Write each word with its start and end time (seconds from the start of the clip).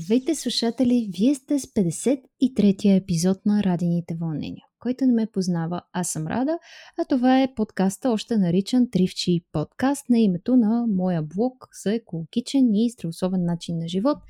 Здравейте, 0.00 0.34
слушатели! 0.34 1.10
Вие 1.18 1.34
сте 1.34 1.58
с 1.58 1.66
53-я 1.66 2.94
епизод 2.94 3.46
на 3.46 3.62
Радините 3.62 4.14
вълнения. 4.20 4.64
Който 4.78 5.06
не 5.06 5.12
ме 5.12 5.26
познава, 5.32 5.82
аз 5.92 6.10
съм 6.10 6.26
Рада, 6.26 6.58
а 6.98 7.04
това 7.04 7.42
е 7.42 7.54
подкаста, 7.54 8.10
още 8.10 8.36
наричан 8.36 8.90
Тривчи 8.90 9.40
подкаст 9.52 10.08
на 10.10 10.18
името 10.18 10.56
на 10.56 10.86
моя 10.88 11.22
блог 11.22 11.54
за 11.82 11.94
екологичен 11.94 12.74
и 12.74 12.90
здравословен 12.90 13.44
начин 13.44 13.78
на 13.78 13.88
живот– 13.88 14.18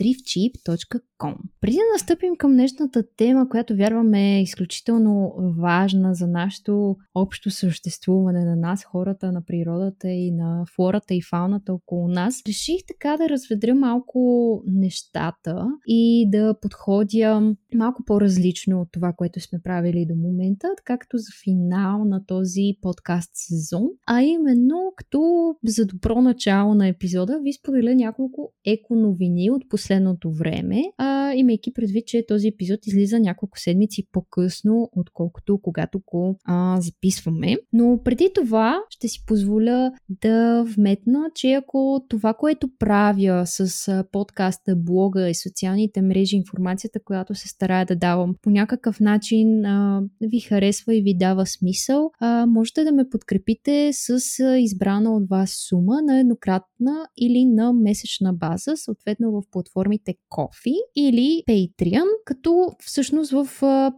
thriftcheap.com. 0.00 1.34
Преди 1.60 1.76
да 1.76 1.92
настъпим 1.92 2.36
към 2.36 2.52
днешната 2.52 3.04
тема, 3.16 3.48
която 3.48 3.76
вярваме 3.76 4.36
е 4.36 4.42
изключително 4.42 5.34
важна 5.60 6.14
за 6.14 6.26
нашето 6.26 6.96
общо 7.14 7.50
съществуване 7.50 8.44
на 8.44 8.56
нас, 8.56 8.84
хората, 8.84 9.32
на 9.32 9.44
природата 9.44 10.08
и 10.08 10.30
на 10.30 10.64
флората 10.76 11.14
и 11.14 11.22
фауната 11.22 11.72
около 11.72 12.08
нас, 12.08 12.42
реших 12.48 12.80
така 12.88 13.16
да 13.16 13.28
разведря 13.28 13.74
малко 13.74 14.62
нещата 14.66 15.66
и 15.86 16.30
да 16.30 16.54
подходя 16.62 17.54
малко 17.74 18.02
по-различно 18.06 18.80
от 18.80 18.88
това, 18.92 19.12
което 19.16 19.40
сме 19.40 19.60
правили 19.62 20.06
до 20.08 20.14
момента, 20.14 20.68
така 20.76 20.98
като 20.98 21.16
за 21.16 21.30
финал 21.44 22.04
на 22.04 22.26
този 22.26 22.62
подкаст 22.80 23.30
сезон, 23.34 23.88
а 24.06 24.22
именно 24.22 24.92
като 24.96 25.20
за 25.64 25.86
добро 25.86 26.20
начало 26.20 26.74
на 26.74 26.88
епизода 26.88 27.40
ви 27.42 27.52
споделя 27.52 27.94
няколко 27.94 28.52
еко 28.66 28.96
новини 28.96 29.50
от 29.50 29.62
последните 29.68 29.89
последното 29.90 30.32
време, 30.32 30.82
а, 30.98 31.32
имайки 31.34 31.72
предвид, 31.72 32.06
че 32.06 32.24
този 32.28 32.48
епизод 32.48 32.86
излиза 32.86 33.20
няколко 33.20 33.58
седмици 33.58 34.06
по-късно, 34.12 34.90
отколкото 34.96 35.58
когато 35.62 36.00
го 36.06 36.38
а, 36.44 36.80
записваме. 36.80 37.56
Но 37.72 38.00
преди 38.04 38.30
това 38.34 38.80
ще 38.90 39.08
си 39.08 39.24
позволя 39.26 39.92
да 40.08 40.64
вметна, 40.76 41.30
че 41.34 41.52
ако 41.52 42.04
това, 42.08 42.34
което 42.34 42.68
правя 42.78 43.42
с 43.46 44.04
подкаста, 44.12 44.76
блога 44.76 45.28
и 45.28 45.34
социалните 45.34 46.02
мрежи, 46.02 46.36
информацията, 46.36 47.00
която 47.04 47.34
се 47.34 47.48
старая 47.48 47.86
да 47.86 47.96
давам, 47.96 48.34
по 48.42 48.50
някакъв 48.50 49.00
начин 49.00 49.64
а, 49.64 50.02
ви 50.20 50.40
харесва 50.40 50.94
и 50.96 51.02
ви 51.02 51.14
дава 51.16 51.46
смисъл, 51.46 52.10
а, 52.20 52.46
можете 52.46 52.84
да 52.84 52.92
ме 52.92 53.08
подкрепите 53.10 53.90
с 53.92 54.20
избрана 54.58 55.14
от 55.14 55.28
вас 55.28 55.50
сума 55.68 56.02
на 56.02 56.20
еднократна 56.20 57.08
или 57.20 57.44
на 57.44 57.72
месечна 57.72 58.32
база, 58.32 58.76
съответно 58.76 59.30
в 59.30 59.42
платформа 59.50 59.79
платформите 59.80 60.14
Coffee 60.30 60.76
или 60.96 61.42
Patreon, 61.48 62.06
като 62.24 62.68
всъщност 62.78 63.30
в 63.30 63.46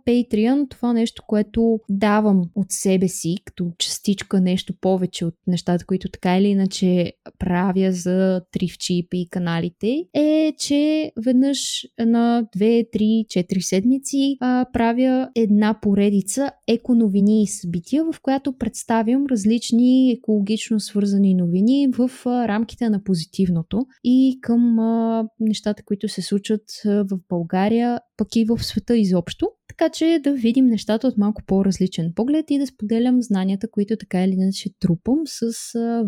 Patreon 0.06 0.70
това 0.70 0.92
нещо, 0.92 1.22
което 1.26 1.78
давам 1.90 2.42
от 2.54 2.66
себе 2.68 3.08
си, 3.08 3.34
като 3.44 3.72
частичка 3.78 4.40
нещо 4.40 4.74
повече 4.80 5.24
от 5.24 5.34
нещата, 5.46 5.86
които 5.86 6.08
така 6.10 6.38
или 6.38 6.48
иначе 6.48 7.12
правя 7.38 7.92
за 7.92 8.40
Трифчип 8.52 9.14
и 9.14 9.28
каналите, 9.30 10.04
е, 10.14 10.52
че 10.58 11.12
веднъж 11.24 11.86
на 11.98 12.46
2, 12.56 12.86
3, 12.96 13.26
4 13.26 13.60
седмици 13.60 14.36
а, 14.40 14.66
правя 14.72 15.28
една 15.34 15.78
поредица 15.82 16.50
еконовини 16.68 17.42
и 17.42 17.46
събития, 17.46 18.04
в 18.04 18.20
която 18.22 18.52
представям 18.52 19.26
различни 19.30 20.10
екологично 20.12 20.80
свързани 20.80 21.34
новини 21.34 21.88
в 21.98 22.10
а, 22.26 22.48
рамките 22.48 22.90
на 22.90 23.04
позитивното 23.04 23.86
и 24.04 24.38
към 24.40 24.78
а, 24.78 25.24
нещата, 25.40 25.61
нещата, 25.62 25.82
които 25.82 26.08
се 26.08 26.22
случват 26.22 26.64
в 26.84 27.18
България, 27.28 28.00
пък 28.16 28.36
и 28.36 28.44
в 28.44 28.64
света 28.64 28.96
изобщо. 28.96 29.48
Така 29.68 29.88
че 29.88 30.20
да 30.24 30.32
видим 30.32 30.66
нещата 30.66 31.06
от 31.06 31.18
малко 31.18 31.42
по-различен 31.46 32.12
поглед 32.14 32.50
и 32.50 32.58
да 32.58 32.66
споделям 32.66 33.22
знанията, 33.22 33.70
които 33.70 33.96
така 33.96 34.24
или 34.24 34.32
иначе 34.32 34.70
трупам 34.80 35.18
с 35.26 35.52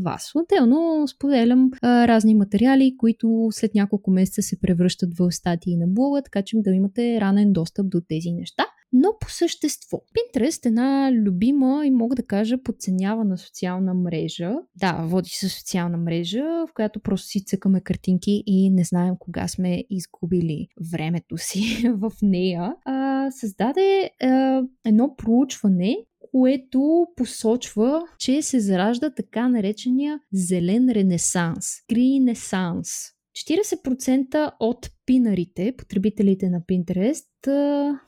вас. 0.05 0.31
Отделно 0.35 1.09
споделям 1.09 1.71
а, 1.83 2.09
разни 2.09 2.35
материали, 2.35 2.95
които 2.99 3.49
след 3.51 3.75
няколко 3.75 4.11
месеца 4.11 4.43
се 4.43 4.61
превръщат 4.61 5.19
в 5.19 5.33
статии 5.33 5.77
на 5.77 5.87
блога, 5.89 6.23
така 6.23 6.43
че 6.43 6.57
да 6.57 6.71
имате 6.71 7.21
ранен 7.21 7.53
достъп 7.53 7.91
до 7.91 8.01
тези 8.09 8.33
неща. 8.33 8.65
Но 8.97 9.09
по 9.21 9.31
същество. 9.31 10.03
Pinterest 10.15 10.67
е 10.67 10.69
една 10.69 11.13
любима 11.13 11.87
и 11.87 11.91
мога 11.91 12.17
да 12.17 12.23
кажа 12.23 12.63
подценявана 12.63 13.39
социална 13.39 13.95
мрежа. 13.95 14.55
Да, 14.77 14.93
води 14.93 15.31
се 15.31 15.49
социална 15.49 15.97
мрежа, 15.97 16.43
в 16.43 16.69
която 16.75 17.01
просто 17.01 17.27
си 17.27 17.45
цъкаме 17.45 17.81
картинки 17.81 18.43
и 18.47 18.71
не 18.71 18.85
знаем 18.85 19.15
кога 19.19 19.49
сме 19.49 19.85
изгубили 19.91 20.69
времето 20.93 21.39
си 21.39 21.91
в 21.95 22.13
нея. 22.23 22.75
А, 22.85 23.31
създаде 23.31 24.11
а, 24.23 24.63
едно 24.85 25.17
проучване, 25.17 25.97
което 26.31 27.07
посочва, 27.17 28.03
че 28.19 28.43
се 28.43 28.61
заражда 28.61 29.11
така 29.11 29.49
наречения 29.49 30.21
зелен 30.33 30.91
ренесанс, 30.91 31.67
Greenessence. 31.93 33.14
40% 33.35 34.53
от 34.61 34.91
пинарите, 35.07 35.75
потребителите 35.79 36.51
на 36.51 36.61
Pinterest, 36.61 37.25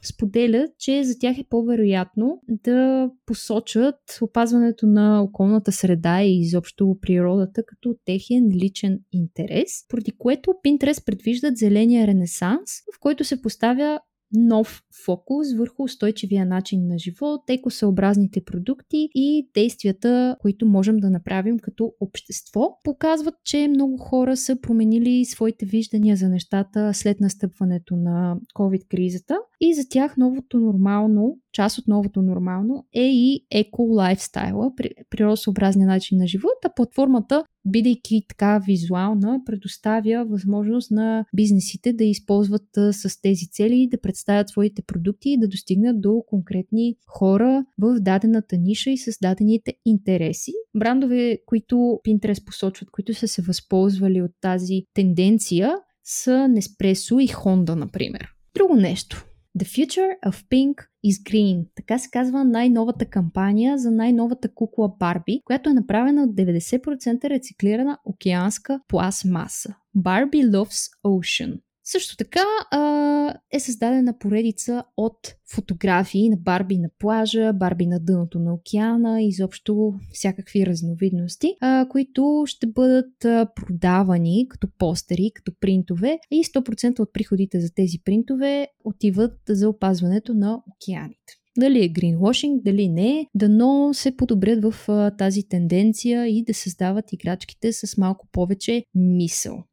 споделят, 0.02 0.70
че 0.78 1.04
за 1.04 1.18
тях 1.18 1.38
е 1.38 1.44
по-вероятно 1.50 2.42
да 2.48 3.10
посочат 3.26 3.96
опазването 4.22 4.86
на 4.86 5.22
околната 5.22 5.72
среда 5.72 6.22
и 6.22 6.40
изобщо 6.40 6.96
природата 7.00 7.62
като 7.66 7.94
техен 8.04 8.48
личен 8.52 9.00
интерес, 9.12 9.86
поради 9.88 10.12
което 10.18 10.54
Pinterest 10.64 11.06
предвиждат 11.06 11.56
зеления 11.56 12.06
ренесанс, 12.06 12.70
в 12.96 13.00
който 13.00 13.24
се 13.24 13.42
поставя 13.42 14.00
нов 14.32 14.82
фокус 15.04 15.54
върху 15.54 15.82
устойчивия 15.82 16.46
начин 16.46 16.86
на 16.86 16.98
живот, 16.98 17.40
екосъобразните 17.48 18.44
продукти 18.44 19.08
и 19.14 19.48
действията, 19.54 20.36
които 20.40 20.66
можем 20.66 20.96
да 20.96 21.10
направим 21.10 21.58
като 21.58 21.92
общество. 22.00 22.78
Показват, 22.84 23.34
че 23.44 23.68
много 23.68 23.96
хора 23.96 24.36
са 24.36 24.60
променили 24.60 25.24
своите 25.24 25.66
виждания 25.66 26.16
за 26.16 26.28
нещата 26.28 26.94
след 26.94 27.20
настъпването 27.20 27.96
на 27.96 28.36
COVID-кризата 28.54 29.36
и 29.60 29.74
за 29.74 29.88
тях 29.88 30.16
новото 30.16 30.60
нормално, 30.60 31.38
част 31.52 31.78
от 31.78 31.88
новото 31.88 32.22
нормално 32.22 32.86
е 32.94 33.04
и 33.04 33.46
еко-лайфстайла, 33.54 34.72
природосъобразния 35.10 35.86
начин 35.86 36.18
на 36.18 36.26
живот, 36.26 36.56
а 36.64 36.74
платформата 36.76 37.44
бидейки 37.66 38.22
така 38.28 38.60
визуална, 38.66 39.40
предоставя 39.46 40.24
възможност 40.24 40.90
на 40.90 41.24
бизнесите 41.36 41.92
да 41.92 42.04
използват 42.04 42.68
с 42.92 43.20
тези 43.20 43.50
цели, 43.50 43.88
да 43.90 44.00
представят 44.00 44.48
своите 44.48 44.82
продукти 44.82 45.30
и 45.30 45.38
да 45.38 45.48
достигнат 45.48 46.00
до 46.00 46.22
конкретни 46.26 46.96
хора 47.06 47.64
в 47.78 48.00
дадената 48.00 48.56
ниша 48.56 48.90
и 48.90 48.98
с 48.98 49.18
дадените 49.22 49.74
интереси. 49.84 50.52
Брандове, 50.78 51.38
които 51.46 51.76
Pinterest 51.76 52.44
посочват, 52.44 52.90
които 52.90 53.14
са 53.14 53.28
се 53.28 53.42
възползвали 53.42 54.22
от 54.22 54.30
тази 54.40 54.82
тенденция, 54.94 55.74
са 56.04 56.30
Nespresso 56.30 57.22
и 57.22 57.28
Honda, 57.28 57.74
например. 57.74 58.28
Друго 58.54 58.76
нещо. 58.76 59.26
The 59.58 59.64
Future 59.64 60.30
of 60.30 60.44
Pink 60.50 60.86
is 61.06 61.30
Green. 61.30 61.66
Така 61.74 61.98
се 61.98 62.10
казва 62.10 62.44
най-новата 62.44 63.04
кампания 63.04 63.78
за 63.78 63.90
най-новата 63.90 64.54
кукла 64.54 64.92
Барби, 64.98 65.40
която 65.44 65.70
е 65.70 65.74
направена 65.74 66.22
от 66.22 66.30
90% 66.30 67.30
рециклирана 67.30 67.98
океанска 68.04 68.80
пластмаса. 68.88 69.74
Barbie 69.96 70.50
Loves 70.50 70.90
Ocean. 71.04 71.60
Също 71.88 72.16
така 72.16 72.44
а, 72.70 73.34
е 73.52 73.60
създадена 73.60 74.18
поредица 74.18 74.84
от 74.96 75.34
фотографии 75.54 76.28
на 76.28 76.36
Барби 76.36 76.78
на 76.78 76.88
плажа, 76.98 77.52
Барби 77.52 77.86
на 77.86 78.00
дъното 78.00 78.38
на 78.38 78.54
океана, 78.54 79.22
изобщо 79.22 79.94
всякакви 80.12 80.66
разновидности, 80.66 81.54
а, 81.60 81.88
които 81.88 82.44
ще 82.46 82.66
бъдат 82.66 83.24
а, 83.24 83.46
продавани 83.56 84.46
като 84.48 84.68
постери, 84.78 85.30
като 85.34 85.52
принтове 85.60 86.18
и 86.30 86.44
100% 86.44 87.00
от 87.00 87.12
приходите 87.12 87.60
за 87.60 87.74
тези 87.74 87.98
принтове 88.04 88.68
отиват 88.84 89.38
за 89.48 89.68
опазването 89.68 90.34
на 90.34 90.62
океаните. 90.74 91.34
Дали 91.58 91.84
е 91.84 91.88
гринвошинг, 91.88 92.62
дали 92.64 92.88
не, 92.88 93.26
дано 93.34 93.94
се 93.94 94.16
подобрят 94.16 94.64
в 94.64 94.88
а, 94.88 95.10
тази 95.10 95.48
тенденция 95.48 96.26
и 96.26 96.44
да 96.44 96.54
създават 96.54 97.12
играчките 97.12 97.72
с 97.72 97.96
малко 97.96 98.28
повече 98.32 98.84
мисъл. 98.94 99.64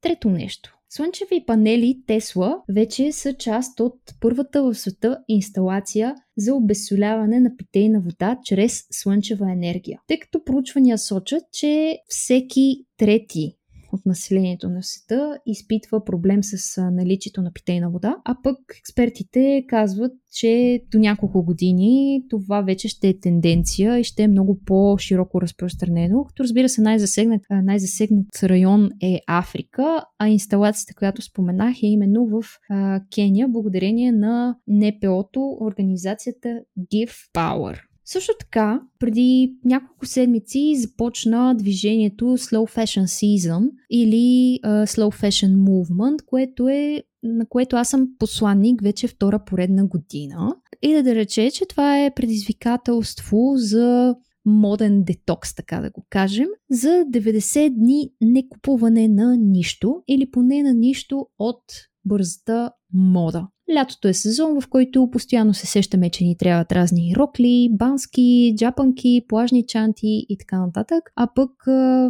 Трето 0.00 0.30
нещо. 0.30 0.77
Слънчеви 0.90 1.44
панели 1.46 2.02
Тесла 2.06 2.62
вече 2.68 3.12
са 3.12 3.34
част 3.34 3.80
от 3.80 3.94
първата 4.20 4.62
в 4.62 4.74
света 4.74 5.18
инсталация 5.28 6.14
за 6.36 6.54
обесоляване 6.54 7.40
на 7.40 7.56
питейна 7.56 8.00
вода 8.00 8.38
чрез 8.44 8.82
слънчева 8.90 9.52
енергия. 9.52 10.00
Тъй 10.06 10.18
като 10.18 10.44
проучвания 10.44 10.98
сочат, 10.98 11.42
че 11.52 11.98
всеки 12.08 12.84
трети 12.96 13.57
от 13.92 14.06
населението 14.06 14.68
на 14.68 14.82
света 14.82 15.38
изпитва 15.46 16.04
проблем 16.04 16.42
с 16.42 16.82
наличието 16.92 17.42
на 17.42 17.52
питейна 17.52 17.90
вода, 17.90 18.16
а 18.24 18.36
пък 18.42 18.58
експертите 18.78 19.64
казват, 19.68 20.12
че 20.32 20.82
до 20.90 20.98
няколко 20.98 21.44
години 21.44 22.22
това 22.30 22.60
вече 22.62 22.88
ще 22.88 23.08
е 23.08 23.20
тенденция 23.20 23.98
и 23.98 24.04
ще 24.04 24.22
е 24.22 24.28
много 24.28 24.58
по-широко 24.66 25.40
разпространено, 25.40 26.24
като 26.24 26.42
разбира 26.42 26.68
се 26.68 26.80
най-засегнат, 26.80 27.42
най-засегнат 27.50 28.42
район 28.42 28.90
е 29.02 29.20
Африка, 29.26 30.04
а 30.18 30.28
инсталацията, 30.28 30.94
която 30.94 31.22
споменах 31.22 31.82
е 31.82 31.86
именно 31.86 32.26
в 32.26 32.42
а, 32.70 33.00
Кения, 33.14 33.48
благодарение 33.48 34.12
на 34.12 34.56
НПО-то, 34.68 35.56
организацията 35.60 36.60
Give 36.92 37.14
Power. 37.34 37.87
Също 38.10 38.32
така, 38.40 38.80
преди 38.98 39.54
няколко 39.64 40.06
седмици 40.06 40.76
започна 40.76 41.54
движението 41.54 42.24
Slow 42.24 42.76
Fashion 42.76 43.04
Season 43.04 43.70
или 43.90 44.60
uh, 44.64 44.86
Slow 44.86 45.22
Fashion 45.22 45.56
Movement, 45.56 46.24
което 46.26 46.68
е 46.68 47.02
на 47.22 47.46
което 47.48 47.76
аз 47.76 47.88
съм 47.88 48.08
посланник 48.18 48.82
вече 48.82 49.08
втора 49.08 49.44
поредна 49.44 49.86
година. 49.86 50.56
И 50.82 50.92
да, 50.92 51.02
да 51.02 51.14
рече, 51.14 51.50
че 51.50 51.66
това 51.66 52.04
е 52.04 52.14
предизвикателство 52.14 53.52
за 53.56 54.14
моден 54.44 55.04
детокс, 55.04 55.54
така 55.54 55.80
да 55.80 55.90
го 55.90 56.06
кажем, 56.10 56.48
за 56.70 56.88
90 56.88 57.70
дни 57.70 58.10
не 58.20 58.48
купуване 58.48 59.08
на 59.08 59.36
нищо 59.36 60.02
или 60.08 60.30
поне 60.30 60.62
на 60.62 60.74
нищо 60.74 61.26
от 61.38 61.62
бързата 62.04 62.70
мода. 62.94 63.48
Лятото 63.76 64.08
е 64.08 64.12
сезон, 64.14 64.60
в 64.60 64.68
който 64.68 65.08
постоянно 65.12 65.54
се 65.54 65.66
сещаме, 65.66 66.10
че 66.10 66.24
ни 66.24 66.36
трябват 66.36 66.72
разни 66.72 67.14
рокли, 67.16 67.68
бански, 67.72 68.54
джапанки, 68.56 69.24
плажни 69.28 69.66
чанти 69.66 70.26
и 70.28 70.36
така 70.38 70.60
нататък. 70.60 71.10
А 71.16 71.28
пък 71.34 71.50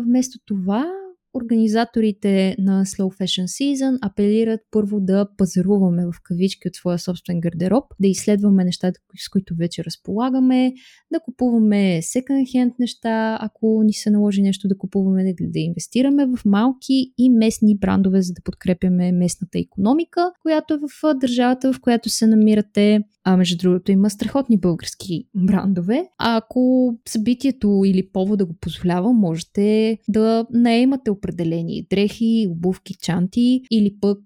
вместо 0.05 0.39
това 0.47 0.87
Организаторите 1.35 2.57
на 2.59 2.85
Slow 2.85 3.21
Fashion 3.21 3.45
Season 3.45 3.99
апелират 4.03 4.61
първо 4.71 5.01
да 5.01 5.29
пазаруваме 5.37 6.07
в 6.07 6.13
кавички 6.23 6.69
от 6.69 6.75
своя 6.75 6.99
собствен 6.99 7.41
гардероб, 7.41 7.85
да 8.01 8.09
изследваме 8.09 8.65
нещата, 8.65 9.01
с 9.19 9.29
които 9.29 9.55
вече 9.55 9.85
разполагаме, 9.85 10.73
да 11.13 11.21
купуваме 11.21 12.01
second-hand 12.03 12.73
неща, 12.79 13.39
ако 13.41 13.83
ни 13.85 13.93
се 13.93 14.11
наложи 14.11 14.43
нещо 14.43 14.69
да 14.69 14.79
купуваме, 14.79 15.35
да 15.41 15.59
инвестираме 15.59 16.27
в 16.27 16.45
малки 16.45 17.13
и 17.19 17.31
местни 17.31 17.79
брандове, 17.79 18.23
за 18.23 18.33
да 18.33 18.43
подкрепяме 18.45 19.13
местната 19.13 19.59
економика, 19.59 20.33
която 20.43 20.75
е 20.75 20.79
в 20.79 21.15
държавата, 21.15 21.73
в 21.73 21.81
която 21.81 22.09
се 22.09 22.27
намирате. 22.27 23.01
А 23.31 23.37
между 23.37 23.57
другото 23.57 23.93
има 23.93 24.11
страхотни 24.11 24.59
български 24.59 25.25
брандове. 25.35 26.05
А 26.19 26.37
ако 26.37 26.95
събитието 27.09 27.83
или 27.87 28.09
повода 28.13 28.47
го 28.47 28.55
позволява, 28.61 29.13
можете 29.13 29.99
да 30.09 30.47
наемате 30.53 31.11
определени 31.11 31.87
дрехи, 31.91 32.49
обувки, 32.51 32.95
чанти 32.95 33.63
или 33.71 33.95
пък 34.01 34.19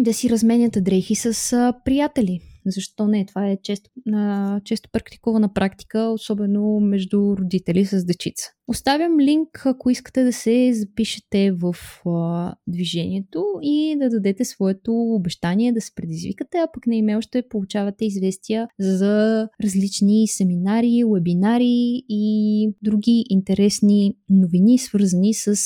да 0.00 0.14
си 0.14 0.30
разменяте 0.30 0.80
дрехи 0.80 1.14
с 1.14 1.72
приятели. 1.84 2.40
Защо 2.66 3.06
не? 3.06 3.26
Това 3.26 3.48
е 3.48 3.58
често, 3.62 3.90
а, 4.12 4.60
често 4.60 4.88
практикувана 4.92 5.52
практика, 5.52 6.00
особено 6.00 6.80
между 6.80 7.36
родители 7.36 7.84
с 7.84 8.04
дечица. 8.04 8.50
Оставям 8.68 9.20
линк, 9.20 9.66
ако 9.66 9.90
искате 9.90 10.24
да 10.24 10.32
се 10.32 10.72
запишете 10.74 11.52
в 11.52 11.76
а, 12.06 12.54
движението 12.66 13.44
и 13.62 13.96
да 13.98 14.10
дадете 14.10 14.44
своето 14.44 14.92
обещание 14.92 15.72
да 15.72 15.80
се 15.80 15.94
предизвикате, 15.94 16.58
а 16.58 16.68
пък 16.72 16.86
на 16.86 16.96
имейл 16.96 17.20
ще 17.20 17.48
получавате 17.48 18.04
известия 18.04 18.68
за 18.78 19.48
различни 19.64 20.28
семинари, 20.28 21.04
вебинари 21.14 22.02
и 22.08 22.70
други 22.82 23.24
интересни 23.30 24.14
новини, 24.30 24.78
свързани 24.78 25.34
с 25.34 25.56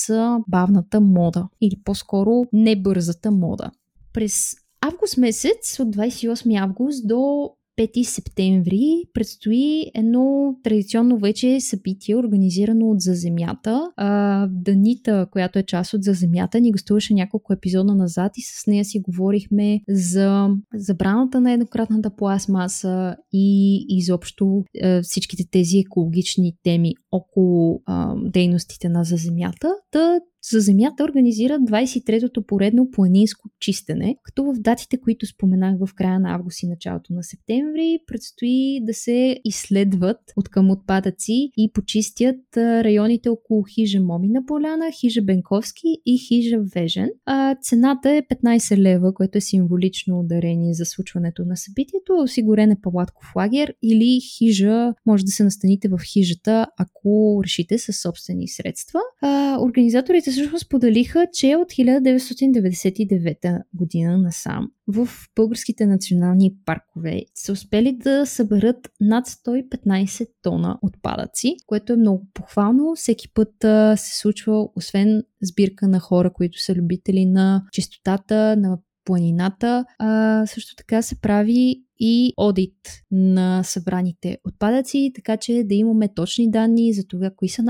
бавната 0.49 1.01
мода 1.01 1.49
или 1.61 1.77
по-скоро 1.85 2.45
небързата 2.53 3.31
мода. 3.31 3.71
През 4.13 4.55
август 4.81 5.17
месец, 5.19 5.81
от 5.81 5.97
28 5.97 6.61
август 6.61 7.09
до 7.09 7.51
5 7.81 8.03
септември 8.03 9.05
предстои 9.15 9.85
едно 9.95 10.55
традиционно 10.63 11.19
вече 11.19 11.61
събитие, 11.61 12.17
организирано 12.17 12.87
от 12.87 13.01
За 13.01 13.15
земята. 13.15 13.91
А, 13.97 14.47
Данита, 14.51 15.27
която 15.31 15.59
е 15.59 15.63
част 15.63 15.95
от 15.95 16.03
За 16.03 16.13
земята, 16.13 16.61
ни 16.61 16.73
гостуваше 16.73 17.15
няколко 17.15 17.53
епизода 17.53 17.95
назад 17.95 18.33
и 18.37 18.41
с 18.43 18.67
нея 18.67 18.85
си 18.85 19.01
говорихме 19.01 19.81
за 19.89 20.49
забраната 20.75 21.41
на 21.41 21.53
еднократната 21.53 22.17
пластмаса 22.17 23.17
и 23.33 23.77
изобщо 23.89 24.65
а, 24.83 25.03
всичките 25.03 25.45
тези 25.51 25.79
екологични 25.79 26.53
теми 26.63 26.95
около 27.13 27.83
а, 27.87 28.15
дейностите 28.25 28.89
на 28.89 29.05
За 29.05 29.17
земята. 29.17 29.75
Та 29.91 30.21
за 30.43 30.61
Земята 30.61 31.05
организира 31.05 31.59
23-то 31.59 32.43
поредно 32.43 32.91
планинско 32.91 33.49
чистене, 33.61 34.17
като 34.23 34.45
в 34.45 34.55
датите, 34.59 35.01
които 35.01 35.27
споменах 35.27 35.77
в 35.79 35.95
края 35.95 36.21
на 36.21 36.35
август 36.35 36.63
и 36.63 36.67
началото 36.67 37.13
на 37.13 37.23
септември, 37.23 37.99
предстои 38.07 38.81
да 38.83 38.95
се 38.95 39.37
изследват 39.45 40.19
от 40.37 40.49
към 40.49 40.71
отпадъци 40.71 41.51
и 41.57 41.71
почистят 41.75 42.41
районите 42.57 43.29
около 43.29 43.63
хижа 43.63 44.01
Момина 44.01 44.47
поляна, 44.47 44.91
хижа 45.01 45.23
Бенковски 45.23 45.87
и 46.07 46.19
хижа 46.19 46.59
Вежен. 46.75 47.11
А 47.27 47.57
цената 47.63 48.11
е 48.11 48.23
15 48.23 48.77
лева, 48.77 49.15
което 49.15 49.39
е 49.39 49.41
символично 49.41 50.21
ударение 50.21 50.75
за 50.75 50.85
случването 50.85 51.45
на 51.45 51.57
събитието. 51.57 52.13
Осигурен 52.23 52.71
е 52.71 52.81
палатков 52.83 53.37
лагер 53.37 53.75
или 53.83 54.21
хижа, 54.39 54.93
може 55.07 55.25
да 55.25 55.31
се 55.31 55.45
настаните 55.45 55.89
в 55.89 55.99
хижата, 56.13 56.67
ако 56.79 57.41
решите 57.45 57.79
със 57.79 58.01
собствени 58.01 58.49
средства. 58.49 59.01
А, 59.23 59.59
организаторите 59.61 60.30
Учените 60.31 60.51
също 60.51 60.67
споделиха, 60.67 61.27
че 61.33 61.57
от 61.57 61.69
1999 61.69 63.63
година 63.75 64.19
насам 64.19 64.71
в 64.87 65.09
българските 65.37 65.87
национални 65.87 66.55
паркове 66.65 67.23
са 67.35 67.53
успели 67.53 67.93
да 67.93 68.27
съберат 68.27 68.77
над 69.01 69.27
115 69.27 70.29
тона 70.43 70.79
отпадъци, 70.83 71.57
което 71.67 71.93
е 71.93 71.97
много 71.97 72.27
похвално. 72.35 72.95
Всеки 72.97 73.33
път 73.33 73.53
се 73.97 74.19
случва, 74.19 74.69
освен 74.77 75.23
сбирка 75.43 75.89
на 75.89 76.01
хора, 76.01 76.33
които 76.33 76.63
са 76.63 76.75
любители 76.75 77.27
на 77.27 77.63
чистотата, 77.73 78.57
на 78.57 78.79
планината, 79.05 79.85
а, 79.99 80.47
също 80.47 80.77
така 80.77 81.03
се 81.03 81.21
прави 81.21 81.85
и 82.01 82.33
одит 82.37 82.77
на 83.11 83.63
събраните 83.63 84.39
отпадъци, 84.45 85.13
така 85.15 85.37
че 85.37 85.65
да 85.65 85.75
имаме 85.75 86.15
точни 86.15 86.51
данни 86.51 86.93
за 86.93 87.05
това, 87.05 87.31
кои 87.37 87.49
са 87.49 87.63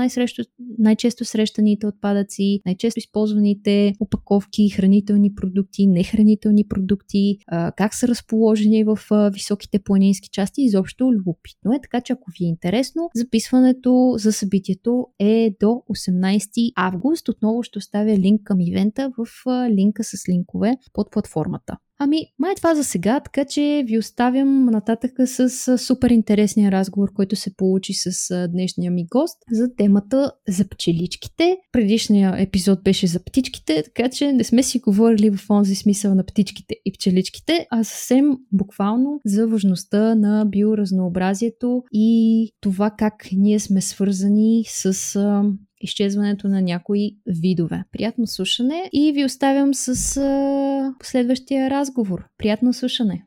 най-често 0.79 1.25
срещаните 1.25 1.87
отпадъци, 1.87 2.61
най-често 2.65 2.99
използваните 2.99 3.93
опаковки, 3.99 4.69
хранителни 4.69 5.35
продукти, 5.35 5.87
нехранителни 5.87 6.67
продукти, 6.67 7.37
как 7.77 7.95
са 7.95 8.07
разположени 8.07 8.83
в 8.83 8.99
високите 9.33 9.79
планински 9.79 10.29
части. 10.29 10.61
Изобщо 10.61 11.13
любопитно 11.13 11.73
е, 11.73 11.81
така 11.81 12.01
че 12.01 12.13
ако 12.13 12.31
ви 12.39 12.45
е 12.45 12.47
интересно, 12.47 13.09
записването 13.15 14.13
за 14.17 14.33
събитието 14.33 15.07
е 15.19 15.55
до 15.59 15.67
18 15.67 16.71
август. 16.75 17.29
Отново 17.29 17.63
ще 17.63 17.79
оставя 17.79 18.17
линк 18.17 18.41
към 18.43 18.59
ивента 18.59 19.11
в 19.17 19.25
линка 19.69 20.03
с 20.03 20.29
линкове 20.29 20.77
под 20.93 21.11
платформата. 21.11 21.77
Ами, 22.03 22.25
май 22.39 22.51
е 22.51 22.55
това 22.55 22.75
за 22.75 22.83
сега, 22.83 23.19
така 23.19 23.45
че 23.45 23.83
ви 23.87 23.97
оставям 23.97 24.65
нататък 24.65 25.11
с 25.25 25.77
супер 25.77 26.09
интересния 26.09 26.71
разговор, 26.71 27.13
който 27.13 27.35
се 27.35 27.55
получи 27.55 27.93
с 27.93 28.47
днешния 28.47 28.91
ми 28.91 29.05
гост 29.05 29.37
за 29.51 29.75
темата 29.75 30.31
за 30.47 30.69
пчеличките. 30.69 31.57
Предишният 31.71 32.35
епизод 32.39 32.83
беше 32.83 33.07
за 33.07 33.23
птичките, 33.23 33.83
така 33.83 34.09
че 34.09 34.31
не 34.31 34.43
сме 34.43 34.63
си 34.63 34.79
говорили 34.79 35.31
в 35.31 35.49
онзи 35.49 35.75
смисъл 35.75 36.15
на 36.15 36.25
птичките 36.25 36.75
и 36.85 36.91
пчеличките, 36.93 37.67
а 37.71 37.83
съвсем 37.83 38.37
буквално 38.51 39.19
за 39.25 39.47
важността 39.47 40.15
на 40.15 40.45
биоразнообразието 40.45 41.83
и 41.91 42.49
това 42.61 42.91
как 42.97 43.13
ние 43.33 43.59
сме 43.59 43.81
свързани 43.81 44.63
с 44.67 45.17
изчезването 45.81 46.47
на 46.47 46.61
някои 46.61 47.17
видове. 47.27 47.83
Приятно 47.91 48.27
слушане 48.27 48.89
и 48.93 49.11
ви 49.11 49.25
оставям 49.25 49.73
с 49.73 50.17
а, 50.17 50.95
последващия 50.99 51.69
разговор. 51.69 52.23
Приятно 52.37 52.73
слушане! 52.73 53.25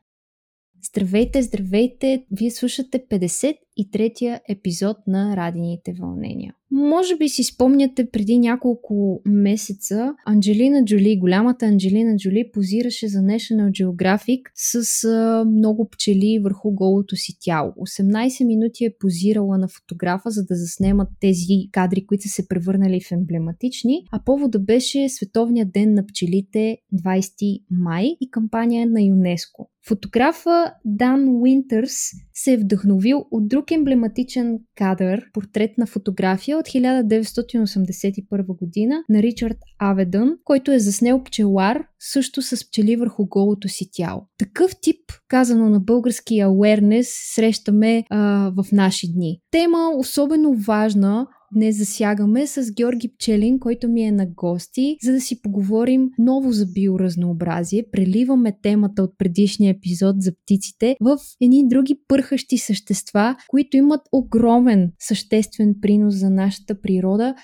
Здравейте, 0.81 1.41
здравейте! 1.41 2.25
Вие 2.31 2.51
слушате 2.51 3.07
53-я 3.11 4.41
епизод 4.49 4.97
на 5.07 5.37
Радините 5.37 5.93
вълнения. 5.99 6.53
Може 6.77 7.17
би 7.17 7.29
си 7.29 7.43
спомняте 7.43 8.09
преди 8.11 8.37
няколко 8.39 9.21
месеца 9.25 10.13
Анджелина 10.25 10.85
Джоли, 10.85 11.19
голямата 11.19 11.65
Анджелина 11.65 12.17
Джоли, 12.17 12.49
позираше 12.53 13.07
за 13.07 13.19
National 13.19 13.69
Geographic 13.69 14.41
с 14.55 15.03
а, 15.03 15.45
много 15.45 15.89
пчели 15.89 16.39
върху 16.43 16.71
голото 16.71 17.15
си 17.15 17.37
тяло. 17.41 17.71
18 17.71 18.45
минути 18.45 18.85
е 18.85 18.95
позирала 18.99 19.57
на 19.57 19.67
фотографа, 19.67 20.29
за 20.29 20.45
да 20.45 20.55
заснемат 20.55 21.07
тези 21.19 21.69
кадри, 21.71 22.05
които 22.05 22.23
са 22.23 22.29
се 22.29 22.47
превърнали 22.47 23.01
в 23.01 23.11
емблематични, 23.11 24.03
а 24.11 24.19
повода 24.25 24.59
беше 24.59 25.09
Световния 25.09 25.65
ден 25.65 25.93
на 25.93 26.05
пчелите 26.05 26.77
20 26.93 27.63
май 27.71 28.05
и 28.21 28.31
кампания 28.31 28.87
на 28.87 29.01
ЮНЕСКО. 29.01 29.69
Фотографа 29.87 30.73
Дан 30.85 31.29
Уинтърс 31.41 31.95
се 32.33 32.53
е 32.53 32.57
вдъхновил 32.57 33.25
от 33.31 33.47
друг 33.47 33.71
емблематичен 33.71 34.59
кадър, 34.75 35.21
портретна 35.33 35.85
фотография 35.85 36.57
от 36.57 36.65
1981 36.65 38.57
година 38.57 38.95
на 39.09 39.21
Ричард 39.21 39.57
Аведън, 39.79 40.37
който 40.43 40.71
е 40.71 40.79
заснел 40.79 41.23
пчелар 41.23 41.83
също 41.99 42.41
с 42.41 42.69
пчели 42.69 42.95
върху 42.95 43.25
голото 43.25 43.67
си 43.67 43.89
тяло. 43.91 44.27
Такъв 44.37 44.71
тип, 44.81 44.99
казано 45.27 45.69
на 45.69 45.79
български 45.79 46.33
awareness, 46.33 47.35
срещаме 47.35 48.03
а, 48.09 48.51
в 48.57 48.65
наши 48.71 49.13
дни. 49.13 49.39
Тема 49.51 49.91
особено 49.97 50.53
важна 50.53 51.27
днес 51.55 51.77
засягаме 51.77 52.47
с 52.47 52.71
Георги 52.71 53.11
Пчелин, 53.15 53.59
който 53.59 53.89
ми 53.89 54.03
е 54.03 54.11
на 54.11 54.27
гости, 54.35 54.97
за 55.03 55.11
да 55.11 55.21
си 55.21 55.41
поговорим 55.41 56.09
ново 56.17 56.51
за 56.51 56.65
биоразнообразие. 56.65 57.85
Преливаме 57.91 58.57
темата 58.61 59.03
от 59.03 59.17
предишния 59.17 59.71
епизод 59.71 60.15
за 60.21 60.31
птиците 60.31 60.95
в 61.01 61.17
едни 61.41 61.67
други 61.67 61.95
пърхащи 62.07 62.57
същества, 62.57 63.35
които 63.47 63.77
имат 63.77 64.01
огромен 64.11 64.91
съществен 64.99 65.75
принос 65.81 66.15
за 66.15 66.29
нашата 66.29 66.81
природа 66.81 67.35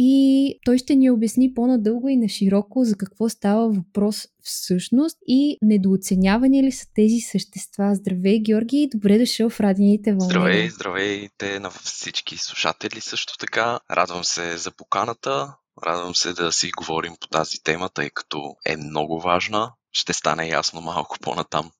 и 0.00 0.54
той 0.64 0.78
ще 0.78 0.94
ни 0.94 1.10
обясни 1.10 1.54
по-надълго 1.54 2.08
и 2.08 2.16
на 2.16 2.28
широко 2.28 2.84
за 2.84 2.96
какво 2.96 3.28
става 3.28 3.68
въпрос 3.68 4.26
всъщност 4.42 5.16
и 5.26 5.58
недооценявани 5.62 6.62
ли 6.62 6.72
са 6.72 6.86
тези 6.94 7.20
същества. 7.20 7.94
Здравей, 7.94 8.38
Георги, 8.38 8.76
и 8.76 8.88
добре 8.88 9.18
дошъл 9.18 9.50
в 9.50 9.60
Радините 9.60 10.12
вълни. 10.12 10.24
Здравей, 10.24 10.70
здравейте 10.70 11.60
на 11.60 11.70
всички 11.70 12.36
слушатели 12.36 13.00
също 13.00 13.38
така. 13.38 13.80
Радвам 13.90 14.24
се 14.24 14.56
за 14.56 14.70
поканата. 14.70 15.54
Радвам 15.86 16.14
се 16.14 16.32
да 16.32 16.52
си 16.52 16.70
говорим 16.76 17.12
по 17.20 17.28
тази 17.28 17.62
тема, 17.64 17.88
тъй 17.88 18.10
като 18.10 18.56
е 18.66 18.76
много 18.76 19.20
важна. 19.20 19.72
Ще 19.92 20.12
стане 20.12 20.48
ясно 20.48 20.80
малко 20.80 21.16
по-натам, 21.20 21.70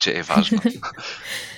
че 0.00 0.18
е 0.18 0.22
важна. 0.22 0.62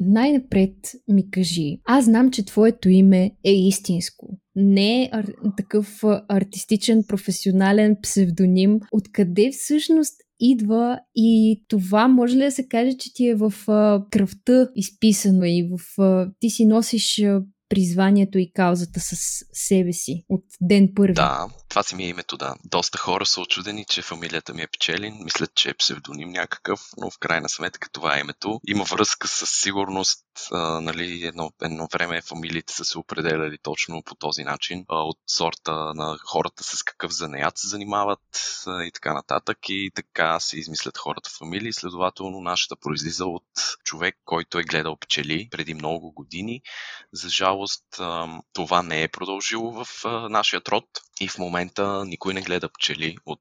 Най-напред 0.00 0.74
ми 1.08 1.30
кажи, 1.30 1.78
аз 1.84 2.04
знам, 2.04 2.30
че 2.30 2.44
твоето 2.44 2.88
име 2.88 3.30
е 3.44 3.52
истинско. 3.52 4.38
Не 4.56 5.02
е 5.02 5.10
ар- 5.12 5.56
такъв 5.56 6.00
артистичен, 6.28 7.04
професионален 7.08 7.96
псевдоним. 8.02 8.80
Откъде 8.92 9.50
всъщност 9.52 10.14
идва 10.40 10.98
и 11.14 11.62
това 11.68 12.08
може 12.08 12.36
ли 12.36 12.44
да 12.44 12.50
се 12.50 12.68
каже, 12.68 12.96
че 12.96 13.14
ти 13.14 13.28
е 13.28 13.34
в 13.34 13.54
а, 13.68 14.04
кръвта 14.10 14.68
изписано 14.74 15.44
и 15.44 15.70
в 15.70 16.02
а, 16.02 16.30
ти 16.40 16.50
си 16.50 16.66
носиш 16.66 17.22
а, 17.22 17.42
призванието 17.74 18.38
и 18.38 18.52
каузата 18.52 19.00
с 19.00 19.44
себе 19.52 19.92
си 19.92 20.24
от 20.28 20.44
ден 20.60 20.88
първи. 20.96 21.14
Да, 21.14 21.48
това 21.68 21.82
си 21.82 21.96
ми 21.96 22.04
е 22.04 22.08
името, 22.08 22.36
да. 22.36 22.54
Доста 22.64 22.98
хора 22.98 23.26
са 23.26 23.40
очудени, 23.40 23.84
че 23.84 24.02
фамилията 24.02 24.54
ми 24.54 24.62
е 24.62 24.66
Печелин. 24.66 25.18
Мислят, 25.24 25.54
че 25.54 25.70
е 25.70 25.74
псевдоним 25.74 26.30
някакъв, 26.30 26.80
но 26.96 27.10
в 27.10 27.18
крайна 27.18 27.48
сметка 27.48 27.88
това 27.92 28.16
е 28.16 28.20
името. 28.20 28.60
Има 28.66 28.84
връзка 28.84 29.28
с 29.28 29.46
сигурност. 29.46 30.24
А, 30.52 30.80
нали, 30.80 31.26
едно, 31.26 31.50
едно 31.62 31.88
време 31.92 32.22
фамилиите 32.22 32.72
са 32.72 32.84
се 32.84 32.98
определяли 32.98 33.58
точно 33.62 34.02
по 34.02 34.14
този 34.14 34.44
начин. 34.44 34.84
А, 34.88 35.02
от 35.02 35.18
сорта 35.26 35.72
на 35.94 36.18
хората 36.26 36.64
с 36.64 36.82
какъв 36.82 37.12
занаят 37.12 37.58
се 37.58 37.68
занимават 37.68 38.20
а, 38.66 38.84
и 38.84 38.90
така 38.90 39.14
нататък. 39.14 39.58
И 39.68 39.90
така 39.94 40.40
се 40.40 40.58
измислят 40.58 40.98
хората 40.98 41.30
фамилии. 41.38 41.72
Следователно, 41.72 42.40
нашата 42.40 42.76
произлиза 42.76 43.26
от 43.26 43.44
човек, 43.84 44.16
който 44.24 44.58
е 44.58 44.62
гледал 44.62 44.96
пчели 44.96 45.48
преди 45.50 45.74
много 45.74 46.12
години. 46.12 46.60
За 47.12 47.28
жалост, 47.64 47.84
това 48.52 48.82
не 48.82 49.02
е 49.02 49.08
продължило 49.08 49.84
в 49.84 50.04
нашия 50.28 50.62
род 50.68 50.84
и 51.20 51.28
в 51.28 51.38
момента 51.38 52.04
никой 52.04 52.34
не 52.34 52.42
гледа 52.42 52.68
пчели 52.68 53.16
от 53.26 53.40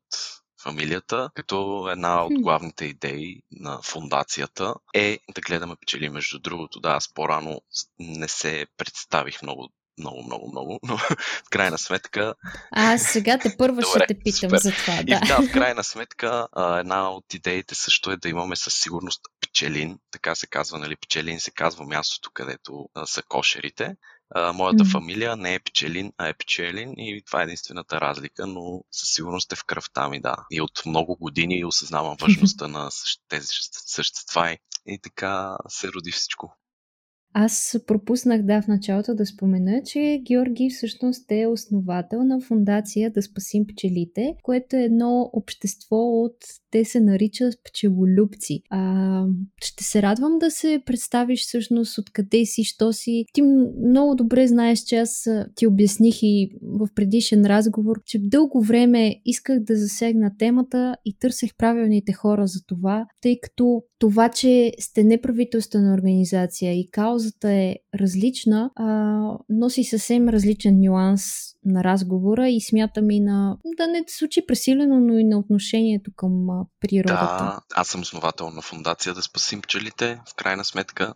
фамилията, 0.64 1.30
като 1.34 1.88
една 1.92 2.26
от 2.26 2.34
главните 2.34 2.86
идеи 2.86 3.42
на 3.52 3.80
фундацията 3.84 4.76
е 4.94 5.20
да 5.36 5.42
гледаме 5.42 5.76
пчели. 5.82 6.10
Между 6.10 6.40
другото, 6.40 6.80
да, 6.80 6.90
аз 6.90 7.14
по-рано 7.14 7.62
не 8.00 8.28
се 8.28 8.68
представих 8.78 9.42
много 9.42 9.70
много, 9.98 10.24
много, 10.24 10.50
много, 10.52 10.80
но 10.84 10.98
в 11.46 11.50
крайна 11.50 11.78
сметка... 11.78 12.34
А, 12.72 12.98
сега 12.98 13.38
те 13.40 13.56
първа 13.58 13.82
Добре, 13.82 13.88
ще 13.90 14.08
те 14.08 14.20
питам 14.20 14.50
супер. 14.50 14.58
за 14.58 14.72
това, 14.72 14.96
да. 14.96 15.02
И 15.02 15.28
да, 15.28 15.42
в 15.42 15.52
крайна 15.54 15.84
сметка 15.84 16.48
една 16.80 17.12
от 17.12 17.34
идеите 17.34 17.76
също 17.76 18.12
е 18.12 18.18
да 18.18 18.30
имаме 18.30 18.56
със 18.56 18.74
сигурност 18.74 19.22
пчелин, 19.42 20.00
така 20.12 20.36
се 20.36 20.48
казва, 20.48 20.80
нали, 20.80 20.96
пчелин 20.96 21.40
се 21.40 21.52
казва 21.52 21.86
мястото, 21.86 22.30
където 22.34 22.90
а, 22.94 23.06
са 23.06 23.24
кошерите. 23.24 23.96
А, 24.36 24.54
моята 24.54 24.84
mm. 24.84 24.92
фамилия 24.92 25.36
не 25.36 25.54
е 25.54 25.60
Пчелин, 25.60 26.12
а 26.18 26.28
е 26.28 26.34
Пчелин 26.34 26.94
и 26.98 27.22
това 27.26 27.42
е 27.42 27.44
единствената 27.44 28.02
разлика, 28.02 28.48
но 28.48 28.84
със 28.92 29.10
сигурност 29.10 29.52
е 29.52 29.56
в 29.56 29.64
кръвта 29.66 30.10
ми, 30.10 30.22
да. 30.22 30.36
И 30.52 30.62
от 30.62 30.82
много 30.86 31.18
години 31.18 31.66
осъзнавам 31.66 32.18
важността 32.22 32.68
на 32.68 32.90
тези 33.30 33.48
същества 33.72 34.58
и 34.86 35.00
така 35.04 35.58
се 35.68 35.88
роди 35.88 36.12
всичко. 36.12 36.58
Аз 37.34 37.80
пропуснах 37.88 38.42
да 38.42 38.62
в 38.62 38.68
началото 38.68 39.16
да 39.16 39.26
спомена, 39.26 39.82
че 39.86 40.22
Георги 40.28 40.70
всъщност 40.70 41.32
е 41.32 41.48
основател 41.48 42.24
на 42.24 42.42
фундация 42.42 43.12
Да 43.12 43.22
спасим 43.22 43.66
пчелите, 43.68 44.36
което 44.44 44.76
е 44.76 44.84
едно 44.84 45.30
общество 45.34 45.96
от 45.96 46.38
те 46.74 46.86
се 46.86 47.00
наричат 47.00 47.54
пчелолюбци. 47.64 48.62
А, 48.70 49.26
ще 49.64 49.84
се 49.84 50.02
радвам 50.02 50.40
да 50.40 50.52
се 50.52 50.82
представиш 50.86 51.42
всъщност 51.42 51.98
откъде 51.98 52.46
си, 52.46 52.64
що 52.64 52.94
си. 52.94 53.26
Ти 53.34 53.42
много 53.88 54.16
добре 54.16 54.48
знаеш, 54.48 54.80
че 54.80 54.98
аз 54.98 55.30
ти 55.56 55.68
обясних 55.68 56.24
и 56.24 56.50
в 56.62 56.88
предишен 56.96 57.46
разговор, 57.46 58.02
че 58.06 58.20
дълго 58.20 58.62
време 58.62 59.16
исках 59.26 59.60
да 59.60 59.76
засегна 59.76 60.32
темата 60.40 60.96
и 61.06 61.18
търсех 61.20 61.56
правилните 61.58 62.14
хора 62.14 62.48
за 62.48 62.60
това, 62.68 63.06
тъй 63.22 63.40
като 63.40 63.84
това, 64.00 64.30
че 64.30 64.72
сте 64.80 65.04
неправителствена 65.04 65.94
организация 65.94 66.80
и 66.80 66.90
каузата 66.92 67.52
е 67.52 67.76
различна, 67.96 68.72
а, 68.76 69.20
носи 69.50 69.84
съвсем 69.84 70.30
различен 70.30 70.80
нюанс 70.80 71.24
на 71.66 71.84
разговора 71.84 72.50
и 72.50 72.62
смятам 72.62 73.12
и 73.12 73.20
на 73.20 73.58
да 73.78 73.88
не 73.88 74.04
случи 74.08 74.46
пресилено, 74.46 75.00
но 75.00 75.20
и 75.20 75.24
на 75.24 75.40
отношението 75.40 76.12
към 76.16 76.48
природата. 76.80 77.44
Да, 77.44 77.62
аз 77.74 77.88
съм 77.88 78.02
основател 78.02 78.50
на 78.50 78.62
фундация 78.62 79.14
да 79.14 79.22
спасим 79.22 79.62
пчелите, 79.62 80.22
в 80.30 80.34
крайна 80.34 80.66
сметка, 80.66 81.14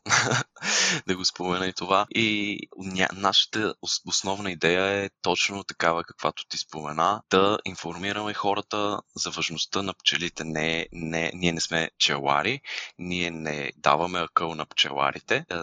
да 1.07 1.15
го 1.15 1.25
спомена 1.25 1.67
и 1.67 1.73
това. 1.73 2.05
И 2.09 2.59
ня, 2.77 3.07
нашата 3.13 3.73
основна 4.05 4.51
идея 4.51 4.85
е 4.85 5.09
точно 5.21 5.63
такава, 5.63 6.03
каквато 6.03 6.47
ти 6.47 6.57
спомена, 6.57 7.21
да 7.29 7.57
информираме 7.65 8.33
хората 8.33 9.01
за 9.15 9.29
важността 9.29 9.81
на 9.81 9.93
пчелите. 9.93 10.43
Не, 10.43 10.87
не, 10.91 11.31
ние 11.33 11.51
не 11.51 11.61
сме 11.61 11.89
пчелари, 11.95 12.61
ние 12.99 13.31
не 13.31 13.71
даваме 13.77 14.19
акъл 14.19 14.55
на 14.55 14.65
пчеларите, 14.65 15.45
е, 15.49 15.55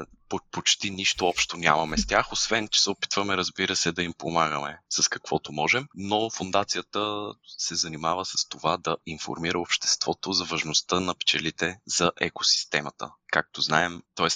почти 0.50 0.90
нищо 0.90 1.26
общо 1.26 1.56
нямаме 1.56 1.98
с 1.98 2.06
тях, 2.06 2.32
освен 2.32 2.68
че 2.68 2.82
се 2.82 2.90
опитваме, 2.90 3.36
разбира 3.36 3.76
се, 3.76 3.92
да 3.92 4.02
им 4.02 4.12
помагаме 4.18 4.78
с 4.90 5.08
каквото 5.08 5.52
можем, 5.52 5.86
но 5.94 6.30
фундацията 6.30 7.32
се 7.58 7.74
занимава 7.74 8.24
с 8.24 8.48
това 8.48 8.76
да 8.76 8.96
информира 9.06 9.60
обществото 9.60 10.32
за 10.32 10.44
важността 10.44 11.00
на 11.00 11.14
пчелите 11.14 11.78
за 11.86 12.12
екосистемата 12.20 13.10
както 13.34 13.60
знаем, 13.60 14.02
т.е. 14.14 14.28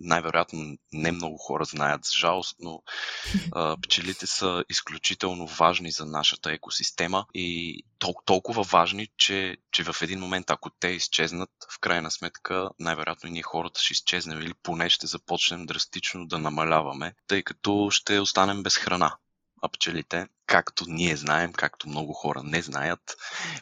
най-вероятно 0.00 0.76
не 0.92 1.12
много 1.12 1.36
хора 1.38 1.64
знаят, 1.64 2.04
за 2.04 2.18
жалост, 2.18 2.56
но 2.60 2.82
а, 3.52 3.76
пчелите 3.82 4.26
са 4.26 4.64
изключително 4.68 5.46
важни 5.46 5.90
за 5.90 6.06
нашата 6.06 6.52
екосистема 6.52 7.26
и 7.34 7.82
тол- 7.98 8.24
толкова 8.24 8.62
важни, 8.62 9.08
че, 9.16 9.56
че 9.72 9.84
в 9.84 10.02
един 10.02 10.20
момент, 10.20 10.50
ако 10.50 10.70
те 10.70 10.88
изчезнат, 10.88 11.50
в 11.76 11.78
крайна 11.78 12.10
сметка, 12.10 12.70
най-вероятно 12.78 13.28
и 13.28 13.32
ние 13.32 13.42
хората 13.42 13.80
ще 13.80 13.92
изчезнем 13.92 14.40
или 14.40 14.54
поне 14.62 14.90
ще 14.90 15.06
започнем 15.06 15.66
драстично 15.66 16.26
да 16.26 16.38
намаляваме, 16.38 17.14
тъй 17.26 17.42
като 17.42 17.88
ще 17.90 18.20
останем 18.20 18.62
без 18.62 18.76
храна 18.76 19.16
а 19.62 19.68
пчелите, 19.68 20.28
както 20.50 20.84
ние 20.88 21.16
знаем, 21.16 21.52
както 21.52 21.88
много 21.88 22.12
хора 22.12 22.42
не 22.42 22.62
знаят, 22.62 23.16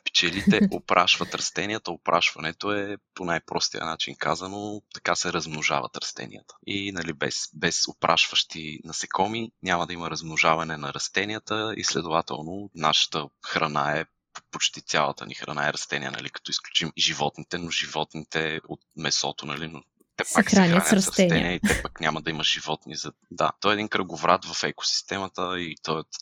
пчелите 0.05 0.61
опрашват 0.73 1.35
растенията. 1.35 1.91
Опрашването 1.91 2.73
е 2.73 2.97
по 3.15 3.25
най-простия 3.25 3.85
начин 3.85 4.17
казано, 4.19 4.83
така 4.95 5.15
се 5.15 5.33
размножават 5.33 5.97
растенията. 5.97 6.55
И 6.67 6.93
нали, 6.93 7.13
без, 7.13 7.35
без 7.55 7.89
опрашващи 7.89 8.81
насекоми 8.85 9.51
няма 9.63 9.87
да 9.87 9.93
има 9.93 10.11
размножаване 10.11 10.77
на 10.77 10.95
растенията 10.95 11.75
и 11.77 11.85
следователно 11.85 12.71
нашата 12.75 13.27
храна 13.47 13.99
е 13.99 14.05
почти 14.51 14.83
цялата 14.83 15.27
ни 15.27 15.35
храна 15.35 15.69
е 15.69 15.73
растения, 15.73 16.11
нали, 16.11 16.31
като 16.31 16.51
изключим 16.51 16.93
животните, 16.99 17.59
но 17.59 17.71
животните 17.71 18.61
от 18.69 18.81
месото, 18.97 19.47
нали, 19.47 19.73
те 20.19 20.25
пак 20.35 20.51
се 20.51 20.57
хранят 20.57 20.87
с 20.87 20.93
растения. 20.93 21.31
растения 21.31 21.55
и 21.55 21.61
те 21.61 21.83
пък 21.83 22.01
няма 22.01 22.23
да 22.23 22.31
има 22.31 22.45
животни. 22.45 22.97
За... 22.97 23.13
Да, 23.31 23.53
той 23.61 23.73
е 23.73 23.75
един 23.75 23.89
кръговрат 23.89 24.45
в 24.45 24.65
екосистемата 24.65 25.61
и 25.61 25.77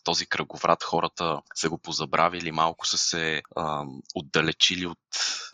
този 0.05 0.27
кръговрат 0.27 0.85
хората 0.85 1.41
са 1.55 1.69
го 1.69 1.79
позабравили, 1.79 2.53
малко 2.53 2.87
са 2.87 2.99
се 2.99 3.43
ам, 3.57 4.01
отдалечили 4.15 4.87
от, 4.87 4.99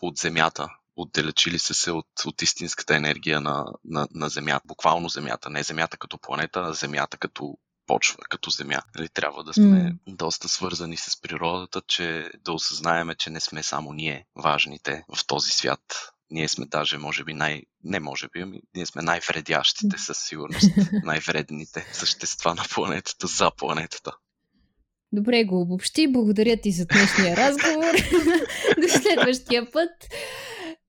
от 0.01 0.17
земята 0.17 0.67
отдалечили 0.95 1.59
са 1.59 1.73
се 1.73 1.91
от, 1.91 2.07
от 2.25 2.41
истинската 2.41 2.95
енергия 2.95 3.41
на, 3.41 3.65
на, 3.85 4.07
на 4.11 4.29
Земята. 4.29 4.61
Буквално 4.65 5.09
Земята. 5.09 5.49
Не 5.49 5.63
Земята 5.63 5.97
като 5.97 6.17
планета, 6.17 6.59
а 6.59 6.73
Земята 6.73 7.17
като 7.17 7.57
почва, 7.87 8.17
като 8.29 8.49
Земя. 8.49 8.81
Нали, 8.95 9.09
трябва 9.09 9.43
да 9.43 9.53
сме 9.53 9.63
mm. 9.63 9.97
доста 10.07 10.49
свързани 10.49 10.97
с 10.97 11.21
природата, 11.21 11.81
че 11.87 12.31
да 12.39 12.51
осъзнаеме, 12.51 13.15
че 13.15 13.29
не 13.29 13.39
сме 13.39 13.63
само 13.63 13.93
ние 13.93 14.25
важните 14.35 15.03
в 15.15 15.27
този 15.27 15.51
свят 15.51 16.12
ние 16.33 16.47
сме 16.47 16.65
даже, 16.65 16.97
може 16.97 17.23
би, 17.23 17.33
най... 17.33 17.61
Не 17.83 17.99
може 17.99 18.27
би, 18.33 18.41
ами 18.41 18.61
ние 18.75 18.85
сме 18.85 19.01
най-вредящите 19.01 19.97
със 19.97 20.17
сигурност, 20.17 20.71
най-вредните 21.03 21.85
същества 21.93 22.55
на 22.55 22.63
планетата 22.73 23.27
за 23.27 23.51
планетата. 23.57 24.11
Добре 25.11 25.43
го 25.43 25.61
обобщи. 25.61 26.11
Благодаря 26.11 26.57
ти 26.57 26.71
за 26.71 26.85
днешния 26.85 27.37
разговор. 27.37 27.93
До 28.81 28.87
следващия 28.87 29.71
път. 29.71 29.89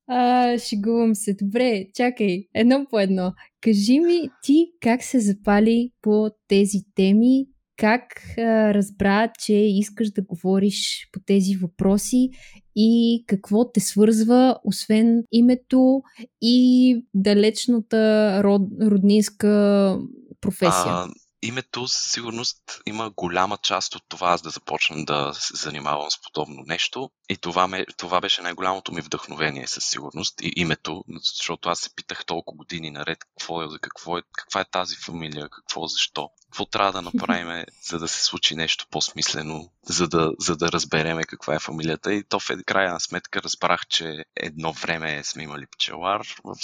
А, 0.06 0.58
шегувам 0.58 1.14
се. 1.14 1.34
Добре, 1.34 1.84
чакай. 1.94 2.44
Едно 2.54 2.86
по 2.90 3.00
едно. 3.00 3.32
Кажи 3.60 4.00
ми 4.00 4.28
ти 4.42 4.66
как 4.80 5.02
се 5.02 5.20
запали 5.20 5.90
по 6.02 6.30
тези 6.48 6.78
теми 6.94 7.46
как 7.76 8.02
а, 8.38 8.74
разбра, 8.74 9.32
че 9.38 9.52
искаш 9.54 10.10
да 10.10 10.22
говориш 10.22 11.08
по 11.12 11.20
тези 11.26 11.56
въпроси 11.56 12.30
и 12.76 13.24
какво 13.26 13.72
те 13.72 13.80
свързва, 13.80 14.58
освен 14.64 15.22
името 15.32 16.02
и 16.42 16.96
далечната 17.14 18.40
род, 18.44 18.62
роднинска 18.82 19.98
професия? 20.40 20.92
А, 20.92 21.08
името 21.44 21.88
със 21.88 22.12
сигурност 22.12 22.58
има 22.86 23.10
голяма 23.16 23.58
част 23.62 23.94
от 23.94 24.02
това 24.08 24.28
аз 24.28 24.42
да 24.42 24.50
започна 24.50 25.04
да 25.04 25.32
се 25.34 25.56
занимавам 25.56 26.10
с 26.10 26.22
подобно 26.22 26.62
нещо. 26.66 27.10
И 27.28 27.36
това, 27.36 27.68
ме, 27.68 27.86
това 27.96 28.20
беше 28.20 28.42
най-голямото 28.42 28.92
ми 28.92 29.00
вдъхновение 29.00 29.66
със 29.66 29.84
сигурност. 29.84 30.40
И 30.42 30.52
името, 30.56 31.04
защото 31.08 31.68
аз 31.68 31.78
се 31.78 31.94
питах 31.94 32.24
толкова 32.24 32.56
години 32.56 32.90
наред 32.90 33.18
какво 33.18 33.62
е, 33.62 33.68
за 33.68 33.78
какво 33.78 34.18
е, 34.18 34.22
каква 34.32 34.60
е 34.60 34.70
тази 34.70 34.96
фамилия, 34.96 35.48
какво, 35.48 35.86
защо. 35.86 36.30
Какво 36.54 36.66
трябва 36.66 36.92
да 36.92 37.02
направим, 37.02 37.64
за 37.82 37.98
да 37.98 38.08
се 38.08 38.24
случи 38.24 38.54
нещо 38.56 38.86
по-смислено, 38.90 39.70
за 39.82 40.08
да, 40.08 40.32
за 40.38 40.56
да 40.56 40.72
разбереме 40.72 41.24
каква 41.24 41.54
е 41.54 41.58
фамилията. 41.58 42.14
И 42.14 42.24
то 42.24 42.40
в 42.40 42.48
крайна 42.66 43.00
сметка 43.00 43.42
разбрах, 43.42 43.86
че 43.86 44.24
едно 44.36 44.72
време 44.72 45.24
сме 45.24 45.42
имали 45.42 45.66
пчелар, 45.66 46.20
в, 46.44 46.56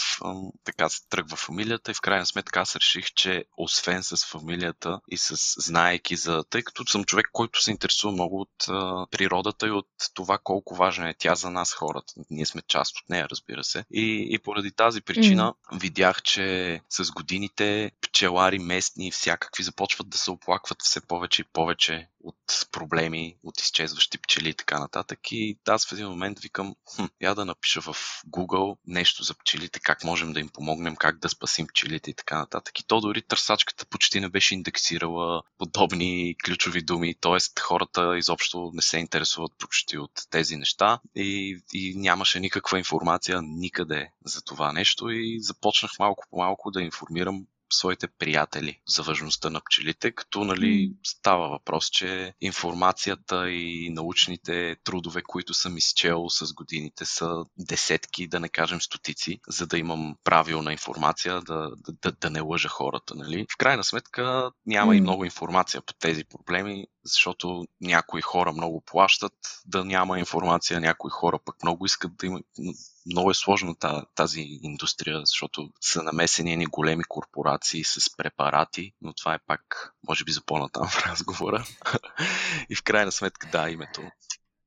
така 0.65 0.89
се 0.89 1.09
тръгва 1.09 1.37
фамилията 1.37 1.91
и 1.91 1.95
в 1.95 2.01
крайна 2.01 2.27
сметка 2.27 2.61
аз 2.61 2.77
реших, 2.77 3.07
че 3.15 3.45
освен 3.57 4.03
с 4.03 4.27
фамилията 4.27 5.01
и 5.09 5.17
с 5.17 5.37
знаеки 5.63 6.17
за... 6.17 6.45
Тъй 6.51 6.63
като 6.63 6.87
съм 6.87 7.05
човек, 7.05 7.27
който 7.33 7.63
се 7.63 7.71
интересува 7.71 8.13
много 8.13 8.41
от 8.41 8.69
а, 8.69 9.07
природата 9.11 9.67
и 9.67 9.71
от 9.71 9.89
това 10.15 10.39
колко 10.39 10.75
важна 10.75 11.11
е 11.11 11.15
тя 11.19 11.35
за 11.35 11.51
нас 11.51 11.73
хората. 11.73 12.13
Ние 12.31 12.47
сме 12.47 12.63
част 12.69 12.97
от 12.99 13.09
нея, 13.11 13.27
разбира 13.31 13.65
се. 13.65 13.85
И, 13.91 14.29
и 14.31 14.39
поради 14.39 14.73
тази 14.73 15.01
причина 15.01 15.55
mm. 15.73 15.81
видях, 15.81 16.23
че 16.23 16.81
с 16.91 17.11
годините 17.11 17.91
пчелари 18.01 18.59
местни 18.59 19.09
и 19.09 19.11
всякакви 19.11 19.63
започват 19.63 19.80
да 20.05 20.19
се 20.19 20.31
оплакват 20.31 20.83
все 20.83 21.01
повече 21.01 21.43
и 21.43 21.45
повече 21.53 22.09
от 22.25 22.37
проблеми, 22.73 23.37
от 23.43 23.61
изчезващи 23.61 24.19
пчели 24.19 24.49
и 24.49 24.55
така 24.55 24.81
нататък. 24.81 25.19
И 25.33 25.59
аз 25.69 25.87
в 25.87 25.93
един 25.93 26.09
момент 26.09 26.39
викам, 26.39 26.75
хм, 26.97 27.05
я 27.21 27.35
да 27.35 27.45
напиша 27.45 27.81
в 27.81 27.95
Google 28.27 28.77
нещо 28.87 29.23
за 29.23 29.35
пчелите, 29.35 29.81
как 29.81 30.05
можем 30.05 30.33
да 30.33 30.41
им 30.41 30.49
помогнем, 30.49 30.97
как 30.97 31.19
да 31.19 31.29
спасим 31.29 31.67
пчелите 31.67 32.11
и 32.11 32.15
така 32.15 32.39
нататък. 32.39 32.81
И 32.81 32.87
то 32.87 33.01
дори 33.01 33.23
търсачката 33.23 33.87
почти 33.87 34.21
не 34.21 34.29
беше 34.29 34.55
индексирала 34.55 35.43
подобни 35.59 36.37
ключови 36.45 36.83
думи, 36.83 37.15
т.е. 37.21 37.61
хората 37.61 38.19
изобщо 38.19 38.71
не 38.75 38.83
се 38.83 38.99
интересуват 38.99 39.53
почти 39.59 39.99
от 39.99 40.13
тези 40.31 40.57
неща 40.57 41.01
и, 41.17 41.61
и 41.73 41.95
нямаше 41.97 42.41
никаква 42.41 42.79
информация 42.79 43.43
никъде 43.43 44.13
за 44.25 44.43
това 44.43 44.73
нещо 44.73 45.11
и 45.11 45.41
започнах 45.41 45.99
малко 45.99 46.25
по 46.31 46.39
малко 46.39 46.71
да 46.71 46.83
информирам 46.83 47.47
своите 47.73 48.09
приятели 48.09 48.81
за 48.89 49.03
важността 49.03 49.51
на 49.51 49.61
пчелите, 49.61 50.13
като 50.13 50.45
нали, 50.45 50.93
става 51.03 51.49
въпрос, 51.49 51.91
че 51.91 52.35
информацията 52.41 53.51
и 53.51 53.91
научните 53.91 54.77
трудове, 54.85 55.23
които 55.23 55.55
съм 55.55 55.77
изчел 55.77 56.29
с 56.29 56.53
годините 56.53 57.05
са 57.05 57.45
десетки, 57.59 58.29
да 58.29 58.41
не 58.41 58.49
кажем 58.49 58.81
стотици, 58.81 59.41
за 59.49 59.67
да 59.67 59.79
имам 59.79 60.17
правилна 60.25 60.73
информация, 60.73 61.41
да, 61.41 61.71
да, 62.03 62.13
да, 62.13 62.31
не 62.31 62.41
лъжа 62.41 62.69
хората. 62.69 63.15
Нали. 63.15 63.47
В 63.53 63.57
крайна 63.57 63.85
сметка 63.85 64.51
няма 64.67 64.97
и 64.97 65.01
много 65.01 65.25
информация 65.25 65.83
по 65.83 65.95
тези 65.95 66.25
проблеми, 66.25 66.87
защото 67.05 67.67
някои 67.81 68.21
хора 68.21 68.53
много 68.53 68.81
плащат 68.81 69.33
да 69.67 69.85
няма 69.85 70.19
информация, 70.19 70.81
някои 70.81 71.11
хора 71.11 71.39
пък 71.45 71.63
много 71.63 71.87
искат 71.87 72.17
да 72.17 72.27
има. 72.27 72.41
Много 73.07 73.31
е 73.31 73.35
сложна 73.35 73.75
тази 74.15 74.41
индустрия, 74.63 75.21
защото 75.25 75.71
са 75.81 76.03
намесени 76.03 76.57
ни 76.57 76.67
големи 76.67 77.05
корпорации 77.05 77.85
с 77.85 78.17
препарати, 78.17 78.93
но 79.03 79.13
това 79.13 79.35
е 79.35 79.45
пак, 79.47 79.95
може 80.09 80.25
би, 80.25 80.33
за 80.33 80.41
по-натам 80.47 80.89
в 80.89 81.07
разговора. 81.07 81.65
И 82.71 82.75
в 82.75 82.83
крайна 82.83 83.13
сметка, 83.13 83.49
да, 83.53 83.71
името. 83.71 84.03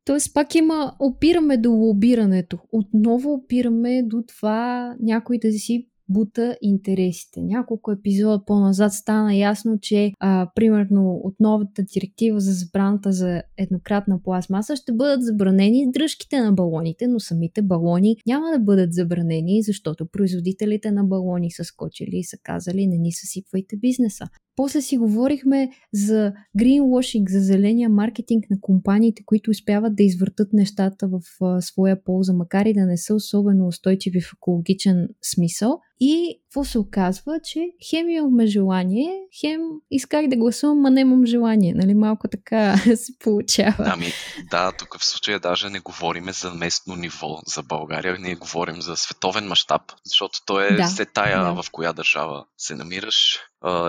Тоест 0.06 0.34
пак 0.34 0.56
има, 0.56 0.96
опираме 1.00 1.58
до 1.58 1.72
лобирането. 1.72 2.60
Отново 2.72 3.34
опираме 3.34 4.04
до 4.04 4.24
това 4.28 4.94
някой 5.00 5.38
да 5.38 5.52
си 5.52 5.90
бута 6.10 6.58
интересите. 6.62 7.42
Няколко 7.42 7.92
епизода 7.92 8.46
по-назад 8.46 8.94
стана 8.94 9.36
ясно, 9.36 9.78
че 9.82 10.12
а, 10.20 10.50
примерно 10.56 11.22
от 11.24 11.36
новата 11.40 11.84
директива 11.84 12.40
за 12.40 12.52
забраната 12.52 13.12
за 13.12 13.42
еднократна 13.58 14.24
пластмаса 14.24 14.76
ще 14.76 14.94
бъдат 14.94 15.24
забранени 15.24 15.92
дръжките 15.92 16.40
на 16.40 16.52
балоните, 16.52 17.08
но 17.08 17.20
самите 17.20 17.62
балони 17.62 18.18
няма 18.28 18.52
да 18.52 18.60
бъдат 18.60 18.94
забранени, 18.94 19.64
защото 19.64 20.06
производителите 20.06 20.92
на 20.92 21.04
балони 21.04 21.52
са 21.52 21.64
скочили 21.64 22.18
и 22.18 22.24
са 22.24 22.38
казали 22.44 22.88
не 22.88 22.98
ни 22.98 23.12
съсипвайте 23.12 23.78
бизнеса. 23.78 24.26
После 24.56 24.82
си 24.82 24.98
говорихме 24.98 25.70
за 25.94 26.34
greenwashing, 26.60 27.30
за 27.30 27.40
зеления 27.40 27.90
маркетинг 27.90 28.46
на 28.50 28.58
компаниите, 28.62 29.24
които 29.26 29.52
успяват 29.52 29.96
да 29.96 30.04
извъртат 30.04 30.54
нещата 30.54 31.08
в 31.08 31.22
а, 31.42 31.62
своя 31.62 32.04
полза, 32.04 32.34
макар 32.34 32.66
и 32.66 32.74
да 32.74 32.86
не 32.86 32.98
са 32.98 33.16
особено 33.16 33.68
устойчиви 33.68 34.22
в 34.22 34.34
екологичен 34.38 35.08
смисъл. 35.22 35.80
И 36.00 36.42
какво 36.54 36.64
се 36.64 36.80
оказва, 36.80 37.40
че 37.44 37.60
хем 37.90 38.10
имаме 38.10 38.48
желание, 38.48 39.22
хем 39.42 39.62
исках 39.92 40.28
да 40.28 40.36
гласувам, 40.36 40.86
а 40.86 40.90
нямам 40.90 41.26
желание. 41.26 41.74
Нали, 41.74 41.94
малко 41.94 42.28
така 42.28 42.78
се 42.96 43.18
получава. 43.20 43.86
Ами, 43.94 44.14
да, 44.52 44.72
тук 44.72 44.98
в 45.00 45.06
случая 45.06 45.40
даже 45.40 45.70
не 45.70 45.80
говорим 45.80 46.30
за 46.30 46.54
местно 46.54 46.96
ниво 46.96 47.40
за 47.48 47.64
България, 47.64 48.18
ние 48.20 48.36
говорим 48.36 48.82
за 48.82 48.96
световен 48.96 49.48
мащаб, 49.48 49.82
защото 50.06 50.40
то 50.46 50.60
е 50.60 50.76
да, 50.76 50.88
все 50.88 51.06
тая 51.06 51.44
да. 51.44 51.64
в 51.64 51.72
коя 51.72 51.94
държава 51.94 52.46
се 52.58 52.76
намираш, 52.76 53.40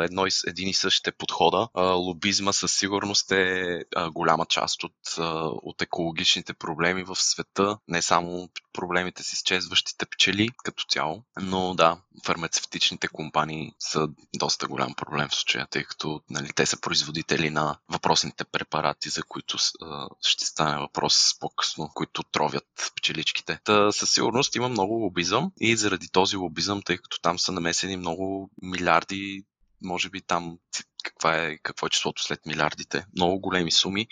едно, 0.03 0.27
един 0.47 0.69
и 0.69 0.75
същ 0.75 1.07
е 1.07 1.13
подхода. 1.13 1.69
Лобизма 1.77 2.53
със 2.53 2.73
сигурност 2.73 3.33
е 3.33 3.81
голяма 4.13 4.47
част 4.47 4.85
от, 4.85 4.95
от 5.63 5.83
екологичните 5.83 6.55
проблеми 6.55 7.05
в 7.05 7.17
света, 7.17 7.79
не 7.89 8.03
само 8.03 8.49
проблемите 8.75 9.23
с 9.23 9.33
изчезващите 9.33 10.07
пчели 10.07 10.49
като 10.65 10.85
цяло, 10.89 11.23
но 11.41 11.75
да, 11.75 11.99
фармацевтичните 12.25 13.09
компании 13.09 13.73
са 13.79 14.09
доста 14.37 14.67
голям 14.67 14.95
проблем 14.95 15.29
в 15.29 15.35
случая, 15.35 15.67
тъй 15.71 15.85
като 15.85 16.21
нали, 16.31 16.53
те 16.53 16.67
са 16.67 16.81
производители 16.81 17.51
на 17.51 17.77
въпросните 17.89 18.45
препарати, 18.45 19.09
за 19.09 19.23
които 19.23 19.59
ще 20.21 20.45
стане 20.45 20.79
въпрос 20.81 21.39
по-късно, 21.41 21.91
които 21.95 22.23
тровят 22.23 22.93
пчеличките. 22.97 23.61
Та, 23.65 23.93
със 23.93 24.11
сигурност 24.11 24.57
има 24.57 24.69
много 24.69 24.95
лобизъм 24.95 25.53
и 25.61 25.77
заради 25.77 26.09
този 26.09 26.37
лобизъм, 26.37 26.83
тъй 26.83 26.97
като 26.97 27.21
там 27.21 27.39
са 27.39 27.53
намесени 27.53 27.97
много 27.97 28.51
милиарди 28.63 29.45
може 29.85 30.11
би 30.11 30.21
там 30.21 30.59
каква 31.05 31.37
е, 31.37 31.59
какво 31.63 31.87
е 31.87 31.91
числото 31.91 32.23
след 32.23 32.47
милиардите. 32.47 33.07
Много 33.17 33.41
големи 33.41 33.73
суми 33.73 34.07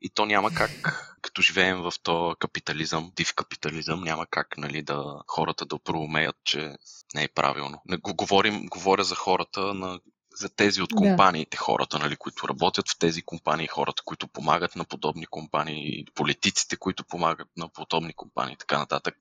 и 0.00 0.10
то 0.10 0.26
няма 0.26 0.54
как, 0.54 0.70
като 1.22 1.42
живеем 1.42 1.78
в 1.78 1.92
то 2.02 2.36
капитализъм, 2.38 3.12
див 3.16 3.34
капитализъм, 3.34 4.04
няма 4.04 4.26
как 4.26 4.58
нали, 4.58 4.82
да 4.82 5.04
хората 5.26 5.66
да 5.66 5.78
проумеят, 5.78 6.36
че 6.44 6.76
не 7.14 7.24
е 7.24 7.28
правилно. 7.28 7.82
Не 7.86 7.96
го 7.96 8.14
говорим, 8.14 8.66
говоря 8.66 9.04
за 9.04 9.14
хората 9.14 9.74
на 9.74 10.00
за 10.40 10.48
тези 10.48 10.82
от 10.82 10.94
компаниите, 10.94 11.56
да. 11.56 11.60
хората, 11.60 11.98
нали, 11.98 12.16
които 12.16 12.48
работят 12.48 12.88
в 12.88 12.98
тези 12.98 13.22
компании, 13.22 13.66
хората, 13.66 14.02
които 14.04 14.28
помагат 14.28 14.76
на 14.76 14.84
подобни 14.84 15.26
компании, 15.26 16.04
политиците, 16.14 16.76
които 16.76 17.04
помагат 17.04 17.48
на 17.56 17.68
подобни 17.68 18.12
компании 18.12 18.56
така 18.56 18.78
нататък. 18.78 19.14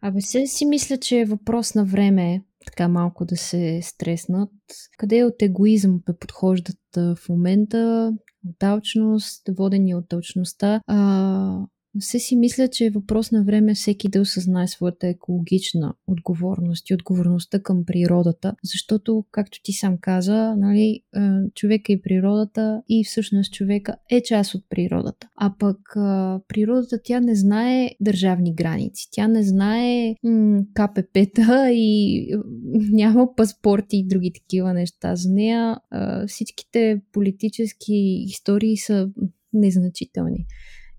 Абе, 0.00 0.20
се 0.20 0.46
си 0.46 0.66
мисля, 0.66 0.98
че 0.98 1.18
е 1.18 1.24
въпрос 1.24 1.74
на 1.74 1.84
време 1.84 2.42
така 2.66 2.88
малко 2.88 3.24
да 3.24 3.36
се 3.36 3.80
стреснат. 3.82 4.50
Къде 4.98 5.18
е 5.18 5.24
от 5.24 5.42
егоизъм 5.42 6.00
да 6.06 6.18
подхождат 6.18 6.78
в 6.96 7.16
момента? 7.28 8.12
От 8.48 8.62
алчност, 8.62 9.42
водени 9.58 9.94
от 9.94 10.12
алчността. 10.12 10.80
А, 10.86 11.66
се 12.00 12.18
си 12.18 12.36
мисля, 12.36 12.68
че 12.68 12.84
е 12.84 12.90
въпрос 12.90 13.32
на 13.32 13.44
време 13.44 13.74
всеки 13.74 14.08
да 14.08 14.20
осъзнае 14.20 14.68
своята 14.68 15.06
екологична 15.06 15.94
отговорност 16.06 16.90
и 16.90 16.94
отговорността 16.94 17.62
към 17.62 17.84
природата, 17.84 18.54
защото, 18.64 19.24
както 19.30 19.62
ти 19.62 19.72
сам 19.72 19.98
каза, 20.00 20.54
нали, 20.56 21.00
е, 21.16 21.20
човека 21.54 21.92
и 21.92 22.02
природата 22.02 22.82
и 22.88 23.04
всъщност 23.04 23.52
човека 23.52 23.96
е 24.10 24.22
част 24.22 24.54
от 24.54 24.64
природата. 24.70 25.28
А 25.36 25.54
пък 25.58 25.78
е, 25.96 26.00
природата 26.48 26.98
тя 27.04 27.20
не 27.20 27.34
знае 27.34 27.90
държавни 28.00 28.54
граници, 28.54 29.08
тя 29.12 29.28
не 29.28 29.42
знае 29.42 30.14
м- 30.22 30.62
КПП-та 30.74 31.70
и 31.70 32.16
е, 32.32 32.36
няма 32.90 33.36
паспорти 33.36 33.96
и 33.96 34.06
други 34.06 34.32
такива 34.32 34.74
неща. 34.74 35.16
За 35.16 35.30
нея 35.30 35.76
всичките 36.26 37.00
политически 37.12 38.24
истории 38.26 38.76
са 38.76 39.10
незначителни. 39.52 40.46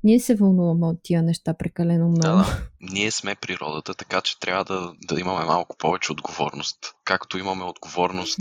Ние 0.04 0.20
се 0.20 0.36
вълнуваме 0.36 0.88
от 0.88 1.00
тия 1.04 1.24
неща 1.24 1.54
прекалено 1.54 2.10
много. 2.10 2.38
Да, 2.38 2.44
да. 2.44 2.58
Ние 2.82 3.12
сме 3.12 3.36
природата, 3.36 3.94
така 3.94 4.22
че 4.22 4.40
трябва 4.40 4.64
да, 4.64 4.94
да 5.02 5.20
имаме 5.20 5.46
малко 5.46 5.78
повече 5.78 6.12
отговорност. 6.12 6.78
Както 7.04 7.38
имаме 7.38 7.64
отговорност 7.64 8.40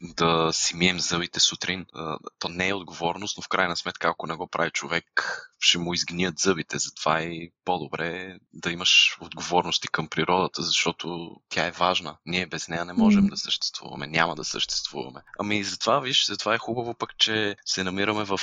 да 0.16 0.50
си 0.52 0.76
мием 0.76 1.00
зъбите 1.00 1.40
сутрин. 1.40 1.86
То 2.38 2.48
не 2.48 2.68
е 2.68 2.74
отговорност, 2.74 3.36
но 3.36 3.42
в 3.42 3.48
крайна 3.48 3.76
сметка, 3.76 4.08
ако 4.08 4.26
не 4.26 4.34
го 4.34 4.46
прави 4.46 4.70
човек, 4.70 5.06
ще 5.60 5.78
му 5.78 5.94
изгният 5.94 6.38
зъбите. 6.38 6.78
Затова 6.78 7.20
е 7.20 7.32
по-добре 7.64 8.38
да 8.52 8.70
имаш 8.70 9.18
отговорности 9.20 9.88
към 9.88 10.08
природата, 10.08 10.62
защото 10.62 11.36
тя 11.48 11.66
е 11.66 11.70
важна. 11.70 12.16
Ние 12.26 12.46
без 12.46 12.68
нея 12.68 12.84
не 12.84 12.92
можем 12.92 13.24
mm. 13.24 13.30
да 13.30 13.36
съществуваме, 13.36 14.06
няма 14.06 14.34
да 14.34 14.44
съществуваме. 14.44 15.20
Ами 15.38 15.64
затова, 15.64 16.00
виж, 16.00 16.26
затова 16.26 16.54
е 16.54 16.58
хубаво 16.58 16.94
пък, 16.94 17.18
че 17.18 17.56
се 17.64 17.84
намираме 17.84 18.24
в 18.24 18.40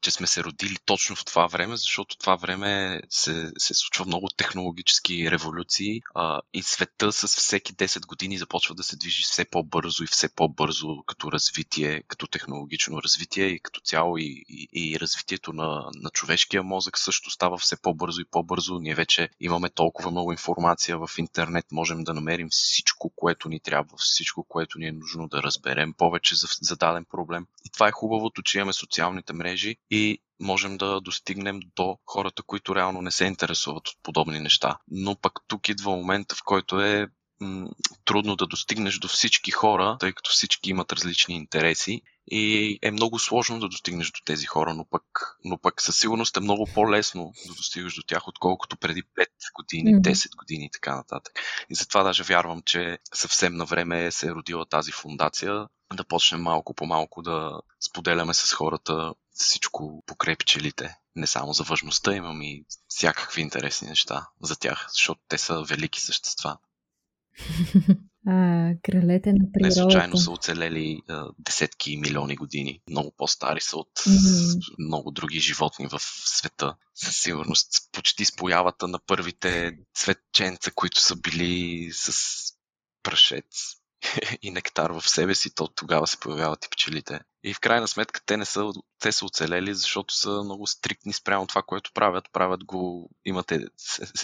че 0.00 0.10
сме 0.10 0.26
се 0.26 0.44
родили 0.44 0.76
точно 0.84 1.16
в 1.16 1.24
това 1.24 1.46
време, 1.46 1.76
защото 1.76 2.18
това 2.18 2.36
време 2.36 3.02
се, 3.10 3.52
се 3.58 3.74
случва 3.74 4.04
много 4.04 4.28
технологически 4.36 5.30
революции 5.30 6.02
а, 6.14 6.40
и 6.54 6.62
света 6.62 7.12
с 7.12 7.26
всеки 7.26 7.74
10 7.74 8.06
години 8.06 8.38
започва 8.38 8.74
да 8.74 8.82
се 8.82 8.96
движи 8.96 9.22
все 9.22 9.44
по-бързо 9.44 10.04
и 10.04 10.06
все 10.06 10.28
по-бързо 10.28 11.02
като 11.06 11.32
развитие, 11.32 12.02
като 12.08 12.26
технологично 12.26 13.02
развитие 13.02 13.46
и 13.46 13.60
като 13.60 13.80
цяло 13.80 14.18
и, 14.18 14.44
и, 14.48 14.68
и 14.72 15.00
развитието 15.00 15.52
на, 15.52 15.90
на 15.94 16.10
човешкия 16.10 16.62
мозък 16.62 16.98
също 16.98 17.30
става 17.30 17.58
все 17.58 17.82
по-бързо 17.82 18.20
и 18.20 18.30
по-бързо. 18.30 18.78
Ние 18.78 18.94
вече 18.94 19.28
имаме 19.40 19.70
толкова 19.70 20.10
много 20.10 20.32
информация 20.32 20.98
в 20.98 21.10
интернет, 21.18 21.66
можем 21.72 22.04
да 22.04 22.14
намерим 22.14 22.48
всичко, 22.50 23.12
което 23.16 23.48
ни 23.48 23.60
трябва, 23.60 23.96
всичко, 23.96 24.44
което 24.48 24.78
ни 24.78 24.86
е 24.86 24.92
нужно 24.92 25.28
да 25.28 25.42
разберем 25.42 25.92
повече 25.92 26.34
за, 26.34 26.46
за 26.60 26.76
даден 26.76 27.04
проблем. 27.04 27.46
И 27.68 27.70
това 27.70 27.88
е 27.88 27.92
хубавото, 27.92 28.42
че 28.42 28.58
имаме 28.58 28.72
социалните 28.72 29.32
мрежи 29.32 29.76
и 29.90 30.18
можем 30.40 30.78
да 30.78 31.00
достигнем 31.00 31.60
до 31.76 31.98
хората, 32.06 32.42
които 32.42 32.76
реално 32.76 33.02
не 33.02 33.10
се 33.10 33.24
интересуват 33.24 33.88
от 33.88 33.96
подобни 34.02 34.40
неща. 34.40 34.78
Но 34.90 35.16
пък 35.16 35.32
тук 35.48 35.68
идва 35.68 35.90
момента, 35.90 36.34
в 36.34 36.42
който 36.44 36.80
е 36.80 37.08
м- 37.40 37.68
трудно 38.04 38.36
да 38.36 38.46
достигнеш 38.46 38.98
до 38.98 39.08
всички 39.08 39.50
хора, 39.50 39.96
тъй 40.00 40.12
като 40.12 40.30
всички 40.30 40.70
имат 40.70 40.92
различни 40.92 41.34
интереси 41.34 42.02
и 42.30 42.78
е 42.82 42.90
много 42.90 43.18
сложно 43.18 43.60
да 43.60 43.68
достигнеш 43.68 44.10
до 44.10 44.20
тези 44.24 44.46
хора, 44.46 44.74
но 44.74 44.84
пък, 44.84 45.02
но 45.44 45.58
пък 45.58 45.82
със 45.82 45.98
сигурност 45.98 46.36
е 46.36 46.40
много 46.40 46.68
по-лесно 46.74 47.32
да 47.46 47.54
достигаш 47.54 47.94
до 47.94 48.02
тях, 48.02 48.28
отколкото 48.28 48.76
преди 48.76 49.02
5 49.02 49.26
години, 49.54 50.02
10 50.02 50.36
години 50.36 50.64
и 50.64 50.70
така 50.70 50.96
нататък. 50.96 51.32
И 51.70 51.74
затова 51.74 52.02
даже 52.02 52.22
вярвам, 52.22 52.62
че 52.62 52.98
съвсем 53.14 53.56
на 53.56 53.64
време 53.64 54.12
се 54.12 54.26
е 54.26 54.34
родила 54.34 54.66
тази 54.66 54.92
фундация, 54.92 55.66
да 55.94 56.04
почнем 56.04 56.42
малко 56.42 56.74
по 56.74 56.86
малко 56.86 57.22
да 57.22 57.60
споделяме 57.80 58.34
с 58.34 58.52
хората 58.52 59.14
всичко 59.32 60.02
покрай 60.06 60.36
пчелите. 60.36 60.96
Не 61.16 61.26
само 61.26 61.52
за 61.52 61.62
важността 61.62 62.16
имам 62.16 62.42
и 62.42 62.64
всякакви 62.88 63.40
интересни 63.40 63.88
неща 63.88 64.28
за 64.42 64.56
тях, 64.56 64.86
защото 64.92 65.20
те 65.28 65.38
са 65.38 65.62
велики 65.62 66.00
същества. 66.00 66.58
А, 68.26 68.70
кралете 68.82 69.32
на 69.32 69.52
природата. 69.52 69.80
Не 69.80 69.90
случайно 69.90 70.16
са 70.16 70.30
оцелели 70.30 71.00
а, 71.08 71.28
десетки 71.38 71.96
милиони 71.96 72.36
години. 72.36 72.80
Много 72.90 73.14
по-стари 73.16 73.60
са 73.60 73.76
от 73.76 73.98
mm. 73.98 74.60
много 74.78 75.10
други 75.10 75.40
животни 75.40 75.86
в 75.86 75.98
света. 76.24 76.76
Със 76.94 77.16
сигурност 77.16 77.68
почти 77.92 78.24
с 78.24 78.36
появата 78.36 78.88
на 78.88 78.98
първите 79.06 79.72
цветченца, 79.94 80.70
които 80.74 81.00
са 81.00 81.16
били 81.16 81.88
с 81.92 82.12
прашец 83.02 83.78
и 84.42 84.50
нектар 84.50 84.90
в 84.90 85.08
себе 85.08 85.34
си, 85.34 85.54
то 85.54 85.68
тогава 85.68 86.06
се 86.06 86.20
появяват 86.20 86.64
и 86.64 86.68
пчелите. 86.70 87.20
И 87.42 87.54
в 87.54 87.60
крайна 87.60 87.88
сметка 87.88 88.20
те 88.26 88.36
не 88.36 88.44
са, 88.44 88.72
те 88.98 89.12
са 89.12 89.24
оцелели, 89.24 89.74
защото 89.74 90.14
са 90.14 90.42
много 90.44 90.66
стриктни 90.66 91.12
спрямо 91.12 91.46
това, 91.46 91.62
което 91.62 91.90
правят. 91.94 92.24
Правят 92.32 92.64
го, 92.64 93.10
имат, 93.24 93.52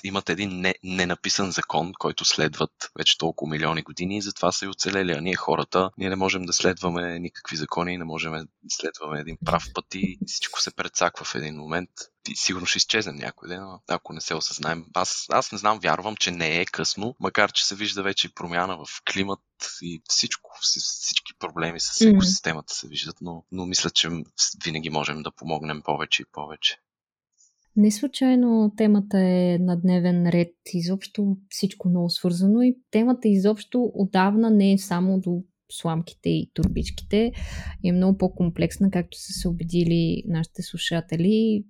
имат 0.04 0.30
един 0.30 0.60
не, 0.60 0.74
ненаписан 0.82 1.50
закон, 1.50 1.92
който 1.98 2.24
следват 2.24 2.70
вече 2.98 3.18
толкова 3.18 3.50
милиони 3.50 3.82
години 3.82 4.16
и 4.16 4.22
затова 4.22 4.52
са 4.52 4.64
и 4.64 4.68
оцелели. 4.68 5.12
А 5.12 5.20
ние 5.20 5.36
хората, 5.36 5.90
ние 5.98 6.08
не 6.08 6.16
можем 6.16 6.42
да 6.42 6.52
следваме 6.52 7.18
никакви 7.18 7.56
закони, 7.56 7.98
не 7.98 8.04
можем 8.04 8.32
да 8.32 8.46
следваме 8.68 9.20
един 9.20 9.36
прав 9.44 9.64
път 9.74 9.86
и 9.94 10.18
всичко 10.26 10.60
се 10.60 10.74
прецаква 10.74 11.24
в 11.24 11.34
един 11.34 11.56
момент 11.56 11.90
сигурно 12.34 12.66
ще 12.66 12.78
изчезнем 12.78 13.16
някой 13.16 13.48
ден, 13.48 13.62
ако 13.88 14.12
не 14.12 14.20
се 14.20 14.34
осъзнаем. 14.34 14.84
Аз, 14.94 15.26
аз 15.30 15.52
не 15.52 15.58
знам, 15.58 15.78
вярвам, 15.78 16.16
че 16.16 16.30
не 16.30 16.60
е 16.60 16.64
късно, 16.64 17.16
макар 17.20 17.52
че 17.52 17.66
се 17.66 17.74
вижда 17.74 18.02
вече 18.02 18.26
и 18.26 18.34
промяна 18.34 18.76
в 18.76 19.02
климат 19.12 19.40
и 19.82 20.02
всичко, 20.08 20.50
всички 20.62 21.34
проблеми 21.38 21.80
с 21.80 22.00
екосистемата 22.00 22.74
се 22.74 22.88
виждат, 22.88 23.16
но, 23.20 23.44
но 23.52 23.66
мисля, 23.66 23.90
че 23.90 24.10
винаги 24.64 24.90
можем 24.90 25.22
да 25.22 25.30
помогнем 25.30 25.82
повече 25.82 26.22
и 26.22 26.26
повече. 26.32 26.78
Не 27.76 27.90
случайно 27.90 28.72
темата 28.76 29.18
е 29.18 29.58
на 29.60 29.80
дневен 29.80 30.28
ред, 30.28 30.54
изобщо 30.66 31.36
всичко 31.48 31.88
много 31.88 32.10
свързано 32.10 32.62
и 32.62 32.78
темата 32.90 33.28
изобщо 33.28 33.90
отдавна 33.94 34.50
не 34.50 34.72
е 34.72 34.78
само 34.78 35.20
до 35.20 35.42
сламките 35.72 36.28
и 36.28 36.50
турбичките 36.54 37.32
е 37.84 37.92
много 37.92 38.18
по-комплексна, 38.18 38.90
както 38.90 39.18
са 39.18 39.32
се 39.32 39.48
убедили 39.48 40.22
нашите 40.26 40.62
слушатели. 40.62 41.64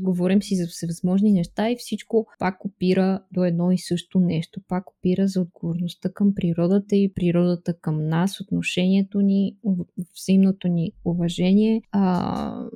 Говорим 0.00 0.42
си 0.42 0.56
за 0.56 0.66
всевъзможни 0.66 1.32
неща 1.32 1.70
и 1.70 1.76
всичко 1.76 2.26
пак 2.38 2.64
опира 2.64 3.22
до 3.32 3.44
едно 3.44 3.72
и 3.72 3.78
също 3.78 4.20
нещо. 4.20 4.60
Пак 4.68 4.90
опира 4.90 5.28
за 5.28 5.40
отговорността 5.40 6.12
към 6.12 6.34
природата 6.34 6.96
и 6.96 7.12
природата 7.14 7.74
към 7.74 8.08
нас, 8.08 8.40
отношението 8.40 9.20
ни, 9.20 9.56
взаимното 10.16 10.68
ни 10.68 10.92
уважение. 11.04 11.82
А, 11.92 12.68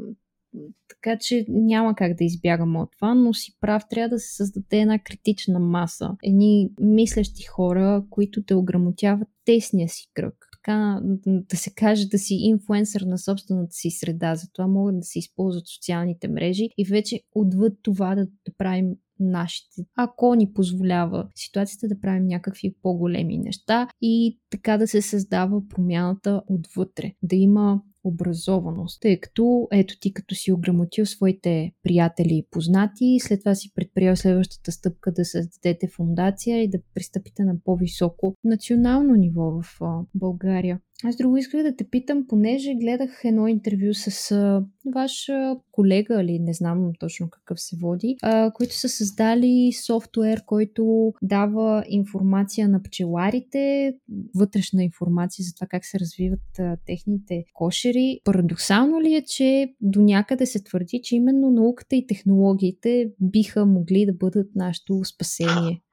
така 0.88 1.18
че 1.18 1.44
няма 1.48 1.94
как 1.94 2.14
да 2.14 2.24
избягаме 2.24 2.78
от 2.78 2.92
това, 2.92 3.14
но 3.14 3.34
си 3.34 3.56
прав, 3.60 3.82
трябва 3.90 4.08
да 4.08 4.18
се 4.18 4.36
създаде 4.36 4.80
една 4.80 4.98
критична 4.98 5.58
маса. 5.58 6.16
Едни 6.22 6.70
мислещи 6.80 7.42
хора, 7.42 8.04
които 8.10 8.42
те 8.42 8.54
ограмотяват 8.54 9.28
тесния 9.44 9.88
си 9.88 10.10
кръг 10.14 10.34
така 10.66 11.00
да 11.26 11.56
се 11.56 11.74
каже 11.74 12.08
да 12.08 12.18
си 12.18 12.34
инфуенсър 12.34 13.00
на 13.00 13.18
собствената 13.18 13.72
си 13.72 13.90
среда. 13.90 14.34
Затова 14.34 14.66
могат 14.66 14.98
да 14.98 15.04
се 15.06 15.18
използват 15.18 15.66
социалните 15.66 16.28
мрежи 16.28 16.68
и 16.78 16.84
вече 16.84 17.20
отвъд 17.34 17.72
това 17.82 18.14
да, 18.14 18.24
да 18.24 18.52
правим 18.58 18.94
нашите, 19.20 19.82
ако 19.96 20.34
ни 20.34 20.52
позволява 20.52 21.28
ситуацията 21.34 21.88
да 21.88 22.00
правим 22.00 22.26
някакви 22.26 22.74
по-големи 22.82 23.38
неща 23.38 23.88
и 24.00 24.38
така 24.50 24.78
да 24.78 24.88
се 24.88 25.02
създава 25.02 25.62
промяната 25.68 26.42
отвътре. 26.48 27.12
Да 27.22 27.36
има 27.36 27.82
образованост, 28.06 29.00
тъй 29.00 29.20
като 29.20 29.68
ето 29.72 29.98
ти 30.00 30.12
като 30.12 30.34
си 30.34 30.52
ограмотил 30.52 31.06
своите 31.06 31.72
приятели 31.82 32.34
и 32.34 32.46
познати, 32.50 33.18
след 33.20 33.40
това 33.40 33.54
си 33.54 33.72
предприял 33.74 34.16
следващата 34.16 34.72
стъпка 34.72 35.12
да 35.12 35.24
създадете 35.24 35.88
фундация 35.88 36.62
и 36.62 36.68
да 36.68 36.78
пристъпите 36.94 37.44
на 37.44 37.56
по-високо 37.64 38.34
национално 38.44 39.14
ниво 39.14 39.60
в 39.62 39.80
България. 40.14 40.80
Аз 41.04 41.16
друго 41.16 41.36
исках 41.36 41.62
да 41.62 41.76
те 41.76 41.84
питам, 41.90 42.26
понеже 42.28 42.74
гледах 42.74 43.20
едно 43.24 43.48
интервю 43.48 43.94
с 43.94 44.30
а, 44.32 44.64
ваш 44.94 45.26
колега, 45.72 46.22
или 46.22 46.38
не 46.38 46.54
знам 46.54 46.90
точно 46.98 47.30
какъв 47.30 47.60
се 47.60 47.76
води, 47.76 48.16
а, 48.22 48.50
които 48.50 48.74
са 48.74 48.88
създали 48.88 49.72
софтуер, 49.86 50.44
който 50.46 51.12
дава 51.22 51.84
информация 51.88 52.68
на 52.68 52.82
пчеларите, 52.82 53.94
вътрешна 54.34 54.84
информация 54.84 55.44
за 55.44 55.54
това 55.54 55.66
как 55.66 55.84
се 55.84 56.00
развиват 56.00 56.58
а, 56.58 56.76
техните 56.86 57.44
кошери. 57.54 58.20
Парадоксално 58.24 59.00
ли 59.00 59.14
е, 59.14 59.24
че 59.24 59.74
до 59.80 60.00
някъде 60.00 60.46
се 60.46 60.64
твърди, 60.64 61.00
че 61.04 61.16
именно 61.16 61.50
науката 61.50 61.96
и 61.96 62.06
технологиите 62.06 63.10
биха 63.20 63.66
могли 63.66 64.06
да 64.06 64.12
бъдат 64.12 64.46
нашето 64.54 65.04
спасение? 65.04 65.82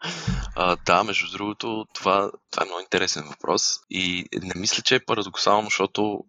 А, 0.55 0.77
да, 0.85 1.03
между 1.03 1.37
другото, 1.37 1.85
това, 1.93 2.31
това 2.53 2.63
е 2.63 2.65
много 2.65 2.81
интересен 2.81 3.23
въпрос 3.23 3.79
и 3.89 4.25
не 4.41 4.53
мисля, 4.55 4.83
че 4.83 4.95
е 4.95 5.05
парадоксално, 5.05 5.63
защото 5.63 6.23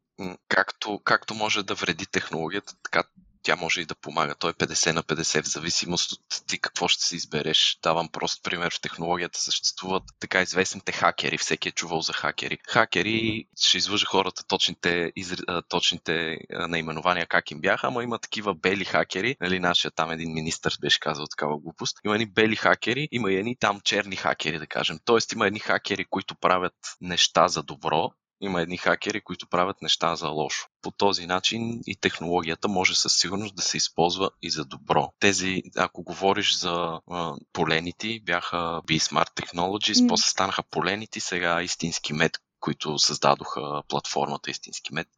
както, 0.49 1.01
както 1.05 1.35
може 1.35 1.63
да 1.63 1.75
вреди 1.75 2.07
технологията, 2.07 2.75
така 2.83 3.03
тя 3.45 3.57
може 3.57 3.81
и 3.81 3.85
да 3.85 3.95
помага. 3.95 4.35
Той 4.35 4.51
е 4.51 4.55
50 4.55 4.93
на 4.93 5.03
50 5.03 5.43
в 5.43 5.49
зависимост 5.49 6.13
от 6.13 6.21
ти 6.47 6.59
какво 6.59 6.89
ще 6.89 7.05
си 7.05 7.17
избереш. 7.17 7.79
Давам 7.83 8.09
прост 8.09 8.43
пример. 8.43 8.75
В 8.75 8.81
технологията 8.81 9.41
съществуват 9.41 10.03
така 10.21 10.43
известните 10.43 10.93
хакери. 10.93 11.39
Всеки 11.39 11.69
е 11.69 11.73
чувал 11.73 12.01
за 12.01 12.13
хакери. 12.13 12.59
Хакери 12.69 13.47
ще 13.61 13.79
излъжа 13.79 14.07
хората 14.07 14.47
точните, 14.47 15.13
изр... 15.17 15.45
точните 15.69 16.39
наименования 16.51 17.27
как 17.27 17.51
им 17.51 17.61
бяха, 17.61 17.87
ама 17.87 18.03
има 18.03 18.19
такива 18.19 18.55
бели 18.55 18.85
хакери. 18.85 19.37
Нали, 19.41 19.61
нашия 19.61 19.91
там 19.91 20.11
един 20.11 20.33
министър 20.33 20.79
беше 20.81 21.01
казал 21.01 21.27
такава 21.27 21.59
глупост. 21.59 21.99
Има 22.05 22.15
едни 22.15 22.27
бели 22.27 22.57
хакери, 22.57 23.09
има 23.13 23.33
и 23.33 23.37
едни 23.37 23.57
там 23.57 23.81
черни 23.81 24.17
хакери, 24.17 24.59
да 24.59 24.67
кажем. 24.67 24.99
Тоест 25.05 25.33
има 25.33 25.47
едни 25.47 25.59
хакери, 25.59 26.05
които 26.05 26.35
правят 26.35 26.75
неща 27.01 27.49
за 27.49 27.63
добро, 27.63 28.11
има 28.41 28.63
едни 28.63 28.77
хакери, 28.77 29.21
които 29.21 29.49
правят 29.49 29.83
неща 29.83 30.17
за 30.17 30.29
лошо. 30.29 30.69
По 30.83 30.91
този 30.91 31.27
начин 31.27 31.81
и 31.87 31.97
технологията 31.97 32.69
може 32.69 32.95
със 32.95 33.19
сигурност 33.19 33.57
да 33.57 33.63
се 33.63 33.77
използва 33.77 34.31
и 34.43 34.51
за 34.51 34.65
добро. 34.65 35.13
Тези, 35.21 35.63
ако 35.77 36.03
говориш 36.03 36.59
за 36.59 37.01
а, 37.11 37.35
поленити, 37.53 38.21
бяха 38.25 38.57
B-Smart 38.57 39.41
Technologies, 39.41 40.05
mm. 40.05 40.09
после 40.09 40.31
станаха 40.31 40.63
поленити, 40.63 41.21
сега 41.21 41.63
истински 41.63 42.13
мед, 42.13 42.33
които 42.61 42.99
създадоха 42.99 43.83
платформата 43.89 44.51
Истински 44.51 44.95
мед. 44.95 45.09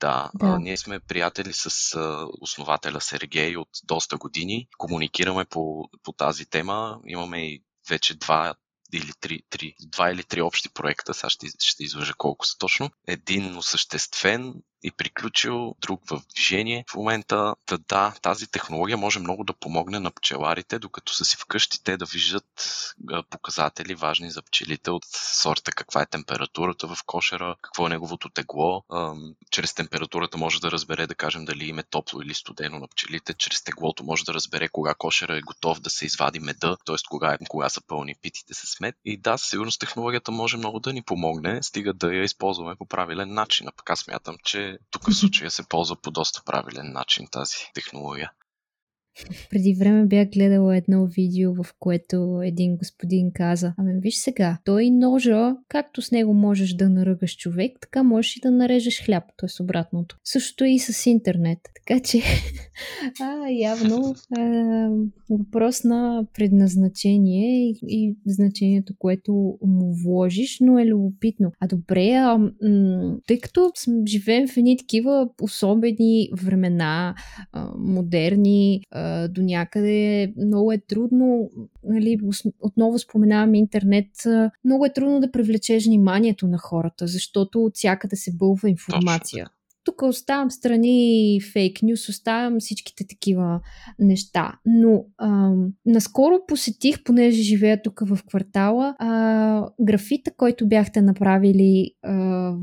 Да, 0.00 0.30
да. 0.34 0.46
А, 0.46 0.58
ние 0.58 0.76
сме 0.76 1.00
приятели 1.00 1.52
с 1.52 1.94
а, 1.94 2.26
основателя 2.40 3.00
Сергей 3.00 3.56
от 3.56 3.68
доста 3.84 4.16
години. 4.16 4.68
Комуникираме 4.78 5.44
по, 5.44 5.88
по 6.02 6.12
тази 6.12 6.46
тема. 6.46 7.00
Имаме 7.06 7.46
и 7.46 7.62
вече 7.88 8.14
два 8.14 8.54
или 8.92 9.12
три, 9.20 9.42
три, 9.50 9.74
два 9.80 10.10
или 10.10 10.22
три 10.22 10.40
общи 10.40 10.68
проекта, 10.68 11.14
сега 11.14 11.30
ще, 11.30 11.46
ще 11.58 11.84
излъжа 11.84 12.14
колко 12.18 12.46
са 12.46 12.58
точно. 12.58 12.90
Един 13.06 13.56
осъществен 13.56 14.54
и 14.84 14.90
приключил, 14.90 15.74
друг 15.80 16.00
в 16.10 16.22
движение. 16.34 16.84
В 16.90 16.94
момента, 16.94 17.54
да, 17.68 17.78
да, 17.78 18.14
тази 18.22 18.46
технология 18.46 18.96
може 18.96 19.18
много 19.18 19.44
да 19.44 19.52
помогне 19.52 19.98
на 19.98 20.10
пчеларите, 20.10 20.78
докато 20.78 21.14
са 21.14 21.24
си 21.24 21.36
вкъщи 21.36 21.84
те 21.84 21.96
да 21.96 22.04
виждат 22.04 22.44
показатели 23.30 23.94
важни 23.94 24.30
за 24.30 24.42
пчелите 24.42 24.90
от 24.90 25.04
сорта 25.42 25.72
каква 25.72 26.02
е 26.02 26.06
температурата 26.06 26.86
в 26.86 26.98
кошера, 27.06 27.56
какво 27.62 27.86
е 27.86 27.88
неговото 27.88 28.28
тегло. 28.28 28.84
Чрез 29.50 29.74
температурата 29.74 30.38
може 30.38 30.60
да 30.60 30.70
разбере, 30.70 31.06
да 31.06 31.14
кажем, 31.14 31.44
дали 31.44 31.64
им 31.64 31.78
е 31.78 31.82
топло 31.82 32.22
или 32.22 32.34
студено 32.34 32.78
на 32.78 32.88
пчелите. 32.88 33.34
Чрез 33.34 33.64
теглото 33.64 34.04
може 34.04 34.24
да 34.24 34.34
разбере 34.34 34.68
кога 34.68 34.94
кошера 34.94 35.36
е 35.36 35.40
готов 35.40 35.80
да 35.80 35.90
се 35.90 36.06
извади 36.06 36.40
меда, 36.40 36.76
т.е. 36.86 36.96
Кога, 37.08 37.38
кога 37.48 37.68
са 37.68 37.80
пълни 37.86 38.14
питите 38.22 38.54
с 38.54 38.80
мед. 38.80 38.94
И 39.04 39.16
да, 39.16 39.38
със 39.38 39.50
сигурност 39.50 39.80
технологията 39.80 40.30
може 40.30 40.56
много 40.56 40.80
да 40.80 40.92
ни 40.92 41.02
помогне, 41.02 41.62
стига 41.62 41.92
да 41.92 42.14
я 42.14 42.24
използваме 42.24 42.76
по 42.76 42.86
правилен 42.86 43.34
начин. 43.34 43.68
А 43.68 43.72
пък 43.76 43.90
аз 43.90 44.00
смятам, 44.00 44.36
че 44.44 44.73
тук 44.90 45.10
в 45.10 45.14
случая 45.14 45.50
се 45.50 45.68
ползва 45.68 45.96
по 45.96 46.10
доста 46.10 46.42
правилен 46.46 46.92
начин 46.92 47.26
тази 47.30 47.56
технология. 47.74 48.32
Преди 49.50 49.74
време 49.74 50.06
бях 50.06 50.28
гледала 50.28 50.76
едно 50.76 51.06
видео, 51.06 51.54
в 51.54 51.66
което 51.78 52.40
един 52.44 52.76
господин 52.76 53.30
каза, 53.34 53.74
ами 53.78 54.00
виж 54.00 54.16
сега, 54.16 54.58
той 54.64 54.90
ножа, 54.90 55.56
както 55.68 56.02
с 56.02 56.10
него 56.10 56.34
можеш 56.34 56.74
да 56.74 56.88
наръгаш 56.88 57.36
човек, 57.36 57.72
така 57.80 58.02
можеш 58.02 58.36
и 58.36 58.40
да 58.40 58.50
нарежеш 58.50 59.04
хляб, 59.04 59.24
т.е. 59.36 59.62
обратното. 59.62 60.18
Същото 60.24 60.64
и 60.64 60.78
с 60.78 61.06
интернет. 61.06 61.58
Така 61.74 62.00
че, 62.00 62.22
а, 63.20 63.48
явно 63.50 64.14
е, 64.38 64.42
въпрос 65.30 65.84
на 65.84 66.26
предназначение 66.34 67.70
и, 67.70 67.78
и 67.82 68.16
значението, 68.26 68.92
което 68.98 69.32
му 69.62 69.94
вложиш, 70.04 70.58
но 70.60 70.78
е 70.78 70.86
любопитно. 70.86 71.52
А 71.60 71.66
добре, 71.66 72.10
а, 72.10 72.38
м- 72.38 72.52
тъй 73.26 73.38
като 73.38 73.72
живеем 74.06 74.48
в 74.48 74.56
едни 74.56 74.76
такива 74.76 75.28
особени 75.40 76.28
времена, 76.42 77.14
а, 77.52 77.70
модерни, 77.78 78.80
а, 78.90 79.03
до 79.28 79.42
някъде 79.42 80.32
много 80.36 80.72
е 80.72 80.78
трудно, 80.78 81.50
нали, 81.84 82.18
отново 82.60 82.98
споменавам 82.98 83.54
интернет, 83.54 84.06
много 84.64 84.86
е 84.86 84.92
трудно 84.92 85.20
да 85.20 85.30
привлечеш 85.30 85.86
вниманието 85.86 86.46
на 86.46 86.58
хората, 86.58 87.06
защото 87.06 87.64
от 87.64 87.76
всякъде 87.76 88.16
се 88.16 88.32
бълва 88.32 88.70
информация. 88.70 89.46
Тук 89.84 90.02
оставям 90.02 90.50
страни 90.50 91.40
фейк 91.52 91.82
нюс, 91.82 92.08
оставям 92.08 92.60
всичките 92.60 93.06
такива 93.06 93.60
неща. 93.98 94.52
Но 94.66 95.04
ам, 95.18 95.72
наскоро 95.86 96.34
посетих, 96.48 97.04
понеже 97.04 97.42
живея 97.42 97.82
тук 97.82 98.00
в 98.06 98.18
квартала, 98.28 98.96
а, 98.98 99.68
графита, 99.80 100.30
който 100.36 100.68
бяхте 100.68 101.02
направили 101.02 101.90
а, 102.02 102.14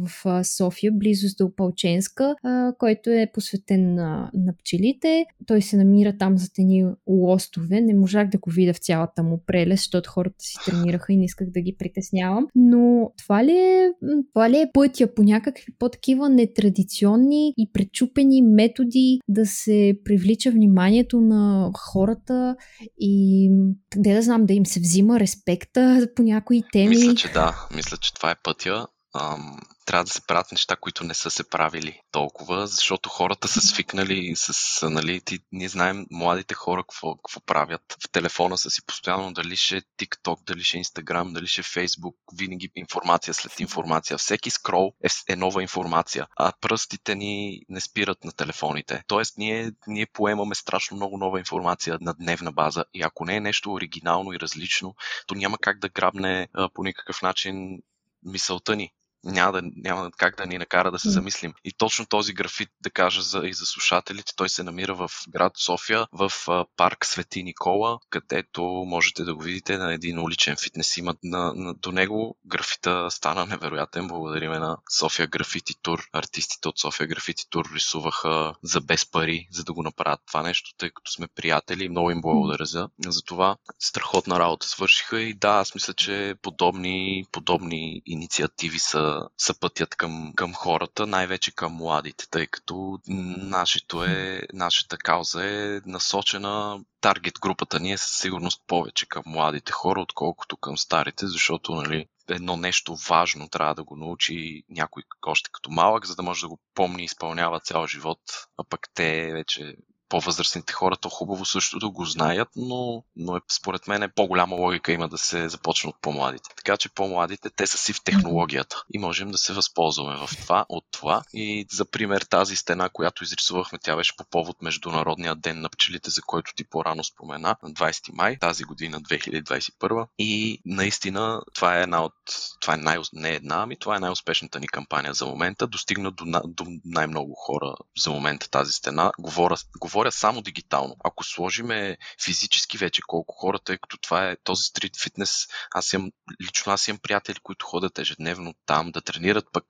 в 0.06 0.44
София, 0.44 0.92
близост 0.92 1.38
до 1.38 1.46
Опалченска, 1.46 2.36
а, 2.44 2.74
който 2.78 3.10
е 3.10 3.32
посветен 3.34 3.96
на, 3.96 4.32
на 4.34 4.54
пчелите. 4.58 5.26
Той 5.46 5.62
се 5.62 5.78
намира 5.78 6.18
там 6.18 6.38
за 6.38 6.54
тени 6.54 6.86
лостове. 7.08 7.82
Не 7.82 7.94
можах 7.94 8.30
да 8.30 8.38
го 8.38 8.50
видя 8.52 8.74
в 8.74 8.80
цялата 8.80 9.24
му 9.24 9.44
прелест, 9.46 9.82
защото 9.82 10.10
хората 10.10 10.36
си 10.40 10.56
тренираха 10.66 11.14
и 11.14 11.18
не 11.18 11.26
исках 11.26 11.50
да 11.50 11.62
ги 11.62 11.76
притеснявам. 11.80 12.48
Но 12.56 13.12
това 13.18 13.46
ли 13.46 13.58
е, 13.58 13.92
това 14.34 14.50
ли 14.50 14.58
е 14.58 14.72
пътя 14.74 15.14
по 15.14 15.24
някакви 15.24 15.66
по-такива 15.80 16.30
нетрадиционни 16.30 17.11
традиционни 17.12 17.54
и 17.58 17.72
пречупени 17.74 18.42
методи 18.42 19.20
да 19.28 19.46
се 19.46 19.94
привлича 20.06 20.52
вниманието 20.52 21.22
на 21.22 21.72
хората 21.78 22.56
и 23.00 23.50
къде 23.90 24.14
да 24.14 24.22
знам, 24.22 24.46
да 24.46 24.54
им 24.54 24.66
се 24.66 24.80
взима 24.80 25.20
респекта 25.20 26.08
по 26.16 26.24
някои 26.24 26.64
теми. 26.72 26.90
Мисля, 26.90 27.16
че 27.16 27.28
да. 27.28 27.68
Мисля, 27.76 27.98
че 27.98 28.14
това 28.14 28.32
е 28.32 28.36
пътя. 28.44 28.88
Ам, 29.16 29.60
трябва 29.92 30.04
да 30.04 30.12
се 30.12 30.28
правят 30.28 30.52
неща, 30.52 30.76
които 30.76 31.04
не 31.04 31.14
са 31.14 31.32
се 31.32 31.50
правили 31.50 32.02
толкова, 32.12 32.68
защото 32.68 33.10
хората 33.10 33.48
са 33.48 33.62
свикнали 33.62 34.34
с, 34.36 34.90
нали, 34.90 35.22
ти, 35.22 35.40
ние 35.52 35.70
знаем 35.70 36.06
младите 36.12 36.54
хора 36.54 36.84
какво, 36.84 37.16
какво 37.16 37.40
правят. 37.40 37.98
В 38.04 38.12
телефона 38.12 38.58
са 38.58 38.70
си 38.70 38.86
постоянно 38.86 39.34
дали 39.34 39.56
ще 39.56 39.78
е 39.78 39.82
TikTok, 39.82 40.44
дали 40.46 40.64
ще 40.64 40.78
е 40.78 40.84
Instagram, 40.84 41.34
дали 41.34 41.48
ще 41.48 41.62
е 41.62 41.64
Facebook, 41.64 42.16
винаги 42.34 42.72
информация 42.76 43.34
след 43.34 43.60
информация. 43.60 44.18
Всеки 44.18 44.50
скрол 44.50 44.94
е, 45.04 45.34
е 45.34 45.36
нова 45.36 45.62
информация, 45.62 46.28
а 46.38 46.52
пръстите 46.62 47.16
ни 47.16 47.62
не 47.70 47.82
спират 47.82 48.24
на 48.24 48.32
телефоните. 48.32 49.04
Тоест 49.08 49.38
ние, 49.38 49.72
ние 49.88 50.06
поемаме 50.06 50.56
страшно 50.56 50.98
много 50.98 51.18
нова 51.18 51.40
информация 51.40 51.98
на 52.02 52.14
дневна 52.14 52.52
база 52.52 52.86
и 52.94 53.02
ако 53.02 53.26
не 53.26 53.36
е 53.36 53.40
нещо 53.40 53.74
оригинално 53.74 54.34
и 54.34 54.40
различно, 54.40 54.96
то 55.28 55.36
няма 55.36 55.58
как 55.58 55.80
да 55.80 55.90
грабне 55.90 56.48
а, 56.54 56.70
по 56.70 56.84
никакъв 56.84 57.22
начин 57.22 57.80
мисълта 58.24 58.76
ни 58.76 58.94
няма, 59.24 59.52
да, 59.52 59.70
няма 59.76 60.12
как 60.18 60.38
да 60.38 60.46
ни 60.46 60.58
накара 60.58 60.92
да 60.92 61.00
се 61.00 61.10
замислим. 61.10 61.54
И 61.64 61.74
точно 61.74 62.06
този 62.06 62.34
графит, 62.34 62.70
да 62.82 62.90
кажа 62.90 63.22
за, 63.22 63.40
и 63.46 63.54
за 63.54 63.66
слушателите, 63.66 64.34
той 64.36 64.50
се 64.50 64.64
намира 64.64 64.96
в 64.96 65.12
град 65.30 65.54
София, 65.56 66.08
в 66.12 66.32
парк 66.78 67.06
Свети 67.06 67.44
Никола, 67.44 68.00
където 68.10 68.64
можете 68.64 69.24
да 69.24 69.36
го 69.36 69.42
видите 69.42 69.78
на 69.78 69.94
един 69.94 70.20
уличен 70.20 70.56
фитнес. 70.64 70.98
Има 70.98 71.16
на, 71.24 71.54
на, 71.56 71.74
до 71.74 71.92
него 71.92 72.38
графита 72.46 73.08
стана 73.12 73.46
невероятен. 73.46 74.08
Благодариме 74.08 74.60
на 74.60 74.78
София 74.98 75.28
Графити 75.28 75.74
Тур. 75.82 76.04
Артистите 76.14 76.68
от 76.68 76.80
София 76.80 77.08
Графити 77.08 77.50
Тур 77.50 77.66
рисуваха 77.76 78.54
за 78.64 78.82
без 78.82 79.12
пари, 79.12 79.48
за 79.52 79.64
да 79.64 79.74
го 79.74 79.84
направят 79.84 80.20
това 80.28 80.42
нещо, 80.42 80.72
тъй 80.78 80.90
като 80.90 81.12
сме 81.12 81.28
приятели 81.36 81.90
много 81.90 82.12
им 82.12 82.22
благодаря 82.22 82.66
за, 82.66 82.90
за 83.08 83.22
това. 83.22 83.58
Страхотна 83.80 84.40
работа 84.40 84.68
свършиха 84.68 85.22
и 85.22 85.34
да, 85.34 85.50
аз 85.50 85.76
мисля, 85.76 85.94
че 85.94 86.36
подобни, 86.42 87.26
подобни 87.32 88.02
инициативи 88.06 88.80
са 88.80 89.11
са, 89.38 89.60
пътят 89.60 89.96
към, 89.96 90.34
към 90.36 90.54
хората, 90.54 91.08
най-вече 91.08 91.52
към 91.52 91.74
младите, 91.74 92.30
тъй 92.30 92.48
като 92.48 93.00
нашето 93.38 94.04
е, 94.04 94.42
нашата 94.54 94.98
кауза 94.98 95.46
е 95.46 95.82
насочена 95.86 96.80
таргет 97.02 97.40
групата 97.40 97.80
ни 97.80 97.92
е 97.92 97.98
със 97.98 98.18
сигурност 98.18 98.62
повече 98.68 99.06
към 99.06 99.24
младите 99.26 99.72
хора, 99.72 100.02
отколкото 100.02 100.58
към 100.58 100.78
старите, 100.78 101.28
защото 101.28 101.76
нали, 101.76 102.06
едно 102.30 102.58
нещо 102.58 102.96
важно 103.10 103.50
трябва 103.50 103.76
да 103.76 103.84
го 103.84 103.96
научи 103.96 104.64
някой 104.70 105.04
още 105.26 105.50
като 105.54 105.72
малък, 105.72 106.06
за 106.06 106.16
да 106.16 106.24
може 106.24 106.42
да 106.42 106.48
го 106.48 106.60
помни 106.76 107.02
и 107.02 107.06
изпълнява 107.06 107.60
цял 107.60 107.88
живот, 107.88 108.20
а 108.58 108.64
пък 108.70 108.88
те 108.94 109.32
вече 109.34 109.76
по-възрастните 110.12 110.74
хора, 110.74 110.98
то 110.98 111.10
хубаво 111.10 111.46
също 111.46 111.80
да 111.80 111.90
го 111.90 112.06
знаят, 112.06 112.50
но, 112.56 113.04
но 113.16 113.38
е, 113.38 113.40
според 113.52 113.88
мен 113.88 114.04
е 114.04 114.14
по-голяма 114.14 114.56
логика 114.56 114.92
има 114.92 115.08
да 115.08 115.18
се 115.18 115.50
започне 115.50 115.90
от 115.90 115.96
по-младите. 116.02 116.50
Така 116.56 116.78
че 116.78 116.90
по-младите, 116.90 117.50
те 117.50 117.68
са 117.68 117.78
си 117.78 117.94
в 117.94 118.04
технологията 118.04 118.84
и 118.94 119.00
можем 119.00 119.32
да 119.32 119.38
се 119.38 119.54
възползваме 119.54 120.16
в 120.16 120.30
това, 120.42 120.66
от 120.70 120.86
това. 120.92 121.24
И 121.34 121.68
за 121.72 121.86
пример 121.86 122.22
тази 122.22 122.56
стена, 122.56 122.90
която 122.90 123.24
изрисувахме, 123.24 123.80
тя 123.84 123.96
беше 123.96 124.18
по 124.18 124.24
повод 124.32 124.62
Международния 124.62 125.36
ден 125.36 125.62
на 125.62 125.70
пчелите, 125.70 126.10
за 126.10 126.22
който 126.22 126.52
ти 126.56 126.64
по-рано 126.64 127.04
спомена, 127.04 127.56
на 127.64 127.70
20 127.70 128.14
май 128.14 128.38
тази 128.38 128.64
година, 128.64 129.02
2021. 129.02 130.08
И 130.18 130.62
наистина 130.66 131.42
това 131.54 131.78
е 131.78 131.82
една 131.82 132.04
от, 132.04 132.14
това 132.62 132.74
е 132.74 132.78
най, 132.78 132.98
не 133.14 133.30
една, 133.30 133.56
ами 133.56 133.80
това 133.80 133.96
е 133.96 134.00
най-успешната 134.00 134.60
ни 134.60 134.68
кампания 134.68 135.14
за 135.14 135.26
момента. 135.26 135.68
Достигна 135.68 136.12
до, 136.12 136.26
до 136.46 136.66
най-много 136.86 137.34
хора 137.34 137.76
за 137.98 138.12
момента 138.12 138.50
тази 138.50 138.72
стена. 138.72 139.12
Говоря, 139.20 139.56
говоря 139.80 140.01
говоря 140.02 140.12
само 140.12 140.42
дигитално. 140.42 140.96
Ако 141.04 141.24
сложиме 141.24 141.98
физически 142.26 142.78
вече 142.78 143.02
колко 143.08 143.36
хора, 143.36 143.60
тъй 143.60 143.78
като 143.78 143.98
това 143.98 144.30
е 144.30 144.38
този 144.44 144.64
стрит 144.64 145.02
фитнес, 145.04 145.48
аз 145.72 145.94
имам, 145.94 146.12
лично 146.42 146.74
аз 146.74 146.88
имам 146.88 147.00
приятели, 147.00 147.40
които 147.44 147.66
ходят 147.66 148.00
ежедневно 148.00 148.54
там 148.66 148.92
да 148.92 149.02
тренират, 149.02 149.46
пък 149.54 149.66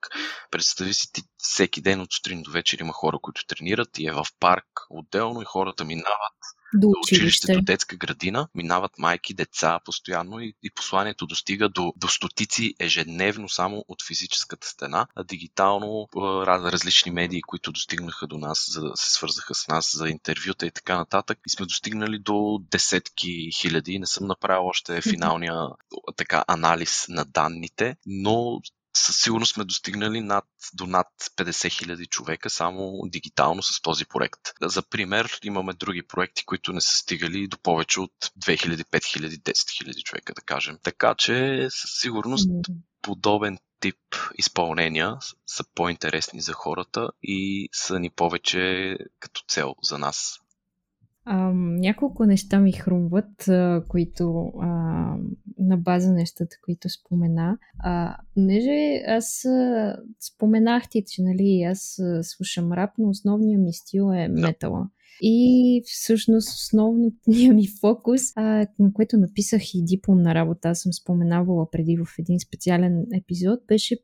представи 0.50 0.94
си 0.94 1.12
ти 1.12 1.22
всеки 1.38 1.82
ден 1.82 2.00
от 2.00 2.12
сутрин 2.12 2.42
до 2.42 2.50
вечер 2.50 2.78
има 2.78 2.92
хора, 2.92 3.18
които 3.22 3.46
тренират 3.46 3.98
и 3.98 4.06
е 4.06 4.12
в 4.12 4.26
парк 4.40 4.66
отделно 4.90 5.42
и 5.42 5.44
хората 5.44 5.84
минават 5.84 6.38
до 6.74 6.88
училище, 7.02 7.52
до 7.52 7.60
детска 7.60 7.96
градина, 7.96 8.48
минават 8.54 8.98
майки, 8.98 9.34
деца 9.34 9.80
постоянно 9.84 10.40
и, 10.40 10.54
и 10.62 10.70
посланието 10.70 11.26
достига 11.26 11.68
до, 11.68 11.92
до 11.96 12.08
стотици 12.08 12.74
ежедневно 12.80 13.48
само 13.48 13.84
от 13.88 14.02
физическата 14.06 14.68
стена, 14.68 15.06
а 15.14 15.24
дигитално 15.24 16.08
различни 16.46 17.12
медии, 17.12 17.42
които 17.42 17.72
достигнаха 17.72 18.26
до 18.26 18.38
нас, 18.38 18.66
за 18.68 18.92
се 18.94 19.10
свързаха 19.10 19.54
с 19.54 19.68
нас 19.68 19.96
за 19.96 20.08
интервюта 20.08 20.66
и 20.66 20.70
така 20.70 20.96
нататък. 20.96 21.38
И 21.46 21.50
сме 21.50 21.66
достигнали 21.66 22.18
до 22.18 22.58
десетки 22.70 23.50
хиляди. 23.52 23.98
Не 23.98 24.06
съм 24.06 24.26
направил 24.26 24.66
още 24.66 25.00
финалния 25.00 25.54
така 26.16 26.44
анализ 26.48 27.06
на 27.08 27.24
данните, 27.24 27.96
но 28.06 28.60
със 28.96 29.16
сигурност 29.16 29.54
сме 29.54 29.64
достигнали 29.64 30.20
над, 30.20 30.44
до 30.74 30.86
над 30.86 31.06
50 31.36 31.70
хиляди 31.70 32.06
човека 32.06 32.50
само 32.50 33.02
дигитално 33.06 33.62
с 33.62 33.82
този 33.82 34.04
проект. 34.04 34.40
За 34.62 34.82
пример, 34.82 35.38
имаме 35.42 35.72
други 35.72 36.02
проекти, 36.02 36.44
които 36.44 36.72
не 36.72 36.80
са 36.80 36.96
стигали 36.96 37.48
до 37.48 37.58
повече 37.58 38.00
от 38.00 38.12
2000, 38.38 38.84
5000, 38.84 39.42
10 39.42 39.70
хиляди 39.78 40.02
човека, 40.02 40.34
да 40.34 40.42
кажем. 40.42 40.78
Така 40.82 41.14
че 41.14 41.66
със 41.70 41.90
сигурност 42.00 42.50
подобен 43.02 43.58
тип 43.80 43.96
изпълнения 44.38 45.16
са 45.46 45.64
по-интересни 45.74 46.40
за 46.40 46.52
хората 46.52 47.08
и 47.22 47.68
са 47.72 47.98
ни 47.98 48.10
повече 48.10 48.96
като 49.20 49.42
цел 49.48 49.74
за 49.82 49.98
нас. 49.98 50.41
А, 51.24 51.52
няколко 51.54 52.24
неща 52.24 52.60
ми 52.60 52.72
хрумват, 52.72 53.48
а, 53.48 53.84
които 53.88 54.52
а, 54.60 54.66
на 55.58 55.76
база 55.76 56.12
нещата, 56.12 56.56
които 56.64 56.88
спомена. 56.88 57.58
А, 57.78 58.16
понеже 58.34 59.02
аз 59.06 59.44
а, 59.44 59.96
споменах 60.20 60.88
ти, 60.90 61.04
че 61.06 61.22
нали, 61.22 61.62
аз 61.62 61.98
а, 61.98 62.22
слушам 62.22 62.72
рап, 62.72 62.90
но 62.98 63.08
основният 63.08 63.62
ми 63.62 63.72
стил 63.72 64.12
е 64.14 64.28
метала. 64.28 64.88
И 65.24 65.82
всъщност 65.86 66.48
основният 66.48 67.14
ми 67.26 67.66
фокус, 67.80 68.22
а, 68.36 68.66
на 68.78 68.92
което 68.92 69.16
написах 69.16 69.74
и 69.74 69.84
дипломна 69.84 70.34
работа, 70.34 70.68
аз 70.68 70.80
съм 70.80 70.92
споменавала 70.92 71.70
преди 71.70 71.96
в 71.96 72.06
един 72.18 72.40
специален 72.40 73.06
епизод, 73.14 73.60
беше 73.68 73.96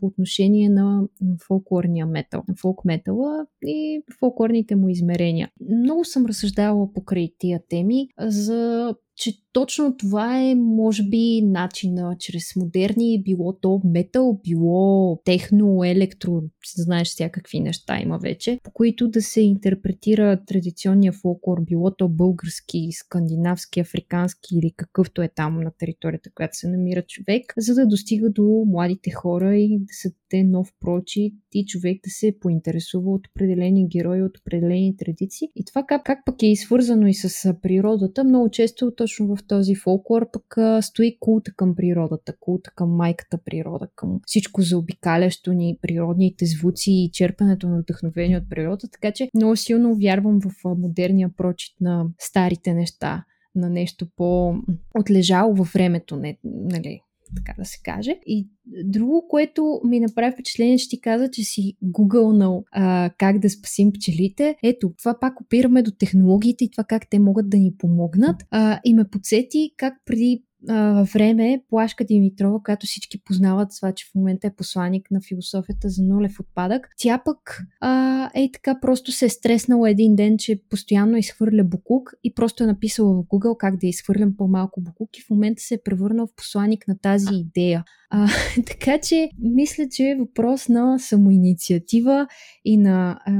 по 0.00 0.06
отношение 0.06 0.68
на 0.68 1.08
фолклорния 1.46 2.06
метал, 2.06 2.42
фолк 2.60 2.84
метала 2.84 3.46
и 3.62 4.02
фолклорните 4.18 4.76
му 4.76 4.88
измерения. 4.88 5.50
Много 5.60 6.04
съм 6.04 6.26
разсъждавала 6.26 6.92
покрай 6.92 7.28
тия 7.38 7.60
теми 7.68 8.08
за 8.20 8.94
че 9.18 9.32
точно 9.52 9.96
това 9.96 10.42
е, 10.42 10.54
може 10.54 11.02
би, 11.02 11.42
начина 11.42 12.16
чрез 12.18 12.56
модерни, 12.56 13.22
било 13.22 13.52
то 13.52 13.80
метал, 13.84 14.40
било 14.44 15.20
техно, 15.24 15.84
електро, 15.84 16.42
знаеш 16.76 17.08
всякакви 17.08 17.60
неща 17.60 18.00
има 18.00 18.18
вече, 18.18 18.58
по 18.62 18.70
които 18.70 19.08
да 19.08 19.22
се 19.22 19.40
интерпретира 19.40 20.44
традиционния 20.46 21.12
фолклор, 21.12 21.64
било 21.64 21.90
то 21.90 22.08
български, 22.08 22.88
скандинавски, 22.92 23.80
африкански 23.80 24.54
или 24.54 24.72
какъвто 24.76 25.22
е 25.22 25.28
там 25.28 25.60
на 25.60 25.70
територията, 25.78 26.30
която 26.34 26.56
се 26.56 26.68
намира 26.68 27.02
човек, 27.02 27.54
за 27.56 27.74
да 27.74 27.86
достига 27.86 28.30
до 28.30 28.64
младите 28.66 29.10
хора 29.10 29.56
и 29.56 29.78
да 29.78 29.92
се 29.92 30.08
даде 30.08 30.44
нов 30.44 30.72
прочит 30.80 31.34
и 31.54 31.66
човек 31.66 32.00
да 32.04 32.10
се 32.10 32.38
поинтересува 32.40 33.10
от 33.10 33.26
определени 33.26 33.88
герои, 33.88 34.22
от 34.22 34.38
определени 34.38 34.96
традиции. 34.96 35.48
И 35.56 35.64
това 35.64 35.84
как, 35.88 36.04
как 36.04 36.18
пък 36.24 36.42
е 36.42 36.56
свързано 36.56 37.06
и 37.06 37.14
с 37.14 37.54
природата, 37.62 38.24
много 38.24 38.50
често 38.50 38.94
точно 39.08 39.36
в 39.36 39.46
този 39.46 39.74
фолклор 39.74 40.26
пък 40.32 40.56
стои 40.84 41.16
култа 41.20 41.52
към 41.56 41.74
природата, 41.74 42.32
култа 42.40 42.70
към 42.70 42.96
майката 42.96 43.38
природа, 43.44 43.88
към 43.96 44.20
всичко 44.26 44.62
заобикалящо 44.62 45.52
ни, 45.52 45.78
природните 45.82 46.46
звуци 46.46 46.90
и 46.90 47.10
черпането 47.12 47.68
на 47.68 47.80
вдъхновение 47.80 48.38
от 48.38 48.50
природата, 48.50 48.88
така 48.88 49.12
че 49.12 49.28
много 49.34 49.56
силно 49.56 49.96
вярвам 49.96 50.40
в 50.40 50.50
модерния 50.64 51.30
прочит 51.36 51.80
на 51.80 52.06
старите 52.18 52.74
неща, 52.74 53.24
на 53.54 53.70
нещо 53.70 54.06
по-отлежало 54.16 55.54
във 55.54 55.68
времето, 55.68 56.16
не, 56.16 56.38
нали, 56.44 57.00
така 57.36 57.54
да 57.58 57.64
се 57.64 57.78
каже. 57.84 58.20
И 58.26 58.48
друго, 58.84 59.28
което 59.28 59.80
ми 59.84 60.00
направи 60.00 60.32
впечатление, 60.32 60.78
че 60.78 60.88
ти 60.88 61.00
каза, 61.00 61.30
че 61.30 61.42
си 61.42 61.76
гугълнал 61.82 62.64
а, 62.72 63.10
как 63.18 63.38
да 63.38 63.50
спасим 63.50 63.92
пчелите. 63.92 64.56
Ето, 64.62 64.92
това 64.98 65.18
пак 65.20 65.40
опираме 65.40 65.82
до 65.82 65.90
технологиите 65.90 66.64
и 66.64 66.70
това 66.70 66.84
как 66.84 67.10
те 67.10 67.18
могат 67.18 67.50
да 67.50 67.56
ни 67.56 67.74
помогнат. 67.78 68.36
А, 68.50 68.80
и 68.84 68.94
ме 68.94 69.04
подсети 69.04 69.70
как 69.76 69.94
преди 70.06 70.44
а, 70.68 71.04
време 71.12 71.62
Плашка 71.70 72.04
Димитрова, 72.04 72.62
която 72.62 72.86
всички 72.86 73.22
познават 73.24 73.68
това, 73.76 73.92
че 73.92 74.06
в 74.06 74.14
момента 74.14 74.46
е 74.46 74.54
посланник 74.56 75.10
на 75.10 75.20
философията 75.28 75.88
за 75.88 76.02
нулев 76.02 76.40
отпадък, 76.40 76.88
тя 76.98 77.22
пък 77.24 77.60
а, 77.80 78.30
е 78.34 78.50
така 78.52 78.80
просто 78.80 79.12
се 79.12 79.24
е 79.24 79.28
стреснала 79.28 79.90
един 79.90 80.16
ден, 80.16 80.38
че 80.38 80.62
постоянно 80.70 81.16
изхвърля 81.16 81.64
букук 81.64 82.12
и 82.24 82.34
просто 82.34 82.64
е 82.64 82.66
написала 82.66 83.14
в 83.14 83.26
Google 83.26 83.56
как 83.56 83.76
да 83.76 83.86
изхвърлям 83.86 84.36
по-малко 84.36 84.80
букук 84.80 85.18
и 85.18 85.22
в 85.22 85.30
момента 85.30 85.62
се 85.62 85.74
е 85.74 85.82
превърнал 85.84 86.26
в 86.26 86.36
посланник 86.36 86.88
на 86.88 86.98
тази 86.98 87.34
идея. 87.34 87.84
А, 88.10 88.28
така 88.66 88.98
че 89.00 89.28
мисля, 89.38 89.84
че 89.92 90.02
е 90.02 90.16
въпрос 90.18 90.68
на 90.68 90.98
самоинициатива 90.98 92.26
и 92.64 92.76
на 92.76 93.20
а, 93.26 93.32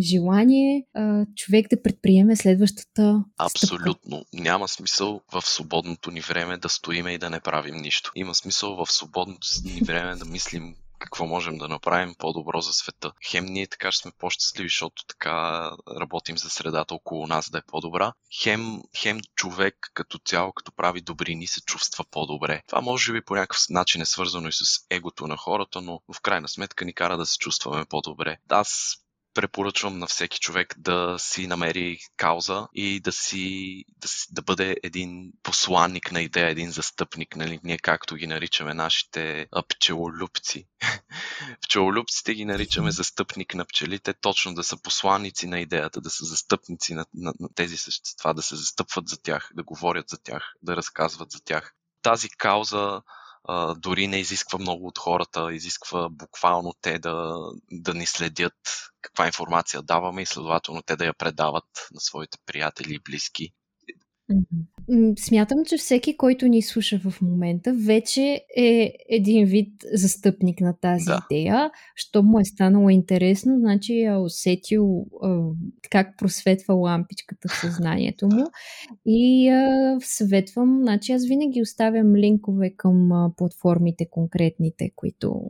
желание 0.00 0.86
а, 0.94 1.26
човек 1.36 1.66
да 1.70 1.82
предприеме 1.82 2.36
следващата. 2.36 3.24
Абсолютно. 3.38 4.16
Стъпка. 4.16 4.42
Няма 4.42 4.68
смисъл 4.68 5.20
в 5.32 5.42
свободното 5.42 6.10
ни 6.10 6.20
време 6.20 6.56
да 6.56 6.68
стоиме 6.68 7.12
и 7.12 7.18
да 7.18 7.30
не 7.30 7.40
правим 7.40 7.76
нищо. 7.76 8.12
Има 8.14 8.34
смисъл 8.34 8.76
в 8.76 8.92
свободното 8.92 9.46
ни 9.64 9.80
време 9.84 10.16
да 10.16 10.24
мислим 10.24 10.74
какво 10.98 11.26
можем 11.26 11.58
да 11.58 11.68
направим 11.68 12.14
по-добро 12.18 12.60
за 12.60 12.72
света. 12.72 13.12
Хем 13.30 13.44
ние 13.44 13.66
така 13.66 13.92
ще 13.92 14.02
сме 14.02 14.12
по-щастливи, 14.18 14.68
защото 14.68 15.04
така 15.06 15.70
работим 16.00 16.38
за 16.38 16.50
средата 16.50 16.94
около 16.94 17.26
нас 17.26 17.50
да 17.50 17.58
е 17.58 17.62
по-добра. 17.66 18.12
Хем, 18.42 18.82
хем 18.96 19.20
човек 19.34 19.90
като 19.94 20.18
цяло, 20.18 20.52
като 20.52 20.72
прави 20.72 21.00
добрини, 21.00 21.46
се 21.46 21.60
чувства 21.60 22.04
по-добре. 22.10 22.62
Това 22.66 22.80
може 22.80 23.12
би 23.12 23.24
по 23.24 23.34
някакъв 23.34 23.58
начин 23.70 24.02
е 24.02 24.06
свързано 24.06 24.48
и 24.48 24.52
с 24.52 24.86
егото 24.90 25.26
на 25.26 25.36
хората, 25.36 25.80
но 25.80 26.00
в 26.14 26.20
крайна 26.20 26.48
сметка 26.48 26.84
ни 26.84 26.92
кара 26.92 27.16
да 27.16 27.26
се 27.26 27.38
чувстваме 27.38 27.84
по-добре. 27.84 28.36
Аз 28.48 28.96
препоръчвам 29.38 29.98
на 29.98 30.06
всеки 30.06 30.38
човек 30.38 30.74
да 30.78 31.16
си 31.18 31.46
намери 31.46 31.98
кауза 32.16 32.68
и 32.74 33.00
да 33.00 33.12
си 33.12 33.84
да, 33.88 34.08
си, 34.08 34.26
да 34.30 34.42
бъде 34.42 34.76
един 34.82 35.32
посланник 35.42 36.12
на 36.12 36.20
идея, 36.20 36.48
един 36.48 36.70
застъпник, 36.70 37.36
нали? 37.36 37.60
ние 37.64 37.78
както 37.78 38.14
ги 38.14 38.26
наричаме 38.26 38.74
нашите 38.74 39.46
пчелолюбци. 39.68 40.68
Пчелолюбците 41.62 42.34
ги 42.34 42.44
наричаме 42.44 42.90
застъпник 42.90 43.54
на 43.54 43.64
пчелите, 43.64 44.14
точно 44.14 44.54
да 44.54 44.64
са 44.64 44.82
посланници 44.82 45.46
на 45.46 45.60
идеята, 45.60 46.00
да 46.00 46.10
са 46.10 46.24
застъпници 46.24 46.94
на, 46.94 47.06
на, 47.14 47.32
на 47.40 47.48
тези 47.54 47.76
същества, 47.76 48.34
да 48.34 48.42
се 48.42 48.56
застъпват 48.56 49.08
за 49.08 49.22
тях, 49.22 49.50
да 49.54 49.62
говорят 49.62 50.08
за 50.08 50.18
тях, 50.22 50.54
да 50.62 50.76
разказват 50.76 51.30
за 51.30 51.44
тях. 51.44 51.74
Тази 52.02 52.28
кауза 52.28 53.02
дори 53.76 54.06
не 54.06 54.16
изисква 54.16 54.58
много 54.58 54.86
от 54.86 54.98
хората, 54.98 55.52
изисква 55.52 56.08
буквално 56.08 56.74
те 56.80 56.98
да, 56.98 57.38
да 57.72 57.94
ни 57.94 58.06
следят 58.06 58.54
каква 59.00 59.26
информация 59.26 59.82
даваме 59.82 60.22
и 60.22 60.26
следователно 60.26 60.82
те 60.82 60.96
да 60.96 61.04
я 61.04 61.14
предават 61.14 61.88
на 61.92 62.00
своите 62.00 62.38
приятели 62.46 62.94
и 62.94 62.98
близки. 62.98 63.52
Смятам, 65.18 65.58
че 65.66 65.76
всеки, 65.76 66.16
който 66.16 66.46
ни 66.46 66.62
слуша 66.62 66.98
в 66.98 67.22
момента, 67.22 67.74
вече 67.76 68.40
е 68.56 68.92
един 69.08 69.46
вид 69.46 69.72
застъпник 69.92 70.60
на 70.60 70.74
тази 70.80 71.04
да. 71.04 71.26
идея. 71.30 71.70
Що 71.94 72.22
му 72.22 72.40
е 72.40 72.44
станало 72.44 72.90
интересно, 72.90 73.58
значи 73.58 74.02
е 74.02 74.16
усетил 74.16 75.06
а, 75.22 75.40
как 75.90 76.18
просветва 76.18 76.74
лампичката 76.74 77.48
в 77.48 77.60
съзнанието 77.60 78.26
му. 78.26 78.44
И 79.06 79.48
а, 79.48 79.96
съветвам, 80.00 80.78
значи 80.82 81.12
аз 81.12 81.26
винаги 81.26 81.62
оставям 81.62 82.16
линкове 82.16 82.70
към 82.76 83.12
а, 83.12 83.30
платформите 83.36 84.06
конкретните, 84.10 84.90
които, 84.96 85.40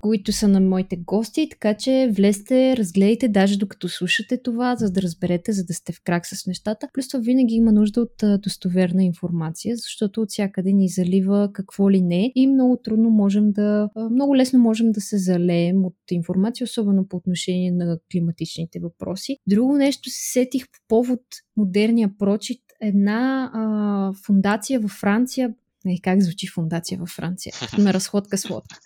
които 0.00 0.32
са 0.32 0.48
на 0.48 0.60
моите 0.60 0.96
гости, 0.96 1.48
така 1.50 1.74
че 1.74 2.10
влезте, 2.16 2.76
разгледайте, 2.76 3.28
даже 3.28 3.58
докато 3.58 3.88
слушате 3.88 4.42
това, 4.42 4.76
за 4.76 4.90
да 4.90 5.02
разберете, 5.02 5.52
за 5.52 5.64
да 5.64 5.74
сте 5.74 5.92
в 5.92 6.02
крак 6.04 6.26
с 6.26 6.46
нещата. 6.46 6.88
Плюс 6.94 7.08
това 7.08 7.20
винаги 7.20 7.54
има 7.54 7.72
нужда 7.72 8.00
от 8.00 8.22
достоверна 8.64 9.04
информация, 9.04 9.76
защото 9.76 10.22
от 10.22 10.30
всякъде 10.30 10.72
ни 10.72 10.88
залива 10.88 11.50
какво 11.52 11.90
ли 11.90 12.00
не 12.00 12.32
и 12.34 12.46
много 12.46 12.76
трудно 12.76 13.10
можем 13.10 13.52
да, 13.52 13.88
много 14.10 14.36
лесно 14.36 14.58
можем 14.58 14.92
да 14.92 15.00
се 15.00 15.18
залеем 15.18 15.84
от 15.84 15.96
информация, 16.10 16.64
особено 16.64 17.08
по 17.08 17.16
отношение 17.16 17.72
на 17.72 17.98
климатичните 18.12 18.80
въпроси. 18.80 19.36
Друго 19.46 19.76
нещо 19.76 20.10
се 20.10 20.32
сетих 20.32 20.64
по 20.64 20.78
повод 20.88 21.20
модерния 21.56 22.10
прочит. 22.18 22.60
Една 22.80 23.50
а, 23.54 24.12
фундация 24.26 24.80
във 24.80 24.90
Франция 24.90 25.54
не, 25.84 25.98
как 26.02 26.22
звучи 26.22 26.46
фундация 26.46 26.98
във 26.98 27.08
Франция? 27.08 27.52
На 27.78 27.94
разходка 27.94 28.38
с 28.38 28.50
лодка. 28.50 28.78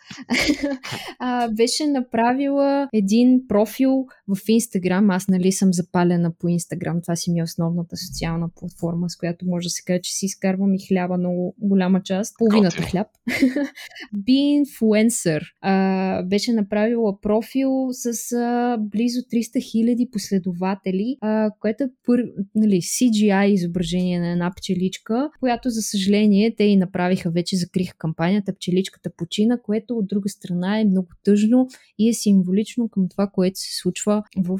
а, 1.19 1.49
беше 1.49 1.87
направила 1.87 2.89
един 2.93 3.41
профил 3.49 4.07
в 4.29 4.39
Инстаграм. 4.49 5.11
Аз 5.11 5.29
нали 5.29 5.53
съм 5.53 5.73
запалена 5.73 6.33
по 6.39 6.49
Инстаграм. 6.49 7.03
Това 7.03 7.17
си 7.17 7.31
ми 7.31 7.39
е 7.41 7.43
основната 7.43 7.97
социална 7.97 8.49
платформа, 8.57 9.11
с 9.11 9.17
която 9.17 9.47
може 9.47 9.67
да 9.67 9.71
се 9.71 9.83
каже, 9.87 10.01
че 10.03 10.13
си 10.13 10.27
изкарвам 10.27 10.75
и 10.75 10.87
хляба 10.89 11.19
много 11.19 11.55
голяма 11.59 12.03
част. 12.03 12.35
Половината 12.39 12.83
хляб. 12.83 13.07
Influencer. 14.29 15.41
А, 15.61 16.23
беше 16.23 16.53
направила 16.53 17.21
профил 17.21 17.71
с 17.91 18.33
а, 18.33 18.77
близо 18.81 19.21
300 19.21 19.71
хиляди 19.71 20.09
последователи, 20.13 21.17
а, 21.21 21.51
което 21.61 21.85
е 21.85 21.89
пър, 22.07 22.25
нали, 22.55 22.77
CGI 22.77 23.47
изображение 23.47 24.21
на 24.21 24.31
една 24.33 24.53
пчеличка, 24.57 25.31
която 25.41 25.71
за 25.71 25.83
съжаление 25.83 26.55
те 26.57 26.65
и 26.65 26.77
на 26.77 26.88
направиха, 26.89 27.31
вече 27.31 27.57
закриха 27.57 27.95
кампанията 27.99 28.55
Пчеличката 28.55 29.11
почина, 29.17 29.59
което 29.63 29.97
от 29.97 30.09
друга 30.09 30.29
страна 30.29 30.81
е 30.81 30.85
много 30.85 31.09
тъжно 31.25 31.69
и 31.99 32.09
е 32.09 32.15
символично 32.15 32.89
към 32.89 33.09
това, 33.09 33.27
което 33.27 33.59
се 33.59 33.77
случва 33.81 34.23
в, 34.39 34.59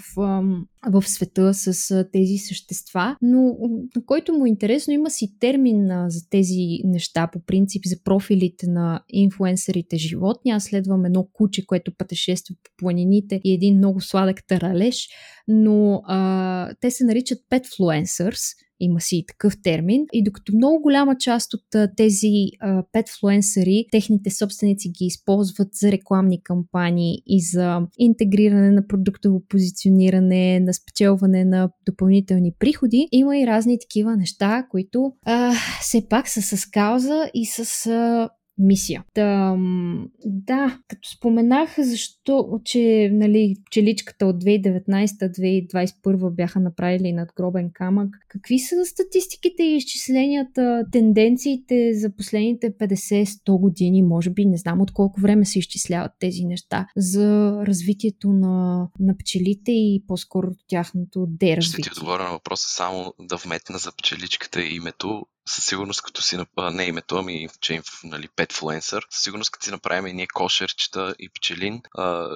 в 0.87 1.03
света 1.03 1.55
с 1.55 2.05
тези 2.13 2.39
същества. 2.39 3.17
Но 3.23 3.57
на 3.97 4.05
който 4.07 4.33
му 4.33 4.47
е 4.47 4.49
интересно, 4.49 4.93
има 4.93 5.11
си 5.11 5.39
термин 5.41 5.89
за 6.09 6.29
тези 6.31 6.79
неща, 6.85 7.29
по 7.33 7.41
принцип 7.41 7.83
за 7.87 7.97
профилите 8.05 8.67
на 8.67 9.01
инфуенсерите 9.09 9.97
животни. 9.97 10.51
Аз 10.51 10.65
следвам 10.65 11.05
едно 11.05 11.27
куче, 11.33 11.67
което 11.67 11.93
пътешества 11.99 12.55
по 12.65 12.71
планините 12.77 13.41
и 13.45 13.55
един 13.55 13.77
много 13.77 14.01
сладък 14.01 14.47
таралеж, 14.47 15.09
но 15.49 16.03
а, 16.05 16.75
те 16.81 16.91
се 16.91 17.05
наричат 17.05 17.39
petfluencers– 17.51 18.57
има 18.81 19.01
си 19.01 19.17
и 19.17 19.27
такъв 19.27 19.63
термин. 19.63 20.07
И 20.13 20.25
докато 20.25 20.53
много 20.57 20.83
голяма 20.83 21.17
част 21.17 21.55
от 21.55 21.65
тези 21.97 22.33
петфлуенсъри, 22.93 23.87
техните 23.93 24.31
собственици 24.31 24.89
ги 24.89 25.05
използват 25.05 25.69
за 25.73 25.93
рекламни 25.93 26.43
кампании 26.43 27.23
и 27.27 27.43
за 27.43 27.81
интегриране 27.99 28.71
на 28.71 28.87
продуктово 28.87 29.43
позициониране, 29.49 30.61
на 30.69 30.75
спечелване 30.75 31.45
на 31.45 31.71
допълнителни 31.87 32.53
приходи. 32.59 33.09
Има 33.13 33.39
и 33.39 33.47
разни 33.47 33.79
такива 33.81 34.17
неща, 34.17 34.67
които 34.71 35.13
а, 35.27 35.53
все 35.81 36.09
пак 36.09 36.29
са 36.29 36.43
с 36.43 36.67
кауза 36.67 37.31
и 37.35 37.47
с 37.47 37.87
а, 37.87 38.29
мисия. 38.59 39.05
Та, 39.15 39.57
да, 40.25 40.79
като 40.89 41.09
споменах 41.09 41.75
защо, 41.79 42.61
че 42.65 43.11
нали, 43.13 43.57
пчеличката 43.67 44.27
от 44.27 44.45
2019-2021 44.45 46.35
бяха 46.35 46.61
направили 46.61 47.13
надгробен 47.13 47.71
камък, 47.75 48.17
какви 48.29 48.59
са 48.59 48.85
статистиките 48.85 49.63
и 49.63 49.77
изчисленията, 49.77 50.85
тенденциите 50.93 51.95
за 51.95 52.17
последните 52.17 52.77
50-100 52.79 53.61
години, 53.61 54.03
може 54.03 54.31
би, 54.31 54.45
не 54.45 54.57
знам 54.57 54.81
от 54.81 54.93
колко 54.93 55.21
време 55.21 55.45
се 55.45 55.59
изчисляват 55.59 56.13
тези 56.19 56.45
неща, 56.45 56.87
за 56.97 57.53
развитието 57.67 58.29
на, 58.33 58.89
на 59.01 59.17
пчелите 59.19 59.73
и 59.73 60.05
по-скоро 60.07 60.49
тяхното 60.69 61.27
дeraзвитие? 61.29 61.83
Ще 61.83 61.91
ти 61.91 61.99
отговоря 61.99 62.25
на 62.25 62.31
въпроса 62.31 62.69
само 62.69 63.15
да 63.21 63.37
вметна 63.37 63.79
за 63.79 63.93
пчеличката 63.97 64.63
името 64.63 65.27
със 65.49 65.65
сигурност 65.65 66.03
като 66.03 66.23
си 66.23 66.37
направим, 66.37 66.77
не 66.77 66.85
името, 66.85 67.17
ами 67.17 67.49
че 67.61 67.83
нали, 68.05 68.29
Petfluencer, 68.29 69.03
със 69.11 69.23
сигурност 69.23 69.51
като 69.51 69.65
си 69.65 69.71
направим 69.71 70.17
ние 70.17 70.27
кошерчета 70.27 71.15
и 71.19 71.29
пчелин, 71.29 71.83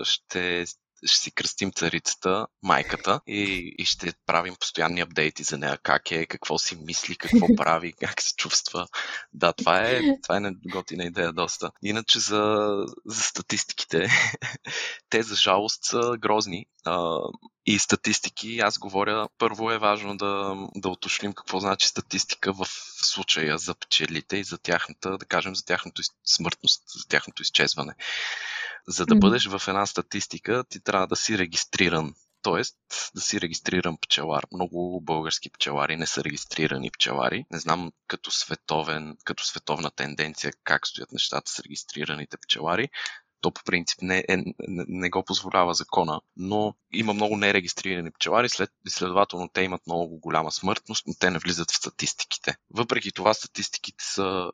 ще 0.02 0.64
ще 1.06 1.18
си 1.18 1.30
кръстим 1.30 1.72
царицата, 1.72 2.46
майката 2.62 3.20
и, 3.26 3.74
и 3.78 3.84
ще 3.84 4.12
правим 4.26 4.54
постоянни 4.60 5.00
апдейти 5.00 5.42
за 5.42 5.58
нея, 5.58 5.78
как 5.82 6.10
е, 6.10 6.26
какво 6.26 6.58
си 6.58 6.76
мисли, 6.76 7.16
какво 7.16 7.46
прави, 7.56 7.92
как 7.92 8.22
се 8.22 8.34
чувства. 8.36 8.86
Да, 9.32 9.52
това 9.52 9.80
е, 9.80 10.00
това 10.22 10.36
е 10.36 10.40
готина 10.72 11.04
идея 11.04 11.32
доста. 11.32 11.70
Иначе 11.82 12.18
за, 12.20 12.68
за 13.06 13.22
статистиките, 13.22 14.08
те 15.10 15.22
за 15.22 15.34
жалост 15.34 15.84
са 15.84 16.16
грозни. 16.18 16.66
А, 16.84 17.18
и 17.66 17.78
статистики, 17.78 18.58
аз 18.58 18.78
говоря, 18.78 19.28
първо 19.38 19.70
е 19.70 19.78
важно 19.78 20.16
да, 20.16 20.56
да 20.76 20.88
уточним 20.88 21.32
какво 21.32 21.60
значи 21.60 21.86
статистика 21.86 22.52
в 22.52 22.66
случая 23.02 23.58
за 23.58 23.74
пчелите 23.74 24.36
и 24.36 24.44
за 24.44 24.58
тяхната, 24.58 25.18
да 25.18 25.24
кажем, 25.24 25.56
за 25.56 25.64
тяхната 25.64 26.02
смъртност, 26.24 26.82
за 26.98 27.08
тяхното 27.08 27.42
изчезване. 27.42 27.94
За 28.88 29.06
да 29.06 29.14
бъдеш 29.14 29.46
в 29.48 29.68
една 29.68 29.86
статистика, 29.86 30.64
ти 30.68 30.80
трябва 30.80 31.06
да 31.06 31.16
си 31.16 31.38
регистриран. 31.38 32.14
Тоест 32.42 32.76
да 33.14 33.20
си 33.20 33.40
регистриран 33.40 33.96
пчелар. 33.96 34.46
Много 34.52 35.00
български 35.00 35.50
пчелари 35.50 35.96
не 35.96 36.06
са 36.06 36.24
регистрирани 36.24 36.90
пчелари. 36.90 37.44
Не 37.50 37.58
знам 37.58 37.92
като, 38.06 38.30
световен, 38.30 39.16
като 39.24 39.44
световна 39.44 39.90
тенденция 39.90 40.52
как 40.64 40.86
стоят 40.86 41.12
нещата 41.12 41.50
с 41.50 41.60
регистрираните 41.60 42.36
пчелари. 42.36 42.88
То 43.40 43.50
по 43.50 43.60
принцип 43.64 44.02
не, 44.02 44.24
е, 44.28 44.36
не, 44.36 44.84
не 44.88 45.10
го 45.10 45.24
позволява 45.24 45.74
закона, 45.74 46.20
но 46.36 46.74
има 46.92 47.14
много 47.14 47.36
нерегистрирани 47.36 48.10
пчелари, 48.10 48.48
след, 48.48 48.70
следователно 48.88 49.48
те 49.48 49.62
имат 49.62 49.86
много 49.86 50.18
голяма 50.18 50.52
смъртност, 50.52 51.06
но 51.06 51.14
те 51.18 51.30
не 51.30 51.38
влизат 51.38 51.70
в 51.70 51.76
статистиките. 51.76 52.56
Въпреки 52.70 53.12
това 53.12 53.34
статистиките 53.34 54.04
са 54.04 54.50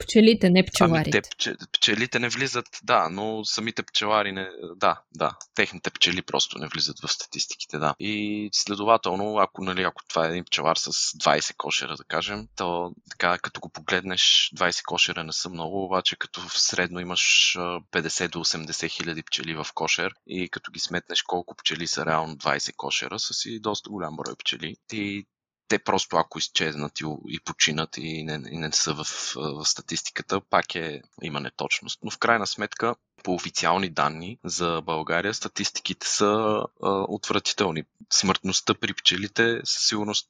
Пчелите, 0.00 0.50
не 0.50 0.66
пчеларите. 0.66 1.22
Ами 1.24 1.56
те, 1.56 1.66
пчелите 1.72 2.18
не 2.18 2.28
влизат, 2.28 2.66
да, 2.82 3.08
но 3.10 3.44
самите 3.44 3.82
пчелари 3.82 4.32
не. 4.32 4.48
Да, 4.76 5.00
да. 5.14 5.36
Техните 5.54 5.90
пчели 5.90 6.22
просто 6.22 6.58
не 6.58 6.68
влизат 6.68 7.00
в 7.00 7.08
статистиките, 7.08 7.78
да. 7.78 7.94
И 7.98 8.48
следователно, 8.52 9.38
ако, 9.38 9.64
нали, 9.64 9.82
ако 9.82 10.02
това 10.08 10.26
е 10.26 10.28
един 10.28 10.44
пчелар 10.44 10.76
с 10.76 10.90
20 10.92 11.56
кошера, 11.56 11.96
да 11.96 12.04
кажем, 12.04 12.48
то 12.56 12.92
така, 13.10 13.38
като 13.38 13.60
го 13.60 13.68
погледнеш, 13.68 14.50
20 14.56 14.84
кошера 14.84 15.24
не 15.24 15.32
са 15.32 15.50
много, 15.50 15.84
обаче 15.84 16.16
като 16.16 16.40
в 16.40 16.60
средно 16.60 17.00
имаш 17.00 17.54
50 17.92 18.28
до 18.28 18.38
80 18.38 18.90
хиляди 18.90 19.22
пчели 19.22 19.54
в 19.54 19.66
кошер 19.74 20.14
и 20.26 20.48
като 20.48 20.70
ги 20.72 20.80
сметнеш 20.80 21.22
колко 21.22 21.56
пчели 21.56 21.86
са 21.86 22.06
реално 22.06 22.36
20 22.36 22.76
кошера, 22.76 23.18
са 23.18 23.34
си 23.34 23.60
доста 23.60 23.90
голям 23.90 24.16
брой 24.16 24.34
пчели. 24.38 24.76
Ти 24.88 25.24
те 25.70 25.78
просто 25.78 26.16
ако 26.16 26.38
изчезнат 26.38 27.00
и, 27.00 27.04
и 27.28 27.40
починат 27.40 27.96
и 27.96 28.24
не, 28.24 28.42
и 28.50 28.58
не 28.58 28.72
са 28.72 28.94
в, 28.94 29.04
в 29.36 29.64
статистиката, 29.64 30.40
пак 30.40 30.74
е, 30.74 31.02
има 31.22 31.40
неточност. 31.40 31.98
Но 32.02 32.10
в 32.10 32.18
крайна 32.18 32.46
сметка, 32.46 32.94
по 33.22 33.34
официални 33.34 33.88
данни 33.88 34.38
за 34.44 34.82
България, 34.84 35.34
статистиките 35.34 36.06
са 36.06 36.26
а, 36.26 36.88
отвратителни. 37.08 37.84
Смъртността 38.12 38.74
при 38.74 38.94
пчелите 38.94 39.60
със 39.64 39.88
сигурност 39.88 40.28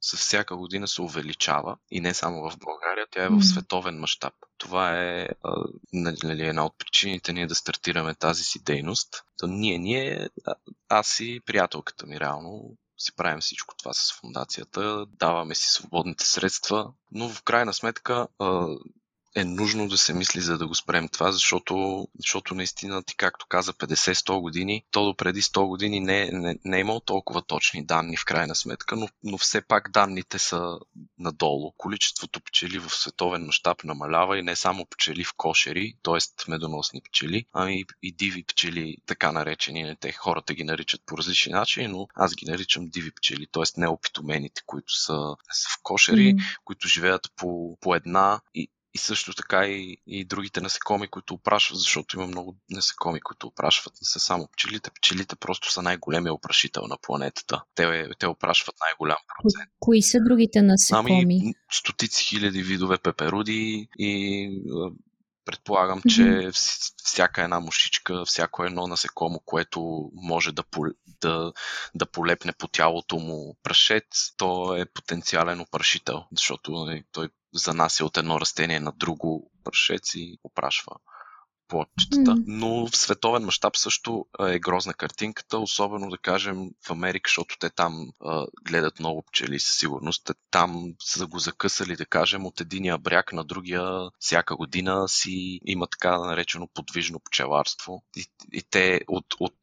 с 0.00 0.16
всяка 0.16 0.56
година 0.56 0.88
се 0.88 1.02
увеличава 1.02 1.76
и 1.90 2.00
не 2.00 2.14
само 2.14 2.50
в 2.50 2.58
България, 2.58 3.06
тя 3.10 3.24
е 3.24 3.28
в 3.28 3.42
световен 3.42 3.98
мащаб. 3.98 4.34
Това 4.58 5.00
е 5.02 5.28
а, 5.44 5.64
нали, 5.92 6.46
една 6.46 6.66
от 6.66 6.78
причините 6.78 7.32
ние 7.32 7.46
да 7.46 7.54
стартираме 7.54 8.14
тази 8.14 8.42
си 8.42 8.62
дейност. 8.62 9.22
То 9.38 9.46
ние, 9.46 9.78
ние, 9.78 10.28
аз 10.88 11.20
и 11.20 11.40
приятелката 11.46 12.06
ми 12.06 12.20
реално 12.20 12.76
си 13.02 13.16
правим 13.16 13.40
всичко 13.40 13.74
това 13.76 13.92
с 13.92 14.12
фундацията, 14.20 15.06
даваме 15.06 15.54
си 15.54 15.66
свободните 15.68 16.26
средства, 16.26 16.92
но 17.10 17.28
в 17.28 17.42
крайна 17.42 17.72
сметка 17.72 18.26
е 19.34 19.44
нужно 19.44 19.88
да 19.88 19.98
се 19.98 20.14
мисли 20.14 20.40
за 20.40 20.58
да 20.58 20.66
го 20.66 20.74
спрем 20.74 21.08
това, 21.08 21.32
защото, 21.32 22.08
защото 22.18 22.54
наистина 22.54 23.02
ти, 23.02 23.16
както 23.16 23.46
каза, 23.48 23.72
50-100 23.72 24.40
години, 24.40 24.84
то 24.90 25.04
до 25.04 25.16
преди 25.16 25.42
100 25.42 25.66
години 25.66 26.00
не, 26.00 26.30
не, 26.32 26.58
не 26.64 26.76
е 26.76 26.80
имало 26.80 27.00
толкова 27.00 27.42
точни 27.42 27.86
данни 27.86 28.16
в 28.16 28.24
крайна 28.24 28.54
сметка, 28.54 28.96
но, 28.96 29.08
но 29.24 29.38
все 29.38 29.62
пак 29.62 29.90
данните 29.90 30.38
са 30.38 30.78
надолу. 31.18 31.72
Количеството 31.76 32.40
пчели 32.40 32.78
в 32.78 32.90
световен 32.90 33.46
мащаб 33.46 33.84
намалява 33.84 34.38
и 34.38 34.42
не 34.42 34.56
само 34.56 34.86
пчели 34.86 35.24
в 35.24 35.34
кошери, 35.36 35.94
т.е. 36.02 36.50
медоносни 36.50 37.00
пчели, 37.00 37.44
ами 37.52 37.84
и 38.02 38.12
диви 38.12 38.44
пчели, 38.44 38.96
така 39.06 39.32
наречени. 39.32 39.82
Не, 39.82 39.96
те 39.96 40.12
хората 40.12 40.54
ги 40.54 40.64
наричат 40.64 41.00
по 41.06 41.18
различни 41.18 41.52
начини, 41.52 41.88
но 41.88 42.06
аз 42.14 42.34
ги 42.34 42.46
наричам 42.46 42.88
диви 42.88 43.10
пчели, 43.14 43.46
т.е. 43.52 43.80
неопитомените, 43.80 44.62
които 44.66 44.92
са, 44.92 45.36
са 45.52 45.68
в 45.68 45.82
кошери, 45.82 46.34
mm. 46.34 46.58
които 46.64 46.88
живеят 46.88 47.32
по, 47.36 47.78
по 47.80 47.94
една 47.94 48.40
и 48.54 48.68
и 48.94 48.98
също 48.98 49.34
така 49.34 49.66
и, 49.66 49.96
и 50.06 50.24
другите 50.24 50.60
насекоми, 50.60 51.08
които 51.08 51.34
опрашват, 51.34 51.78
защото 51.78 52.16
има 52.16 52.26
много 52.26 52.56
насекоми, 52.70 53.20
които 53.20 53.46
опрашват. 53.46 53.94
Не 53.94 54.04
са 54.04 54.20
само 54.20 54.48
пчелите. 54.52 54.90
Пчелите 54.90 55.36
просто 55.36 55.72
са 55.72 55.82
най-големия 55.82 56.34
опрашител 56.34 56.82
на 56.86 56.96
планетата. 57.02 57.62
Те, 57.74 58.08
те 58.18 58.26
опрашват 58.26 58.74
най-голям 58.80 59.18
процент. 59.42 59.70
Кои 59.80 60.02
са 60.02 60.18
другите 60.24 60.62
насекоми? 60.62 61.20
Ами, 61.22 61.54
стотици 61.70 62.24
хиляди 62.24 62.62
видове 62.62 62.98
пеперуди 62.98 63.88
и 63.98 64.48
Предполагам, 65.44 66.00
mm-hmm. 66.00 66.14
че 66.14 66.50
всяка 67.04 67.42
една 67.42 67.60
мушичка, 67.60 68.24
всяко 68.24 68.64
едно 68.64 68.86
насекомо, 68.86 69.40
което 69.44 70.10
може 70.14 70.52
да, 70.52 70.64
да, 71.20 71.52
да 71.94 72.06
полепне 72.06 72.52
по 72.52 72.68
тялото 72.68 73.16
му 73.16 73.56
прашец, 73.62 74.34
то 74.36 74.76
е 74.76 74.86
потенциален 74.86 75.60
опрашител, 75.60 76.24
защото 76.32 76.72
нали, 76.72 77.04
той 77.12 77.28
занася 77.54 78.04
от 78.04 78.16
едно 78.16 78.40
растение 78.40 78.80
на 78.80 78.92
друго 78.92 79.50
прашец 79.64 80.14
и 80.14 80.38
опрашва 80.44 80.96
плодчетата. 81.72 82.30
Mm. 82.30 82.44
Но 82.46 82.86
в 82.86 82.96
световен 82.96 83.44
мащаб 83.44 83.76
също 83.76 84.26
е 84.40 84.58
грозна 84.58 84.94
картинката, 84.94 85.58
особено 85.58 86.10
да 86.10 86.18
кажем 86.18 86.70
в 86.86 86.90
Америка, 86.90 87.28
защото 87.28 87.58
те 87.58 87.70
там 87.70 88.12
а, 88.24 88.46
гледат 88.64 88.98
много 88.98 89.22
пчели 89.22 89.60
със 89.60 89.78
сигурност. 89.78 90.24
Те 90.24 90.32
там 90.50 90.94
са 91.00 91.26
го 91.26 91.38
закъсали, 91.38 91.96
да 91.96 92.06
кажем, 92.06 92.46
от 92.46 92.60
единия 92.60 92.98
бряг 92.98 93.32
на 93.32 93.44
другия 93.44 94.10
всяка 94.18 94.56
година 94.56 95.08
си 95.08 95.60
има 95.64 95.86
така 95.86 96.18
наречено 96.18 96.68
подвижно 96.74 97.20
пчеларство. 97.20 98.02
И, 98.16 98.26
и 98.52 98.62
те 98.70 99.00
от, 99.08 99.26
от 99.40 99.58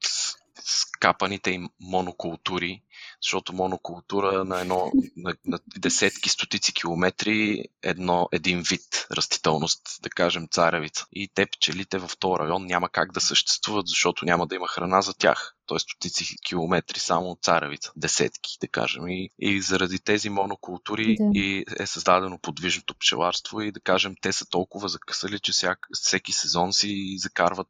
скапаните 0.64 1.52
им 1.52 1.70
монокултури 1.80 2.82
защото 3.22 3.54
монокултура 3.54 4.46
на, 4.46 4.62
едно, 4.62 4.92
на, 5.18 5.36
на 5.46 5.60
десетки, 5.78 6.30
стотици 6.30 6.74
километри 6.74 7.64
едно, 7.84 8.30
един 8.32 8.62
вид 8.70 9.08
растителност, 9.12 9.82
да 10.02 10.10
кажем 10.10 10.48
царевица. 10.52 11.06
И 11.14 11.30
те 11.34 11.46
пчелите 11.46 11.98
в 11.98 12.12
този 12.20 12.40
район 12.40 12.66
няма 12.66 12.90
как 12.90 13.12
да 13.12 13.22
съществуват, 13.22 13.88
защото 13.88 14.26
няма 14.26 14.48
да 14.48 14.56
има 14.56 14.68
храна 14.68 15.02
за 15.02 15.14
тях 15.14 15.56
т.е. 15.70 15.80
стотици 15.80 16.38
километри 16.48 17.00
само 17.00 17.30
от 17.30 17.40
царевица, 17.42 17.92
десетки, 17.96 18.58
да 18.62 18.68
кажем. 18.68 19.08
И, 19.08 19.30
и 19.40 19.62
заради 19.62 20.00
тези 20.00 20.30
монокултури 20.30 21.16
да. 21.20 21.30
и 21.34 21.66
е 21.80 21.86
създадено 21.86 22.40
подвижното 22.40 22.96
пчеларство 22.96 23.62
и 23.62 23.72
да 23.72 23.80
кажем, 23.80 24.16
те 24.22 24.34
са 24.34 24.46
толкова 24.46 24.90
закъсали, 24.90 25.40
че 25.40 25.52
всяк, 25.52 25.88
всеки 25.94 26.32
сезон 26.32 26.74
си 26.74 27.16
закарват 27.18 27.68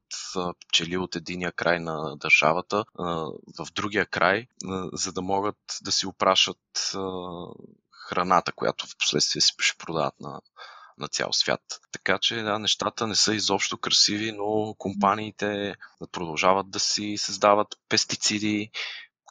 пчели 0.68 0.98
от 0.98 1.16
единия 1.16 1.52
край 1.52 1.80
на 1.80 2.16
държавата 2.18 2.86
в 3.60 3.68
другия 3.76 4.06
край, 4.06 4.48
за 4.94 5.12
да 5.12 5.22
могат 5.22 5.58
да 5.82 5.92
си 5.92 6.08
опрашат 6.08 6.58
храната, 8.10 8.52
която 8.52 8.88
в 8.88 8.98
последствие 8.98 9.42
си 9.42 9.54
ще 9.60 9.78
продават 9.78 10.20
на, 10.20 10.42
на 11.00 11.08
цял 11.08 11.34
свят. 11.34 11.62
Така 11.92 12.18
че 12.22 12.36
да, 12.36 12.60
нещата 12.60 13.08
не 13.08 13.16
са 13.16 13.34
изобщо 13.34 13.78
красиви, 13.78 14.32
но 14.32 14.76
компаниите 14.78 15.76
продължават 16.12 16.70
да 16.70 16.80
си 16.80 17.16
създават 17.18 17.68
пестициди, 17.90 18.72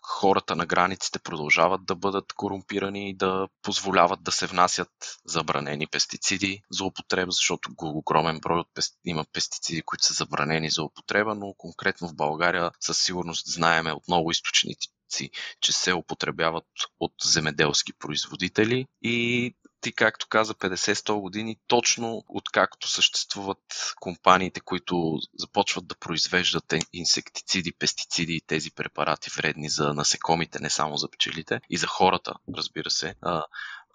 хората 0.08 0.56
на 0.56 0.66
границите 0.66 1.18
продължават 1.18 1.86
да 1.86 1.94
бъдат 1.94 2.32
корумпирани 2.32 3.10
и 3.10 3.14
да 3.14 3.48
позволяват 3.62 4.22
да 4.22 4.32
се 4.32 4.46
внасят 4.46 4.90
забранени 5.24 5.86
пестициди 5.86 6.62
за 6.70 6.84
употреба, 6.84 7.30
защото 7.30 7.70
огромен 7.82 8.40
брой 8.40 8.60
от 8.60 8.68
пести... 8.74 8.96
има 9.04 9.24
пестициди, 9.32 9.82
които 9.82 10.04
са 10.04 10.14
забранени 10.14 10.70
за 10.70 10.82
употреба, 10.82 11.34
но 11.34 11.54
конкретно 11.58 12.08
в 12.08 12.14
България 12.14 12.70
със 12.80 12.98
сигурност 12.98 13.52
знаеме 13.52 13.92
от 13.92 14.08
много 14.08 14.30
източници, 14.30 15.30
че 15.60 15.72
се 15.72 15.92
употребяват 15.92 16.66
от 17.00 17.12
земеделски 17.24 17.92
производители 17.92 18.86
и 19.02 19.54
ти, 19.80 19.92
както 19.92 20.26
каза, 20.28 20.54
50-100 20.54 21.20
години, 21.20 21.56
точно 21.66 22.24
откакто 22.28 22.88
съществуват 22.88 23.94
компаниите, 24.00 24.60
които 24.60 25.18
започват 25.38 25.86
да 25.86 25.94
произвеждат 25.94 26.74
инсектициди, 26.92 27.72
пестициди 27.72 28.34
и 28.34 28.40
тези 28.40 28.70
препарати 28.70 29.30
вредни 29.36 29.68
за 29.68 29.94
насекомите, 29.94 30.58
не 30.60 30.70
само 30.70 30.96
за 30.96 31.10
пчелите, 31.10 31.60
и 31.70 31.76
за 31.76 31.86
хората, 31.86 32.34
разбира 32.56 32.90
се, 32.90 33.14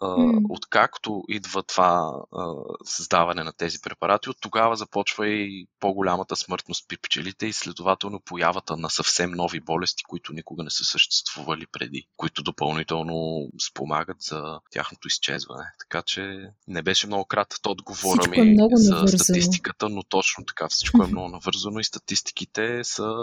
Mm. 0.04 0.46
Откакто 0.50 1.24
идва 1.28 1.64
това 1.64 2.14
а, 2.32 2.54
създаване 2.84 3.44
на 3.44 3.54
тези 3.54 3.78
препарати, 3.82 4.30
от 4.30 4.38
тогава 4.42 4.76
започва 4.76 5.28
и 5.28 5.68
по-голямата 5.80 6.36
смъртност 6.36 6.86
при 6.88 6.98
пчелите 6.98 7.46
и 7.48 7.54
следователно 7.54 8.20
появата 8.26 8.78
на 8.78 8.90
съвсем 8.90 9.32
нови 9.32 9.60
болести, 9.60 10.04
които 10.04 10.34
никога 10.34 10.64
не 10.64 10.70
са 10.70 10.84
съществували 10.84 11.66
преди, 11.72 12.08
които 12.18 12.44
допълнително 12.44 13.48
спомагат 13.70 14.18
за 14.20 14.60
тяхното 14.72 15.08
изчезване. 15.08 15.64
Така 15.80 16.02
че 16.06 16.50
не 16.68 16.82
беше 16.82 17.08
много 17.08 17.26
кратък 17.26 17.60
отговора 17.66 18.30
ми 18.30 18.38
е 18.38 18.56
за 18.74 18.96
навързано. 18.96 19.08
статистиката, 19.08 19.90
но 19.90 20.04
точно 20.04 20.46
така 20.46 20.68
всичко 20.70 21.04
е 21.04 21.08
много 21.08 21.30
навързано 21.30 21.80
и 21.80 21.84
статистиките 21.84 22.84
са 22.84 23.14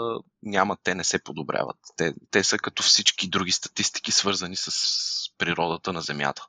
няма, 0.43 0.77
те 0.83 0.95
не 0.95 1.03
се 1.03 1.23
подобряват. 1.23 1.77
Те, 1.97 2.13
те 2.31 2.43
са 2.43 2.57
като 2.57 2.83
всички 2.83 3.29
други 3.29 3.51
статистики, 3.51 4.11
свързани 4.11 4.55
с 4.55 4.71
природата 5.37 5.93
на 5.93 6.01
Земята. 6.01 6.47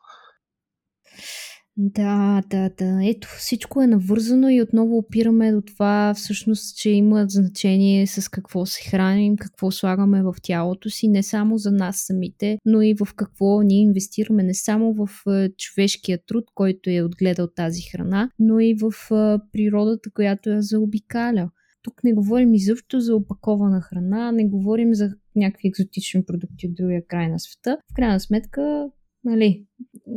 Да, 1.77 2.43
да, 2.51 2.71
да. 2.79 3.01
Ето, 3.05 3.29
всичко 3.39 3.83
е 3.83 3.87
навързано 3.87 4.49
и 4.49 4.63
отново 4.63 4.97
опираме 4.99 5.53
до 5.53 5.61
това 5.61 6.15
всъщност, 6.17 6.77
че 6.77 6.91
има 6.91 7.27
значение 7.29 8.07
с 8.07 8.29
какво 8.29 8.67
се 8.67 8.91
храним, 8.91 9.37
какво 9.37 9.71
слагаме 9.71 10.23
в 10.23 10.35
тялото 10.43 10.91
си, 10.91 11.09
не 11.09 11.23
само 11.23 11.59
за 11.59 11.73
нас 11.73 11.97
самите, 12.07 12.59
но 12.65 12.83
и 12.83 12.95
в 12.95 13.09
какво 13.17 13.63
ние 13.63 13.81
инвестираме, 13.81 14.43
не 14.43 14.55
само 14.55 14.95
в 14.95 15.09
е, 15.31 15.49
човешкия 15.59 16.19
труд, 16.27 16.45
който 16.55 16.91
е 16.91 17.03
отгледал 17.03 17.49
тази 17.57 17.83
храна, 17.83 18.31
но 18.39 18.61
и 18.61 18.75
в 18.75 18.93
е, 19.11 19.39
природата, 19.53 20.11
която 20.11 20.51
я 20.51 20.63
заобикаля. 20.63 21.51
Тук 21.83 22.05
не 22.05 22.13
говорим 22.13 22.55
изобщо 22.55 23.01
за 23.01 23.17
опакована 23.17 23.81
храна, 23.81 24.33
не 24.33 24.49
говорим 24.49 24.95
за 24.95 25.11
някакви 25.37 25.69
екзотични 25.69 26.25
продукти 26.25 26.67
от 26.67 26.75
другия 26.75 27.07
край 27.07 27.29
на 27.29 27.41
света. 27.41 27.79
В 27.93 27.95
крайна 27.95 28.21
сметка 28.21 28.89
нали, 29.25 29.67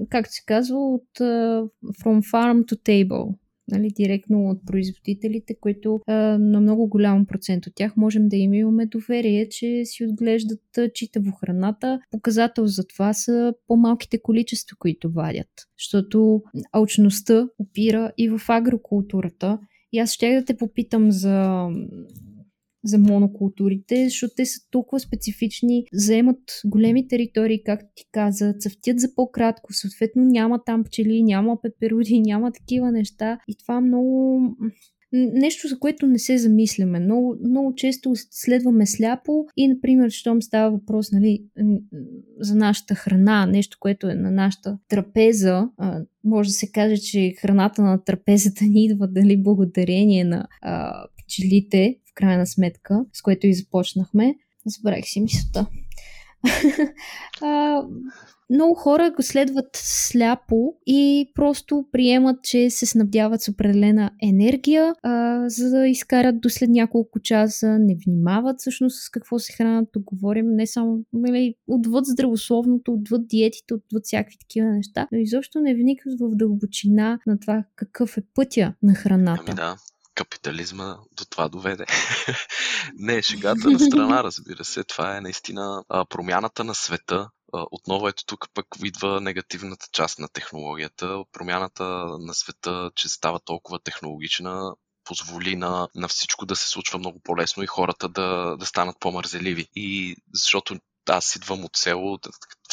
както 0.10 0.34
се 0.34 0.44
казва, 0.46 0.78
от 0.78 1.10
uh, 1.20 1.70
from 2.04 2.32
farm 2.32 2.66
to 2.66 2.76
table. 2.76 3.36
Нали, 3.68 3.90
директно 3.96 4.50
от 4.50 4.66
производителите, 4.66 5.56
които 5.62 6.02
а, 6.08 6.14
на 6.38 6.62
много 6.62 6.88
голям 6.88 7.26
процент 7.26 7.68
от 7.68 7.76
тях 7.76 7.98
можем 7.98 8.28
да 8.28 8.36
им 8.36 8.54
имаме 8.54 8.86
доверие, 8.86 9.50
че 9.50 9.82
си 9.86 10.06
отглеждат 10.06 10.62
читаво 10.94 11.32
храната. 11.32 12.00
Показател 12.12 12.68
за 12.68 12.88
това 12.88 13.14
са 13.14 13.54
по-малките 13.68 14.22
количества, 14.22 14.78
които 14.80 15.12
вадят. 15.12 15.50
Защото 15.80 16.42
алчността 16.72 17.48
опира 17.60 18.12
и 18.18 18.30
в 18.30 18.42
агрокултурата. 18.48 19.60
И 19.92 20.00
аз 20.00 20.12
ще 20.12 20.36
да 20.36 20.46
те 20.46 20.58
попитам 20.58 21.12
за 21.12 21.68
за 22.86 22.98
монокултурите, 22.98 24.04
защото 24.04 24.34
те 24.38 24.46
са 24.46 24.60
толкова 24.72 25.00
специфични, 25.00 25.86
заемат 25.94 26.62
големи 26.66 27.08
територии, 27.08 27.64
както 27.64 27.86
ти 27.96 28.04
каза, 28.12 28.54
цъфтят 28.60 29.00
за 29.00 29.16
по-кратко, 29.16 29.74
съответно 29.74 30.24
няма 30.24 30.64
там 30.66 30.84
пчели, 30.84 31.24
няма 31.24 31.62
пеперуди, 31.62 32.20
няма 32.26 32.52
такива 32.52 32.92
неща 32.92 33.40
и 33.48 33.56
това 33.58 33.82
много 33.82 34.42
нещо, 35.16 35.68
за 35.68 35.80
което 35.80 36.08
не 36.08 36.20
се 36.20 36.38
замисляме. 36.38 37.00
Много, 37.00 37.36
много 37.44 37.76
често 37.76 38.14
следваме 38.16 38.86
сляпо 38.86 39.46
и, 39.58 39.68
например, 39.68 40.10
щом 40.10 40.42
става 40.42 40.72
въпрос 40.72 41.12
нали, 41.12 41.46
за 42.40 42.56
нашата 42.56 42.96
храна, 42.96 43.46
нещо, 43.46 43.78
което 43.80 44.10
е 44.10 44.16
на 44.16 44.32
нашата 44.32 44.78
трапеза, 44.90 45.70
може 46.24 46.50
да 46.50 46.54
се 46.54 46.72
каже, 46.72 46.98
че 46.98 47.34
храната 47.38 47.82
на 47.82 48.04
трапезата 48.04 48.66
ни 48.70 48.86
идва 48.86 49.08
дали 49.08 49.44
благодарение 49.44 50.24
на 50.24 50.48
а, 50.62 51.06
пчелите, 51.18 51.98
крайна 52.16 52.48
сметка, 52.48 53.06
с 53.14 53.22
което 53.22 53.48
и 53.48 53.54
започнахме. 53.54 54.36
Забравих 54.66 55.06
си 55.06 55.22
мисълта. 55.22 55.68
много 58.50 58.76
хора 58.76 59.12
го 59.16 59.24
следват 59.24 59.70
сляпо 59.74 60.74
и 60.86 61.32
просто 61.36 61.86
приемат, 61.92 62.44
че 62.44 62.70
се 62.70 62.86
снабдяват 62.86 63.42
с 63.42 63.50
определена 63.50 64.12
енергия, 64.24 64.96
а, 65.04 65.44
за 65.50 65.70
да 65.70 65.88
изкарат 65.88 66.42
до 66.42 66.50
след 66.50 66.70
няколко 66.70 67.20
часа, 67.20 67.80
не 67.80 67.98
внимават 68.06 68.60
всъщност 68.60 69.04
с 69.04 69.10
какво 69.10 69.40
се 69.40 69.54
хранят. 69.54 69.90
Тук 69.92 70.04
говорим 70.04 70.46
не 70.56 70.68
само 70.68 71.00
нали, 71.14 71.56
отвъд 71.68 72.06
здравословното, 72.06 72.94
отвъд 72.94 73.28
диетите, 73.28 73.74
отвъд 73.74 74.06
всякакви 74.06 74.38
такива 74.38 74.68
неща, 74.68 75.08
но 75.12 75.18
изобщо 75.18 75.60
не 75.60 75.76
вникват 75.76 76.20
в 76.20 76.36
дълбочина 76.36 77.20
на 77.28 77.40
това 77.40 77.64
какъв 77.76 78.18
е 78.18 78.22
пътя 78.34 78.74
на 78.84 78.94
храната. 78.94 79.44
Ами 79.48 79.56
да, 79.56 79.76
капитализма 80.16 80.98
до 81.12 81.26
това 81.26 81.50
доведе. 81.50 81.86
Не, 82.94 83.22
шегата 83.22 83.70
на 83.72 83.80
страна, 83.80 84.24
разбира 84.24 84.66
се. 84.66 84.84
Това 84.84 85.18
е 85.18 85.22
наистина 85.22 85.84
промяната 86.10 86.64
на 86.64 86.76
света. 86.76 87.30
Отново 87.72 88.08
ето 88.08 88.26
тук 88.26 88.48
пък 88.54 88.68
идва 88.84 89.22
негативната 89.22 89.88
част 89.92 90.20
на 90.20 90.28
технологията. 90.28 91.24
Промяната 91.32 91.84
на 92.20 92.34
света, 92.34 92.92
че 92.96 93.10
става 93.10 93.40
толкова 93.40 93.80
технологична, 93.80 94.76
позволи 95.04 95.56
на, 95.56 95.88
на 95.96 96.08
всичко 96.08 96.46
да 96.46 96.56
се 96.56 96.70
случва 96.70 97.00
много 97.00 97.20
по-лесно 97.24 97.64
и 97.64 97.68
хората 97.68 98.10
да, 98.10 98.56
да 98.60 98.66
станат 98.66 99.00
по-мързеливи. 99.00 99.68
И 99.76 100.16
защото 100.34 100.76
аз 101.10 101.36
идвам 101.36 101.66
от 101.66 101.76
село, 101.76 102.20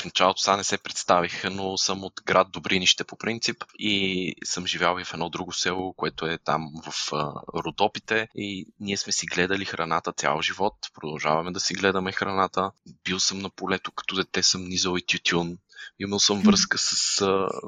в 0.00 0.04
началото 0.04 0.40
сега 0.40 0.56
не 0.56 0.64
се 0.64 0.78
представих, 0.78 1.44
но 1.50 1.78
съм 1.78 2.04
от 2.04 2.20
град 2.24 2.50
Добринище 2.50 3.04
по 3.04 3.16
принцип 3.16 3.64
и 3.78 4.34
съм 4.44 4.66
живял 4.66 4.98
и 4.98 5.04
в 5.04 5.14
едно 5.14 5.28
друго 5.28 5.52
село, 5.52 5.92
което 5.92 6.26
е 6.26 6.38
там 6.38 6.72
в 6.86 7.12
а, 7.12 7.32
Родопите. 7.54 8.28
И 8.34 8.66
ние 8.80 8.96
сме 8.96 9.12
си 9.12 9.26
гледали 9.26 9.64
храната 9.64 10.12
цял 10.12 10.42
живот, 10.42 10.74
продължаваме 10.94 11.52
да 11.52 11.60
си 11.60 11.74
гледаме 11.74 12.12
храната. 12.12 12.70
Бил 13.04 13.20
съм 13.20 13.38
на 13.38 13.50
полето, 13.50 13.92
като 13.92 14.14
дете 14.14 14.42
съм 14.42 14.64
низал 14.64 14.96
и 14.96 15.06
тютюн, 15.06 15.58
имал 15.98 16.18
съм 16.18 16.40
връзка 16.40 16.78
с, 16.78 16.96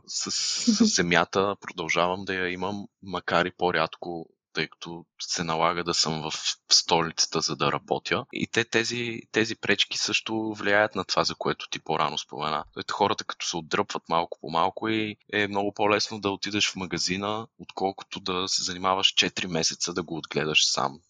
с, 0.06 0.30
с, 0.30 0.30
с 0.30 0.84
земята, 0.94 1.56
продължавам 1.60 2.24
да 2.24 2.34
я 2.34 2.48
имам, 2.52 2.86
макар 3.02 3.46
и 3.46 3.50
по-рядко 3.50 4.26
тъй 4.54 4.68
като 4.68 5.04
се 5.20 5.44
налага 5.44 5.84
да 5.84 5.94
съм 5.94 6.22
в 6.22 6.32
столицата, 6.72 7.40
за 7.40 7.56
да 7.56 7.72
работя. 7.72 8.24
И 8.32 8.46
те, 8.46 8.64
тези, 8.64 9.20
тези 9.32 9.56
пречки 9.56 9.98
също 9.98 10.54
влияят 10.54 10.94
на 10.94 11.04
това, 11.04 11.24
за 11.24 11.34
което 11.34 11.68
ти 11.68 11.78
по-рано 11.78 12.18
спомена. 12.18 12.64
Ето 12.78 12.94
хората 12.94 13.24
като 13.24 13.46
се 13.46 13.56
отдръпват 13.56 14.08
малко 14.08 14.38
по 14.40 14.50
малко 14.50 14.88
и 14.88 15.16
е 15.32 15.48
много 15.48 15.74
по-лесно 15.74 16.20
да 16.20 16.30
отидеш 16.30 16.70
в 16.70 16.76
магазина, 16.76 17.46
отколкото 17.58 18.20
да 18.20 18.48
се 18.48 18.62
занимаваш 18.62 19.14
4 19.14 19.46
месеца 19.46 19.92
да 19.92 20.02
го 20.02 20.16
отгледаш 20.16 20.66
сам. 20.66 21.00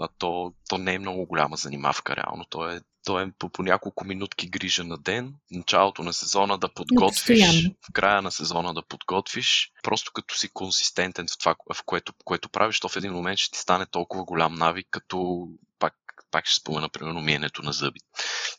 А 0.00 0.08
то, 0.18 0.52
то 0.68 0.78
не 0.78 0.94
е 0.94 0.98
много 0.98 1.26
голяма 1.26 1.56
занимавка, 1.56 2.16
реално. 2.16 2.44
То 2.50 2.70
е 2.70 2.80
то 3.04 3.20
е 3.20 3.32
по, 3.38 3.48
по 3.48 3.62
няколко 3.62 4.04
минутки 4.04 4.48
грижа 4.48 4.84
на 4.84 4.98
ден, 4.98 5.34
началото 5.50 6.02
на 6.02 6.12
сезона 6.12 6.58
да 6.58 6.68
подготвиш, 6.68 7.70
в 7.88 7.92
края 7.92 8.22
на 8.22 8.32
сезона 8.32 8.74
да 8.74 8.82
подготвиш, 8.82 9.72
просто 9.82 10.12
като 10.12 10.34
си 10.34 10.48
консистентен 10.48 11.26
в 11.26 11.38
това, 11.38 11.54
в 11.74 11.82
което, 11.84 12.12
което 12.24 12.48
правиш, 12.48 12.80
то 12.80 12.88
в 12.88 12.96
един 12.96 13.12
момент 13.12 13.38
ще 13.38 13.50
ти 13.50 13.58
стане 13.58 13.86
толкова 13.86 14.24
голям 14.24 14.54
навик, 14.54 14.86
като 14.90 15.48
пак, 15.78 15.94
пак 16.30 16.46
ще 16.46 16.60
спомена, 16.60 16.88
примерно, 16.88 17.20
миенето 17.20 17.62
на 17.62 17.72
зъби. 17.72 18.00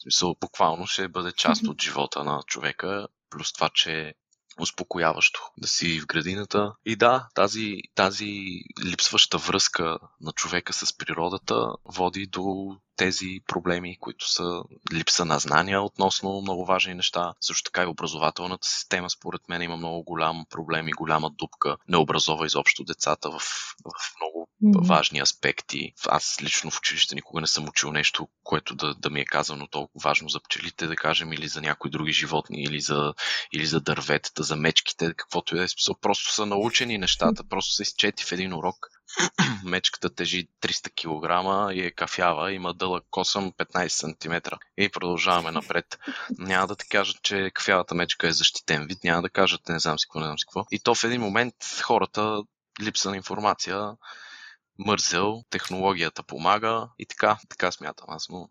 Смисъл, 0.01 0.35
буквално 0.41 0.87
ще 0.87 1.07
бъде 1.07 1.31
част 1.31 1.63
от 1.63 1.81
живота 1.81 2.23
на 2.23 2.43
човека, 2.47 3.07
плюс 3.29 3.53
това, 3.53 3.69
че 3.73 4.13
успокояващо 4.59 5.41
да 5.57 5.67
си 5.67 5.99
в 5.99 6.05
градината. 6.05 6.73
И 6.85 6.95
да, 6.95 7.27
тази, 7.33 7.75
тази 7.95 8.61
липсваща 8.83 9.37
връзка 9.37 9.97
на 10.21 10.31
човека 10.31 10.73
с 10.73 10.97
природата 10.97 11.73
води 11.85 12.27
до 12.27 12.75
тези 12.95 13.39
проблеми, 13.47 13.97
които 13.99 14.31
са 14.31 14.63
липса 14.93 15.25
на 15.25 15.39
знания 15.39 15.81
относно 15.81 16.41
много 16.41 16.65
важни 16.65 16.93
неща. 16.93 17.33
Също 17.41 17.63
така 17.63 17.83
и 17.83 17.87
образователната 17.87 18.67
система, 18.67 19.09
според 19.09 19.41
мен, 19.49 19.61
има 19.61 19.77
много 19.77 20.03
голям 20.03 20.45
проблем 20.49 20.87
и 20.87 20.91
голяма 20.91 21.29
дупка. 21.29 21.77
Не 21.87 21.97
образова 21.97 22.45
изобщо 22.45 22.83
децата 22.83 23.29
в, 23.29 23.39
в 23.85 24.15
много 24.19 24.49
mm-hmm. 24.63 24.87
важни 24.87 25.19
аспекти. 25.19 25.93
Аз 26.07 26.37
лично 26.41 26.71
в 26.71 26.77
училище 26.77 27.15
никога 27.15 27.41
не 27.41 27.47
съм 27.47 27.67
учил 27.67 27.91
нещо, 27.91 28.27
което 28.43 28.75
да, 28.75 28.95
да 28.95 29.09
ми 29.09 29.19
е 29.19 29.25
казано 29.25 29.67
толкова 29.67 30.09
важно 30.09 30.29
за 30.29 30.39
пчелите, 30.39 30.87
да 30.87 30.95
кажем, 30.95 31.33
или 31.33 31.47
за 31.47 31.61
някои 31.61 31.91
други 31.91 32.11
животни, 32.11 32.63
или 32.63 32.81
за, 32.81 33.13
или 33.53 33.65
за 33.65 33.81
дърветата, 33.81 34.43
за 34.43 34.55
мечките, 34.55 35.13
каквото 35.13 35.55
и 35.55 35.57
да 35.57 35.63
е. 35.63 35.67
Просто 36.01 36.33
са 36.33 36.45
научени 36.45 36.97
нещата, 36.97 37.43
просто 37.43 37.73
са 37.73 37.83
изчети 37.83 38.23
в 38.23 38.31
един 38.31 38.53
урок. 38.53 38.89
Мечката 39.63 40.15
тежи 40.15 40.47
300 40.61 40.89
кг 40.89 41.75
и 41.75 41.85
е 41.85 41.91
кафява, 41.91 42.53
има 42.53 42.73
дълъг 42.73 43.03
косъм 43.09 43.51
15 43.51 43.87
см. 43.87 44.55
И 44.77 44.89
продължаваме 44.89 45.51
напред. 45.51 45.99
Няма 46.37 46.67
да 46.67 46.75
ти 46.75 46.89
кажат, 46.89 47.21
че 47.21 47.51
кафявата 47.53 47.95
мечка 47.95 48.27
е 48.27 48.31
защитен 48.31 48.87
вид, 48.87 49.03
няма 49.03 49.21
да 49.21 49.29
кажат 49.29 49.69
не 49.69 49.79
знам 49.79 49.99
си 49.99 50.05
какво, 50.07 50.19
не 50.19 50.25
знам 50.25 50.39
си 50.39 50.45
какво. 50.45 50.65
И 50.71 50.79
то 50.79 50.95
в 50.95 51.03
един 51.03 51.21
момент 51.21 51.55
хората, 51.83 52.41
липса 52.81 53.09
на 53.09 53.17
информация, 53.17 53.91
мързел, 54.79 55.43
технологията 55.49 56.23
помага 56.23 56.89
и 56.99 57.05
така, 57.05 57.37
така 57.49 57.71
смятам 57.71 58.07
аз. 58.09 58.29
Но 58.29 58.49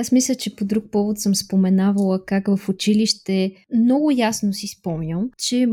Аз 0.00 0.12
мисля, 0.12 0.34
че 0.34 0.56
по 0.56 0.64
друг 0.64 0.84
повод 0.90 1.18
съм 1.18 1.34
споменавала 1.34 2.24
как 2.24 2.46
в 2.56 2.68
училище 2.68 3.52
много 3.74 4.10
ясно 4.10 4.52
си 4.52 4.66
спомням, 4.66 5.30
че 5.38 5.66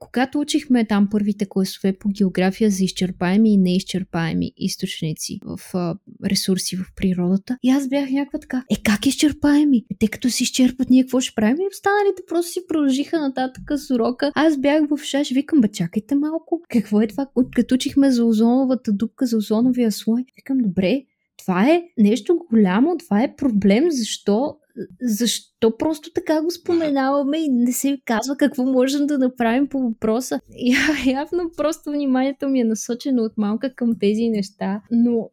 когато 0.00 0.40
учихме 0.40 0.86
там 0.86 1.08
първите 1.10 1.46
класове 1.48 1.92
по 1.92 2.08
география 2.08 2.70
за 2.70 2.84
изчерпаеми 2.84 3.52
и 3.52 3.56
неизчерпаеми 3.56 4.52
източници 4.56 5.38
в 5.44 5.74
а, 5.74 5.96
ресурси 6.24 6.76
в 6.76 6.84
природата, 6.96 7.58
и 7.62 7.70
аз 7.70 7.88
бях 7.88 8.10
някаква 8.10 8.38
така, 8.38 8.64
е 8.70 8.76
как 8.82 9.06
изчерпаеми? 9.06 9.76
Е, 9.76 9.94
те 9.98 10.08
като 10.08 10.30
си 10.30 10.42
изчерпат, 10.42 10.90
ние 10.90 11.02
какво 11.02 11.20
ще 11.20 11.34
правим? 11.34 11.56
И 11.56 11.68
останалите 11.72 12.22
просто 12.28 12.52
си 12.52 12.60
продължиха 12.68 13.20
нататък 13.20 13.64
с 13.76 13.90
урока. 13.90 14.32
Аз 14.34 14.56
бях 14.58 14.82
в 14.90 15.04
шаш, 15.04 15.30
викам, 15.30 15.60
бе, 15.60 15.68
чакайте 15.68 16.14
малко, 16.14 16.62
какво 16.68 17.00
е 17.00 17.06
това? 17.06 17.26
Като 17.56 17.74
учихме 17.74 18.10
за 18.10 18.24
озоновата 18.24 18.92
дупка, 18.92 19.26
за 19.26 19.36
озоновия 19.36 19.92
слой, 19.92 20.24
викам, 20.36 20.58
добре, 20.58 21.02
това 21.46 21.70
е 21.70 21.82
нещо 21.98 22.38
голямо, 22.50 22.96
това 22.96 23.22
е 23.22 23.36
проблем, 23.36 23.84
защо 23.90 24.56
защо 25.02 25.76
просто 25.78 26.10
така 26.14 26.42
го 26.42 26.50
споменаваме 26.50 27.38
и 27.38 27.48
не 27.48 27.72
се 27.72 27.98
казва 28.04 28.36
какво 28.36 28.64
можем 28.64 29.06
да 29.06 29.18
направим 29.18 29.68
по 29.68 29.78
въпроса. 29.78 30.40
Явно 31.06 31.50
просто 31.56 31.90
вниманието 31.90 32.48
ми 32.48 32.60
е 32.60 32.64
насочено 32.64 33.22
от 33.22 33.32
малка 33.36 33.74
към 33.74 33.98
тези 34.00 34.28
неща, 34.28 34.82
но 34.90 35.30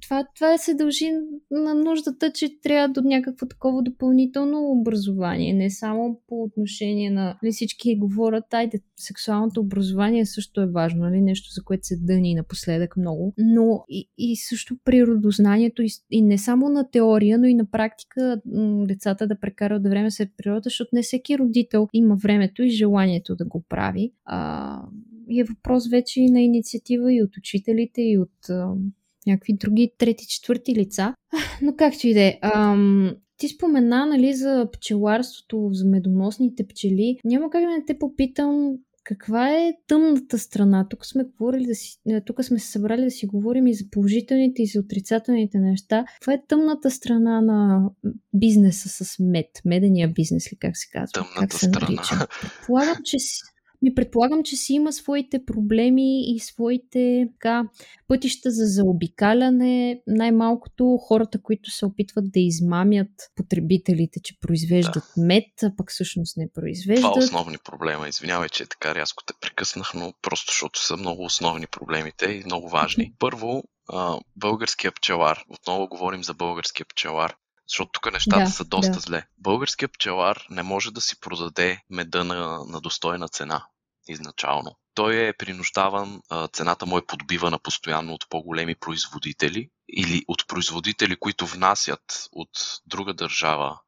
това, 0.00 0.24
това 0.36 0.58
се 0.58 0.74
дължи 0.74 1.10
на 1.50 1.74
нуждата, 1.74 2.32
че 2.32 2.60
трябва 2.60 2.88
до 2.88 3.00
някакво 3.00 3.46
такова 3.46 3.82
допълнително 3.82 4.70
образование, 4.70 5.52
не 5.52 5.70
само 5.70 6.20
по 6.28 6.42
отношение 6.42 7.10
на 7.10 7.30
ли 7.30 7.36
нали, 7.42 7.52
всички 7.52 7.96
говорят, 7.96 8.54
айде, 8.54 8.80
сексуалното 8.96 9.60
образование 9.60 10.26
също 10.26 10.60
е 10.60 10.66
важно, 10.66 11.00
нали, 11.00 11.20
нещо 11.20 11.48
за 11.52 11.64
което 11.64 11.86
се 11.86 11.96
дъни 11.96 12.34
напоследък 12.34 12.96
много, 12.96 13.34
но 13.38 13.84
и, 13.88 14.08
и 14.18 14.36
също 14.36 14.76
природознанието 14.84 15.82
и, 15.82 15.88
и 16.10 16.22
не 16.22 16.38
само 16.38 16.68
на 16.68 16.90
теория, 16.90 17.38
но 17.38 17.46
и 17.46 17.54
на 17.54 17.70
практика 17.70 18.40
децата 18.86 19.26
да 19.26 19.40
прекарат 19.40 19.82
време 19.82 20.10
след 20.10 20.28
природа, 20.36 20.60
защото 20.64 20.90
не 20.92 21.02
всеки 21.02 21.38
родител 21.38 21.88
има 21.92 22.16
времето 22.16 22.62
и 22.62 22.70
желанието 22.70 23.36
да 23.36 23.44
го 23.44 23.64
прави. 23.68 24.12
А, 24.24 24.82
и 25.28 25.40
е 25.40 25.44
въпрос 25.44 25.88
вече 25.88 26.20
и 26.20 26.30
на 26.30 26.40
инициатива 26.40 27.12
и 27.12 27.22
от 27.22 27.36
учителите, 27.36 28.02
и 28.02 28.18
от 28.18 28.30
някакви 29.26 29.52
други 29.52 29.92
трети, 29.98 30.26
четвърти 30.28 30.74
лица. 30.74 31.14
Но 31.62 31.76
както 31.76 32.06
и 32.06 32.14
да 32.14 32.20
е. 32.20 32.38
Ти 33.36 33.48
спомена, 33.48 34.06
нали, 34.06 34.34
за 34.34 34.68
пчеларството, 34.72 35.68
за 35.72 35.84
медоносните 35.86 36.66
пчели. 36.66 37.18
Няма 37.24 37.50
как 37.50 37.60
да 37.60 37.70
не 37.70 37.84
те 37.86 37.98
попитам 37.98 38.74
каква 39.04 39.50
е 39.50 39.72
тъмната 39.86 40.38
страна? 40.38 40.86
Тук 40.88 41.06
сме 41.06 41.24
говорили 41.24 41.66
да 41.66 41.74
си, 41.74 41.98
е, 42.08 42.20
тук 42.20 42.44
сме 42.44 42.58
се 42.58 42.70
събрали 42.70 43.04
да 43.04 43.10
си 43.10 43.26
говорим 43.26 43.66
и 43.66 43.74
за 43.74 43.84
положителните 43.90 44.62
и 44.62 44.66
за 44.66 44.80
отрицателните 44.80 45.58
неща. 45.58 46.04
Каква 46.14 46.32
е 46.32 46.42
тъмната 46.48 46.90
страна 46.90 47.40
на 47.40 47.90
бизнеса 48.34 49.04
с 49.04 49.18
мед? 49.18 49.48
Медения 49.64 50.08
бизнес 50.08 50.52
ли, 50.52 50.56
как 50.56 50.76
се 50.76 50.90
казва? 50.92 51.12
Тъмната 51.12 51.40
как 51.40 51.52
се 51.52 51.66
страна. 51.66 51.86
нарича? 51.86 52.26
Предполагам, 52.40 52.96
че 53.04 53.18
ми 53.82 53.94
предполагам, 53.94 54.42
че 54.44 54.56
си 54.56 54.72
има 54.72 54.92
своите 54.92 55.44
проблеми 55.44 56.34
и 56.34 56.40
своите 56.40 57.28
така, 57.32 57.64
пътища 58.08 58.50
за 58.50 58.64
заобикаляне. 58.64 60.02
Най-малкото 60.06 60.98
хората, 61.08 61.42
които 61.42 61.70
се 61.70 61.86
опитват 61.86 62.24
да 62.32 62.40
измамят 62.40 63.10
потребителите, 63.36 64.20
че 64.24 64.40
произвеждат 64.40 65.04
да. 65.16 65.22
мед, 65.22 65.48
а 65.62 65.72
пък 65.76 65.90
всъщност 65.90 66.36
не 66.36 66.48
произвеждат. 66.54 67.12
Това 67.12 67.24
основни 67.24 67.56
проблема. 67.64 68.08
Извинявай, 68.08 68.48
че 68.48 68.66
така 68.66 68.94
рязко 68.94 69.22
те 69.26 69.34
прекъснах, 69.40 69.94
но 69.94 70.12
просто 70.22 70.50
защото 70.52 70.80
са 70.80 70.96
много 70.96 71.24
основни 71.24 71.66
проблемите 71.66 72.26
и 72.26 72.44
много 72.44 72.68
важни. 72.68 73.14
Първо, 73.18 73.62
българския 74.36 74.92
пчелар. 74.92 75.44
Отново 75.48 75.88
говорим 75.88 76.24
за 76.24 76.34
българския 76.34 76.86
пчелар. 76.86 77.34
Защото 77.68 77.90
тук 77.92 78.12
нещата 78.12 78.44
да, 78.44 78.50
са 78.50 78.64
доста 78.64 78.92
да. 78.92 79.00
зле. 79.00 79.26
Българският 79.38 79.92
пчелар 79.92 80.46
не 80.50 80.62
може 80.62 80.90
да 80.90 81.00
си 81.00 81.20
продаде 81.20 81.82
меда 81.90 82.24
на, 82.24 82.64
на 82.66 82.80
достойна 82.80 83.28
цена 83.28 83.66
изначално. 84.08 84.76
Той 84.94 85.26
е 85.26 85.32
принуждаван, 85.32 86.20
цената 86.52 86.86
му 86.86 86.98
е 86.98 87.06
подбивана 87.06 87.58
постоянно 87.58 88.12
от 88.12 88.28
по-големи 88.28 88.74
производители 88.74 89.68
или 89.96 90.24
от 90.28 90.46
производители, 90.46 91.16
които 91.16 91.46
внасят 91.46 92.28
от 92.32 92.50
друга 92.86 93.14
държава 93.14 93.78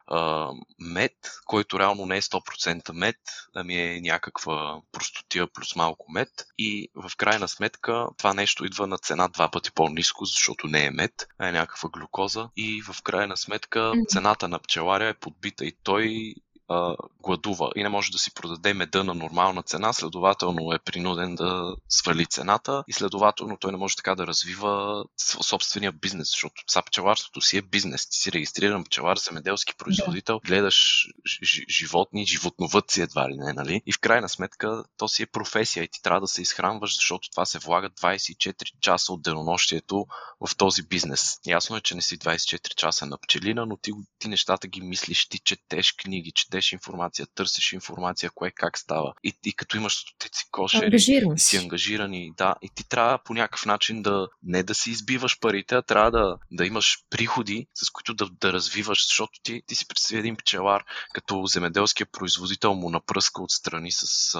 мед, 0.78 1.12
който 1.44 1.78
реално 1.78 2.06
не 2.06 2.16
е 2.16 2.22
100% 2.22 2.92
мед, 2.92 3.16
ами 3.54 3.76
е 3.76 4.00
някаква 4.00 4.80
простотия 4.92 5.52
плюс 5.52 5.76
малко 5.76 6.12
мед. 6.12 6.30
И 6.58 6.88
в 6.94 7.16
крайна 7.16 7.48
сметка 7.48 8.06
това 8.18 8.34
нещо 8.34 8.64
идва 8.64 8.86
на 8.86 8.98
цена 8.98 9.28
два 9.28 9.50
пъти 9.50 9.72
по-низко, 9.72 10.24
защото 10.24 10.66
не 10.66 10.84
е 10.84 10.90
мед, 10.90 11.26
а 11.38 11.48
е 11.48 11.52
някаква 11.52 11.88
глюкоза. 11.88 12.48
И 12.56 12.82
в 12.82 13.02
крайна 13.02 13.36
сметка 13.36 13.92
цената 14.08 14.48
на 14.48 14.58
пчеларя 14.58 15.08
е 15.08 15.18
подбита 15.18 15.64
и 15.64 15.76
той 15.82 16.34
а, 16.68 16.96
гладува 17.22 17.70
и 17.76 17.82
не 17.82 17.88
може 17.88 18.12
да 18.12 18.18
си 18.18 18.34
продаде 18.34 18.74
меда 18.74 19.04
на 19.04 19.14
нормална 19.14 19.62
цена, 19.62 19.92
следователно 19.92 20.72
е 20.72 20.78
принуден 20.78 21.34
да 21.34 21.76
свали 21.88 22.26
цената 22.26 22.84
и 22.88 22.92
следователно 22.92 23.56
той 23.56 23.72
не 23.72 23.78
може 23.78 23.96
така 23.96 24.14
да 24.14 24.26
развива 24.26 25.04
собствения 25.42 25.92
бизнес, 25.92 26.30
защото 26.30 26.62
са 26.68 26.82
пчеларството 26.82 27.40
си 27.40 27.58
е 27.58 27.62
бизнес. 27.62 28.08
Ти 28.08 28.16
си 28.16 28.32
регистриран 28.32 28.84
пчелар, 28.84 29.16
земеделски 29.16 29.74
производител, 29.78 30.40
да. 30.44 30.48
гледаш 30.48 31.08
ж- 31.26 31.64
животни, 31.68 32.26
животновът 32.26 32.90
си 32.90 33.02
едва 33.02 33.30
ли 33.30 33.36
не, 33.36 33.52
нали? 33.52 33.82
И 33.86 33.92
в 33.92 34.00
крайна 34.00 34.28
сметка 34.28 34.84
то 34.96 35.08
си 35.08 35.22
е 35.22 35.26
професия 35.26 35.84
и 35.84 35.88
ти 35.88 36.02
трябва 36.02 36.20
да 36.20 36.26
се 36.28 36.42
изхранваш, 36.42 36.94
защото 36.94 37.30
това 37.30 37.44
се 37.46 37.58
влага 37.58 37.90
24 37.90 38.80
часа 38.80 39.12
от 39.12 39.22
денонощието 39.22 40.06
в 40.40 40.56
този 40.56 40.82
бизнес. 40.82 41.40
Ясно 41.46 41.76
е, 41.76 41.80
че 41.80 41.94
не 41.94 42.02
си 42.02 42.18
24 42.18 42.74
часа 42.74 43.06
на 43.06 43.18
пчелина, 43.18 43.66
но 43.66 43.76
ти, 43.76 43.92
ти 44.18 44.28
нещата 44.28 44.68
ги 44.68 44.80
мислиш, 44.80 45.28
ти 45.28 45.38
четеш 45.38 45.92
книги, 45.92 46.32
четеш 46.32 46.53
четеш 46.54 46.72
информация, 46.72 47.26
търсиш 47.34 47.72
информация, 47.72 48.30
кое 48.34 48.50
как 48.50 48.78
става. 48.78 49.14
И, 49.24 49.32
и 49.44 49.52
като 49.52 49.76
имаш 49.76 50.00
стотици 50.00 50.44
кошери, 50.50 50.96
и 50.96 51.38
си 51.38 51.56
ангажирани, 51.56 52.32
да, 52.36 52.54
и 52.62 52.68
ти 52.74 52.88
трябва 52.88 53.18
по 53.18 53.34
някакъв 53.34 53.66
начин 53.66 54.02
да 54.02 54.28
не 54.42 54.62
да 54.62 54.74
си 54.74 54.90
избиваш 54.90 55.40
парите, 55.40 55.74
а 55.74 55.82
трябва 55.82 56.10
да, 56.10 56.36
да 56.50 56.66
имаш 56.66 56.98
приходи, 57.10 57.66
с 57.74 57.90
които 57.90 58.14
да, 58.14 58.28
да 58.40 58.52
развиваш, 58.52 59.06
защото 59.06 59.40
ти, 59.42 59.62
ти 59.66 59.74
си 59.74 59.88
представи 59.88 60.18
един 60.18 60.36
пчелар, 60.36 60.84
като 61.12 61.46
земеделския 61.46 62.06
производител 62.06 62.74
му 62.74 62.90
напръска 62.90 63.42
отстрани 63.42 63.92
с 63.92 64.38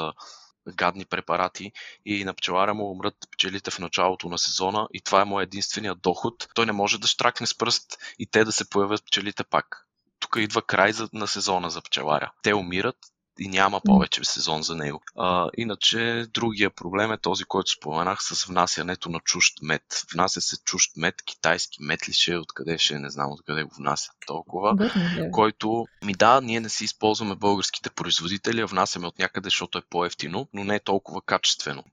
гадни 0.69 1.05
препарати 1.05 1.73
и 2.07 2.25
на 2.25 2.35
пчеларя 2.35 2.75
му 2.75 2.91
умрат 2.91 3.15
пчелите 3.31 3.71
в 3.71 3.79
началото 3.79 4.29
на 4.29 4.39
сезона 4.39 4.89
и 4.95 5.01
това 5.01 5.21
е 5.21 5.25
моят 5.25 5.47
единствения 5.47 5.95
доход. 5.95 6.49
Той 6.55 6.67
не 6.67 6.73
може 6.73 6.99
да 6.99 7.07
штракне 7.07 7.47
с 7.47 7.59
пръст 7.59 7.99
и 8.19 8.27
те 8.27 8.45
да 8.45 8.53
се 8.53 8.69
появят 8.71 9.05
пчелите 9.05 9.45
пак 9.45 9.84
тук 10.25 10.37
идва 10.43 10.63
край 10.63 10.93
на 11.13 11.27
сезона 11.27 11.71
за 11.71 11.83
пчеларя. 11.83 12.31
Те 12.43 12.55
умират, 12.55 12.97
и 13.39 13.49
няма 13.49 13.81
повече 13.85 14.25
сезон 14.25 14.63
за 14.63 14.77
него. 14.77 15.01
А, 15.19 15.49
иначе 15.57 16.27
другия 16.35 16.71
проблем 16.71 17.13
е 17.13 17.19
този, 17.19 17.45
който 17.45 17.71
споменах 17.71 18.19
с 18.23 18.45
внасянето 18.45 19.11
на 19.11 19.21
чужд 19.21 19.55
мед. 19.63 19.83
Внася 20.13 20.41
се 20.41 20.57
чужд 20.65 20.91
мед, 20.97 21.15
китайски 21.25 21.83
мед 21.83 22.09
ли 22.09 22.13
ще, 22.13 22.33
е, 22.33 22.37
откъде 22.37 22.79
ще, 22.79 22.95
е, 22.95 22.99
не 22.99 23.11
знам 23.11 23.33
откъде 23.33 23.63
го 23.65 23.75
внася 23.75 24.11
толкова, 24.27 24.91
който 25.33 25.87
ми 26.05 26.13
да, 26.13 26.41
ние 26.41 26.61
не 26.61 26.69
си 26.69 26.85
използваме 26.85 27.35
българските 27.35 27.91
производители, 27.91 28.61
а 28.61 28.67
внасяме 28.67 29.07
от 29.07 29.19
някъде, 29.19 29.47
защото 29.47 29.79
е 29.79 29.89
по-ефтино, 29.91 30.49
но 30.53 30.65
не 30.65 30.75
е 30.75 30.81
толкова 30.81 31.23
качествено. 31.23 31.85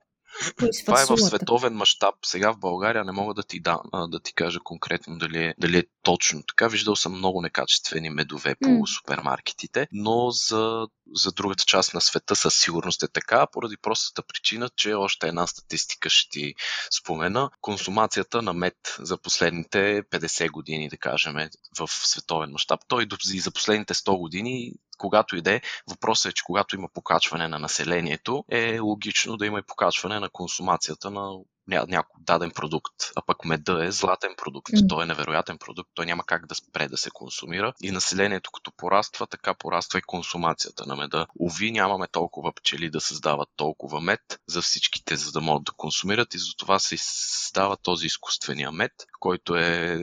Това 0.85 1.01
е 1.01 1.05
в 1.05 1.17
световен 1.17 1.73
мащаб. 1.73 2.15
Сега 2.25 2.51
в 2.53 2.59
България 2.59 3.05
не 3.05 3.11
мога 3.11 3.33
да 3.33 3.43
ти, 3.43 3.59
да, 3.59 3.79
да 4.07 4.19
ти 4.19 4.33
кажа 4.33 4.59
конкретно 4.63 5.17
дали 5.17 5.43
е, 5.43 5.53
дали 5.57 5.77
е 5.77 5.83
точно 6.03 6.43
така. 6.47 6.67
Виждал 6.67 6.95
съм 6.95 7.17
много 7.17 7.41
некачествени 7.41 8.09
медове 8.09 8.55
по 8.61 8.69
mm. 8.69 8.97
супермаркетите, 8.97 9.87
но 9.91 10.29
за, 10.29 10.87
за 11.15 11.31
другата 11.31 11.63
част 11.65 11.93
на 11.93 12.01
света 12.01 12.35
със 12.35 12.59
сигурност 12.59 13.03
е 13.03 13.07
така, 13.07 13.47
поради 13.47 13.77
простата 13.77 14.27
причина, 14.27 14.69
че 14.75 14.93
още 14.93 15.27
една 15.27 15.47
статистика 15.47 16.09
ще 16.09 16.29
ти 16.29 16.53
спомена. 16.91 17.49
Консумацията 17.61 18.41
на 18.41 18.53
мед 18.53 18.95
за 18.99 19.17
последните 19.17 20.03
50 20.11 20.51
години, 20.51 20.89
да 20.89 20.97
кажем, 20.97 21.35
в 21.79 21.87
световен 21.87 22.51
мащаб. 22.51 22.79
Той 22.87 23.07
и 23.33 23.39
за 23.39 23.51
последните 23.51 23.93
100 23.93 24.17
години 24.17 24.73
когато 25.01 25.35
иде, 25.35 25.61
въпросът 25.89 26.31
е, 26.31 26.33
че 26.33 26.43
когато 26.43 26.75
има 26.75 26.87
покачване 26.93 27.47
на 27.47 27.59
населението, 27.59 28.45
е 28.49 28.79
логично 28.79 29.37
да 29.37 29.45
има 29.45 29.59
и 29.59 29.67
покачване 29.67 30.19
на 30.19 30.29
консумацията 30.29 31.11
на 31.11 31.31
някой 31.67 32.21
даден 32.23 32.51
продукт. 32.51 32.93
А 33.15 33.21
пък 33.21 33.45
меда 33.45 33.85
е 33.85 33.91
златен 33.91 34.35
продукт. 34.37 34.71
Mm. 34.71 34.89
Той 34.89 35.03
е 35.03 35.05
невероятен 35.05 35.57
продукт. 35.57 35.89
Той 35.93 36.05
няма 36.05 36.23
как 36.23 36.47
да 36.47 36.55
спре 36.55 36.87
да 36.87 36.97
се 36.97 37.09
консумира. 37.09 37.73
И 37.81 37.91
населението 37.91 38.51
като 38.51 38.71
пораства, 38.71 39.27
така 39.27 39.53
пораства 39.53 39.99
и 39.99 40.01
консумацията 40.01 40.85
на 40.85 40.95
меда. 40.95 41.27
Ови, 41.39 41.71
нямаме 41.71 42.07
толкова 42.07 42.53
пчели 42.53 42.89
да 42.89 43.01
създават 43.01 43.49
толкова 43.55 44.01
мед 44.01 44.39
за 44.47 44.61
всичките, 44.61 45.15
за 45.15 45.31
да 45.31 45.41
могат 45.41 45.63
да 45.63 45.71
консумират 45.71 46.33
и 46.33 46.39
затова 46.39 46.79
се 46.79 46.97
създава 46.97 47.77
този 47.77 48.05
изкуствения 48.05 48.71
мед, 48.71 48.91
който 49.19 49.55
е 49.55 49.99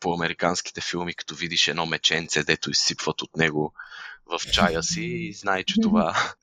по 0.00 0.14
американските 0.14 0.80
филми, 0.80 1.14
като 1.14 1.34
видиш 1.34 1.68
едно 1.68 1.86
меченце, 1.86 2.44
дето 2.44 2.70
изсипват 2.70 3.22
от 3.22 3.36
него 3.36 3.74
в 4.26 4.40
чая 4.52 4.82
си 4.82 5.02
и 5.02 5.32
знае, 5.32 5.64
че 5.64 5.80
това 5.80 6.34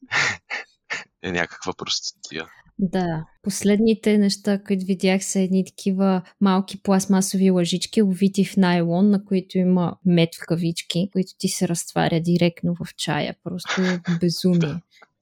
е 1.22 1.32
някаква 1.32 1.74
простотия. 1.74 2.48
Да, 2.82 3.26
последните 3.44 4.18
неща, 4.18 4.64
които 4.64 4.86
видях 4.86 5.26
са 5.26 5.40
едни 5.40 5.66
такива 5.66 6.22
малки 6.42 6.84
пластмасови 6.84 7.52
лъжички, 7.52 8.02
обвити 8.02 8.46
в 8.46 8.58
найлон, 8.58 9.10
на 9.10 9.26
които 9.26 9.58
има 9.58 9.98
мед 10.06 10.30
в 10.36 10.46
кавички, 10.48 11.10
които 11.14 11.32
ти 11.38 11.48
се 11.48 11.68
разтваря 11.68 12.20
директно 12.20 12.76
в 12.76 12.96
чая. 12.96 13.36
Просто 13.44 13.82
безумие. 14.22 14.76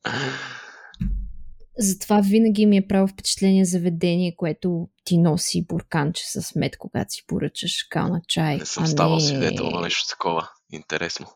Затова 1.79 2.21
винаги 2.21 2.65
ми 2.65 2.77
е 2.77 2.87
право 2.87 3.07
впечатление 3.07 3.65
заведение, 3.65 4.35
което 4.35 4.89
ти 5.03 5.17
носи 5.17 5.65
бурканче 5.65 6.23
с 6.27 6.55
мед, 6.55 6.77
когато 6.77 7.13
си 7.13 7.23
поръчаш 7.27 7.87
кална 7.89 8.21
чай. 8.27 8.57
Не 8.57 8.65
съм 8.65 8.87
ставал 8.87 9.15
не... 9.15 9.21
свидетел 9.21 9.69
на 9.69 9.81
нещо 9.81 10.09
такова. 10.09 10.49
Интересно. 10.71 11.27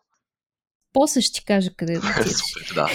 После 0.94 1.22
ще 1.22 1.40
ти 1.40 1.46
кажа 1.46 1.72
къде 1.78 1.94
да 1.94 2.00
Супер, 2.00 2.74
да. 2.76 2.88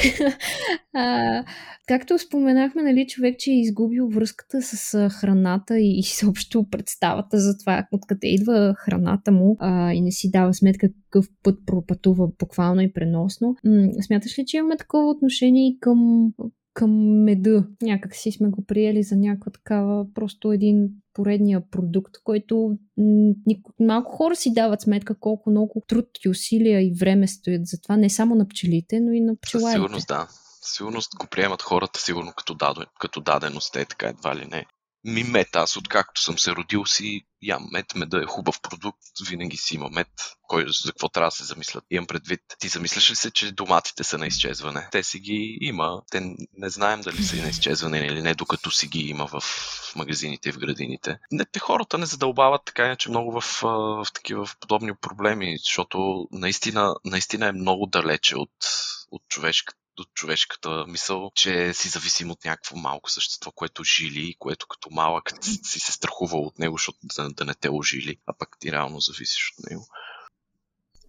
а, 0.94 1.44
както 1.88 2.18
споменахме, 2.18 2.82
нали, 2.82 3.06
човек, 3.08 3.38
че 3.38 3.50
е 3.50 3.60
изгубил 3.60 4.08
връзката 4.08 4.62
с 4.62 5.08
храната 5.10 5.78
и, 5.78 5.98
и 5.98 6.02
съобщо 6.02 6.66
представата 6.70 7.38
за 7.38 7.58
това 7.58 7.86
откъде 7.92 8.28
идва 8.28 8.74
храната 8.78 9.32
му 9.32 9.56
а, 9.58 9.92
и 9.92 10.00
не 10.00 10.10
си 10.12 10.30
дава 10.30 10.54
сметка 10.54 10.88
какъв 10.88 11.26
път 11.42 11.58
пропътува 11.66 12.28
буквално 12.38 12.80
и 12.80 12.92
преносно. 12.92 13.56
М- 13.64 13.88
смяташ 14.02 14.38
ли, 14.38 14.46
че 14.46 14.56
имаме 14.56 14.76
такова 14.76 15.10
отношение 15.10 15.68
и 15.68 15.78
към 15.80 16.30
към 16.76 17.22
меда. 17.24 17.66
Някак 17.82 18.14
си 18.14 18.32
сме 18.32 18.48
го 18.48 18.64
приели 18.66 19.02
за 19.02 19.16
някаква 19.16 19.52
такава, 19.52 20.06
просто 20.14 20.52
един 20.52 20.88
поредния 21.14 21.62
продукт, 21.70 22.14
който 22.24 22.78
малко 23.80 24.16
хора 24.16 24.36
си 24.36 24.52
дават 24.52 24.80
сметка 24.80 25.18
колко 25.20 25.50
много 25.50 25.82
труд 25.86 26.08
и 26.24 26.28
усилия 26.28 26.82
и 26.82 26.94
време 27.00 27.28
стоят 27.28 27.66
за 27.66 27.80
това, 27.80 27.96
не 27.96 28.10
само 28.10 28.34
на 28.34 28.48
пчелите, 28.48 29.00
но 29.00 29.12
и 29.12 29.20
на 29.20 29.36
пчеларите. 29.36 29.70
Със 29.70 29.82
сигурност, 29.82 30.08
да. 30.08 30.28
Сигурност 30.62 31.16
го 31.18 31.26
приемат 31.26 31.62
хората, 31.62 32.00
сигурно 32.00 32.32
като, 32.36 32.54
дадо, 32.54 32.80
като 33.00 33.20
даденост, 33.20 33.76
е 33.76 33.84
така 33.84 34.08
едва 34.08 34.36
ли 34.36 34.46
не 34.50 34.66
ми 35.06 35.24
мед. 35.24 35.56
Аз 35.56 35.76
откакто 35.76 36.20
съм 36.20 36.38
се 36.38 36.52
родил 36.52 36.84
си 36.84 37.22
ям 37.42 37.68
мед. 37.72 37.94
Меда 37.94 38.18
е 38.18 38.26
хубав 38.26 38.60
продукт, 38.60 39.02
винаги 39.28 39.56
си 39.56 39.74
има 39.74 39.88
мед. 39.90 40.08
Кой 40.42 40.64
за 40.84 40.92
какво 40.92 41.08
трябва 41.08 41.26
да 41.28 41.36
се 41.36 41.44
замислят? 41.44 41.84
Имам 41.90 42.06
предвид. 42.06 42.40
Ти 42.58 42.68
замисляш 42.68 43.10
ли 43.10 43.16
се, 43.16 43.30
че 43.30 43.52
доматите 43.52 44.04
са 44.04 44.18
на 44.18 44.26
изчезване? 44.26 44.88
Те 44.92 45.02
си 45.02 45.18
ги 45.18 45.58
има. 45.60 46.02
Те 46.10 46.20
не 46.52 46.70
знаем 46.70 47.00
дали 47.00 47.22
са 47.22 47.36
на 47.36 47.48
изчезване 47.48 47.98
или 47.98 48.22
не, 48.22 48.34
докато 48.34 48.70
си 48.70 48.86
ги 48.88 49.00
има 49.00 49.26
в 49.26 49.42
магазините 49.96 50.48
и 50.48 50.52
в 50.52 50.58
градините. 50.58 51.18
Не, 51.30 51.44
те 51.44 51.58
хората 51.58 51.98
не 51.98 52.06
задълбават 52.06 52.62
така 52.64 52.86
иначе 52.86 53.10
много 53.10 53.40
в, 53.40 53.62
в 53.62 54.06
такива 54.14 54.46
в 54.46 54.56
подобни 54.60 54.92
проблеми, 55.00 55.56
защото 55.58 56.28
наистина, 56.32 56.94
наистина 57.04 57.46
е 57.46 57.52
много 57.52 57.86
далече 57.86 58.36
от, 58.36 58.50
от 59.10 59.22
човешката 59.28 59.85
от 60.02 60.14
човешката 60.14 60.84
мисъл, 60.88 61.30
че 61.34 61.74
си 61.74 61.88
зависим 61.88 62.30
от 62.30 62.44
някакво 62.44 62.76
малко 62.76 63.10
същество, 63.10 63.50
което 63.50 63.84
жили, 63.84 64.34
което 64.38 64.66
като 64.66 64.88
малък 64.90 65.32
си 65.42 65.80
се 65.80 65.92
страхува 65.92 66.38
от 66.38 66.58
него, 66.58 66.74
защото 66.76 66.98
да, 67.16 67.28
да 67.28 67.44
не 67.44 67.54
те 67.54 67.68
ожили, 67.70 68.16
а 68.26 68.32
пък 68.38 68.48
ти 68.60 68.72
реално 68.72 69.00
зависиш 69.00 69.54
от 69.58 69.70
него. 69.70 69.86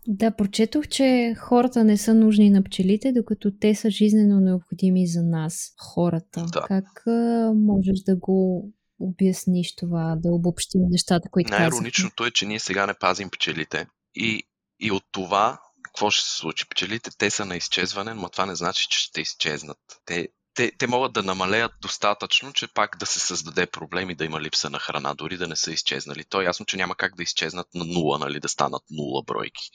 Да, 0.09 0.35
прочетох, 0.35 0.87
че 0.87 1.35
хората 1.39 1.83
не 1.83 1.97
са 1.97 2.13
нужни 2.13 2.49
на 2.49 2.63
пчелите, 2.63 3.11
докато 3.11 3.51
те 3.59 3.75
са 3.75 3.89
жизнено 3.89 4.39
необходими 4.39 5.07
за 5.07 5.23
нас, 5.23 5.73
хората. 5.77 6.45
Да. 6.53 6.61
Как 6.61 7.07
а, 7.07 7.51
можеш 7.55 7.99
да 7.99 8.15
го 8.15 8.71
обясниш 8.99 9.75
това, 9.75 10.15
да 10.15 10.29
обобщим 10.29 10.81
нещата, 10.89 11.29
които 11.29 11.51
Най-ироничното 11.51 12.25
е, 12.25 12.31
че 12.31 12.45
ние 12.45 12.59
сега 12.59 12.85
не 12.85 12.93
пазим 12.99 13.29
пчелите 13.29 13.87
и, 14.15 14.43
и 14.79 14.91
от 14.91 15.03
това 15.11 15.59
какво 15.97 16.11
ще 16.11 16.29
се 16.29 16.37
случи? 16.37 16.69
Пчелите, 16.69 17.11
те 17.17 17.31
са 17.31 17.45
на 17.45 17.55
изчезване, 17.55 18.13
но 18.13 18.29
това 18.29 18.45
не 18.45 18.55
значи, 18.55 18.87
че 18.89 18.99
ще 18.99 19.21
изчезнат. 19.21 19.77
Те 20.05 20.29
те, 20.57 20.71
те 20.77 20.87
могат 20.87 21.13
да 21.13 21.23
намалеят 21.23 21.71
достатъчно, 21.81 22.53
че 22.53 22.67
пак 22.67 22.97
да 22.97 23.05
се 23.05 23.19
създаде 23.19 23.65
проблеми 23.65 24.15
да 24.15 24.25
има 24.25 24.41
липса 24.41 24.69
на 24.69 24.79
храна, 24.79 25.13
дори 25.13 25.37
да 25.37 25.47
не 25.47 25.55
са 25.55 25.71
изчезнали. 25.71 26.23
То 26.23 26.41
е 26.41 26.43
ясно, 26.43 26.65
че 26.65 26.77
няма 26.77 26.95
как 26.95 27.15
да 27.15 27.23
изчезнат 27.23 27.67
на 27.73 27.85
нула, 27.85 28.19
нали, 28.19 28.39
да 28.39 28.49
станат 28.49 28.83
нула 28.91 29.23
бройки. 29.23 29.69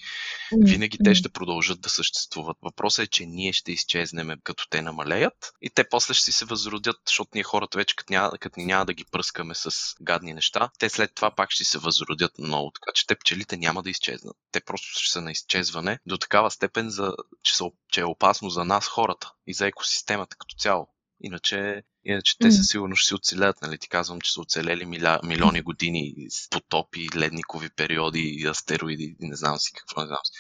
Винаги 0.53 0.99
те 1.05 1.15
ще 1.15 1.29
продължат 1.29 1.81
да 1.81 1.89
съществуват. 1.89 2.57
Въпросът 2.63 3.05
е, 3.05 3.11
че 3.11 3.27
ние 3.27 3.53
ще 3.53 3.73
изчезнем 3.73 4.31
като 4.45 4.69
те 4.71 4.83
намалеят 4.83 5.53
и 5.63 5.71
те 5.71 5.89
после 5.89 6.15
ще 6.15 6.25
си 6.25 6.33
се 6.33 6.45
възродят, 6.45 6.97
защото 7.07 7.31
ние 7.35 7.43
хората 7.43 7.79
вече 7.79 7.97
като 7.97 8.13
няма, 8.13 8.39
като 8.39 8.61
няма 8.61 8.87
да 8.87 8.95
ги 8.95 9.05
пръскаме 9.05 9.55
с 9.55 9.71
гадни 10.01 10.33
неща, 10.35 10.71
те 10.79 10.89
след 10.89 11.15
това 11.15 11.31
пак 11.31 11.51
ще 11.51 11.65
се 11.65 11.79
възродят 11.79 12.39
много. 12.39 12.71
Така 12.71 12.93
че 12.95 13.07
те 13.07 13.15
пчелите 13.15 13.57
няма 13.57 13.83
да 13.83 13.91
изчезнат. 13.91 14.37
Те 14.53 14.61
просто 14.61 14.89
ще 15.01 15.13
са 15.13 15.21
на 15.21 15.31
изчезване 15.33 15.99
до 16.07 16.19
такава 16.19 16.51
степен, 16.51 16.91
за, 16.91 17.13
че, 17.43 17.57
са, 17.57 17.65
че 17.93 18.01
е 18.01 18.05
опасно 18.05 18.51
за 18.51 18.65
нас 18.65 18.87
хората 18.87 19.33
и 19.47 19.55
за 19.55 19.67
екосистемата 19.67 20.37
като 20.39 20.55
цяло. 20.59 20.89
Иначе, 21.21 21.83
иначе 22.05 22.39
те 22.39 22.51
със 22.51 22.67
сигурност 22.67 23.01
ще 23.01 23.09
си 23.09 23.15
оцелят. 23.15 23.63
Нали? 23.63 23.79
Ти 23.79 23.89
казвам, 23.89 24.21
че 24.21 24.33
са 24.33 24.41
оцелели 24.41 24.85
миля, 24.85 25.21
милиони 25.25 25.63
години 25.63 26.15
с 26.29 26.51
потопи, 26.51 27.07
ледникови 27.17 27.71
периоди, 27.71 28.45
астероиди, 28.49 29.17
не 29.21 29.37
знам 29.37 29.59
си 29.59 29.73
какво, 29.75 30.01
не 30.01 30.07
знам 30.07 30.19
си. 30.25 30.33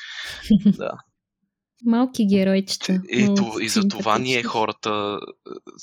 Да. 0.79 0.91
Малки 1.85 2.27
геройчета. 2.27 2.93
И, 2.93 3.35
и, 3.61 3.65
и 3.65 3.69
за 3.69 3.89
това 3.89 4.19
ние 4.19 4.43
хората 4.43 5.21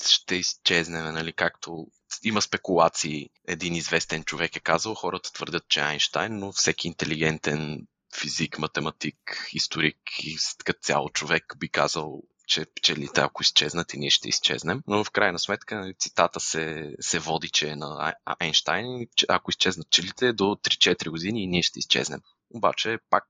ще 0.06 0.34
изчезнем, 0.34 1.14
нали? 1.14 1.32
както 1.32 1.86
има 2.24 2.42
спекулации. 2.42 3.28
Един 3.48 3.74
известен 3.74 4.24
човек 4.24 4.56
е 4.56 4.60
казал, 4.60 4.94
хората 4.94 5.32
твърдят, 5.32 5.68
че 5.68 5.80
е 5.80 5.82
Айнштайн, 5.82 6.38
но 6.38 6.52
всеки 6.52 6.88
интелигентен 6.88 7.86
физик, 8.20 8.58
математик, 8.58 9.48
историк 9.52 9.96
и 10.22 10.36
като 10.64 10.80
цяло 10.82 11.08
човек 11.08 11.44
би 11.58 11.68
казал 11.68 12.22
че 12.50 12.66
пчелите, 12.74 13.20
ако 13.20 13.42
изчезнат 13.42 13.94
и 13.94 13.98
ние 13.98 14.10
ще 14.10 14.28
изчезнем. 14.28 14.82
Но 14.86 15.04
в 15.04 15.10
крайна 15.10 15.38
сметка 15.38 15.80
нали, 15.80 15.94
цитата 15.94 16.40
се, 16.40 16.94
се 17.00 17.18
води, 17.18 17.48
че 17.48 17.68
е 17.68 17.76
на 17.76 18.14
Айнштайн. 18.24 19.06
Ако 19.28 19.50
изчезнат 19.50 19.86
пчелите 19.88 20.32
до 20.32 20.44
3-4 20.44 21.10
години 21.10 21.44
и 21.44 21.46
ние 21.46 21.62
ще 21.62 21.78
изчезнем. 21.78 22.20
Обаче 22.54 22.98
пак 23.10 23.24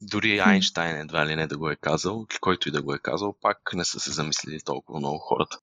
дори 0.00 0.38
Айнштайн 0.38 0.96
едва 0.96 1.26
ли 1.26 1.36
не 1.36 1.46
да 1.46 1.58
го 1.58 1.70
е 1.70 1.76
казал, 1.76 2.26
който 2.40 2.68
и 2.68 2.72
да 2.72 2.82
го 2.82 2.94
е 2.94 2.98
казал, 2.98 3.34
пак 3.40 3.58
не 3.74 3.84
са 3.84 4.00
се 4.00 4.12
замислили 4.12 4.60
толкова 4.64 4.98
много 4.98 5.18
хората. 5.18 5.58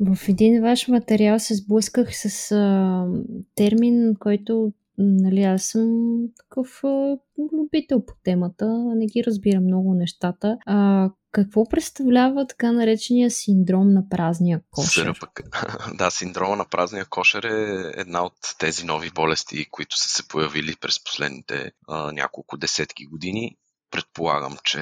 В 0.00 0.28
един 0.28 0.62
ваш 0.62 0.88
материал 0.88 1.38
се 1.38 1.54
сблъсках 1.54 2.08
с 2.12 2.52
а, 2.52 3.06
термин, 3.54 4.14
който 4.18 4.72
нали, 4.98 5.42
аз 5.42 5.64
съм 5.64 6.18
такъв 6.36 6.84
а, 6.84 7.18
любител 7.52 8.04
по 8.06 8.14
темата, 8.24 8.66
не 8.96 9.06
ги 9.06 9.24
разбирам 9.24 9.64
много 9.64 9.94
нещата. 9.94 10.58
А, 10.66 11.10
какво 11.32 11.68
представлява 11.68 12.46
така 12.46 12.72
наречения 12.72 13.30
синдром 13.30 13.92
на 13.92 14.08
празния 14.08 14.60
кошер? 14.70 15.12
Пък, 15.20 15.40
да, 15.94 16.10
синдрома 16.10 16.56
на 16.56 16.64
празния 16.64 17.04
кошер 17.04 17.42
е 17.42 17.92
една 18.00 18.24
от 18.24 18.36
тези 18.58 18.84
нови 18.84 19.10
болести, 19.10 19.70
които 19.70 19.96
са 19.96 20.08
се 20.08 20.28
появили 20.28 20.76
през 20.76 21.04
последните 21.04 21.72
а, 21.88 22.12
няколко 22.12 22.56
десетки 22.56 23.06
години. 23.06 23.56
Предполагам, 23.90 24.56
че 24.64 24.78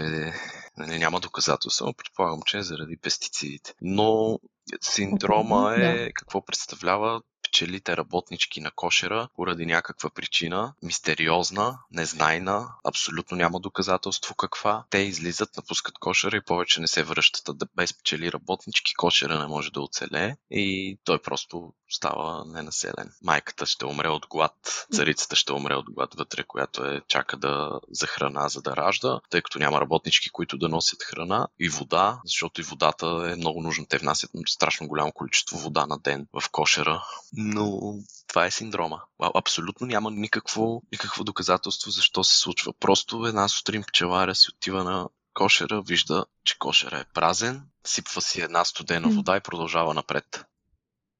нали, 0.77 0.99
няма 0.99 1.21
доказателства, 1.21 1.87
но 1.87 1.95
предполагам, 1.95 2.41
че 2.47 2.59
е 2.59 2.63
заради 2.63 2.97
пестицидите. 3.03 3.75
Но 3.81 4.39
синдрома 4.81 5.75
е 5.79 6.13
какво 6.13 6.45
представлява 6.45 7.21
пчелите 7.49 7.97
работнички 7.97 8.61
на 8.61 8.71
кошера 8.71 9.29
поради 9.37 9.67
някаква 9.67 10.11
причина, 10.11 10.75
мистериозна, 10.83 11.79
незнайна, 11.91 12.69
абсолютно 12.85 13.37
няма 13.37 13.61
доказателство 13.61 14.35
каква. 14.35 14.85
Те 14.91 14.99
излизат, 14.99 15.57
напускат 15.57 15.99
кошера 15.99 16.37
и 16.37 16.45
повече 16.45 16.81
не 16.81 16.89
се 16.89 17.03
връщат. 17.03 17.51
Без 17.77 17.99
пчели 17.99 18.33
работнички 18.33 18.95
кошера 18.95 19.39
не 19.39 19.47
може 19.47 19.73
да 19.73 19.81
оцелее 19.81 20.37
и 20.51 20.99
той 21.05 21.23
просто 21.23 21.73
става 21.89 22.45
ненаселен. 22.47 23.13
Майката 23.23 23.67
ще 23.67 23.87
умре 23.87 24.09
от 24.09 24.27
глад, 24.27 24.87
царицата 24.93 25.37
ще 25.37 25.53
умре 25.53 25.75
от 25.75 25.91
глад 25.91 26.15
вътре, 26.15 26.45
която 26.45 26.85
е 26.85 27.03
чака 27.09 27.37
да 27.37 27.81
за 27.91 28.07
храна, 28.07 28.49
за 28.49 28.63
да 28.63 28.77
ражда, 28.77 29.21
тъй 29.31 29.43
като 29.43 29.59
няма 29.59 29.81
работнички, 29.81 30.31
които 30.31 30.59
да 30.59 30.69
носят 30.69 31.03
храна 31.03 31.49
и 31.61 31.69
вода, 31.69 32.21
защото 32.25 32.61
и 32.61 32.65
водата 32.65 33.31
е 33.33 33.37
много 33.37 33.63
нужна. 33.63 33.87
Те 33.89 33.99
внасят 33.99 34.31
страшно 34.47 34.89
голямо 34.89 35.13
количество 35.13 35.59
вода 35.59 35.87
на 35.87 35.99
ден 35.99 36.27
в 36.41 36.51
кошера 36.51 37.05
но 37.37 37.95
това 38.29 38.47
е 38.47 38.51
синдрома. 38.51 39.03
Абсолютно 39.35 39.87
няма 39.87 40.11
никакво, 40.11 40.83
никакво 40.93 41.25
доказателство 41.25 41.91
защо 41.91 42.25
се 42.25 42.39
случва. 42.39 42.73
Просто 42.81 43.27
една 43.27 43.49
сутрин 43.49 43.83
пчеларя 43.83 44.35
си 44.35 44.49
отива 44.55 44.85
на 44.85 45.09
кошера, 45.35 45.83
вижда, 45.83 46.25
че 46.45 46.59
кошера 46.59 46.99
е 46.99 47.13
празен, 47.15 47.63
сипва 47.87 48.21
си 48.23 48.41
една 48.41 48.65
студена 48.65 49.09
вода 49.09 49.37
и 49.37 49.41
продължава 49.41 49.95
напред. 49.95 50.45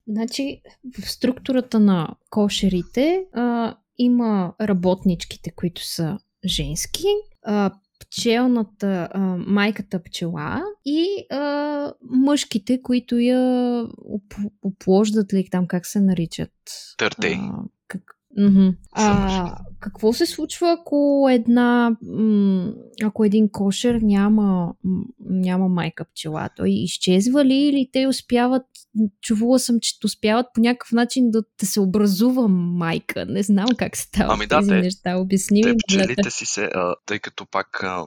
Значи, 0.07 0.61
в 1.01 1.09
структурата 1.11 1.79
на 1.79 2.15
кошерите 2.29 3.25
а, 3.33 3.75
има 3.97 4.53
работничките, 4.61 5.51
които 5.51 5.85
са 5.85 6.19
женски, 6.45 7.07
а, 7.45 7.71
пчелната, 8.11 9.09
а, 9.11 9.19
майката 9.37 10.03
пчела 10.03 10.63
и 10.85 11.25
а, 11.31 11.93
мъжките, 12.01 12.81
които 12.81 13.17
я 13.19 13.83
оплождат 14.61 15.33
ли 15.33 15.47
там, 15.51 15.67
как 15.67 15.85
се 15.85 15.99
наричат? 15.99 16.51
Търтей. 16.97 17.37
как... 17.87 18.16
Mm-hmm. 18.39 18.75
А, 18.91 19.57
какво 19.79 20.13
се 20.13 20.25
случва, 20.25 20.77
ако 20.79 21.27
една, 21.31 21.97
м- 22.01 22.73
ако 23.03 23.25
един 23.25 23.49
кошер 23.51 23.99
няма, 24.01 24.73
м- 24.83 25.03
няма 25.19 25.67
майка 25.67 26.05
пчела? 26.05 26.49
Той 26.55 26.69
изчезва 26.69 27.45
ли 27.45 27.53
или 27.53 27.89
те 27.93 28.07
успяват, 28.07 28.65
чувала 29.21 29.59
съм, 29.59 29.79
че 29.81 29.93
успяват 30.05 30.45
по 30.53 30.61
някакъв 30.61 30.91
начин 30.91 31.31
да, 31.31 31.43
да 31.59 31.65
се 31.65 31.79
образува 31.79 32.47
майка. 32.47 33.25
Не 33.25 33.43
знам 33.43 33.67
как 33.77 33.97
става 33.97 34.33
ами, 34.33 34.47
да, 34.47 34.59
тези 34.59 34.69
те, 34.69 34.81
неща. 34.81 35.17
Обясни 35.17 35.61
те, 35.61 35.69
ми. 35.69 35.77
Пчелите 35.87 36.31
си 36.31 36.45
се, 36.45 36.63
а, 36.63 36.95
тъй 37.05 37.19
като 37.19 37.45
пак 37.45 37.83
а, 37.83 38.05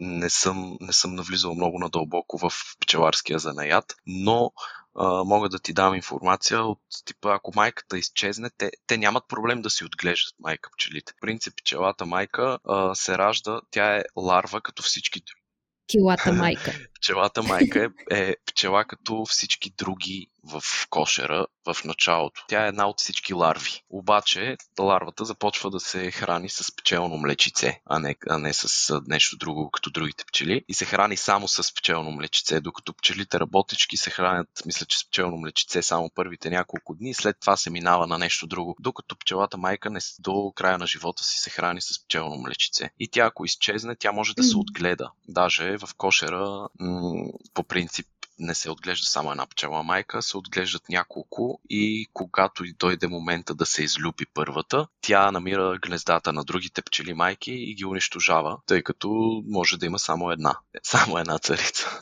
не, 0.00 0.30
съм, 0.30 0.76
не 0.80 0.92
съм 0.92 1.14
навлизал 1.14 1.54
много 1.54 1.78
надълбоко 1.78 2.38
в 2.38 2.52
пчеларския 2.80 3.38
занаят, 3.38 3.94
но 4.06 4.50
а, 4.94 5.24
мога 5.24 5.48
да 5.48 5.58
ти 5.58 5.72
дам 5.72 5.94
информация 5.94 6.62
от 6.62 6.78
типа, 7.04 7.34
ако 7.34 7.52
майката 7.56 7.98
изчезне, 7.98 8.50
те, 8.58 8.70
те 8.86 8.98
нямат 8.98 9.24
проблем 9.28 9.62
да 9.62 9.70
си 9.70 9.84
отглеждат 9.84 10.34
майка 10.38 10.70
пчелите. 10.76 11.12
В 11.12 11.20
принцип, 11.20 11.54
пчелата 11.56 12.06
майка 12.06 12.58
а, 12.64 12.94
се 12.94 13.18
ражда, 13.18 13.60
тя 13.70 13.96
е 13.96 14.04
ларва 14.16 14.60
като 14.60 14.82
всички 14.82 15.20
други. 15.20 15.42
Пчелата 15.88 16.32
майка. 16.42 16.72
Пчелата 17.02 17.42
майка 17.42 17.90
е, 18.10 18.28
е 18.28 18.36
пчела 18.46 18.84
като 18.84 19.24
всички 19.24 19.70
други 19.78 20.28
в 20.44 20.62
кошера 20.90 21.46
в 21.66 21.84
началото. 21.84 22.44
Тя 22.48 22.64
е 22.64 22.68
една 22.68 22.88
от 22.88 23.00
всички 23.00 23.34
ларви. 23.34 23.82
Обаче 23.90 24.56
ларвата 24.80 25.24
започва 25.24 25.70
да 25.70 25.80
се 25.80 26.10
храни 26.10 26.48
с 26.48 26.76
пчелно 26.76 27.16
млечице, 27.16 27.80
а 27.86 27.98
не, 27.98 28.16
а 28.28 28.38
не 28.38 28.52
с 28.52 29.00
нещо 29.06 29.36
друго, 29.36 29.70
като 29.70 29.90
другите 29.90 30.24
пчели. 30.24 30.64
И 30.68 30.74
се 30.74 30.84
храни 30.84 31.16
само 31.16 31.48
с 31.48 31.74
пчелно 31.74 32.10
млечице, 32.10 32.60
докато 32.60 32.94
пчелите 32.94 33.40
работечки 33.40 33.96
се 33.96 34.10
хранят, 34.10 34.62
мисля, 34.66 34.86
че 34.86 34.98
с 34.98 35.08
пчелно 35.08 35.36
млечице 35.36 35.82
само 35.82 36.10
първите 36.14 36.50
няколко 36.50 36.94
дни, 36.94 37.14
след 37.14 37.36
това 37.40 37.56
се 37.56 37.70
минава 37.70 38.06
на 38.06 38.18
нещо 38.18 38.46
друго. 38.46 38.76
Докато 38.80 39.16
пчелата 39.16 39.56
майка 39.56 39.90
не, 39.90 40.00
до 40.18 40.52
края 40.54 40.78
на 40.78 40.86
живота 40.86 41.24
си 41.24 41.38
се 41.38 41.50
храни 41.50 41.80
с 41.80 42.04
пчелно 42.04 42.36
млечице. 42.36 42.90
И 42.98 43.08
тя, 43.08 43.24
ако 43.24 43.44
изчезне, 43.44 43.96
тя 43.96 44.12
може 44.12 44.34
да 44.34 44.42
се 44.42 44.56
отгледа. 44.56 45.10
Даже 45.28 45.78
в 45.78 45.88
кошера, 45.96 46.68
м- 46.98 47.32
по 47.54 47.62
принцип, 47.62 48.06
не 48.42 48.54
се 48.54 48.70
отглежда 48.70 49.06
само 49.06 49.30
една 49.30 49.46
пчела 49.46 49.82
майка, 49.82 50.22
се 50.22 50.36
отглеждат 50.36 50.88
няколко 50.88 51.60
и 51.70 52.06
когато 52.12 52.64
дойде 52.78 53.06
момента 53.06 53.54
да 53.54 53.66
се 53.66 53.82
излюби 53.82 54.26
първата, 54.34 54.86
тя 55.00 55.30
намира 55.30 55.78
гнездата 55.82 56.32
на 56.32 56.44
другите 56.44 56.82
пчели 56.82 57.14
майки 57.14 57.52
и 57.52 57.74
ги 57.74 57.84
унищожава, 57.84 58.58
тъй 58.66 58.82
като 58.82 59.42
може 59.46 59.76
да 59.76 59.86
има 59.86 59.98
само 59.98 60.30
една. 60.30 60.56
Само 60.82 61.18
една 61.18 61.38
царица. 61.38 62.00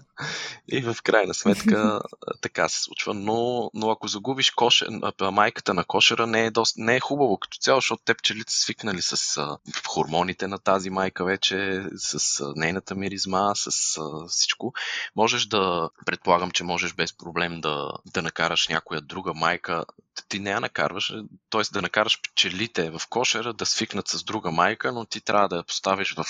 И 0.72 0.80
в 0.80 0.97
крайна 1.03 1.34
сметка 1.34 2.01
така 2.41 2.68
се 2.68 2.82
случва. 2.82 3.14
Но, 3.14 3.70
но 3.74 3.91
ако 3.91 4.09
загубиш 4.09 4.51
кошер, 4.51 4.88
майката 5.32 5.74
на 5.74 5.84
кошера, 5.84 6.26
не 6.26 6.47
е, 6.47 6.51
доста, 6.51 6.80
не 6.80 6.97
е 6.97 7.01
хубаво 7.01 7.38
като 7.38 7.59
цяло, 7.59 7.78
защото 7.80 8.03
те 8.05 8.14
пчелите 8.14 8.53
са 8.53 8.61
свикнали 8.61 9.03
с 9.03 9.36
а, 9.36 9.59
хормоните 9.88 10.47
на 10.47 10.59
тази 10.59 10.91
майка 10.91 11.24
вече, 11.24 11.82
с 11.97 12.41
а, 12.41 12.53
нейната 12.57 12.95
миризма, 12.95 13.53
с 13.55 13.66
а, 13.99 14.26
всичко. 14.28 14.72
Можеш 15.16 15.47
да 15.47 15.91
предполагаш 16.07 16.30
предполагам, 16.31 16.51
че 16.51 16.64
можеш 16.64 16.95
без 16.95 17.16
проблем 17.16 17.61
да, 17.61 17.93
да 18.07 18.22
накараш 18.22 18.68
някоя 18.68 19.01
друга 19.01 19.35
майка. 19.35 19.85
Ти 20.28 20.39
не 20.39 20.51
я 20.51 20.61
накарваш, 20.61 21.12
т.е. 21.51 21.62
да 21.72 21.83
накараш 21.83 22.20
пчелите 22.22 22.91
в 22.91 23.01
кошера 23.09 23.53
да 23.53 23.66
свикнат 23.66 24.09
с 24.09 24.24
друга 24.24 24.51
майка, 24.51 24.93
но 24.93 25.05
ти 25.05 25.20
трябва 25.20 25.49
да 25.49 25.57
я 25.57 25.64
поставиш 25.64 26.14
в. 26.14 26.24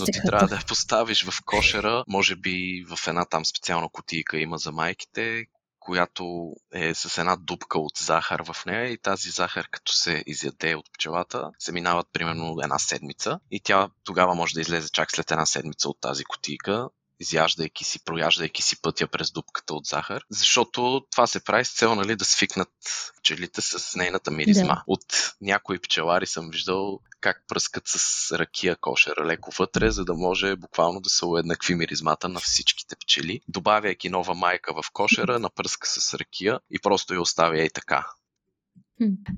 но 0.00 0.04
ти 0.04 0.20
трябва 0.26 0.46
да 0.46 0.54
я 0.54 0.62
поставиш 0.68 1.24
в 1.24 1.44
кошера, 1.44 2.04
може 2.08 2.36
би 2.36 2.84
в 2.88 3.08
една 3.08 3.24
там 3.24 3.44
специална 3.44 3.88
кутийка 3.88 4.38
има 4.38 4.58
за 4.58 4.72
майките, 4.72 5.46
която 5.80 6.52
е 6.74 6.94
с 6.94 7.18
една 7.18 7.36
дупка 7.36 7.78
от 7.78 7.96
захар 7.98 8.42
в 8.52 8.66
нея 8.66 8.92
и 8.92 8.98
тази 8.98 9.30
захар, 9.30 9.68
като 9.70 9.92
се 9.92 10.24
изяде 10.26 10.74
от 10.74 10.92
пчелата, 10.92 11.50
се 11.58 11.72
минават 11.72 12.06
примерно 12.12 12.56
една 12.62 12.78
седмица 12.78 13.40
и 13.50 13.60
тя 13.60 13.88
тогава 14.04 14.34
може 14.34 14.54
да 14.54 14.60
излезе 14.60 14.88
чак 14.92 15.10
след 15.10 15.30
една 15.30 15.46
седмица 15.46 15.88
от 15.88 16.00
тази 16.00 16.24
кутийка 16.24 16.88
изяждайки 17.20 17.84
си, 17.84 18.04
прояждайки 18.04 18.62
си 18.62 18.82
пътя 18.82 19.06
през 19.06 19.32
дупката 19.32 19.74
от 19.74 19.84
захар, 19.84 20.22
защото 20.30 21.06
това 21.10 21.26
се 21.26 21.44
прави 21.44 21.64
с 21.64 21.74
цел 21.74 21.94
нали, 21.94 22.16
да 22.16 22.24
свикнат 22.24 22.68
пчелите 23.18 23.60
с 23.60 23.96
нейната 23.96 24.30
миризма. 24.30 24.74
Да. 24.74 24.82
От 24.86 25.34
някои 25.40 25.78
пчелари 25.78 26.26
съм 26.26 26.50
виждал 26.50 27.00
как 27.20 27.44
пръскат 27.48 27.82
с 27.86 28.32
ракия 28.38 28.76
кошера 28.76 29.26
леко 29.26 29.50
вътре, 29.58 29.90
за 29.90 30.04
да 30.04 30.14
може 30.14 30.56
буквално 30.56 31.00
да 31.00 31.10
се 31.10 31.26
уеднакви 31.26 31.74
миризмата 31.74 32.28
на 32.28 32.40
всичките 32.40 32.96
пчели, 32.96 33.40
добавяйки 33.48 34.08
нова 34.08 34.34
майка 34.34 34.82
в 34.82 34.90
кошера, 34.92 35.38
напръска 35.38 35.88
с 35.88 36.14
ракия 36.14 36.60
и 36.70 36.78
просто 36.78 37.14
я 37.14 37.20
оставя 37.20 37.62
и 37.62 37.70
така. 37.70 38.06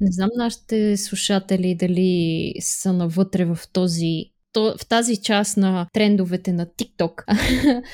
Не 0.01 0.13
знам 0.13 0.31
нашите 0.37 0.97
слушатели 0.97 1.75
дали 1.75 2.55
са 2.61 2.93
навътре 2.93 3.45
в 3.45 3.59
този 3.73 4.33
то, 4.59 4.75
в 4.79 4.89
тази 4.89 5.17
част 5.17 5.57
на 5.57 5.87
трендовете 5.93 6.53
на 6.53 6.67
TikTok. 6.67 7.13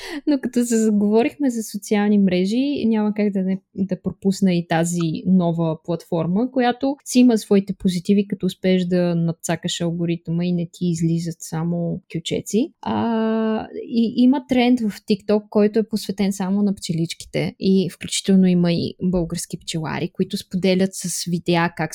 Но 0.27 0.39
като 0.41 0.65
се 0.65 0.77
заговорихме 0.77 1.49
за 1.49 1.63
социални 1.63 2.17
мрежи, 2.17 2.85
няма 2.85 3.13
как 3.13 3.29
да, 3.29 3.41
не, 3.41 3.61
да 3.75 4.01
пропусна 4.01 4.53
и 4.53 4.67
тази 4.67 5.23
нова 5.25 5.83
платформа, 5.83 6.51
която 6.51 6.95
си 7.05 7.19
има 7.19 7.37
своите 7.37 7.73
позитиви, 7.73 8.27
като 8.27 8.45
успееш 8.45 8.85
да 8.85 9.15
надцакаш 9.15 9.81
алгоритъма 9.81 10.45
и 10.45 10.51
не 10.51 10.69
ти 10.71 10.85
излизат 10.85 11.35
само 11.39 12.01
кючеци. 12.13 12.73
А, 12.81 13.67
и 13.73 14.13
има 14.17 14.47
тренд 14.49 14.79
в 14.79 14.89
TikTok, 14.89 15.49
който 15.49 15.79
е 15.79 15.87
посветен 15.89 16.33
само 16.33 16.61
на 16.61 16.75
пчеличките 16.75 17.55
и 17.59 17.89
включително 17.89 18.47
има 18.47 18.73
и 18.73 18.95
български 19.03 19.59
пчелари, 19.59 20.09
които 20.13 20.37
споделят 20.37 20.89
с 20.93 21.25
видеа 21.25 21.69
как, 21.77 21.91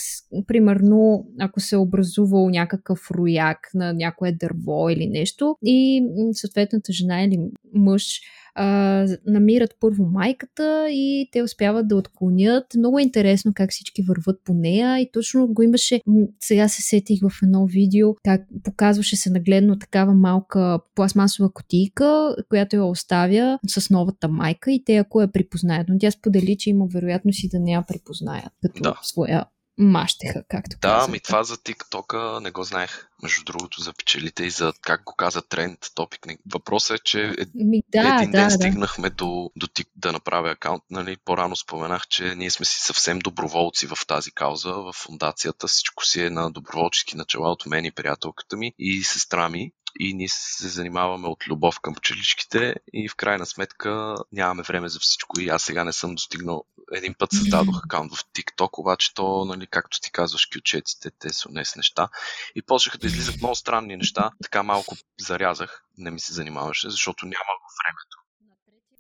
примерно, 0.46 1.26
ако 1.40 1.60
се 1.60 1.74
е 1.74 1.78
образувал 1.78 2.50
някакъв 2.50 3.10
рояк 3.10 3.58
на 3.74 3.92
някоя 3.92 4.36
дърво, 4.40 4.59
дърво 4.60 4.90
или 4.90 5.06
нещо 5.06 5.56
и 5.62 6.02
съответната 6.32 6.92
жена 6.92 7.22
или 7.22 7.38
мъж 7.74 8.20
а, 8.54 9.06
намират 9.26 9.76
първо 9.80 10.04
майката 10.04 10.88
и 10.90 11.28
те 11.32 11.42
успяват 11.42 11.88
да 11.88 11.96
отклонят. 11.96 12.64
Много 12.76 12.98
е 12.98 13.02
интересно 13.02 13.52
как 13.54 13.70
всички 13.70 14.02
върват 14.02 14.40
по 14.44 14.54
нея 14.54 14.98
и 14.98 15.10
точно 15.12 15.48
го 15.48 15.62
имаше, 15.62 16.00
сега 16.40 16.68
се 16.68 16.82
сетих 16.82 17.20
в 17.22 17.30
едно 17.42 17.66
видео, 17.66 18.14
как 18.24 18.40
показваше 18.64 19.16
се 19.16 19.30
нагледно 19.30 19.78
такава 19.78 20.14
малка 20.14 20.78
пластмасова 20.94 21.52
котийка, 21.52 22.36
която 22.48 22.76
я 22.76 22.84
оставя 22.84 23.58
с 23.66 23.90
новата 23.90 24.28
майка 24.28 24.72
и 24.72 24.84
те 24.84 24.96
ако 24.96 25.20
я 25.20 25.32
припознаят. 25.32 25.88
Но 25.88 25.98
тя 25.98 26.10
сподели, 26.10 26.56
че 26.58 26.70
има 26.70 26.86
вероятност 26.86 27.44
и 27.44 27.48
да 27.48 27.60
не 27.60 27.72
я 27.72 27.84
припознаят 27.88 28.52
като 28.62 28.82
да. 28.82 28.98
своя 29.02 29.44
мащеха, 29.80 30.42
както 30.48 30.76
Да, 30.76 30.88
казвате. 30.88 31.12
ми 31.12 31.20
това 31.20 31.44
за 31.44 31.56
TikTok 31.56 32.40
не 32.40 32.50
го 32.50 32.64
знаех. 32.64 33.06
Между 33.22 33.44
другото, 33.44 33.80
за 33.80 33.92
пчелите 33.92 34.44
и 34.44 34.50
за, 34.50 34.72
как 34.80 35.04
го 35.04 35.14
каза, 35.16 35.42
тренд, 35.42 35.78
топик. 35.94 36.26
Въпросът 36.52 37.00
е, 37.00 37.02
че 37.04 37.24
е, 37.24 37.44
ми, 37.54 37.82
да, 37.88 37.98
един 37.98 38.30
да, 38.30 38.38
ден 38.38 38.48
да. 38.48 38.50
стигнахме 38.50 39.10
до, 39.10 39.50
до 39.56 39.66
тик, 39.66 39.88
да 39.96 40.12
направя 40.12 40.50
акаунт. 40.50 40.82
Нали? 40.90 41.16
По-рано 41.24 41.56
споменах, 41.56 42.08
че 42.08 42.34
ние 42.34 42.50
сме 42.50 42.66
си 42.66 42.80
съвсем 42.80 43.18
доброволци 43.18 43.86
в 43.86 43.98
тази 44.06 44.30
кауза, 44.30 44.72
в 44.72 44.92
фундацията. 44.92 45.66
Всичко 45.66 46.06
си 46.06 46.22
е 46.22 46.30
на 46.30 46.50
доброволчески 46.50 47.16
начала 47.16 47.50
от 47.50 47.66
мен 47.66 47.84
и 47.84 47.90
приятелката 47.90 48.56
ми 48.56 48.72
и 48.78 49.02
сестра 49.02 49.48
ми 49.48 49.72
и 49.98 50.14
ние 50.14 50.28
се 50.28 50.68
занимаваме 50.68 51.28
от 51.28 51.48
любов 51.48 51.80
към 51.80 51.94
пчеличките 51.94 52.74
и 52.92 53.08
в 53.08 53.16
крайна 53.16 53.46
сметка 53.46 54.14
нямаме 54.32 54.62
време 54.62 54.88
за 54.88 54.98
всичко 54.98 55.40
и 55.40 55.48
аз 55.48 55.62
сега 55.62 55.84
не 55.84 55.92
съм 55.92 56.14
достигнал. 56.14 56.64
Един 56.92 57.14
път 57.18 57.32
създадох 57.32 57.80
акаунт 57.84 58.14
в 58.14 58.24
TikTok, 58.24 58.78
обаче 58.78 59.14
то, 59.14 59.44
нали, 59.44 59.66
както 59.66 60.00
ти 60.00 60.12
казваш, 60.12 60.46
кючеците, 60.46 61.10
те 61.18 61.32
са 61.32 61.48
днес 61.48 61.76
неща. 61.76 62.08
И 62.54 62.62
почнаха 62.62 62.98
да 62.98 63.06
излизат 63.06 63.36
много 63.36 63.54
странни 63.54 63.96
неща, 63.96 64.30
така 64.42 64.62
малко 64.62 64.96
зарязах, 65.18 65.84
не 65.98 66.10
ми 66.10 66.20
се 66.20 66.32
занимаваше, 66.32 66.90
защото 66.90 67.26
няма 67.26 67.52
времето. 67.84 68.19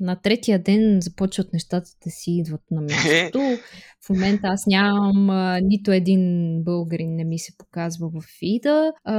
На 0.00 0.16
третия 0.16 0.58
ден 0.62 0.98
започват 1.00 1.52
нещата 1.52 1.90
да 2.04 2.10
си 2.10 2.30
идват 2.30 2.62
на 2.70 2.80
мястото. 2.80 3.38
В 4.06 4.10
момента 4.10 4.48
аз 4.48 4.66
нямам 4.66 5.30
а, 5.30 5.60
нито 5.62 5.92
един 5.92 6.54
българин 6.64 7.16
не 7.16 7.24
ми 7.24 7.38
се 7.38 7.52
показва 7.58 8.08
в 8.08 8.24
фида. 8.38 8.92
А, 9.04 9.14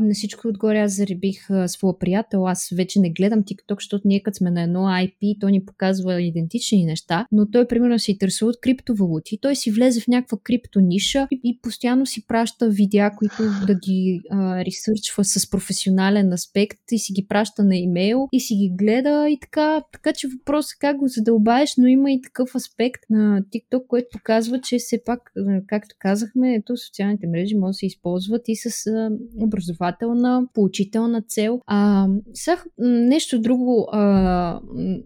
на 0.00 0.14
всичко 0.14 0.48
отгоре 0.48 0.78
аз 0.78 0.92
заребих 0.92 1.50
а, 1.50 1.68
своя 1.68 1.98
приятел. 1.98 2.46
Аз 2.46 2.68
вече 2.76 3.00
не 3.00 3.10
гледам 3.10 3.42
TikTok, 3.42 3.74
защото 3.74 4.08
ние 4.08 4.22
като 4.22 4.36
сме 4.36 4.50
на 4.50 4.62
едно 4.62 4.78
IP, 4.78 5.40
то 5.40 5.48
ни 5.48 5.64
показва 5.64 6.22
идентични 6.22 6.84
неща, 6.84 7.26
но 7.32 7.50
той 7.50 7.66
примерно 7.66 7.98
се 7.98 8.10
интересува 8.10 8.48
от 8.48 8.60
криптовалути. 8.60 9.38
Той 9.42 9.56
си 9.56 9.70
влезе 9.70 10.00
в 10.00 10.08
някаква 10.08 10.38
криптониша 10.44 11.28
и, 11.30 11.40
и 11.44 11.58
постоянно 11.62 12.06
си 12.06 12.26
праща 12.26 12.68
видеа, 12.70 13.10
които 13.16 13.42
да 13.66 13.74
ги 13.74 14.20
а, 14.30 14.64
ресърчва 14.64 15.24
с 15.24 15.50
професионален 15.50 16.32
аспект 16.32 16.78
и 16.90 16.98
си 16.98 17.12
ги 17.12 17.26
праща 17.28 17.64
на 17.64 17.76
имейл 17.76 18.28
и 18.32 18.40
си 18.40 18.54
ги 18.54 18.72
гледа 18.78 19.26
и 19.28 19.38
така. 19.40 19.82
Така 19.92 20.12
че 20.12 20.25
че 20.26 20.36
въпросът 20.38 20.72
е 20.72 20.80
как 20.80 20.96
го 20.96 21.08
задълбаеш, 21.08 21.74
но 21.78 21.86
има 21.86 22.12
и 22.12 22.20
такъв 22.22 22.54
аспект 22.54 23.00
на 23.10 23.42
TikTok, 23.42 23.86
който 23.86 24.06
показва, 24.12 24.60
че 24.60 24.78
все 24.78 25.02
пак, 25.04 25.32
както 25.66 25.94
казахме, 25.98 26.54
ето 26.54 26.76
социалните 26.76 27.26
мрежи 27.26 27.54
могат 27.54 27.70
да 27.70 27.74
се 27.74 27.86
използват 27.86 28.42
и 28.48 28.56
с 28.56 28.86
а, 28.86 29.10
образователна, 29.40 30.42
поучителна 30.54 31.22
цел. 31.22 31.60
А, 31.66 32.06
сега 32.34 32.62
нещо 32.78 33.40
друго 33.40 33.88
а, 33.92 34.60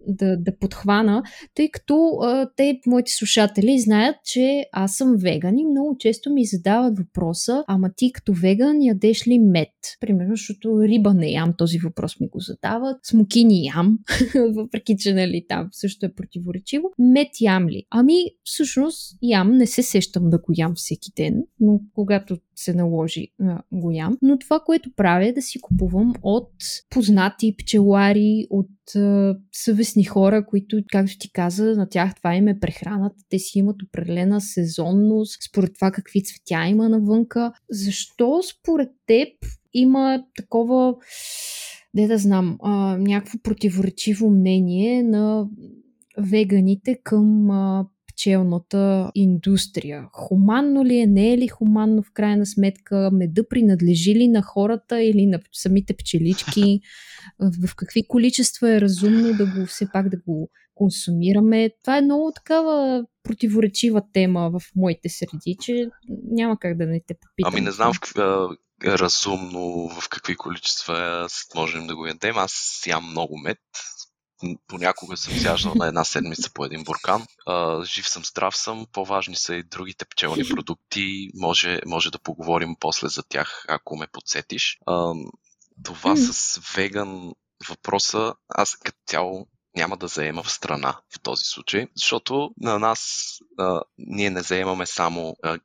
да, 0.06 0.36
да 0.36 0.56
подхвана, 0.56 1.22
тъй 1.54 1.70
като 1.70 2.18
а, 2.22 2.50
те, 2.56 2.80
моите 2.86 3.12
слушатели, 3.12 3.78
знаят, 3.78 4.16
че 4.24 4.64
аз 4.72 4.96
съм 4.96 5.16
веган 5.16 5.58
и 5.58 5.64
много 5.64 5.96
често 5.98 6.32
ми 6.32 6.44
задават 6.44 6.98
въпроса, 6.98 7.64
ама 7.66 7.90
ти 7.96 8.12
като 8.12 8.32
веган 8.32 8.82
ядеш 8.82 9.26
ли 9.26 9.38
мед? 9.38 9.68
Примерно, 10.00 10.30
защото 10.30 10.82
риба 10.82 11.14
не 11.14 11.30
ям, 11.30 11.54
този 11.58 11.78
въпрос 11.78 12.20
ми 12.20 12.28
го 12.28 12.40
задават. 12.40 12.96
Смокини 13.02 13.66
ям, 13.66 13.98
въпреки 14.56 14.96
че 14.98 15.09
нали, 15.12 15.44
там 15.48 15.68
също 15.72 16.06
е 16.06 16.14
противоречиво. 16.14 16.90
Мед 16.98 17.28
ям 17.40 17.68
ли? 17.68 17.84
Ами, 17.90 18.14
всъщност 18.44 19.18
ям, 19.22 19.56
не 19.56 19.66
се 19.66 19.82
сещам 19.82 20.30
да 20.30 20.38
го 20.38 20.52
ям 20.56 20.72
всеки 20.76 21.10
ден, 21.16 21.42
но 21.60 21.80
когато 21.94 22.38
се 22.56 22.74
наложи 22.74 23.28
го 23.72 23.90
ям. 23.90 24.18
Но 24.22 24.38
това, 24.38 24.60
което 24.60 24.90
правя 24.96 25.26
е 25.26 25.32
да 25.32 25.42
си 25.42 25.60
купувам 25.60 26.14
от 26.22 26.52
познати 26.90 27.54
пчелари, 27.58 28.46
от 28.50 28.70
съвестни 29.52 30.04
хора, 30.04 30.46
които, 30.46 30.82
както 30.92 31.18
ти 31.18 31.32
каза, 31.32 31.64
на 31.64 31.88
тях 31.88 32.14
това 32.14 32.34
им 32.34 32.48
е 32.48 32.60
прехраната. 32.60 33.16
Те 33.28 33.38
си 33.38 33.58
имат 33.58 33.82
определена 33.82 34.40
сезонност, 34.40 35.38
според 35.50 35.74
това 35.74 35.90
какви 35.90 36.22
цветя 36.24 36.66
има 36.66 36.88
навънка. 36.88 37.52
Защо 37.70 38.40
според 38.42 38.88
теб 39.06 39.28
има 39.74 40.24
такова, 40.36 40.94
де 41.94 42.06
да 42.06 42.18
знам, 42.18 42.58
а, 42.62 42.96
някакво 42.98 43.38
противоречиво 43.38 44.30
мнение 44.30 45.02
на 45.02 45.48
веганите 46.18 46.98
към 47.04 47.50
а, 47.50 47.86
пчелната 48.20 49.10
индустрия. 49.14 50.08
Хуманно 50.12 50.84
ли 50.84 50.96
е, 50.96 51.06
не 51.06 51.32
е 51.32 51.38
ли 51.38 51.48
хуманно 51.48 52.02
в 52.02 52.12
крайна 52.14 52.46
сметка? 52.46 53.10
Меда 53.12 53.42
принадлежи 53.48 54.14
ли 54.14 54.28
на 54.28 54.42
хората 54.42 55.02
или 55.02 55.26
на 55.26 55.40
самите 55.52 55.94
пчелички? 55.96 56.80
В 57.38 57.74
какви 57.76 58.02
количества 58.08 58.70
е 58.70 58.80
разумно 58.80 59.36
да 59.36 59.46
го 59.46 59.66
все 59.66 59.88
пак 59.92 60.08
да 60.08 60.16
го 60.26 60.50
консумираме? 60.74 61.70
Това 61.82 61.98
е 61.98 62.02
много 62.02 62.32
такава 62.34 63.04
противоречива 63.22 64.02
тема 64.12 64.50
в 64.50 64.62
моите 64.76 65.08
среди, 65.08 65.56
че 65.60 65.90
няма 66.30 66.58
как 66.58 66.76
да 66.76 66.86
не 66.86 67.00
те 67.06 67.14
попитам. 67.14 67.52
Ами 67.54 67.60
не 67.60 67.70
знам 67.70 67.92
в 67.94 68.00
разумно 68.84 69.88
в 69.88 70.08
какви 70.08 70.36
количества 70.36 71.28
можем 71.54 71.86
да 71.86 71.96
го 71.96 72.06
ядем. 72.06 72.38
Аз 72.38 72.82
ям 72.86 73.10
много 73.10 73.38
мед, 73.38 73.58
понякога 74.66 75.16
съм 75.16 75.34
сяждал 75.34 75.74
на 75.74 75.86
една 75.86 76.04
седмица 76.04 76.50
по 76.54 76.64
един 76.64 76.84
буркан. 76.84 77.26
А, 77.46 77.84
жив 77.84 78.08
съм, 78.08 78.24
здрав 78.24 78.56
съм. 78.56 78.86
По-важни 78.92 79.36
са 79.36 79.54
и 79.54 79.62
другите 79.62 80.04
пчелни 80.04 80.48
продукти. 80.48 81.30
Може, 81.34 81.80
може 81.86 82.10
да 82.10 82.18
поговорим 82.18 82.76
после 82.80 83.08
за 83.08 83.22
тях, 83.22 83.64
ако 83.68 83.96
ме 83.96 84.06
подсетиш. 84.06 84.78
А, 84.86 85.12
това 85.84 86.16
с 86.16 86.60
веган 86.76 87.32
въпроса, 87.68 88.34
аз 88.48 88.76
като 88.76 88.98
цяло 89.06 89.46
няма 89.76 89.96
да 89.96 90.08
заема 90.08 90.42
в 90.42 90.52
страна 90.52 90.96
в 91.16 91.20
този 91.20 91.44
случай, 91.44 91.86
защото 91.96 92.50
на 92.60 92.78
нас 92.78 93.28
а, 93.58 93.80
ние 93.98 94.30
не 94.30 94.42
заемаме 94.42 94.86
само, 94.86 95.36
а, 95.42 95.58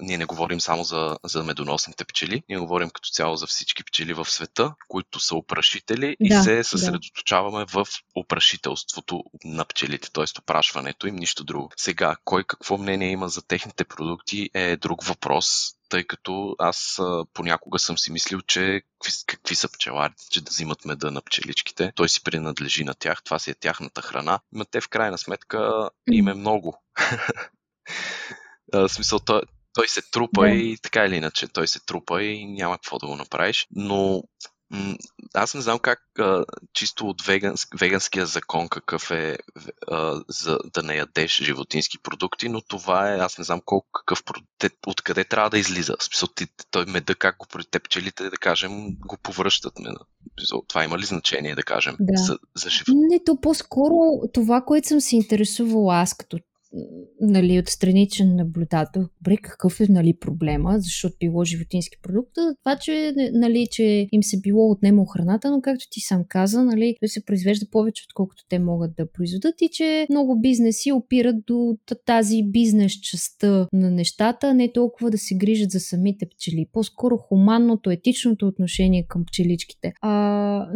ние 0.00 0.18
не 0.18 0.24
говорим 0.24 0.60
само 0.60 0.84
за, 0.84 1.18
за 1.24 1.42
медоносните 1.42 2.04
пчели, 2.04 2.42
ние 2.48 2.58
говорим 2.58 2.90
като 2.90 3.08
цяло 3.10 3.36
за 3.36 3.46
всички 3.46 3.84
пчели 3.84 4.14
в 4.14 4.24
света, 4.24 4.74
които 4.88 5.20
са 5.20 5.36
опрашители 5.36 6.16
да, 6.20 6.34
и 6.34 6.42
се 6.42 6.64
съсредоточаваме 6.64 7.64
да. 7.64 7.84
в 7.84 7.86
опрашителството 8.14 9.24
на 9.44 9.64
пчелите, 9.64 10.12
т.е. 10.12 10.24
опрашването 10.38 11.06
им, 11.06 11.16
нищо 11.16 11.44
друго. 11.44 11.70
Сега, 11.76 12.16
кой 12.24 12.44
какво 12.44 12.78
мнение 12.78 13.10
има 13.10 13.28
за 13.28 13.42
техните 13.42 13.84
продукти 13.84 14.50
е 14.54 14.76
друг 14.76 15.04
въпрос 15.04 15.46
тъй 15.92 16.04
като 16.04 16.56
аз 16.58 17.00
понякога 17.32 17.78
съм 17.78 17.98
си 17.98 18.12
мислил, 18.12 18.40
че 18.40 18.82
какви, 18.92 19.12
какви 19.26 19.54
са 19.54 19.72
пчеларите, 19.72 20.24
че 20.30 20.40
да 20.40 20.50
взимат 20.50 20.84
меда 20.84 21.10
на 21.10 21.22
пчеличките. 21.22 21.92
Той 21.94 22.08
си 22.08 22.24
принадлежи 22.24 22.84
на 22.84 22.94
тях, 22.94 23.22
това 23.24 23.38
си 23.38 23.50
е 23.50 23.54
тяхната 23.54 24.02
храна. 24.02 24.40
Но 24.52 24.64
те 24.64 24.80
в 24.80 24.88
крайна 24.88 25.18
сметка 25.18 25.90
им 26.10 26.28
е 26.28 26.34
много. 26.34 26.82
в 28.72 28.88
смисъл, 28.88 29.18
той, 29.18 29.42
той 29.72 29.88
се 29.88 30.10
трупа 30.10 30.42
да. 30.42 30.50
и 30.50 30.78
така 30.82 31.06
или 31.06 31.16
иначе, 31.16 31.48
той 31.48 31.68
се 31.68 31.84
трупа 31.86 32.22
и 32.22 32.46
няма 32.46 32.74
какво 32.74 32.98
да 32.98 33.06
го 33.06 33.16
направиш. 33.16 33.66
Но 33.70 34.22
аз 35.34 35.54
не 35.54 35.60
знам 35.60 35.78
как 35.78 36.00
а, 36.18 36.44
чисто 36.72 37.08
от 37.08 37.22
веганс, 37.22 37.66
веганския 37.80 38.26
закон 38.26 38.68
какъв 38.68 39.10
е 39.10 39.38
а, 39.88 40.20
за 40.28 40.58
да 40.74 40.82
не 40.82 40.96
ядеш 40.96 41.42
животински 41.42 41.98
продукти, 41.98 42.48
но 42.48 42.60
това 42.60 43.12
е, 43.12 43.18
аз 43.18 43.38
не 43.38 43.44
знам 43.44 43.60
колко 43.64 43.88
какъв 43.92 44.24
продукт, 44.24 44.48
откъде 44.86 45.24
трябва 45.24 45.50
да 45.50 45.58
излиза. 45.58 45.94
В 45.98 46.04
смисъл, 46.04 46.28
ти, 46.28 46.46
той 46.70 46.86
меда, 46.86 47.14
как 47.14 47.36
го 47.36 47.46
теб 47.70 47.84
пчелите, 47.84 48.30
да 48.30 48.36
кажем, 48.36 48.96
го 48.98 49.16
повръщат. 49.22 49.74
Това 50.68 50.84
има 50.84 50.98
ли 50.98 51.04
значение, 51.04 51.54
да 51.54 51.62
кажем, 51.62 51.96
да. 52.00 52.22
за, 52.22 52.38
за 52.54 52.70
живот? 52.70 52.96
Не, 53.10 53.24
то 53.24 53.40
по-скоро 53.40 53.94
това, 54.32 54.60
което 54.60 54.88
съм 54.88 55.00
се 55.00 55.16
интересувала 55.16 55.96
аз 55.96 56.14
като 56.14 56.38
нали, 57.20 57.58
от 57.58 57.68
страничен 57.68 58.36
наблюдател, 58.36 59.08
добре, 59.20 59.36
какъв 59.36 59.80
е 59.80 59.86
нали, 59.88 60.14
проблема, 60.20 60.76
защото 60.78 61.16
било 61.20 61.44
животински 61.44 61.98
продукт, 62.02 62.30
това, 62.34 62.76
че, 62.76 63.14
нали, 63.32 63.66
че 63.70 64.08
им 64.12 64.22
се 64.22 64.40
било 64.40 64.70
отнема 64.70 65.04
храната, 65.12 65.50
но 65.50 65.60
както 65.60 65.84
ти 65.90 66.00
сам 66.00 66.24
каза, 66.28 66.64
нали, 66.64 66.96
той 67.00 67.08
се 67.08 67.24
произвежда 67.24 67.66
повече, 67.70 68.04
отколкото 68.08 68.44
те 68.48 68.58
могат 68.58 68.96
да 68.96 69.12
произведат 69.12 69.54
и 69.60 69.68
че 69.72 70.06
много 70.10 70.40
бизнеси 70.40 70.92
опират 70.92 71.36
до 71.46 71.76
тази 72.06 72.42
бизнес 72.42 72.92
частта 72.92 73.66
на 73.72 73.90
нещата, 73.90 74.54
не 74.54 74.72
толкова 74.72 75.10
да 75.10 75.18
се 75.18 75.34
грижат 75.34 75.70
за 75.70 75.80
самите 75.80 76.26
пчели, 76.26 76.66
по-скоро 76.72 77.16
хуманното, 77.16 77.90
етичното 77.90 78.46
отношение 78.46 79.06
към 79.08 79.24
пчеличките. 79.26 79.92
А, 80.00 80.66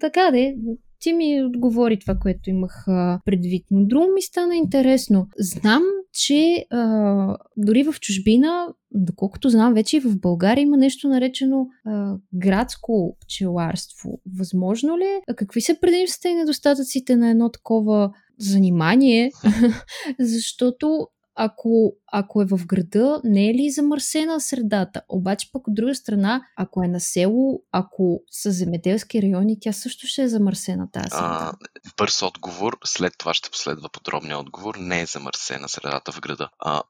така 0.00 0.30
де, 0.32 0.56
ти 1.00 1.12
ми 1.12 1.42
отговори 1.44 1.98
това, 1.98 2.14
което 2.14 2.50
имах 2.50 2.84
предвид. 3.24 3.66
Но 3.70 3.86
друго 3.86 4.06
ми 4.14 4.22
стана 4.22 4.56
интересно. 4.56 5.28
Знам, 5.38 5.82
че 6.12 6.66
а, 6.70 7.36
дори 7.56 7.82
в 7.82 7.94
чужбина, 8.00 8.68
доколкото 8.90 9.48
знам, 9.48 9.74
вече 9.74 9.96
и 9.96 10.00
в 10.00 10.20
България 10.20 10.62
има 10.62 10.76
нещо 10.76 11.08
наречено 11.08 11.66
а, 11.86 12.16
градско 12.34 13.16
пчеларство. 13.20 14.20
Възможно 14.38 14.98
ли 14.98 15.04
е? 15.04 15.34
Какви 15.36 15.60
са 15.60 15.76
предимствата 15.80 16.28
и 16.28 16.34
недостатъците 16.34 17.16
на 17.16 17.30
едно 17.30 17.50
такова 17.50 18.10
занимание? 18.38 19.30
Защото 20.20 21.08
ако, 21.40 21.96
ако 22.12 22.42
е 22.42 22.44
в 22.44 22.66
града, 22.66 23.20
не 23.24 23.50
е 23.50 23.54
ли 23.54 23.70
замърсена 23.70 24.40
средата? 24.40 25.02
Обаче 25.08 25.52
пък 25.52 25.68
от 25.68 25.74
друга 25.74 25.94
страна, 25.94 26.42
ако 26.56 26.82
е 26.82 26.88
на 26.88 27.00
село, 27.00 27.62
ако 27.72 28.20
са 28.30 28.50
земеделски 28.50 29.22
райони, 29.22 29.60
тя 29.60 29.72
също 29.72 30.06
ще 30.06 30.22
е 30.22 30.28
замърсена 30.28 30.90
тази 30.92 31.10
среда. 31.10 31.52
А, 31.52 31.92
бърз 31.96 32.22
отговор, 32.22 32.78
след 32.84 33.12
това 33.18 33.34
ще 33.34 33.50
последва 33.50 33.88
подробния 33.88 34.38
отговор. 34.38 34.74
Не 34.78 35.00
е 35.00 35.06
замърсена 35.06 35.68
средата 35.68 36.12
в 36.12 36.20
града. 36.20 36.48
А, 36.58 36.82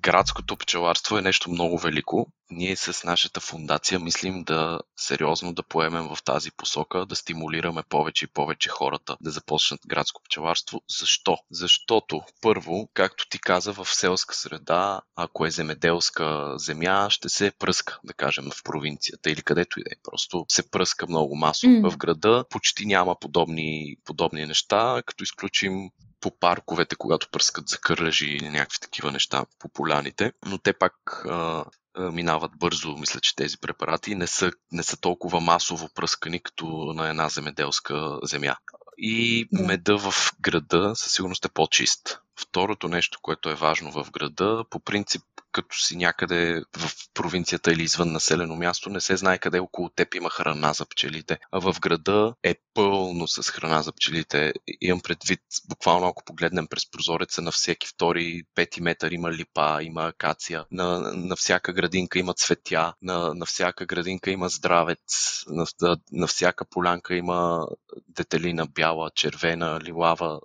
градското 0.00 0.56
пчеларство 0.56 1.18
е 1.18 1.22
нещо 1.22 1.50
много 1.50 1.78
велико. 1.78 2.26
Ние 2.50 2.76
с 2.76 3.04
нашата 3.04 3.40
фундация 3.40 4.00
мислим 4.00 4.44
да 4.44 4.80
сериозно 4.96 5.52
да 5.52 5.62
поемем 5.62 6.08
в 6.08 6.18
тази 6.24 6.50
посока, 6.50 7.06
да 7.06 7.16
стимулираме 7.16 7.82
повече 7.88 8.24
и 8.24 8.28
повече 8.28 8.68
хората 8.68 9.16
да 9.20 9.30
започнат 9.30 9.80
градско 9.86 10.22
пчеларство. 10.22 10.82
Защо? 11.00 11.38
Защото, 11.50 12.20
първо, 12.42 12.88
както 12.94 13.28
ти 13.28 13.38
каза, 13.38 13.72
в 13.72 13.86
селска 13.86 14.34
среда, 14.34 15.00
ако 15.16 15.46
е 15.46 15.50
земеделска 15.50 16.52
земя, 16.56 17.10
ще 17.10 17.28
се 17.28 17.52
пръска, 17.58 18.00
да 18.04 18.12
кажем, 18.12 18.50
в 18.50 18.62
провинцията 18.62 19.30
или 19.30 19.42
където 19.42 19.80
и 19.80 19.82
да 19.82 19.90
е. 19.92 19.96
Просто 20.02 20.46
се 20.48 20.70
пръска 20.70 21.06
много 21.06 21.36
масово. 21.36 21.72
Mm. 21.72 21.90
В 21.90 21.96
града 21.96 22.44
почти 22.50 22.86
няма 22.86 23.16
подобни, 23.20 23.96
подобни 24.04 24.46
неща, 24.46 25.02
като 25.06 25.24
изключим 25.24 25.90
по 26.24 26.30
парковете, 26.30 26.96
когато 26.96 27.28
пръскат 27.28 27.68
за 27.68 27.78
кърлежи 27.78 28.26
или 28.26 28.48
някакви 28.48 28.78
такива 28.80 29.12
неща 29.12 29.44
по 29.58 29.68
поляните, 29.68 30.32
но 30.46 30.58
те 30.58 30.72
пак 30.72 31.24
а, 31.28 31.64
а, 31.94 32.10
минават 32.10 32.52
бързо, 32.58 32.96
мисля, 32.96 33.20
че 33.20 33.36
тези 33.36 33.58
препарати 33.58 34.14
не 34.14 34.26
са, 34.26 34.52
не 34.72 34.82
са 34.82 34.96
толкова 34.96 35.40
масово 35.40 35.88
пръскани, 35.94 36.42
като 36.42 36.66
на 36.66 37.08
една 37.08 37.28
земеделска 37.28 38.18
земя. 38.22 38.56
И 38.98 39.48
меда 39.52 39.98
в 39.98 40.32
града 40.40 40.92
със 40.96 41.12
сигурност 41.12 41.44
е 41.44 41.48
по-чист. 41.48 42.20
Второто 42.40 42.88
нещо, 42.88 43.18
което 43.22 43.50
е 43.50 43.54
важно 43.54 43.92
в 43.92 44.10
града, 44.10 44.64
по 44.70 44.80
принцип 44.80 45.22
като 45.54 45.78
си 45.78 45.96
някъде 45.96 46.62
в 46.76 46.90
провинцията 47.14 47.72
или 47.72 47.82
извън 47.82 48.12
населено 48.12 48.56
място, 48.56 48.90
не 48.90 49.00
се 49.00 49.16
знае 49.16 49.38
къде 49.38 49.58
около 49.58 49.88
теб 49.88 50.14
има 50.14 50.30
храна 50.30 50.72
за 50.72 50.86
пчелите. 50.86 51.38
А 51.52 51.60
в 51.60 51.80
града 51.80 52.34
е 52.42 52.54
пълно 52.74 53.28
с 53.28 53.50
храна 53.50 53.82
за 53.82 53.92
пчелите. 53.92 54.52
Имам 54.80 55.00
предвид, 55.00 55.40
буквално 55.68 56.06
ако 56.06 56.24
погледнем 56.24 56.66
през 56.66 56.90
прозореца 56.90 57.42
на 57.42 57.52
всеки 57.52 57.86
втори, 57.88 58.42
пети 58.54 58.82
метър 58.82 59.10
има 59.10 59.32
липа, 59.32 59.82
има 59.82 60.06
акация, 60.06 60.64
на, 60.70 61.00
на 61.00 61.36
всяка 61.36 61.72
градинка 61.72 62.18
има 62.18 62.34
цветя, 62.34 62.94
на, 63.02 63.34
на 63.34 63.46
всяка 63.46 63.86
градинка 63.86 64.30
има 64.30 64.48
здравец, 64.48 65.44
на, 65.46 65.66
на, 66.12 66.26
всяка 66.26 66.64
полянка 66.64 67.14
има 67.14 67.66
детелина 68.08 68.66
бяла, 68.66 69.10
червена, 69.14 69.80
лилава, 69.80 70.40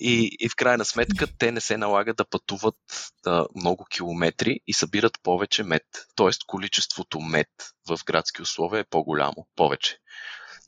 и, 0.00 0.36
и 0.40 0.48
в 0.48 0.56
крайна 0.56 0.84
сметка 0.84 1.26
те 1.38 1.52
не 1.52 1.60
се 1.60 1.76
налагат 1.76 2.16
да 2.16 2.24
пътуват 2.24 2.76
да, 3.24 3.46
много 3.56 3.84
километри 3.84 4.60
и 4.66 4.74
събират 4.74 5.18
повече 5.22 5.62
мед. 5.62 5.82
Тоест 6.14 6.44
количеството 6.46 7.20
мед 7.20 7.48
в 7.88 7.98
градски 8.06 8.42
условия 8.42 8.80
е 8.80 8.90
по-голямо, 8.90 9.46
повече 9.56 9.98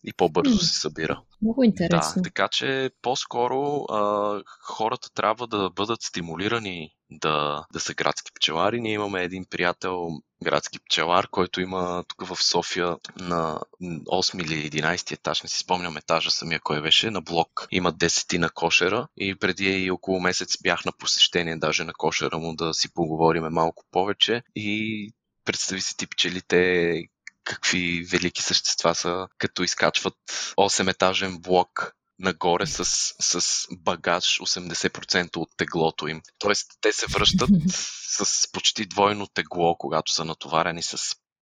и 0.06 0.12
по-бързо 0.12 0.58
се 0.58 0.80
събира. 0.80 1.20
Много 1.42 1.62
интересно. 1.62 2.12
Да, 2.16 2.22
така 2.22 2.48
че 2.48 2.90
по-скоро 3.02 3.84
а, 3.90 4.42
хората 4.60 5.10
трябва 5.14 5.46
да 5.46 5.70
бъдат 5.70 6.02
стимулирани 6.02 6.90
да, 7.10 7.66
да 7.72 7.80
са 7.80 7.94
градски 7.94 8.30
пчелари. 8.34 8.80
Ние 8.80 8.92
имаме 8.92 9.22
един 9.22 9.44
приятел, 9.50 10.08
градски 10.42 10.78
пчелар, 10.78 11.28
който 11.30 11.60
има 11.60 12.04
тук 12.08 12.28
в 12.28 12.42
София 12.44 12.96
на 13.16 13.60
8 13.82 14.42
или 14.42 14.70
11 14.70 15.12
етаж, 15.12 15.42
не 15.42 15.48
си 15.48 15.58
спомням 15.58 15.96
етажа 15.96 16.30
самия 16.30 16.60
кой 16.60 16.82
беше, 16.82 17.10
на 17.10 17.20
блок. 17.20 17.68
Има 17.70 17.92
10 17.92 18.38
на 18.38 18.50
кошера 18.50 19.08
и 19.16 19.34
преди 19.34 19.90
около 19.90 20.20
месец 20.20 20.56
бях 20.62 20.84
на 20.84 20.92
посещение 20.92 21.56
даже 21.56 21.84
на 21.84 21.92
кошера 21.92 22.38
му 22.38 22.54
да 22.54 22.74
си 22.74 22.94
поговориме 22.94 23.50
малко 23.50 23.84
повече 23.90 24.42
и 24.54 25.10
представи 25.44 25.80
си 25.80 25.96
ти 25.96 26.06
пчелите 26.06 27.02
какви 27.46 28.06
велики 28.10 28.42
същества 28.42 28.94
са, 28.94 29.28
като 29.38 29.62
изкачват 29.62 30.14
8-етажен 30.56 31.38
блок 31.38 31.92
нагоре 32.18 32.66
с, 32.66 32.84
с 33.20 33.66
багаж 33.78 34.24
80% 34.24 35.36
от 35.36 35.48
теглото 35.56 36.08
им. 36.08 36.22
Тоест, 36.38 36.66
те 36.80 36.92
се 36.92 37.06
връщат 37.06 37.50
с 38.18 38.52
почти 38.52 38.86
двойно 38.86 39.26
тегло, 39.26 39.76
когато 39.78 40.12
са 40.12 40.24
натоварени 40.24 40.82
с 40.82 40.98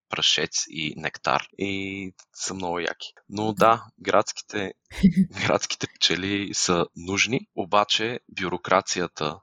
прашец 0.09 0.65
и 0.69 0.95
нектар. 0.97 1.47
И 1.59 2.13
са 2.35 2.55
много 2.55 2.79
яки. 2.79 3.09
Но 3.29 3.53
да, 3.53 3.85
градските, 4.01 4.73
градските 5.47 5.87
пчели 5.95 6.55
са 6.55 6.87
нужни, 6.97 7.41
обаче 7.55 8.21
бюрокрацията 8.41 9.41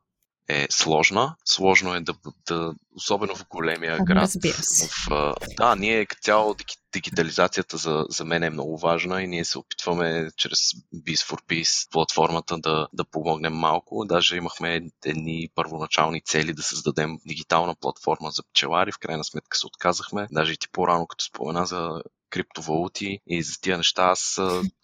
е 0.51 0.67
сложна. 0.69 1.35
Сложно 1.45 1.95
е 1.95 2.01
да, 2.01 2.13
да 2.47 2.73
особено 2.95 3.35
в 3.35 3.45
големия 3.49 3.99
град. 4.03 4.29
В, 5.09 5.33
да, 5.57 5.75
ние 5.75 6.05
като 6.05 6.21
цяло 6.21 6.55
дигитализацията 6.93 7.77
за, 7.77 8.05
за 8.09 8.25
мен 8.25 8.43
е 8.43 8.49
много 8.49 8.77
важна 8.77 9.23
и 9.23 9.27
ние 9.27 9.45
се 9.45 9.57
опитваме 9.57 10.29
чрез 10.37 10.59
Bees 10.95 11.29
for 11.29 11.41
Peace 11.47 11.91
платформата 11.91 12.57
да, 12.57 12.87
да 12.93 13.05
помогнем 13.05 13.53
малко. 13.53 14.05
Даже 14.05 14.35
имахме 14.35 14.81
едни 15.05 15.49
първоначални 15.55 16.21
цели 16.21 16.53
да 16.53 16.63
създадем 16.63 17.17
дигитална 17.27 17.75
платформа 17.75 18.31
за 18.31 18.43
пчелари. 18.43 18.91
В 18.91 18.99
крайна 18.99 19.23
сметка 19.23 19.57
се 19.57 19.67
отказахме. 19.67 20.27
Даже 20.31 20.53
и 20.53 20.57
ти 20.57 20.67
по-рано, 20.71 21.07
като 21.07 21.25
спомена 21.25 21.65
за 21.65 22.01
криптовалути 22.31 23.19
и 23.27 23.43
за 23.43 23.61
тия 23.61 23.77
неща. 23.77 24.03
Аз 24.03 24.39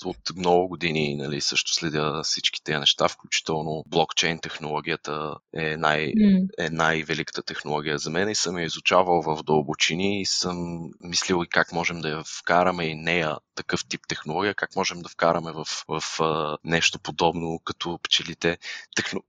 от 0.06 0.18
много 0.36 0.68
години 0.68 1.16
нали, 1.16 1.41
също 1.41 1.74
следя 1.74 2.22
всички 2.24 2.64
тези 2.64 2.80
неща, 2.80 3.08
включително 3.08 3.84
блокчейн 3.88 4.39
технологията 4.39 5.36
е, 5.56 5.78
най, 5.78 6.14
е 6.60 6.70
най-великата 6.70 7.43
технология 7.43 7.98
за 7.98 8.10
мен 8.10 8.30
и 8.30 8.36
съм 8.36 8.58
я 8.58 8.66
изучавал 8.66 9.22
в 9.22 9.43
дълбочини 9.43 10.22
и 10.22 10.26
съм 10.26 10.89
мислил 11.02 11.43
и 11.43 11.50
как 11.50 11.72
можем 11.72 12.02
да 12.02 12.10
я 12.10 12.24
вкараме 12.39 12.86
и 12.86 12.95
нея 12.95 13.38
такъв 13.56 13.88
тип 13.88 14.02
технология, 14.08 14.56
как 14.56 14.76
можем 14.76 15.02
да 15.02 15.10
вкараме 15.10 15.52
в, 15.52 15.66
в, 15.88 16.00
в 16.20 16.58
нещо 16.64 17.00
подобно 17.00 17.60
като 17.64 18.00
пчелите. 18.04 18.58
Техно 18.95 19.24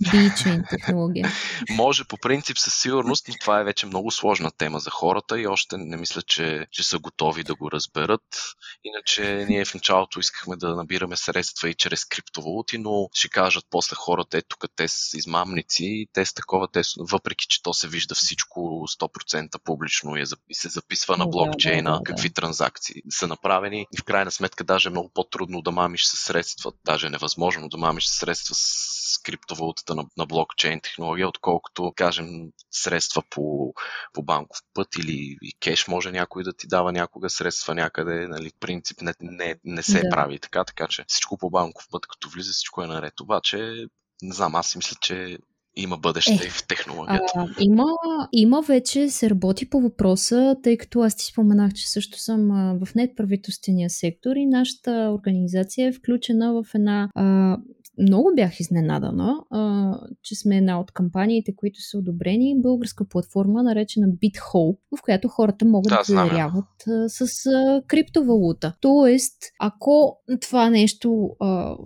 Бичейн 0.00 0.64
технология. 0.70 1.28
Може 1.70 2.04
по 2.04 2.16
принцип 2.16 2.58
със 2.58 2.74
сигурност, 2.74 3.28
но 3.28 3.34
това 3.40 3.60
е 3.60 3.64
вече 3.64 3.86
много 3.86 4.10
сложна 4.10 4.50
тема 4.50 4.78
за 4.78 4.90
хората 4.90 5.40
и 5.40 5.46
още 5.46 5.76
не 5.78 5.96
мисля, 5.96 6.22
че, 6.22 6.66
че 6.70 6.82
са 6.82 6.98
готови 6.98 7.44
да 7.44 7.54
го 7.54 7.70
разберат. 7.70 8.54
Иначе 8.84 9.46
ние 9.48 9.64
в 9.64 9.74
началото 9.74 10.20
искахме 10.20 10.56
да 10.56 10.76
набираме 10.76 11.16
средства 11.16 11.68
и 11.68 11.74
чрез 11.74 12.04
криптовалути, 12.04 12.78
но 12.78 13.08
ще 13.12 13.28
кажат 13.28 13.64
после 13.70 13.94
хората, 13.96 14.38
ето 14.38 14.48
тук 14.48 14.70
те 14.76 14.88
са 14.88 15.16
измамници, 15.16 16.06
те 16.12 16.26
са 16.26 16.34
такова, 16.34 16.68
те 16.68 16.84
са, 16.84 16.90
въпреки 16.98 17.46
че 17.48 17.62
то 17.62 17.74
се 17.74 17.88
вижда 17.88 18.14
всичко 18.14 18.60
100% 18.60 19.58
публично 19.64 20.16
и, 20.16 20.20
е, 20.20 20.24
и 20.48 20.54
се 20.54 20.68
записва 20.68 21.16
на 21.16 21.26
блокчейна, 21.26 21.90
да, 21.90 21.96
да, 21.96 21.98
да, 21.98 22.04
какви 22.04 22.30
транзакции 22.30 23.02
са 23.10 23.26
направени 23.26 23.86
и 23.92 23.98
в 24.00 24.04
крайна 24.04 24.30
сметка 24.30 24.64
даже 24.64 24.88
е 24.88 24.90
много 24.90 25.10
по-трудно 25.14 25.62
да 25.62 25.70
мамиш 25.70 26.04
със 26.04 26.20
средства, 26.20 26.72
даже 26.84 27.06
е 27.06 27.10
невъзможно 27.10 27.68
да 27.68 27.76
мамиш 27.76 28.06
със 28.06 28.18
средства 28.18 28.54
с 28.54 28.99
криптовалутата 29.18 29.94
на, 29.94 30.04
на 30.16 30.26
блокчейн 30.26 30.80
технология, 30.80 31.28
отколкото, 31.28 31.92
кажем, 31.96 32.26
средства 32.70 33.22
по, 33.30 33.74
по 34.12 34.22
банков 34.22 34.58
път 34.74 34.88
или 34.98 35.36
и 35.42 35.52
кеш 35.60 35.88
може 35.88 36.12
някой 36.12 36.42
да 36.42 36.52
ти 36.52 36.66
дава 36.66 36.92
някога 36.92 37.30
средства 37.30 37.74
някъде, 37.74 38.28
нали, 38.28 38.50
принцип 38.60 39.00
не, 39.02 39.12
не, 39.20 39.56
не 39.64 39.82
се 39.82 40.00
да. 40.00 40.08
прави 40.10 40.38
така, 40.38 40.64
така 40.64 40.86
че 40.86 41.04
всичко 41.08 41.38
по 41.38 41.50
банков 41.50 41.86
път, 41.90 42.06
като 42.06 42.28
влиза, 42.28 42.52
всичко 42.52 42.82
е 42.82 42.86
наред. 42.86 43.20
Обаче, 43.20 43.86
не 44.22 44.34
знам, 44.34 44.54
аз 44.54 44.70
си 44.70 44.78
мисля, 44.78 44.96
че 45.00 45.38
има 45.76 45.96
бъдеще 45.96 46.46
е, 46.46 46.50
в 46.50 46.66
технологията. 46.66 47.32
А, 47.36 47.48
има, 47.60 47.84
има 48.32 48.62
вече 48.62 49.08
се 49.08 49.30
работи 49.30 49.70
по 49.70 49.80
въпроса, 49.80 50.56
тъй 50.62 50.76
като 50.76 51.00
аз 51.00 51.16
ти 51.16 51.24
споменах, 51.24 51.72
че 51.72 51.90
също 51.90 52.18
съм 52.18 52.50
а, 52.50 52.78
в 52.84 52.94
неправителствения 52.94 53.90
сектор 53.90 54.36
и 54.36 54.46
нашата 54.46 55.10
организация 55.14 55.88
е 55.88 55.92
включена 55.92 56.52
в 56.52 56.74
една 56.74 57.08
а, 57.14 57.56
много 58.00 58.30
бях 58.36 58.60
изненадана, 58.60 59.36
а, 59.50 59.94
че 60.22 60.34
сме 60.34 60.56
една 60.56 60.80
от 60.80 60.90
кампаниите, 60.90 61.56
които 61.56 61.80
са 61.80 61.98
одобрени, 61.98 62.60
българска 62.62 63.08
платформа, 63.08 63.62
наречена 63.62 64.08
BitHole, 64.08 64.76
в 64.98 65.02
която 65.02 65.28
хората 65.28 65.64
могат 65.64 65.90
да, 65.90 66.02
да 66.08 66.22
доверяват 66.22 66.64
с 67.08 67.46
а, 67.46 67.82
криптовалута. 67.86 68.74
Тоест, 68.80 69.36
ако 69.58 70.16
това 70.40 70.70
нещо 70.70 71.30
а, 71.40 71.76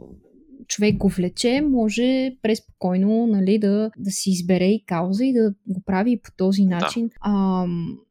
човек 0.68 0.96
го 0.96 1.08
влече, 1.08 1.60
може 1.60 2.36
преспокойно 2.42 3.26
нали, 3.26 3.58
да, 3.58 3.90
да 3.98 4.10
си 4.10 4.30
избере 4.30 4.64
и 4.64 4.84
кауза 4.86 5.24
и 5.24 5.32
да 5.32 5.54
го 5.66 5.82
прави 5.86 6.20
по 6.24 6.30
този 6.36 6.64
начин. 6.64 7.06
Да. 7.06 7.14
А, 7.20 7.66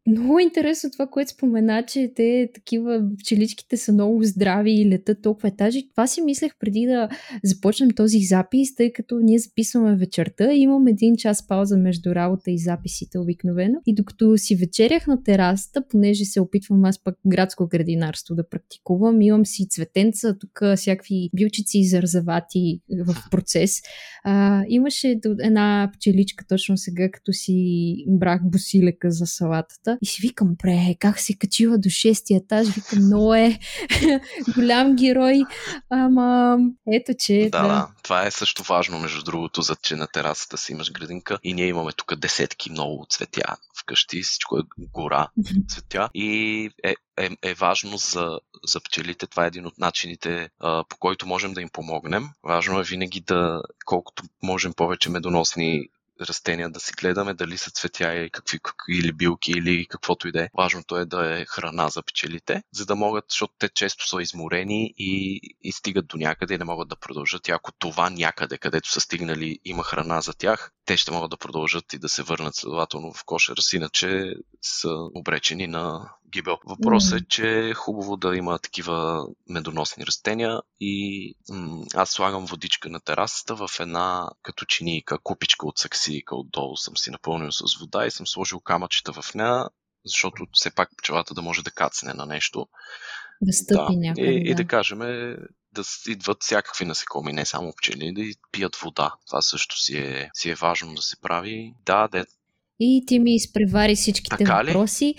много 0.08 0.40
интересно 0.40 0.92
това, 0.92 1.08
което 1.08 1.32
спомена, 1.32 1.84
че 1.86 2.12
те 2.16 2.50
такива 2.54 3.04
пчеличките 3.20 3.78
са 3.78 3.94
много 3.94 4.24
здрави 4.24 4.72
и 4.72 4.90
летат 4.90 5.22
толкова 5.22 5.48
етажи. 5.48 5.90
Това 5.90 6.08
си 6.08 6.22
мислех 6.22 6.52
преди 6.60 6.86
да 6.86 7.10
започнем 7.44 7.92
този 7.92 8.20
запис, 8.20 8.76
тъй 8.76 8.94
като 8.94 9.20
ние 9.20 9.40
записваме 9.40 9.96
вечерта 9.96 10.54
и 10.54 10.60
имам 10.60 10.88
един 10.88 11.16
час 11.16 11.48
пауза 11.48 11.78
между 11.78 12.16
работа 12.16 12.52
и 12.52 12.58
записите 12.58 13.20
обикновено. 13.20 13.80
И 13.86 13.96
докато 13.96 14.38
си 14.38 14.56
вечерях 14.56 15.08
на 15.08 15.24
терасата, 15.24 15.84
понеже 15.90 16.26
се 16.26 16.42
опитвам 16.42 16.86
аз 16.86 17.04
пък 17.04 17.16
градско 17.28 17.68
градинарство 17.68 18.36
да 18.36 18.50
практикувам, 18.50 19.22
имам 19.22 19.46
си 19.46 19.68
цветенца, 19.70 20.38
тук 20.40 20.62
всякакви 20.76 21.30
билчици 21.36 21.80
и 21.80 21.88
зарзавати 21.88 22.82
в 23.06 23.16
процес. 23.32 23.82
А, 24.24 24.64
имаше 24.70 25.20
една 25.40 25.92
пчеличка 25.94 26.46
точно 26.48 26.78
сега, 26.78 27.12
като 27.12 27.34
си 27.34 27.96
брах 28.08 28.42
босилека 28.44 29.12
за 29.12 29.26
салатата 29.26 29.93
и 30.02 30.06
си 30.06 30.22
викам, 30.22 30.56
бре, 30.64 30.96
как 31.00 31.20
се 31.20 31.38
качила 31.38 31.78
до 31.78 31.90
шестия 31.90 32.38
етаж, 32.38 32.68
викам, 32.68 33.10
но 33.10 33.34
е 33.34 33.60
голям 34.56 34.96
герой, 34.96 35.44
ама 35.90 36.58
ето 36.88 37.12
че... 37.20 37.50
Да, 37.52 37.68
да, 37.68 37.88
това 38.04 38.26
е 38.26 38.32
също 38.32 38.64
важно, 38.64 39.00
между 39.00 39.24
другото, 39.24 39.62
за 39.62 39.76
че 39.76 39.96
на 39.96 40.08
терасата 40.08 40.58
си 40.58 40.72
имаш 40.72 40.92
градинка. 40.92 41.40
И 41.44 41.54
ние 41.54 41.68
имаме 41.68 41.92
тук 41.92 42.16
десетки 42.16 42.72
много 42.72 43.06
цветя 43.10 43.56
вкъщи, 43.84 44.22
всичко 44.22 44.58
е 44.58 44.62
гора 44.94 45.28
цветя. 45.68 46.10
И 46.14 46.70
е, 46.84 46.96
е, 47.18 47.30
е 47.42 47.54
важно 47.54 47.98
за, 47.98 48.40
за 48.68 48.80
пчелите. 48.80 49.28
Това 49.28 49.44
е 49.44 49.48
един 49.48 49.66
от 49.66 49.78
начините, 49.78 50.50
а, 50.60 50.84
по 50.90 50.98
който 50.98 51.28
можем 51.28 51.54
да 51.54 51.62
им 51.62 51.70
помогнем. 51.70 52.30
Важно 52.44 52.80
е 52.80 52.84
винаги 52.84 53.20
да, 53.22 53.62
колкото 53.86 54.24
можем 54.44 54.74
повече 54.74 55.10
медоносни 55.10 55.88
растения 56.22 56.70
да 56.70 56.80
си 56.80 56.94
гледаме 56.94 57.34
дали 57.34 57.58
са 57.58 57.72
цветя 57.72 58.30
какви, 58.32 58.60
какви 58.60 58.98
или 58.98 59.14
билки 59.14 59.52
или 59.52 59.86
каквото 59.86 60.28
и 60.28 60.32
да 60.32 60.44
е. 60.44 60.50
Важното 60.58 60.98
е 60.98 61.06
да 61.06 61.42
е 61.42 61.46
храна 61.46 61.90
за 61.90 62.04
пчелите, 62.04 62.64
за 62.72 62.86
да 62.86 62.96
могат, 62.96 63.26
защото 63.30 63.54
те 63.60 63.70
често 63.70 64.08
са 64.08 64.22
изморени 64.22 64.94
и, 64.98 65.42
и 65.62 65.72
стигат 65.72 66.08
до 66.08 66.18
някъде 66.18 66.54
и 66.54 66.58
не 66.58 66.66
могат 66.66 66.88
да 66.88 66.96
продължат. 66.96 67.48
И 67.48 67.52
ако 67.52 67.72
това 67.72 68.10
някъде, 68.10 68.58
където 68.58 68.92
са 68.92 69.02
стигнали, 69.02 69.60
има 69.66 69.84
храна 69.84 70.22
за 70.22 70.34
тях, 70.34 70.72
те 70.86 70.98
ще 70.98 71.12
могат 71.12 71.32
да 71.32 71.38
продължат 71.38 71.94
и 71.94 72.00
да 72.00 72.10
се 72.10 72.24
върнат 72.24 72.56
следователно 72.56 73.14
в 73.14 73.24
кошера 73.26 73.62
си, 73.62 73.76
иначе 73.76 74.34
са 74.62 74.90
обречени 75.16 75.68
на 75.68 76.10
гибел. 76.34 76.58
Въпросът 76.66 77.22
е, 77.22 77.26
че 77.30 77.70
е 77.70 77.74
хубаво 77.74 78.18
да 78.18 78.36
има 78.36 78.60
такива 78.60 79.28
медоносни 79.50 80.06
растения 80.06 80.62
и 80.80 81.36
м- 81.50 81.86
аз 81.94 82.10
слагам 82.10 82.46
водичка 82.46 82.90
на 82.90 83.00
терасата 83.00 83.56
в 83.56 83.70
една 83.80 84.30
като 84.42 84.66
чинийка, 84.66 85.18
купичка 85.24 85.68
от 85.68 85.78
саксийка 85.78 86.36
отдолу 86.36 86.78
съм 86.78 86.98
си 86.98 87.12
напълнил 87.12 87.52
с 87.52 87.80
вода 87.80 88.06
и 88.06 88.12
съм 88.12 88.28
сложил 88.28 88.60
камъчета 88.60 89.14
в 89.14 89.36
нея, 89.36 89.70
защото 90.06 90.46
все 90.54 90.72
пак 90.72 90.90
пчелата 90.98 91.34
да 91.34 91.42
може 91.42 91.64
да 91.64 91.72
кацне 91.72 92.14
на 92.14 92.26
нещо. 92.26 92.68
Да 93.42 93.54
стъпи 93.54 93.94
да. 93.94 94.00
някъде. 94.00 94.28
И, 94.28 94.44
да. 94.44 94.50
и 94.50 94.56
да 94.56 94.68
кажем, 94.68 95.00
да 95.74 95.84
идват 96.08 96.44
всякакви 96.44 96.86
насекоми, 96.86 97.34
не 97.34 97.46
само 97.46 97.74
пчели, 97.78 98.14
да 98.14 98.22
пият 98.52 98.76
вода. 98.76 99.16
Това 99.28 99.42
също 99.42 99.82
си 99.82 99.98
е, 99.98 100.30
си 100.34 100.50
е 100.50 100.56
важно 100.56 100.94
да 100.94 101.02
се 101.02 101.22
прави. 101.22 101.74
Да, 101.86 102.08
де, 102.08 102.26
и 102.80 103.04
ти 103.08 103.20
ми 103.20 103.36
изпревари 103.36 103.96
всичките 103.96 104.38
така 104.38 104.62
въпроси. 104.64 105.16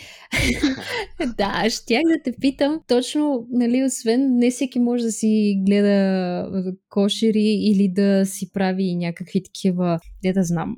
да, 1.39 1.70
щях 1.70 2.02
да 2.02 2.22
те 2.24 2.32
питам. 2.40 2.81
Точно, 2.89 3.47
нали, 3.52 3.85
освен 3.85 4.36
не 4.36 4.51
всеки 4.51 4.78
може 4.78 5.05
да 5.05 5.12
си 5.12 5.62
гледа 5.66 6.48
кошери 6.89 7.59
или 7.70 7.89
да 7.89 8.26
си 8.26 8.52
прави 8.52 8.97
някакви 8.97 9.43
такива, 9.43 9.98
не 10.24 10.32
да 10.32 10.43
знам, 10.43 10.76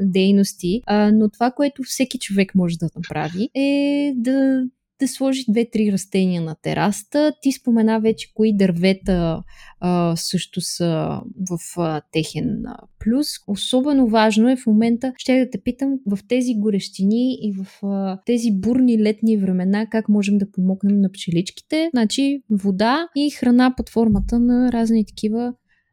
дейности, 0.00 0.82
но 1.12 1.30
това, 1.30 1.50
което 1.50 1.82
всеки 1.82 2.18
човек 2.18 2.54
може 2.54 2.76
да 2.78 2.88
направи 2.96 3.48
е 3.54 4.12
да 4.16 4.64
да 5.00 5.08
сложи 5.08 5.44
две-три 5.48 5.92
растения 5.92 6.42
на 6.42 6.56
терасата. 6.62 7.32
Ти 7.42 7.52
спомена 7.52 8.00
вече 8.00 8.34
кои 8.34 8.56
дървета 8.56 9.42
а, 9.80 10.16
също 10.16 10.60
са 10.60 11.20
в 11.50 11.80
а, 11.80 12.00
техен 12.12 12.66
а, 12.66 12.76
плюс. 12.98 13.26
Особено 13.46 14.08
важно 14.08 14.50
е 14.50 14.56
в 14.56 14.66
момента, 14.66 15.12
ще 15.16 15.38
да 15.38 15.50
те 15.50 15.62
питам, 15.62 15.98
в 16.06 16.18
тези 16.28 16.54
горещини 16.56 17.34
и 17.42 17.52
в 17.52 17.86
а, 17.86 18.18
тези 18.26 18.50
бурни 18.52 19.02
летни 19.02 19.36
времена, 19.36 19.86
как 19.90 20.08
можем 20.08 20.38
да 20.38 20.50
помогнем 20.50 21.00
на 21.00 21.12
пчеличките. 21.12 21.90
Значи 21.94 22.42
вода 22.50 23.08
и 23.16 23.30
храна 23.30 23.74
под 23.76 23.88
формата 23.88 24.38
на 24.38 24.72
разни 24.72 25.06
такива 25.06 25.52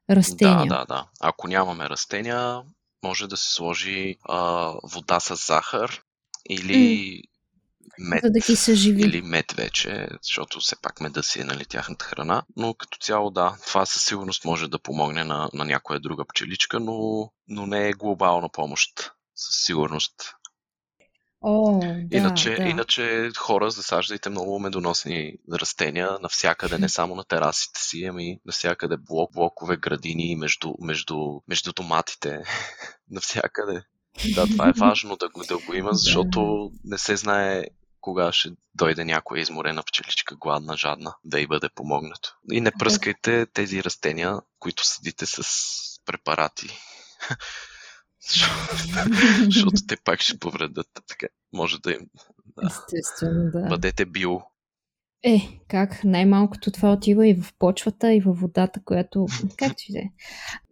растения. 0.09 0.65
Да, 0.65 0.77
да, 0.79 0.85
да. 0.85 1.05
Ако 1.21 1.47
нямаме 1.47 1.89
растения, 1.89 2.61
може 3.03 3.27
да 3.27 3.37
се 3.37 3.53
сложи 3.53 4.15
а, 4.23 4.71
вода 4.83 5.19
с 5.19 5.47
захар 5.47 6.01
или 6.49 7.21
мед. 7.99 8.21
За 8.23 8.29
да 8.29 8.39
ги 8.39 8.55
съживи. 8.55 9.01
Или 9.01 9.21
мед 9.21 9.51
вече, 9.51 10.07
защото 10.21 10.59
все 10.59 10.75
пак 10.81 11.01
меда 11.01 11.23
си 11.23 11.41
е 11.41 11.43
нали, 11.43 11.65
тяхната 11.65 12.05
храна. 12.05 12.43
Но 12.55 12.73
като 12.73 12.97
цяло 12.97 13.29
да, 13.29 13.57
това 13.67 13.85
със 13.85 14.03
сигурност 14.03 14.45
може 14.45 14.67
да 14.67 14.79
помогне 14.79 15.23
на, 15.23 15.49
на 15.53 15.65
някоя 15.65 15.99
друга 15.99 16.25
пчеличка, 16.25 16.79
но, 16.79 17.29
но 17.47 17.67
не 17.67 17.87
е 17.87 17.93
глобална 17.93 18.49
помощ. 18.49 19.11
Със 19.35 19.65
сигурност. 19.65 20.13
О, 21.41 21.79
да, 21.79 22.17
иначе, 22.17 22.55
да. 22.55 22.63
иначе 22.63 23.29
хора 23.37 23.71
засаждайте 23.71 24.29
много 24.29 24.59
медоносни 24.59 25.33
растения 25.53 26.17
навсякъде, 26.21 26.77
не 26.77 26.89
само 26.89 27.15
на 27.15 27.23
терасите 27.23 27.81
си, 27.81 28.05
ами 28.05 28.39
навсякъде 28.45 28.97
блок, 28.97 29.33
блокове, 29.33 29.77
градини, 29.77 30.35
между, 30.35 30.73
между, 30.81 31.15
между 31.47 31.73
томатите, 31.73 32.39
навсякъде. 33.11 33.81
Да, 34.35 34.47
това 34.47 34.69
е 34.69 34.79
важно 34.79 35.15
да 35.15 35.29
го, 35.29 35.43
да 35.47 35.57
го 35.57 35.73
има, 35.73 35.89
защото 35.93 36.71
не 36.83 36.97
се 36.97 37.15
знае 37.15 37.63
кога 38.07 38.31
ще 38.31 38.49
дойде 38.75 39.05
някоя 39.05 39.41
изморена 39.41 39.83
пчеличка, 39.83 40.35
гладна, 40.35 40.77
жадна, 40.77 41.15
да 41.23 41.39
й 41.39 41.47
бъде 41.47 41.69
помогнато. 41.75 42.37
И 42.51 42.61
не 42.61 42.71
пръскайте 42.71 43.45
тези 43.53 43.83
растения, 43.83 44.39
които 44.59 44.85
съдите 44.85 45.25
с 45.25 45.43
препарати. 46.05 46.69
защото 49.45 49.85
те 49.87 49.97
пак 50.03 50.21
ще 50.21 50.39
повредят. 50.39 50.87
Така, 51.07 51.27
може 51.53 51.79
да 51.79 51.91
им. 51.91 51.99
Да. 52.45 52.67
Естествено, 52.67 53.51
да. 53.51 53.67
Бъдете 53.69 54.05
био 54.05 54.41
е, 55.23 55.59
как? 55.67 56.03
Най-малкото 56.03 56.71
това 56.71 56.93
отива 56.93 57.27
и 57.27 57.33
в 57.33 57.53
почвата, 57.59 58.13
и 58.13 58.19
в 58.19 58.31
водата, 58.31 58.81
която... 58.85 59.25
Както 59.57 59.83
и 59.89 59.93
да 59.93 59.99
е. 59.99 60.09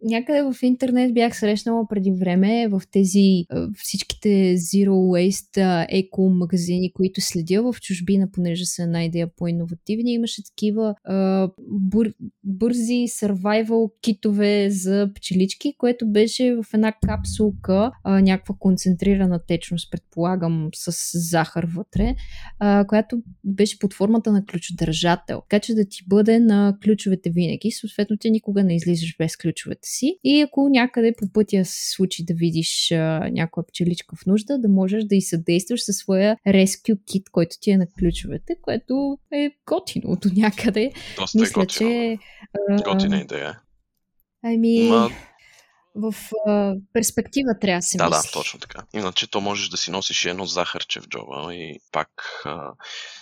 Някъде 0.02 0.42
в 0.42 0.54
интернет 0.62 1.14
бях 1.14 1.38
срещнала 1.38 1.88
преди 1.88 2.12
време 2.12 2.68
в 2.68 2.82
тези 2.90 3.44
всичките 3.74 4.56
Zero 4.56 4.88
Waste 4.88 5.86
еко 5.88 6.28
магазини, 6.28 6.92
които 6.92 7.20
следя 7.20 7.62
в 7.62 7.80
чужбина, 7.80 8.30
понеже 8.32 8.64
са 8.66 8.82
една 8.82 9.04
идея 9.04 9.28
по-инновативни. 9.36 10.12
Имаше 10.12 10.44
такива 10.44 10.94
а, 11.04 11.48
бур, 11.68 12.06
бързи 12.44 13.04
survival 13.08 13.90
китове 14.02 14.70
за 14.70 15.10
пчелички, 15.14 15.74
което 15.78 16.12
беше 16.12 16.54
в 16.54 16.74
една 16.74 16.92
капсулка, 17.06 17.90
а, 18.04 18.20
някаква 18.20 18.54
концентрирана 18.58 19.40
течност, 19.46 19.90
предполагам, 19.90 20.68
с 20.74 21.18
захар 21.18 21.66
вътре, 21.76 22.14
а, 22.58 22.84
която 22.88 23.22
беше 23.44 23.78
под 23.78 23.94
формата 23.94 24.32
на 24.32 24.44
ключодържател, 24.86 25.42
така 25.48 25.60
че 25.60 25.74
да 25.74 25.84
ти 25.84 25.98
бъде 26.06 26.40
на 26.40 26.78
ключовете 26.84 27.30
винаги. 27.30 27.70
Съответно, 27.70 28.16
ти 28.16 28.30
никога 28.30 28.64
не 28.64 28.76
излизаш 28.76 29.16
без 29.18 29.36
ключовете 29.36 29.88
си. 29.88 30.18
И 30.24 30.40
ако 30.40 30.68
някъде 30.68 31.14
по 31.18 31.32
пътя 31.32 31.64
се 31.64 31.90
случи 31.94 32.24
да 32.24 32.34
видиш 32.34 32.92
а, 32.92 33.30
някоя 33.32 33.66
пчеличка 33.66 34.16
в 34.16 34.26
нужда, 34.26 34.58
да 34.58 34.68
можеш 34.68 35.04
да 35.04 35.16
й 35.16 35.22
съдействаш 35.22 35.84
със 35.84 35.96
своя 35.96 36.36
rescue 36.48 36.96
kit, 36.96 37.30
който 37.30 37.56
ти 37.60 37.70
е 37.70 37.76
на 37.76 37.86
ключовете, 37.98 38.56
което 38.62 39.18
е 39.32 39.50
готино 39.66 40.16
до 40.22 40.28
някъде. 40.36 40.92
Доста 41.16 41.38
е 41.38 41.40
Мисля, 41.40 41.62
е 41.62 41.64
готино. 41.64 41.90
че... 41.90 42.18
А, 42.70 42.82
Готина 42.82 43.18
идея. 43.20 43.60
Ами... 44.42 44.88
Ма 44.88 45.10
в 45.96 46.14
а, 46.46 46.74
перспектива 46.92 47.58
трябва 47.60 47.78
да 47.78 47.82
се 47.82 47.98
Да, 47.98 48.08
мисли. 48.08 48.28
да, 48.28 48.32
точно 48.32 48.60
така. 48.60 48.82
Иначе 48.94 49.30
то 49.30 49.40
можеш 49.40 49.68
да 49.68 49.76
си 49.76 49.90
носиш 49.90 50.24
едно 50.24 50.46
захарче 50.46 51.00
в 51.00 51.08
джоба 51.08 51.54
и 51.54 51.80
пак 51.92 52.08
а, 52.44 52.72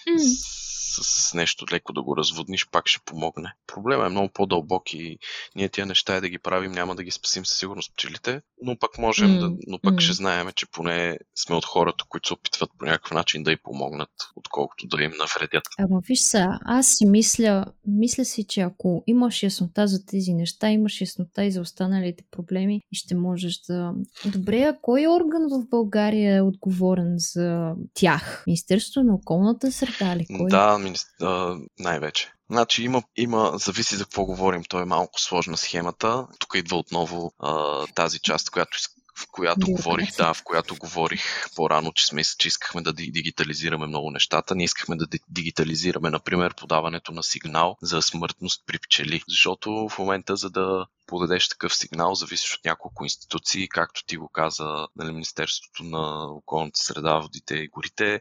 mm. 0.09 0.18
с, 0.18 1.30
с 1.30 1.34
нещо 1.34 1.66
леко 1.72 1.92
да 1.92 2.02
го 2.02 2.16
разводниш, 2.16 2.68
пак 2.70 2.88
ще 2.88 3.05
помогне. 3.05 3.52
Проблема 3.66 4.06
е 4.06 4.09
много 4.09 4.28
по-дълбок 4.28 4.94
и 4.94 5.18
ние 5.56 5.68
тия 5.68 5.86
неща 5.86 6.16
е 6.16 6.20
да 6.20 6.28
ги 6.28 6.38
правим, 6.38 6.72
няма 6.72 6.96
да 6.96 7.05
ги 7.05 7.10
спасим 7.10 7.46
със 7.46 7.59
сигурност 7.59 7.92
пчелите, 7.94 8.40
но 8.62 8.78
пък 8.78 8.98
можем 8.98 9.28
mm. 9.28 9.38
да, 9.38 9.56
но 9.66 9.78
пък 9.78 9.94
mm. 9.94 10.01
ще 10.01 10.12
знаем, 10.12 10.48
че 10.55 10.66
поне 10.66 11.18
сме 11.34 11.56
от 11.56 11.64
хората, 11.64 12.05
които 12.09 12.28
се 12.28 12.34
опитват 12.34 12.70
по 12.78 12.84
някакъв 12.84 13.10
начин 13.10 13.42
да 13.42 13.52
й 13.52 13.56
помогнат, 13.56 14.10
отколкото 14.36 14.86
да 14.86 15.02
им 15.02 15.12
навредят. 15.18 15.62
Ама 15.78 16.01
виж 16.09 16.20
сега, 16.20 16.59
аз 16.64 16.88
си 16.88 17.06
мисля, 17.06 17.64
мисля 17.86 18.24
си, 18.24 18.44
че 18.48 18.60
ако 18.60 19.05
имаш 19.06 19.42
яснота 19.42 19.86
за 19.86 20.06
тези 20.06 20.34
неща, 20.34 20.70
имаш 20.70 21.01
яснота 21.01 21.44
и 21.44 21.52
за 21.52 21.60
останалите 21.60 22.24
проблеми 22.30 22.63
и 22.70 22.80
ще 22.92 23.14
можеш 23.14 23.60
да... 23.68 23.92
Добре, 24.24 24.62
а 24.62 24.78
кой 24.82 25.06
орган 25.06 25.42
в 25.50 25.68
България 25.70 26.36
е 26.36 26.42
отговорен 26.42 27.14
за 27.16 27.72
тях? 27.94 28.44
Министерството 28.46 29.06
на 29.06 29.14
околната 29.14 29.72
среда 29.72 30.16
ли? 30.16 30.26
Кой? 30.38 30.50
Да, 30.50 30.78
а, 31.20 31.56
най-вече. 31.78 32.32
Значи 32.50 32.84
има, 32.84 33.02
има, 33.16 33.52
зависи 33.54 33.96
за 33.96 34.04
какво 34.04 34.24
говорим, 34.24 34.62
то 34.68 34.80
е 34.80 34.84
малко 34.84 35.20
сложна 35.20 35.56
схемата. 35.56 36.26
Тук 36.38 36.54
идва 36.54 36.76
отново 36.76 37.32
а, 37.38 37.84
тази 37.94 38.20
част, 38.20 38.50
която 38.50 38.78
в 39.18 39.26
която 39.32 39.66
говорих, 39.66 40.16
да, 40.16 40.34
в 40.34 40.42
която 40.42 40.76
говорих 40.76 41.22
по-рано, 41.56 41.92
че 41.92 42.06
сме, 42.06 42.22
че 42.38 42.48
искахме 42.48 42.82
да 42.82 42.92
дигитализираме 42.92 43.86
много 43.86 44.10
нещата. 44.10 44.54
Ние 44.54 44.64
искахме 44.64 44.96
да 44.96 45.06
дигитализираме, 45.28 46.10
например, 46.10 46.54
подаването 46.54 47.12
на 47.12 47.22
сигнал 47.22 47.76
за 47.82 48.02
смъртност 48.02 48.62
при 48.66 48.78
пчели. 48.78 49.22
Защото 49.28 49.88
в 49.90 49.98
момента, 49.98 50.36
за 50.36 50.50
да 50.50 50.86
подадеш 51.06 51.48
такъв 51.48 51.74
сигнал, 51.74 52.14
зависиш 52.14 52.54
от 52.54 52.64
няколко 52.64 53.04
институции, 53.04 53.68
както 53.68 54.04
ти 54.04 54.16
го 54.16 54.28
каза 54.28 54.86
нали, 54.96 55.12
Министерството 55.12 55.84
на 55.84 56.24
околната 56.24 56.80
среда, 56.80 57.18
водите 57.18 57.54
и 57.54 57.68
горите, 57.68 58.20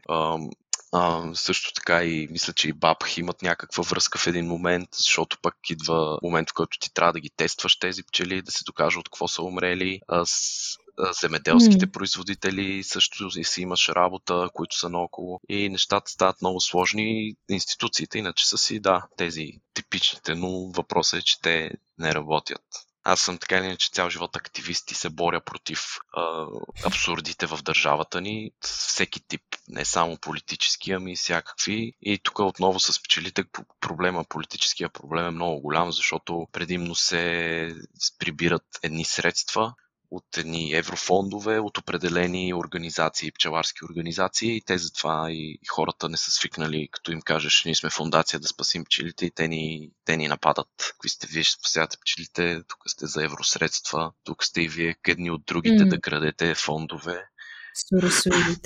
а, 0.94 1.34
също 1.34 1.72
така 1.72 2.04
и 2.04 2.28
мисля, 2.30 2.52
че 2.52 2.68
и 2.68 2.72
БАПХ 2.72 3.18
имат 3.18 3.42
някаква 3.42 3.82
връзка 3.82 4.18
в 4.18 4.26
един 4.26 4.46
момент, 4.46 4.88
защото 4.92 5.38
пък 5.42 5.54
идва 5.70 6.18
момент, 6.22 6.50
в 6.50 6.54
който 6.54 6.78
ти 6.78 6.94
трябва 6.94 7.12
да 7.12 7.20
ги 7.20 7.30
тестваш 7.36 7.78
тези 7.78 8.02
пчели, 8.02 8.42
да 8.42 8.52
се 8.52 8.64
докаже 8.64 8.98
от 8.98 9.08
какво 9.08 9.28
са 9.28 9.42
умрели. 9.42 10.00
А, 10.08 10.26
с, 10.26 10.76
земеделските 11.20 11.86
mm. 11.86 11.92
производители 11.92 12.82
също 12.84 13.30
си 13.30 13.62
имаш 13.62 13.88
работа, 13.88 14.48
които 14.54 14.78
са 14.78 14.88
наоколо 14.88 15.40
и 15.48 15.68
нещата 15.68 16.10
стават 16.10 16.42
много 16.42 16.60
сложни. 16.60 17.34
Институциите 17.48 18.18
иначе 18.18 18.48
са 18.48 18.58
си, 18.58 18.80
да, 18.80 19.06
тези 19.16 19.52
типичните, 19.74 20.34
но 20.34 20.48
въпросът 20.76 21.20
е, 21.20 21.22
че 21.22 21.40
те 21.40 21.70
не 21.98 22.14
работят. 22.14 22.62
Аз 23.06 23.20
съм 23.20 23.38
така 23.38 23.56
или 23.56 23.64
иначе 23.64 23.90
цял 23.92 24.10
живот 24.10 24.36
активист 24.36 24.90
и 24.90 24.94
се 24.94 25.10
боря 25.10 25.40
против 25.40 25.80
а, 26.12 26.46
абсурдите 26.84 27.46
в 27.46 27.58
държавата 27.62 28.20
ни, 28.20 28.50
всеки 28.60 29.20
тип, 29.20 29.42
не 29.68 29.84
само 29.84 30.16
политически, 30.16 30.92
ами 30.92 31.12
и 31.12 31.16
всякакви. 31.16 31.92
И 32.02 32.18
тук 32.18 32.38
отново 32.38 32.80
с 32.80 33.02
пчелите 33.02 33.44
проблема, 33.80 34.24
политическия 34.28 34.88
проблем 34.88 35.26
е 35.26 35.30
много 35.30 35.60
голям, 35.60 35.92
защото 35.92 36.46
предимно 36.52 36.94
се 36.94 37.74
прибират 38.18 38.64
едни 38.82 39.04
средства, 39.04 39.74
от 40.16 40.38
едни 40.38 40.72
еврофондове, 40.72 41.58
от 41.58 41.78
определени 41.78 42.54
организации, 42.54 43.32
пчеларски 43.32 43.84
организации 43.84 44.56
и 44.56 44.60
те 44.60 44.78
затова 44.78 45.30
и, 45.30 45.58
и 45.62 45.66
хората 45.68 46.08
не 46.08 46.16
са 46.16 46.30
свикнали, 46.30 46.88
като 46.92 47.12
им 47.12 47.20
кажеш, 47.22 47.64
ние 47.64 47.74
сме 47.74 47.90
фундация 47.90 48.40
да 48.40 48.48
спасим 48.48 48.84
пчелите 48.84 49.26
и 49.26 49.30
те 49.30 49.48
ни, 49.48 49.90
те 50.04 50.16
ни 50.16 50.28
нападат. 50.28 50.68
Какви 50.78 51.08
сте 51.08 51.26
вие, 51.26 51.42
ще 51.42 51.58
спасявате 51.58 51.96
пчелите, 52.00 52.62
тук 52.68 52.78
сте 52.86 53.06
за 53.06 53.24
евросредства, 53.24 54.12
тук 54.24 54.44
сте 54.44 54.62
и 54.62 54.68
вие 54.68 54.96
едни 55.08 55.30
от 55.30 55.44
другите 55.46 55.84
mm. 55.84 55.88
да 55.88 56.00
крадете 56.00 56.54
фондове. 56.54 57.24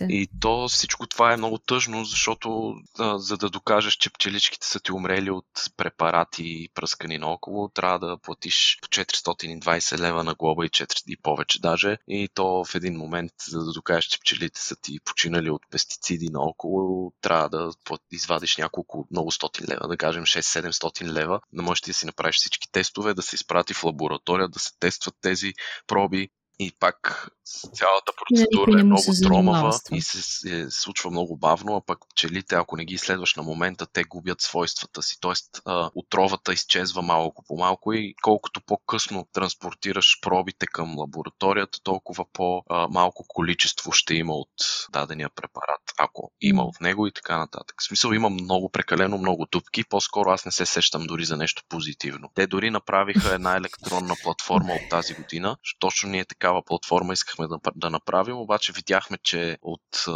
И 0.09 0.29
то 0.41 0.69
всичко 0.69 1.07
това 1.07 1.33
е 1.33 1.37
много 1.37 1.59
тъжно, 1.59 2.05
защото 2.05 2.75
а, 2.99 3.19
за 3.19 3.37
да 3.37 3.51
докажеш, 3.51 3.95
че 3.95 4.11
пчеличките 4.11 4.67
са 4.67 4.81
ти 4.81 4.93
умрели 4.93 5.31
от 5.31 5.47
препарати 5.77 6.69
пръскани 6.75 7.19
наоколо, 7.19 7.69
трябва 7.69 7.99
да 7.99 8.19
платиш 8.23 8.79
по 8.83 8.89
420 8.89 9.99
лева 9.99 10.25
на 10.25 10.35
глоба 10.35 10.67
и 10.67 10.69
4 10.69 11.03
и 11.07 11.17
повече 11.17 11.61
даже. 11.61 11.99
И 12.09 12.29
то 12.35 12.65
в 12.65 12.75
един 12.75 12.97
момент, 12.97 13.33
за 13.49 13.65
да 13.65 13.73
докажеш, 13.73 14.05
че 14.05 14.21
пчелите 14.21 14.61
са 14.61 14.77
ти 14.77 14.99
починали 15.05 15.51
от 15.51 15.63
пестициди 15.71 16.29
наоколо, 16.31 17.13
трябва 17.21 17.49
да 17.49 17.71
извадиш 18.11 18.57
няколко 18.57 19.07
много 19.11 19.31
стотин 19.31 19.67
лева, 19.69 19.89
да 19.89 19.97
кажем 19.97 20.25
6-700 20.25 21.13
лева, 21.13 21.41
да 21.53 21.63
можеш 21.63 21.81
да 21.81 21.95
си 21.95 22.07
направиш 22.07 22.37
всички 22.37 22.73
тестове, 22.73 23.15
да 23.15 23.23
се 23.23 23.35
изпрати 23.35 23.75
в 23.75 23.85
лаборатория, 23.85 24.49
да 24.49 24.59
се 24.59 24.71
тестват 24.81 25.15
тези 25.21 25.53
проби 25.87 26.29
и 26.59 26.73
пак 26.81 27.31
цялата 27.75 28.13
процедура 28.17 28.81
е 28.81 28.85
много 28.85 29.03
тромава 29.23 29.79
и 29.93 30.01
се, 30.01 30.23
се 30.23 30.71
случва 30.71 31.11
много 31.11 31.37
бавно, 31.37 31.77
а 31.77 31.81
пък 31.87 31.99
пчелите, 32.11 32.55
ако 32.55 32.77
не 32.77 32.85
ги 32.85 32.95
изследваш 32.95 33.35
на 33.35 33.43
момента, 33.43 33.87
те 33.87 34.05
губят 34.05 34.41
свойствата 34.41 35.03
си. 35.03 35.17
Тоест, 35.21 35.63
а, 35.65 35.91
отровата 35.95 36.53
изчезва 36.53 37.03
малко 37.03 37.45
по 37.49 37.57
малко 37.57 37.93
и 37.93 38.15
колкото 38.23 38.61
по-късно 38.61 39.27
транспортираш 39.33 40.19
пробите 40.21 40.67
към 40.67 40.99
лабораторията, 40.99 41.79
толкова 41.83 42.25
по-малко 42.33 43.25
количество 43.29 43.93
ще 43.93 44.15
има 44.15 44.35
от 44.35 44.51
дадения 44.93 45.31
препарат, 45.31 45.83
ако 45.99 46.33
има 46.41 46.63
от 46.63 46.81
него 46.81 47.07
и 47.07 47.13
така 47.13 47.39
нататък. 47.39 47.77
В 47.81 47.87
смисъл 47.87 48.13
има 48.13 48.31
много, 48.31 48.71
прекалено 48.71 49.19
много 49.19 49.47
дупки, 49.53 49.85
по-скоро 49.85 50.31
аз 50.31 50.45
не 50.45 50.53
се 50.53 50.67
сещам 50.67 51.07
дори 51.07 51.25
за 51.25 51.37
нещо 51.37 51.63
позитивно. 51.69 52.31
Те 52.35 52.47
дори 52.47 52.71
направиха 52.71 53.35
една 53.35 53.57
електронна 53.57 54.15
платформа 54.23 54.73
от 54.73 54.89
тази 54.91 55.15
година, 55.15 55.57
точно 55.79 56.09
ние 56.09 56.25
такава 56.49 56.63
платформа 56.63 57.13
искахме 57.13 57.47
да, 57.49 57.59
да 57.77 57.91
направим, 57.91 58.37
обаче 58.37 58.73
видяхме, 58.73 59.19
че 59.23 59.59
от 59.63 60.07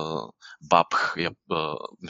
BAP 0.65 1.17
я, 1.17 1.31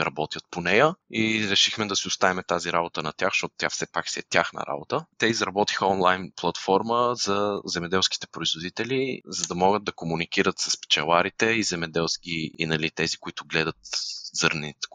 работят 0.00 0.42
по 0.50 0.60
нея 0.60 0.94
и 1.12 1.48
решихме 1.50 1.86
да 1.86 1.96
си 1.96 2.08
оставим 2.08 2.42
тази 2.46 2.72
работа 2.72 3.02
на 3.02 3.12
тях, 3.12 3.28
защото 3.32 3.54
тя 3.58 3.70
все 3.70 3.86
пак 3.92 4.08
си 4.08 4.20
е 4.20 4.22
тяхна 4.30 4.62
работа. 4.68 5.06
Те 5.18 5.26
изработиха 5.26 5.86
онлайн 5.86 6.32
платформа 6.36 7.14
за 7.14 7.60
земеделските 7.64 8.26
производители, 8.32 9.20
за 9.26 9.46
да 9.46 9.54
могат 9.54 9.84
да 9.84 9.92
комуникират 9.92 10.58
с 10.58 10.80
пчеларите 10.80 11.46
и 11.46 11.62
земеделски 11.62 12.50
и 12.58 12.66
нали, 12.66 12.90
тези, 12.90 13.16
които 13.16 13.44
гледат 13.46 13.76
зърнените 14.32 14.88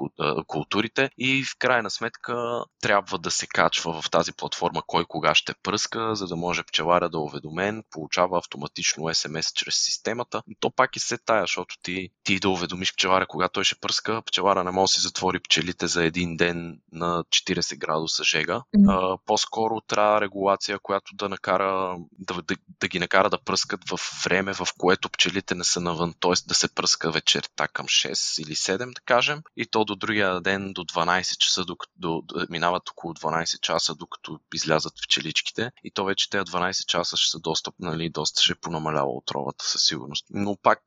културите 0.48 1.10
и 1.18 1.44
в 1.44 1.58
крайна 1.60 1.90
сметка 1.90 2.64
трябва 2.82 3.18
да 3.18 3.32
се 3.32 3.48
качва 3.48 4.02
в 4.02 4.10
тази 4.10 4.34
платформа 4.34 4.82
кой 4.88 5.06
кога 5.06 5.36
ще 5.36 5.54
пръска, 5.64 6.16
за 6.16 6.28
да 6.28 6.36
може 6.36 6.64
пчеларя 6.64 7.10
да 7.10 7.18
е 7.18 7.22
уведомен, 7.22 7.84
получава 7.92 8.38
автоматично 8.38 9.14
СМС 9.14 9.54
чрез 9.54 9.76
системата. 9.76 10.42
И 10.48 10.56
то 10.60 10.72
пак 10.72 10.96
и 10.96 11.00
се 11.00 11.18
тая, 11.18 11.42
защото 11.42 11.76
ти, 11.82 12.10
ти 12.24 12.40
да 12.40 12.50
уведомиш 12.50 12.94
пчеларя 12.94 13.26
кога 13.28 13.50
той 13.50 13.64
ще 13.64 13.76
пръска, 13.76 14.22
пчелара 14.22 14.64
не 14.64 14.72
може 14.72 14.90
да 14.90 14.94
си 14.94 15.02
затвори 15.02 15.40
пчелите 15.40 15.88
за 15.88 16.04
един 16.04 16.38
ден 16.38 16.80
на 16.92 17.24
40 17.24 17.78
градуса 17.78 18.24
жега. 18.24 18.64
А, 18.90 19.18
по-скоро 19.26 19.82
трябва 19.82 20.22
регулация, 20.22 20.80
която 20.80 21.16
да 21.16 21.30
накара 21.30 21.98
да, 22.20 22.34
да, 22.34 22.56
да 22.80 22.88
ги 22.88 23.00
накара 23.00 23.30
да 23.30 23.38
пръскат 23.38 23.90
в 23.90 24.00
време, 24.24 24.54
в 24.54 24.68
което 24.78 25.10
пчелите 25.10 25.56
не 25.56 25.64
са 25.64 25.82
навън, 25.82 26.14
т.е. 26.20 26.48
да 26.48 26.54
се 26.54 26.76
пръска 26.76 27.12
вечерта 27.12 27.68
към 27.68 27.86
6 27.86 28.42
или 28.42 28.56
7, 28.56 28.78
да 28.78 29.02
кажем 29.06 29.27
кажем, 29.28 29.44
и 29.58 29.66
то 29.66 29.86
до 29.86 29.96
другия 29.96 30.42
ден 30.42 30.74
до 30.74 30.84
12 30.84 31.38
часа, 31.38 31.66
докато 31.66 31.92
до, 31.96 32.24
минават 32.50 32.90
около 32.90 33.14
12 33.14 33.60
часа, 33.60 33.96
докато 33.96 34.40
излязат 34.54 34.94
пчеличките. 35.04 35.72
И 35.84 35.92
то 35.92 36.06
вече 36.06 36.30
тези 36.30 36.44
12 36.44 36.86
часа 36.86 37.18
ще 37.18 37.32
са 37.32 37.40
доста, 37.40 37.72
нали, 37.80 38.10
доста 38.10 38.42
ще 38.42 38.56
понамалява 38.56 39.10
отровата 39.10 39.66
със 39.66 39.86
сигурност. 39.86 40.26
Но 40.30 40.56
пак 40.56 40.82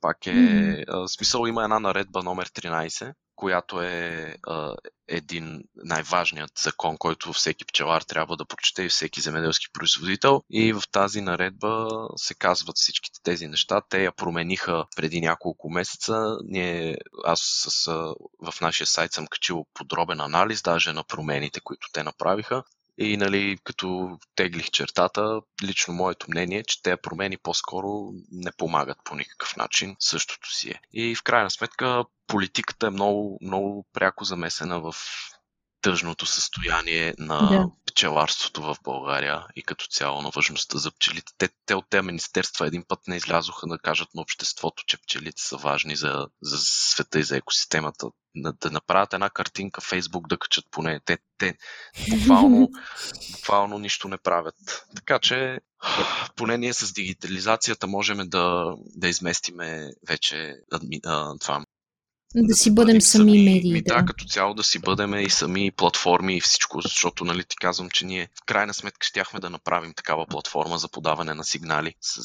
пак 0.00 0.26
е... 0.26 0.30
Mm-hmm. 0.30 1.06
смисъл 1.06 1.46
има 1.46 1.64
една 1.64 1.80
наредба 1.80 2.22
номер 2.22 2.48
13, 2.48 3.12
която 3.36 3.82
е 3.82 4.36
а, 4.46 4.74
един 5.08 5.62
най-важният 5.76 6.50
закон, 6.62 6.96
който 6.98 7.32
всеки 7.32 7.64
пчелар 7.64 8.02
трябва 8.02 8.36
да 8.36 8.44
прочете 8.44 8.82
и 8.82 8.88
всеки 8.88 9.20
земеделски 9.20 9.66
производител. 9.72 10.42
И 10.50 10.72
в 10.72 10.82
тази 10.92 11.20
наредба 11.20 11.88
се 12.16 12.34
казват 12.34 12.76
всичките 12.76 13.20
тези 13.22 13.46
неща. 13.46 13.80
Те 13.88 14.04
я 14.04 14.12
промениха 14.12 14.84
преди 14.96 15.20
няколко 15.20 15.70
месеца. 15.70 16.36
Ние, 16.44 16.96
аз 17.24 17.40
с, 17.40 17.86
в 18.42 18.60
нашия 18.60 18.86
сайт 18.86 19.12
съм 19.12 19.26
качил 19.26 19.66
подробен 19.74 20.20
анализ 20.20 20.62
даже 20.62 20.92
на 20.92 21.04
промените, 21.04 21.60
които 21.60 21.88
те 21.92 22.02
направиха. 22.02 22.62
И 22.98 23.16
нали, 23.16 23.58
като 23.64 24.18
теглих 24.34 24.70
чертата, 24.70 25.40
лично 25.62 25.94
моето 25.94 26.26
мнение 26.30 26.58
е, 26.58 26.64
че 26.64 26.82
те 26.82 26.96
промени 26.96 27.36
по-скоро 27.36 28.12
не 28.32 28.52
помагат 28.52 28.98
по 29.04 29.14
никакъв 29.14 29.56
начин. 29.56 29.96
Същото 29.98 30.54
си 30.54 30.70
е. 30.70 30.80
И 30.92 31.14
в 31.14 31.22
крайна 31.22 31.50
сметка 31.50 32.04
политиката 32.26 32.86
е 32.86 32.90
много, 32.90 33.38
много 33.42 33.86
пряко 33.92 34.24
замесена 34.24 34.80
в 34.80 34.94
тъжното 35.80 36.26
състояние 36.26 37.14
на 37.18 37.48
да. 37.48 37.66
пчеларството 37.86 38.62
в 38.62 38.76
България 38.84 39.46
и 39.56 39.62
като 39.62 39.86
цяло 39.86 40.22
на 40.22 40.30
важността 40.30 40.78
за 40.78 40.90
пчелите. 40.90 41.32
Те, 41.38 41.48
те 41.66 41.74
от 41.74 41.84
тези 41.90 42.06
министерства 42.06 42.66
един 42.66 42.84
път 42.88 43.00
не 43.06 43.16
излязоха 43.16 43.66
да 43.66 43.78
кажат 43.78 44.08
на 44.14 44.22
обществото, 44.22 44.82
че 44.86 45.02
пчелите 45.02 45.42
са 45.42 45.56
важни 45.56 45.96
за, 45.96 46.26
за 46.42 46.58
света 46.60 47.18
и 47.18 47.22
за 47.22 47.36
екосистемата. 47.36 48.06
Да, 48.36 48.52
да 48.52 48.70
направят 48.70 49.12
една 49.12 49.30
картинка 49.30 49.80
в 49.80 49.84
Фейсбук 49.84 50.28
да 50.28 50.38
качат 50.38 50.64
поне. 50.70 51.00
Те, 51.04 51.18
те 51.38 51.56
буквално, 52.10 52.68
буквално 53.32 53.78
нищо 53.78 54.08
не 54.08 54.18
правят. 54.18 54.86
Така 54.96 55.18
че 55.18 55.60
поне 56.36 56.58
ние 56.58 56.72
с 56.72 56.92
дигитализацията 56.92 57.86
можем 57.86 58.18
да, 58.28 58.74
да 58.96 59.08
изместиме 59.08 59.90
вече 60.08 60.54
това 61.40 61.64
да 62.34 62.54
си 62.54 62.74
бъдем 62.74 63.00
сами, 63.00 63.30
сами 63.30 63.44
медии. 63.44 63.82
Да. 63.82 63.94
да, 63.94 64.04
като 64.04 64.24
цяло 64.24 64.54
да 64.54 64.64
си 64.64 64.78
бъдем 64.78 65.14
и 65.14 65.30
сами 65.30 65.70
платформи 65.70 66.36
и 66.36 66.40
всичко, 66.40 66.80
защото 66.80 67.24
нали, 67.24 67.44
ти 67.44 67.56
казвам, 67.56 67.90
че 67.90 68.06
ние 68.06 68.28
в 68.42 68.44
крайна 68.46 68.74
сметка 68.74 69.06
щяхме 69.06 69.40
да 69.40 69.50
направим 69.50 69.94
такава 69.94 70.26
платформа 70.26 70.78
за 70.78 70.88
подаване 70.88 71.34
на 71.34 71.44
сигнали 71.44 71.94
с, 72.00 72.22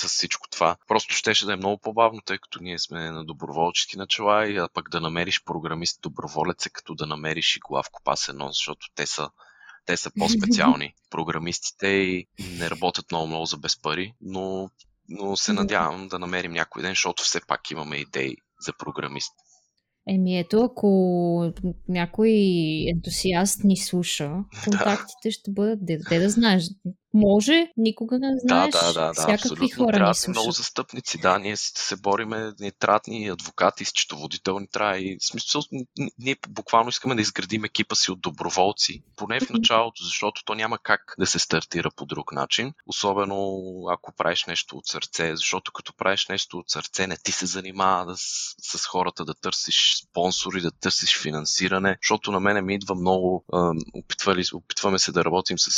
с 0.00 0.08
всичко 0.08 0.48
това. 0.50 0.76
Просто 0.88 1.14
щеше 1.14 1.46
да 1.46 1.52
е 1.52 1.56
много 1.56 1.78
по-бавно, 1.78 2.20
тъй 2.24 2.38
като 2.38 2.62
ние 2.62 2.78
сме 2.78 3.10
на 3.10 3.24
доброволчески 3.24 3.98
начала 3.98 4.48
и 4.48 4.56
а 4.56 4.68
пък 4.74 4.90
да 4.90 5.00
намериш 5.00 5.44
програмист 5.44 6.00
доброволец 6.02 6.66
е 6.66 6.70
като 6.70 6.94
да 6.94 7.06
намериш 7.06 7.56
и 7.56 7.60
главко 7.60 8.00
пасено, 8.04 8.48
защото 8.48 8.86
те 8.94 9.06
са 9.06 9.30
те 9.86 9.96
са 9.96 10.10
по-специални. 10.18 10.94
Програмистите 11.10 11.86
и 11.86 12.26
не 12.58 12.70
работят 12.70 13.10
много 13.10 13.26
много 13.26 13.46
за 13.46 13.56
без 13.56 13.82
пари, 13.82 14.14
но, 14.20 14.70
но 15.08 15.36
се 15.36 15.52
надявам 15.52 16.08
да 16.08 16.18
намерим 16.18 16.52
някой 16.52 16.82
ден, 16.82 16.90
защото 16.90 17.22
все 17.22 17.40
пак 17.46 17.70
имаме 17.70 17.96
идеи 17.96 18.36
за 18.60 18.72
програмист. 18.78 19.32
Еми 20.08 20.38
ето, 20.38 20.62
ако 20.62 21.52
някой 21.88 22.30
ентусиаст 22.96 23.64
ни 23.64 23.76
слуша, 23.76 24.30
контактите 24.64 25.28
да. 25.28 25.32
ще 25.32 25.50
бъдат, 25.50 25.84
де, 25.84 25.98
де 26.08 26.18
да 26.18 26.30
знаеш, 26.30 26.64
може, 27.14 27.72
никога 27.76 28.18
не 28.18 28.38
знаеш. 28.38 28.72
Да, 28.72 28.80
да, 28.80 28.92
да, 28.92 29.06
да 29.06 29.12
всякакви 29.12 29.34
абсолютно. 29.34 29.84
хора 29.84 29.92
трябва 29.92 30.14
ни 30.28 30.30
много 30.30 30.50
застъпници, 30.50 31.18
да, 31.18 31.38
ние 31.38 31.56
се 31.56 31.96
бориме, 31.96 32.52
ни 32.60 32.72
трябват 32.72 33.06
ни 33.06 33.28
адвокати, 33.28 33.84
счетоводител 33.84 34.58
ни 34.58 34.66
трябва 34.72 34.98
и 34.98 35.16
в 35.20 35.26
смисъл, 35.26 35.62
ние 36.18 36.36
буквално 36.48 36.88
искаме 36.88 37.14
да 37.14 37.20
изградим 37.20 37.64
екипа 37.64 37.94
си 37.94 38.10
от 38.10 38.20
доброволци, 38.20 39.02
поне 39.16 39.40
в 39.40 39.50
началото, 39.50 40.04
защото 40.04 40.44
то 40.44 40.54
няма 40.54 40.78
как 40.78 41.14
да 41.18 41.26
се 41.26 41.38
стартира 41.38 41.90
по 41.96 42.06
друг 42.06 42.32
начин, 42.32 42.72
особено 42.86 43.60
ако 43.90 44.12
правиш 44.16 44.44
нещо 44.46 44.76
от 44.76 44.86
сърце, 44.86 45.36
защото 45.36 45.72
като 45.72 45.96
правиш 45.96 46.28
нещо 46.28 46.58
от 46.58 46.70
сърце, 46.70 47.06
не 47.06 47.16
ти 47.16 47.32
се 47.32 47.46
занимава 47.46 48.06
да, 48.06 48.16
с, 48.16 48.54
с 48.78 48.86
хората 48.86 49.24
да 49.24 49.34
търсиш 49.34 50.02
спонсори, 50.02 50.60
да 50.60 50.70
търсиш 50.70 51.18
финансиране, 51.22 51.98
защото 52.02 52.32
на 52.32 52.40
мене 52.40 52.62
ми 52.62 52.74
идва 52.74 52.94
много, 52.94 53.44
опитвали, 53.94 54.44
опитваме 54.54 54.98
се 54.98 55.12
да 55.12 55.24
работим 55.24 55.58
с 55.58 55.70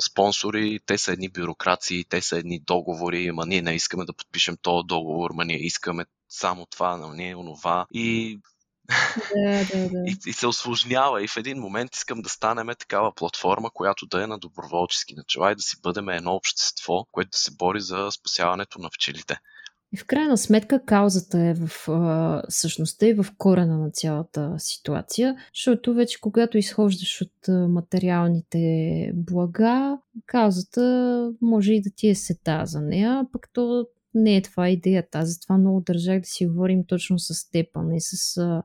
спонсори, 0.00 0.77
те 0.86 0.98
са 0.98 1.12
едни 1.12 1.28
бюрокрации, 1.28 2.04
те 2.04 2.22
са 2.22 2.38
едни 2.38 2.60
договори, 2.60 3.30
ма 3.32 3.46
ние 3.46 3.62
не 3.62 3.74
искаме 3.74 4.04
да 4.04 4.12
подпишем 4.12 4.56
този 4.62 4.86
договор, 4.86 5.30
ма 5.30 5.44
ние 5.44 5.66
искаме 5.66 6.04
само 6.28 6.66
това, 6.66 6.96
но 6.96 7.12
ние 7.12 7.36
онова. 7.36 7.86
И 7.92 8.38
да, 9.34 9.64
да, 9.64 9.88
да. 9.88 9.98
И, 10.06 10.16
и 10.26 10.32
се 10.32 10.46
осложнява. 10.46 11.24
И 11.24 11.28
в 11.28 11.36
един 11.36 11.58
момент 11.58 11.94
искам 11.94 12.22
да 12.22 12.28
станем 12.28 12.68
такава 12.78 13.14
платформа, 13.14 13.70
която 13.70 14.06
да 14.06 14.22
е 14.22 14.26
на 14.26 14.38
доброволчески 14.38 15.14
начала 15.14 15.52
и 15.52 15.54
да 15.54 15.62
си 15.62 15.76
бъдем 15.82 16.08
едно 16.08 16.34
общество, 16.34 17.04
което 17.12 17.30
да 17.30 17.38
се 17.38 17.50
бори 17.50 17.80
за 17.80 18.08
спасяването 18.10 18.78
на 18.78 18.90
пчелите. 18.90 19.40
И 19.92 19.96
в 19.96 20.06
крайна 20.06 20.38
сметка 20.38 20.84
каузата 20.84 21.40
е 21.40 21.54
в 21.54 21.88
а, 21.88 22.42
същността 22.48 23.06
и 23.06 23.14
в 23.14 23.26
корена 23.38 23.78
на 23.78 23.90
цялата 23.90 24.54
ситуация, 24.58 25.36
защото 25.54 25.94
вече 25.94 26.20
когато 26.20 26.58
изхождаш 26.58 27.22
от 27.22 27.48
материалните 27.48 29.12
блага, 29.14 29.98
каузата 30.26 31.32
може 31.40 31.72
и 31.72 31.82
да 31.82 31.90
ти 31.90 32.08
е 32.08 32.14
сета 32.14 32.62
за 32.66 32.80
нея, 32.80 33.26
пък 33.32 33.48
то 33.52 33.86
не 34.14 34.36
е 34.36 34.42
това 34.42 34.68
идеята. 34.68 35.18
Аз 35.18 35.28
затова 35.28 35.58
много 35.58 35.80
държах 35.80 36.20
да 36.20 36.26
си 36.26 36.46
говорим 36.46 36.84
точно 36.86 37.18
с 37.18 37.50
теб, 37.50 37.66
а 37.74 37.82
не 37.82 38.00
с 38.00 38.36
а, 38.36 38.62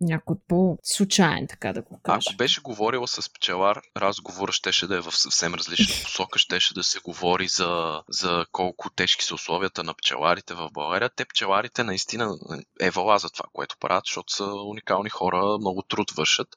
някой 0.00 0.36
по-случайен, 0.48 1.46
така 1.48 1.72
да 1.72 1.82
го 1.82 2.00
кажа. 2.02 2.30
Ако 2.30 2.36
беше 2.36 2.60
говорила 2.60 3.08
с 3.08 3.32
пчелар, 3.32 3.80
разговора 3.96 4.52
щеше 4.52 4.86
да 4.86 4.96
е 4.96 5.00
в 5.00 5.12
съвсем 5.12 5.54
различна 5.54 5.94
посока, 6.04 6.38
щеше 6.38 6.74
да 6.74 6.84
се 6.84 7.00
говори 7.00 7.48
за, 7.48 8.02
за 8.08 8.46
колко 8.52 8.90
тежки 8.90 9.24
са 9.24 9.34
условията 9.34 9.84
на 9.84 9.94
пчеларите 9.94 10.54
в 10.54 10.68
България. 10.72 11.10
Те 11.16 11.24
пчеларите 11.24 11.84
наистина 11.84 12.38
е 12.80 12.90
вала 12.90 13.18
за 13.18 13.30
това, 13.30 13.44
което 13.52 13.76
правят, 13.80 14.04
защото 14.06 14.32
са 14.32 14.44
уникални 14.44 15.10
хора, 15.10 15.58
много 15.58 15.82
труд 15.82 16.10
вършат, 16.10 16.48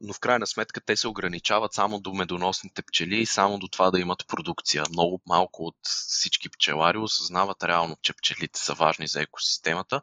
но 0.00 0.12
в 0.12 0.20
крайна 0.20 0.46
сметка 0.46 0.80
те 0.80 0.96
се 0.96 1.08
ограничават 1.08 1.72
само 1.74 2.00
до 2.00 2.14
медоносните 2.14 2.82
пчели 2.82 3.16
и 3.16 3.26
само 3.26 3.58
до 3.58 3.68
това 3.68 3.90
да 3.90 4.00
имат 4.00 4.24
продукция. 4.28 4.84
Много 4.90 5.20
малко 5.26 5.62
от 5.64 5.76
всички 5.82 6.48
пчелари 6.48 6.98
осъзнават 6.98 7.64
реално, 7.64 7.96
че 8.02 8.12
пчелите 8.12 8.60
са 8.60 8.74
важни 8.74 9.06
за 9.06 9.22
екосистемата. 9.22 10.02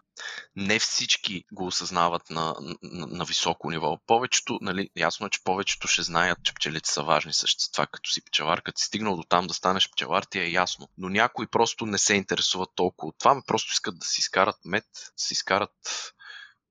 Не 0.55 0.79
всички 0.79 1.43
го 1.51 1.65
осъзнават 1.65 2.29
на, 2.29 2.55
на, 2.91 3.07
на 3.07 3.25
високо 3.25 3.69
ниво. 3.69 3.97
Повечето, 4.07 4.59
нали, 4.61 4.89
ясно 4.95 5.27
е, 5.27 5.29
че 5.29 5.43
повечето 5.43 5.87
ще 5.87 6.03
знаят, 6.03 6.37
че 6.43 6.53
пчелите 6.53 6.89
са 6.89 7.03
важни 7.03 7.33
същества, 7.33 7.87
като 7.87 8.09
си 8.09 8.25
пчелар. 8.25 8.61
Като 8.61 8.79
си 8.79 8.85
стигнал 8.85 9.15
до 9.15 9.23
там 9.23 9.47
да 9.47 9.53
станеш 9.53 9.89
пчелар, 9.91 10.23
ти 10.23 10.39
е 10.39 10.51
ясно. 10.51 10.89
Но 10.97 11.09
някои 11.09 11.47
просто 11.47 11.85
не 11.85 11.97
се 11.97 12.13
интересуват 12.13 12.69
толкова 12.75 13.09
от 13.09 13.15
това, 13.19 13.41
просто 13.47 13.71
искат 13.71 13.99
да 13.99 14.05
си 14.05 14.21
изкарат 14.21 14.57
мед, 14.65 14.85
да 14.93 15.23
си 15.23 15.33
изкарат 15.33 15.71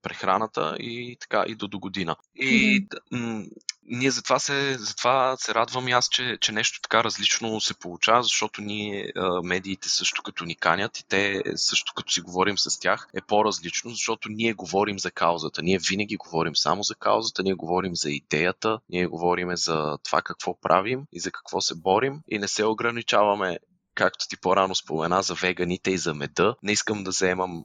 прехраната 0.03 0.77
и 0.79 1.17
така 1.21 1.45
и 1.49 1.55
до 1.55 1.69
до 1.69 1.79
година. 1.79 2.17
И 2.35 2.89
mm-hmm. 2.89 3.51
ние 3.83 4.11
затова 4.11 4.39
се, 4.39 4.77
затова 4.79 5.37
се 5.37 5.55
радвам 5.55 5.89
и 5.89 5.93
аз, 5.93 6.09
че, 6.09 6.39
че 6.41 6.53
нещо 6.53 6.81
така 6.83 7.05
различно 7.05 7.61
се 7.61 7.79
получава, 7.79 8.23
защото 8.23 8.63
ние 8.63 9.13
медиите 9.43 9.89
също 9.89 10.23
като 10.23 10.45
ни 10.45 10.57
канят 10.57 10.99
и 10.99 11.05
те 11.09 11.43
също 11.57 11.93
като 11.97 12.13
си 12.13 12.21
говорим 12.21 12.59
с 12.59 12.81
тях 12.81 13.09
е 13.15 13.21
по-различно, 13.21 13.91
защото 13.91 14.29
ние 14.29 14.53
говорим 14.53 14.99
за 14.99 15.11
каузата. 15.11 15.63
Ние 15.63 15.79
винаги 15.91 16.17
говорим 16.17 16.57
само 16.57 16.83
за 16.83 16.95
каузата, 16.95 17.43
ние 17.43 17.55
говорим 17.55 17.97
за 17.97 18.11
идеята, 18.11 18.79
ние 18.89 19.07
говорим 19.07 19.57
за 19.57 19.99
това 20.05 20.23
какво 20.23 20.61
правим 20.61 21.05
и 21.13 21.21
за 21.21 21.31
какво 21.31 21.61
се 21.61 21.75
борим 21.75 22.21
и 22.29 22.39
не 22.39 22.49
се 22.49 22.65
ограничаваме 22.65 23.59
както 23.95 24.29
ти 24.29 24.37
по-рано 24.37 24.75
спомена 24.75 25.23
за 25.23 25.35
веганите 25.35 25.91
и 25.91 25.99
за 25.99 26.15
меда. 26.15 26.55
Не 26.63 26.73
искам 26.73 27.05
да 27.05 27.11
вземам 27.11 27.65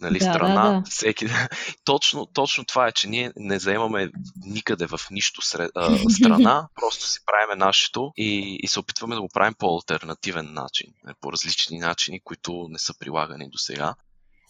нали, 0.00 0.18
да, 0.18 0.24
страна. 0.24 0.62
Да, 0.62 0.70
да. 0.72 0.82
Всеки... 0.90 1.26
точно, 1.84 2.26
точно 2.26 2.64
това 2.64 2.88
е, 2.88 2.92
че 2.92 3.08
ние 3.08 3.32
не 3.36 3.58
заемаме 3.58 4.10
никъде 4.44 4.86
в 4.86 5.00
нищо 5.10 5.42
сред, 5.42 5.70
а, 5.74 5.98
страна, 6.10 6.68
просто 6.74 7.06
си 7.06 7.20
правиме 7.26 7.64
нашето 7.64 8.12
и, 8.16 8.58
и 8.62 8.68
се 8.68 8.80
опитваме 8.80 9.14
да 9.14 9.20
го 9.20 9.28
правим 9.28 9.54
по 9.54 9.66
альтернативен 9.74 10.52
начин, 10.52 10.92
по 11.20 11.32
различни 11.32 11.78
начини, 11.78 12.20
които 12.20 12.66
не 12.70 12.78
са 12.78 12.98
прилагани 12.98 13.48
до 13.50 13.58
сега. 13.58 13.94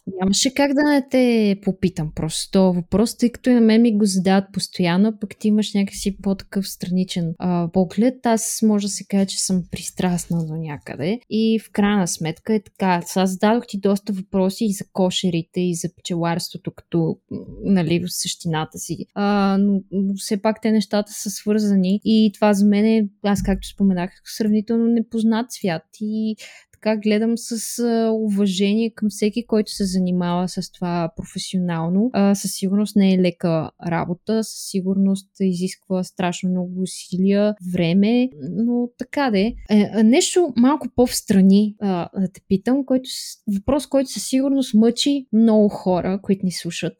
Нямаше 0.06 0.54
как 0.54 0.74
да 0.74 0.82
не 0.82 1.08
те 1.10 1.56
попитам 1.64 2.12
просто 2.14 2.72
въпрос, 2.72 3.16
тъй 3.16 3.32
като 3.32 3.50
и 3.50 3.54
на 3.54 3.60
мен 3.60 3.82
ми 3.82 3.98
го 3.98 4.04
задават 4.04 4.44
постоянно, 4.52 5.18
пък 5.20 5.36
ти 5.38 5.48
имаш 5.48 5.74
някакси 5.74 6.16
по-такъв 6.22 6.68
страничен 6.68 7.34
а, 7.38 7.68
поглед. 7.72 8.26
Аз 8.26 8.60
може 8.62 8.86
да 8.86 8.90
се 8.90 9.04
каже, 9.04 9.26
че 9.26 9.38
съм 9.38 9.62
пристрастна 9.70 10.46
до 10.46 10.56
някъде 10.56 11.20
и 11.30 11.58
в 11.58 11.72
крайна 11.72 12.08
сметка 12.08 12.54
е 12.54 12.62
така. 12.62 13.02
Аз 13.16 13.30
зададох 13.30 13.66
ти 13.68 13.80
доста 13.80 14.12
въпроси 14.12 14.64
и 14.64 14.72
за 14.72 14.84
кошерите, 14.92 15.60
и 15.60 15.74
за 15.74 15.88
пчеларството, 15.96 16.70
като 16.70 17.18
нали, 17.64 18.00
в 18.00 18.06
същината 18.08 18.78
си. 18.78 19.06
А, 19.14 19.56
но, 19.60 19.80
но 19.92 20.14
все 20.16 20.42
пак 20.42 20.62
те 20.62 20.72
нещата 20.72 21.12
са 21.12 21.30
свързани 21.30 22.00
и 22.04 22.30
това 22.34 22.52
за 22.54 22.66
мен 22.66 22.84
е, 22.84 23.08
аз 23.22 23.42
както 23.42 23.68
споменах, 23.68 24.10
сравнително 24.24 24.86
непознат 24.86 25.52
свят 25.52 25.82
и 26.00 26.36
така 26.82 26.96
гледам 26.96 27.32
с 27.36 27.78
а, 27.78 28.10
уважение 28.10 28.90
към 28.90 29.08
всеки, 29.10 29.46
който 29.46 29.72
се 29.72 29.84
занимава 29.84 30.48
с 30.48 30.72
това 30.72 31.10
професионално. 31.16 32.10
А, 32.12 32.34
със 32.34 32.54
сигурност 32.54 32.96
не 32.96 33.14
е 33.14 33.18
лека 33.18 33.70
работа, 33.86 34.44
със 34.44 34.70
сигурност 34.70 35.28
изисква 35.40 36.04
страшно 36.04 36.50
много 36.50 36.82
усилия, 36.82 37.54
време, 37.72 38.28
но 38.50 38.88
така 38.98 39.30
де. 39.30 39.54
Е, 39.70 40.02
нещо 40.02 40.52
малко 40.56 40.88
по-встрани 40.96 41.76
а, 41.80 42.20
да 42.20 42.32
те 42.32 42.40
питам, 42.48 42.84
който, 42.84 43.10
въпрос, 43.54 43.86
който 43.86 44.10
със 44.10 44.28
сигурност 44.28 44.74
мъчи 44.74 45.26
много 45.32 45.68
хора, 45.68 46.20
които 46.22 46.46
ни 46.46 46.52
слушат. 46.52 46.94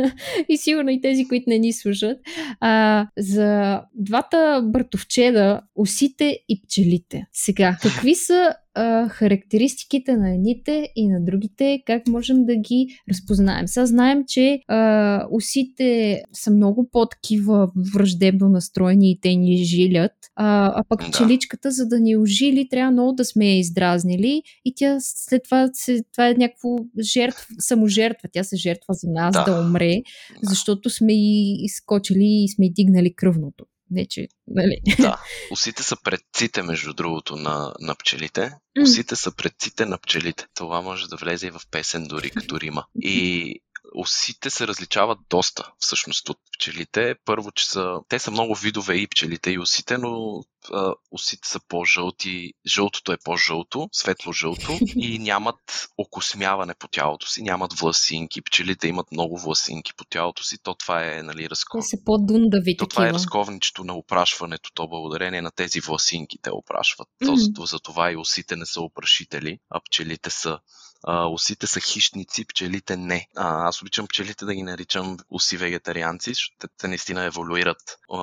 и 0.48 0.56
сигурно 0.56 0.90
и 0.90 1.00
тези, 1.00 1.28
които 1.28 1.50
не 1.50 1.58
ни 1.58 1.72
слушат. 1.72 2.18
А, 2.60 3.06
за 3.18 3.82
двата 3.94 4.62
братовчеда, 4.64 5.60
осите 5.74 6.38
и 6.48 6.62
пчелите. 6.62 7.26
Сега, 7.32 7.76
какви 7.82 8.14
са 8.14 8.54
а, 8.78 9.08
характеристиките 9.08 10.16
на 10.16 10.34
едните 10.34 10.88
и 10.96 11.08
на 11.08 11.24
другите, 11.24 11.82
как 11.86 12.06
можем 12.06 12.44
да 12.44 12.56
ги 12.56 12.86
разпознаем. 13.10 13.68
Сега 13.68 13.86
знаем, 13.86 14.24
че 14.28 14.60
а, 14.68 15.26
усите 15.30 16.20
са 16.32 16.50
много 16.50 16.88
по-такива 16.92 17.70
враждебно 17.94 18.48
настроени 18.48 19.10
и 19.10 19.20
те 19.20 19.34
ни 19.34 19.64
жилят, 19.64 20.12
а, 20.36 20.72
а 20.74 20.84
пък 20.88 21.00
да. 21.00 21.10
пчеличката, 21.10 21.70
за 21.70 21.86
да 21.86 22.00
ни 22.00 22.16
ожили, 22.16 22.68
трябва 22.68 22.92
много 22.92 23.12
да 23.12 23.24
сме 23.24 23.46
я 23.46 23.58
издразнили 23.58 24.42
и 24.64 24.72
тя 24.76 24.96
след 25.00 25.42
това, 25.44 25.68
се, 25.72 26.02
това 26.12 26.28
е 26.28 26.34
някакво 26.34 26.76
жертв, 27.00 27.46
саможертва. 27.58 28.28
Тя 28.32 28.44
се 28.44 28.56
жертва 28.56 28.94
за 28.94 29.10
нас 29.10 29.32
да, 29.32 29.44
да 29.44 29.60
умре, 29.60 30.02
защото 30.42 30.90
сме 30.90 31.12
и 31.12 31.64
изкочили 31.64 32.44
и 32.44 32.48
сме 32.48 32.66
и 32.66 32.72
дигнали 32.72 33.14
кръвното. 33.14 33.64
Не, 33.90 34.06
че, 34.08 34.28
нали? 34.46 34.80
Да, 34.98 35.22
усите 35.50 35.82
са 35.82 35.96
предците, 36.04 36.62
между 36.62 36.94
другото, 36.94 37.36
на, 37.36 37.74
на 37.80 37.94
пчелите. 37.94 38.52
Усите 38.82 39.16
са 39.16 39.32
предците 39.36 39.86
на 39.86 39.98
пчелите. 39.98 40.46
Това 40.54 40.80
може 40.80 41.08
да 41.08 41.16
влезе 41.16 41.46
и 41.46 41.50
в 41.50 41.60
песен 41.70 42.04
дори 42.04 42.30
като 42.30 42.60
рима. 42.60 42.84
И 43.00 43.54
Осите 43.94 44.50
се 44.50 44.66
различават 44.66 45.18
доста 45.30 45.72
всъщност 45.78 46.28
от 46.28 46.38
пчелите. 46.52 47.14
Първо, 47.24 47.52
че 47.52 47.68
са, 47.70 48.00
те 48.08 48.18
са 48.18 48.30
много 48.30 48.54
видове 48.54 48.94
и 48.94 49.06
пчелите 49.06 49.50
и 49.50 49.58
осите, 49.58 49.98
но 49.98 50.42
а, 50.72 50.94
осите 51.10 51.48
са 51.48 51.60
по-жълти, 51.68 52.52
жълтото 52.66 53.12
е 53.12 53.16
по-жълто, 53.24 53.88
светло-жълто 53.92 54.78
и 54.96 55.18
нямат 55.18 55.88
окосмяване 55.98 56.74
по 56.74 56.88
тялото 56.88 57.26
си, 57.28 57.42
нямат 57.42 57.72
власинки. 57.72 58.42
Пчелите 58.42 58.88
имат 58.88 59.12
много 59.12 59.38
власинки 59.38 59.94
по 59.94 60.04
тялото 60.04 60.44
си, 60.44 60.58
то 60.62 60.74
това 60.74 61.04
е 61.04 61.22
нали, 61.22 61.50
разков... 61.50 61.84
Те 61.84 61.96
са 61.96 62.04
по-дундави 62.04 62.76
То 62.76 62.86
това 62.86 63.08
е 63.08 63.12
разковничето 63.12 63.84
на 63.84 63.94
опрашването, 63.94 64.70
то 64.74 64.88
благодарение 64.88 65.42
на 65.42 65.50
тези 65.50 65.80
власинки 65.80 66.38
те 66.42 66.50
опрашват. 66.50 67.08
Mm-hmm. 67.22 67.56
То, 67.56 67.66
за 67.66 67.78
това 67.78 68.12
и 68.12 68.16
осите 68.16 68.56
не 68.56 68.66
са 68.66 68.80
опрашители, 68.80 69.58
а 69.70 69.80
пчелите 69.80 70.30
са 70.30 70.58
а, 71.04 71.26
осите 71.26 71.66
са 71.66 71.80
хищници, 71.80 72.44
пчелите 72.44 72.96
не. 72.96 73.28
А, 73.36 73.68
аз 73.68 73.82
обичам 73.82 74.06
пчелите 74.06 74.44
да 74.44 74.54
ги 74.54 74.62
наричам 74.62 75.16
оси 75.30 75.56
вегетарианци, 75.56 76.30
защото 76.30 76.68
те 76.78 76.88
наистина 76.88 77.24
еволюират 77.24 77.98
а, 78.12 78.18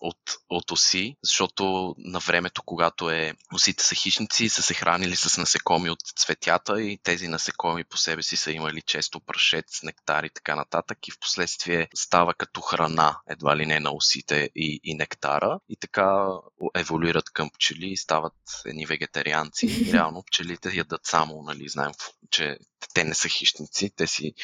от, 0.00 0.18
от 0.50 0.70
оси, 0.70 1.16
защото 1.22 1.64
на 1.98 2.18
времето, 2.18 2.62
когато 2.62 3.10
е 3.10 3.34
осите 3.54 3.84
са 3.84 3.94
хищници, 3.94 4.48
са 4.48 4.62
се 4.62 4.74
хранили 4.74 5.16
с 5.16 5.38
насекоми 5.38 5.90
от 5.90 5.98
цветята 6.16 6.82
и 6.82 6.98
тези 7.02 7.28
насекоми 7.28 7.84
по 7.84 7.96
себе 7.96 8.22
си 8.22 8.36
са 8.36 8.52
имали 8.52 8.82
често 8.82 9.20
прашец, 9.20 9.82
нектар 9.82 10.24
и 10.24 10.30
така 10.30 10.56
нататък 10.56 11.08
и 11.08 11.10
в 11.10 11.18
последствие 11.20 11.88
става 11.94 12.34
като 12.34 12.60
храна, 12.60 13.18
едва 13.28 13.56
ли 13.56 13.66
не 13.66 13.80
на 13.80 13.94
осите 13.94 14.50
и, 14.56 14.80
и 14.84 14.94
нектара 14.94 15.58
и 15.68 15.76
така 15.76 16.26
еволюират 16.74 17.30
към 17.30 17.50
пчели 17.50 17.86
и 17.86 17.96
стават 17.96 18.34
едни 18.66 18.86
вегетарианци. 18.86 19.90
Реално 19.92 20.22
пчелите 20.22 20.76
ядат 20.76 21.06
само, 21.06 21.42
нали, 21.42 21.68
знаем 21.68 21.92
че 22.30 22.58
те 22.94 23.04
не 23.04 23.14
са 23.14 23.28
хищници, 23.28 23.90
те 23.96 24.06
си, 24.06 24.34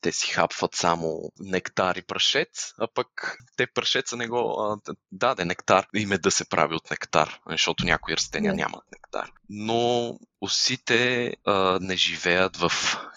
те 0.00 0.12
си 0.12 0.32
хапват 0.32 0.74
само 0.74 1.32
нектар 1.40 1.96
и 1.96 2.02
прашец, 2.02 2.74
а 2.78 2.88
пък 2.94 3.38
те 3.56 3.66
прашеца 3.66 4.16
не 4.16 4.28
го... 4.28 4.62
А, 4.62 4.94
да, 5.12 5.34
да, 5.34 5.44
нектар. 5.44 5.86
И 5.94 6.06
да 6.06 6.30
се 6.30 6.48
прави 6.48 6.74
от 6.74 6.90
нектар, 6.90 7.40
защото 7.46 7.84
някои 7.84 8.16
растения 8.16 8.54
нямат 8.54 8.84
нектар. 8.92 9.32
Но 9.48 10.18
осите 10.40 11.32
а, 11.44 11.78
не 11.80 11.96
живеят 11.96 12.56
в 12.56 12.72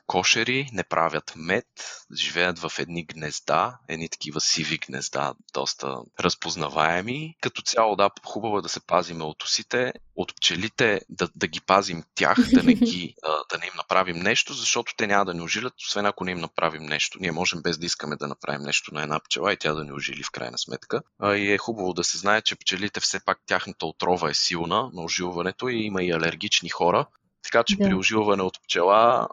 кошери, 0.07 0.69
не 0.73 0.83
правят 0.83 1.33
мед, 1.35 1.65
живеят 2.15 2.59
в 2.59 2.71
едни 2.79 3.05
гнезда, 3.05 3.77
едни 3.87 4.09
такива 4.09 4.41
сиви 4.41 4.77
гнезда, 4.77 5.33
доста 5.53 5.97
разпознаваеми. 6.19 7.35
Като 7.41 7.61
цяло, 7.61 7.95
да, 7.95 8.09
хубаво 8.25 8.57
е 8.57 8.61
да 8.61 8.69
се 8.69 8.85
пазиме 8.85 9.23
от 9.23 9.43
осите, 9.43 9.93
от 10.15 10.35
пчелите 10.35 11.01
да, 11.09 11.29
да 11.35 11.47
ги 11.47 11.61
пазим 11.61 12.03
тях, 12.15 12.37
да 12.53 12.63
не, 12.63 12.73
ги, 12.73 13.15
да 13.51 13.57
не 13.57 13.65
им 13.65 13.73
направим 13.77 14.19
нещо, 14.19 14.53
защото 14.53 14.93
те 14.97 15.07
няма 15.07 15.25
да 15.25 15.33
ни 15.33 15.41
ожилят, 15.41 15.73
освен 15.87 16.05
ако 16.05 16.23
не 16.23 16.31
им 16.31 16.39
направим 16.39 16.83
нещо. 16.83 17.17
Ние 17.21 17.31
можем 17.31 17.61
без 17.61 17.77
да 17.77 17.85
искаме 17.85 18.15
да 18.15 18.27
направим 18.27 18.61
нещо 18.61 18.93
на 18.93 19.03
една 19.03 19.19
пчела 19.19 19.53
и 19.53 19.57
тя 19.57 19.73
да 19.73 19.83
ни 19.83 19.91
ожили 19.91 20.23
в 20.23 20.31
крайна 20.31 20.57
сметка. 20.57 21.01
И 21.23 21.51
е 21.51 21.57
хубаво 21.57 21.93
да 21.93 22.03
се 22.03 22.17
знае, 22.17 22.41
че 22.41 22.55
пчелите 22.55 22.99
все 22.99 23.19
пак 23.25 23.37
тяхната 23.45 23.85
отрова 23.85 24.29
е 24.29 24.33
силна 24.33 24.89
на 24.93 25.03
ожилването 25.03 25.69
и 25.69 25.77
има 25.77 26.03
и 26.03 26.11
алергични 26.11 26.69
хора, 26.69 27.05
така 27.43 27.63
че 27.63 27.75
да. 27.77 27.83
при 27.83 27.93
ожилване 27.93 28.43
от 28.43 28.63
пчела 28.63 29.27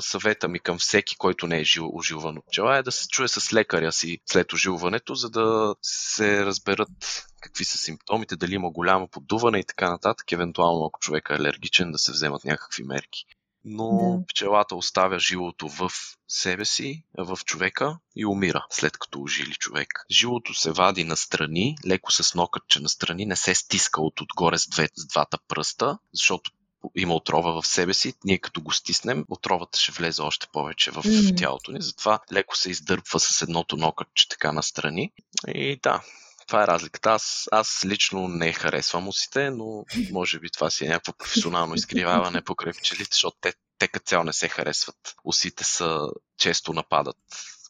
съвета 0.00 0.48
ми 0.48 0.58
към 0.58 0.78
всеки, 0.78 1.16
който 1.16 1.46
не 1.46 1.60
е 1.60 1.64
жил, 1.64 1.90
ожилван 1.94 2.38
от 2.38 2.46
пчела 2.46 2.76
е 2.76 2.82
да 2.82 2.92
се 2.92 3.08
чуе 3.08 3.28
с 3.28 3.52
лекаря 3.52 3.92
си 3.92 4.18
след 4.26 4.52
ожилването, 4.52 5.14
за 5.14 5.30
да 5.30 5.74
се 5.82 6.46
разберат 6.46 7.26
какви 7.40 7.64
са 7.64 7.78
симптомите, 7.78 8.36
дали 8.36 8.54
има 8.54 8.70
голямо 8.70 9.08
подуване 9.08 9.58
и 9.58 9.64
така 9.64 9.90
нататък, 9.90 10.32
евентуално 10.32 10.84
ако 10.84 11.00
човек 11.00 11.28
е 11.30 11.34
алергичен 11.34 11.92
да 11.92 11.98
се 11.98 12.12
вземат 12.12 12.44
някакви 12.44 12.82
мерки. 12.82 13.24
но 13.64 14.16
Да. 14.18 14.26
пчелата 14.26 14.76
оставя 14.76 15.18
жилото 15.18 15.68
в 15.68 15.90
себе 16.28 16.64
си, 16.64 17.04
в 17.18 17.38
човека 17.44 17.98
и 18.16 18.26
умира 18.26 18.66
след 18.70 18.98
като 18.98 19.22
ожили 19.22 19.54
човек. 19.54 19.88
Жилото 20.10 20.54
се 20.54 20.72
вади 20.72 21.04
настрани, 21.04 21.76
леко 21.86 22.12
с 22.12 22.34
нокътче 22.34 22.80
настрани, 22.80 23.26
не 23.26 23.36
се 23.36 23.54
стиска 23.54 24.02
от 24.02 24.20
отгоре 24.20 24.58
с, 24.58 24.68
две, 24.68 24.88
с 24.96 25.06
двата 25.06 25.38
пръста, 25.48 25.98
защото 26.12 26.50
има 26.96 27.14
отрова 27.14 27.62
в 27.62 27.66
себе 27.66 27.94
си, 27.94 28.14
ние 28.24 28.38
като 28.38 28.60
го 28.62 28.72
стиснем, 28.72 29.24
отровата 29.28 29.78
ще 29.78 29.92
влезе 29.92 30.22
още 30.22 30.46
повече 30.52 30.90
в 30.90 31.02
Мгм. 31.04 31.36
тялото 31.36 31.72
ни, 31.72 31.82
затова 31.82 32.18
леко 32.32 32.56
се 32.56 32.70
издърпва 32.70 33.20
с 33.20 33.42
едното 33.42 33.76
нокътче 33.76 34.28
така 34.28 34.52
настрани. 34.52 35.12
И 35.48 35.80
да, 35.82 36.02
това 36.46 36.62
е 36.62 36.66
разликата. 36.66 37.10
Аз, 37.10 37.48
аз 37.52 37.82
лично 37.86 38.28
не 38.28 38.52
харесвам 38.52 39.08
усите, 39.08 39.50
но 39.50 39.84
може 40.12 40.38
би 40.38 40.50
това 40.50 40.70
си 40.70 40.84
е 40.84 40.88
някакво 40.88 41.12
професионално 41.12 41.74
изкривяване 41.74 42.42
покрай 42.42 42.72
пчелите, 42.72 43.08
защото 43.12 43.36
те, 43.40 43.52
те 43.78 43.88
като 43.88 44.04
цяло 44.06 44.24
не 44.24 44.32
се 44.32 44.48
харесват. 44.48 45.14
Усите 45.24 45.64
са 45.64 46.00
често 46.38 46.72
нападат 46.72 47.16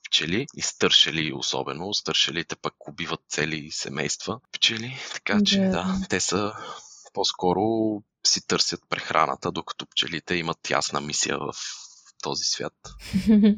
пчели 0.09 0.47
и 0.57 0.62
стършели 0.62 1.33
особено. 1.33 1.95
Стършелите 1.95 2.57
пък 2.57 2.89
убиват 2.89 3.20
цели 3.28 3.70
семейства 3.70 4.41
пчели, 4.53 4.97
така 5.15 5.39
че 5.47 5.61
Да. 5.61 5.69
да, 5.69 6.07
те 6.09 6.20
са 6.20 6.53
по-скоро 7.12 7.62
си 8.27 8.47
търсят 8.47 8.81
прехраната, 8.89 9.53
докато 9.53 9.86
пчелите 9.86 10.35
имат 10.35 10.70
ясна 10.70 11.01
мисия 11.01 11.39
в 11.39 11.53
този 12.23 12.44
свят. 12.44 12.74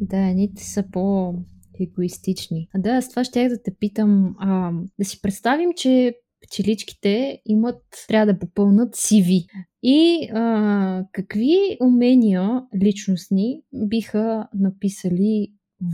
да, 0.00 0.16
едните 0.16 0.64
са 0.64 0.84
по 0.92 1.34
егоистични. 1.80 2.68
А 2.74 2.78
да, 2.78 2.90
аз 2.90 3.10
това 3.10 3.24
ще 3.24 3.48
да 3.48 3.62
те 3.62 3.74
питам. 3.80 4.36
А, 4.38 4.72
да 4.98 5.04
си 5.04 5.20
представим, 5.22 5.70
че 5.76 6.14
пчеличките 6.46 7.42
имат, 7.46 7.82
трябва 8.08 8.32
да 8.32 8.38
попълнат 8.38 8.96
CV. 8.96 9.46
И 9.82 10.28
а, 10.34 11.04
какви 11.12 11.76
умения 11.80 12.62
личностни 12.82 13.62
биха 13.72 14.48
написали 14.54 15.52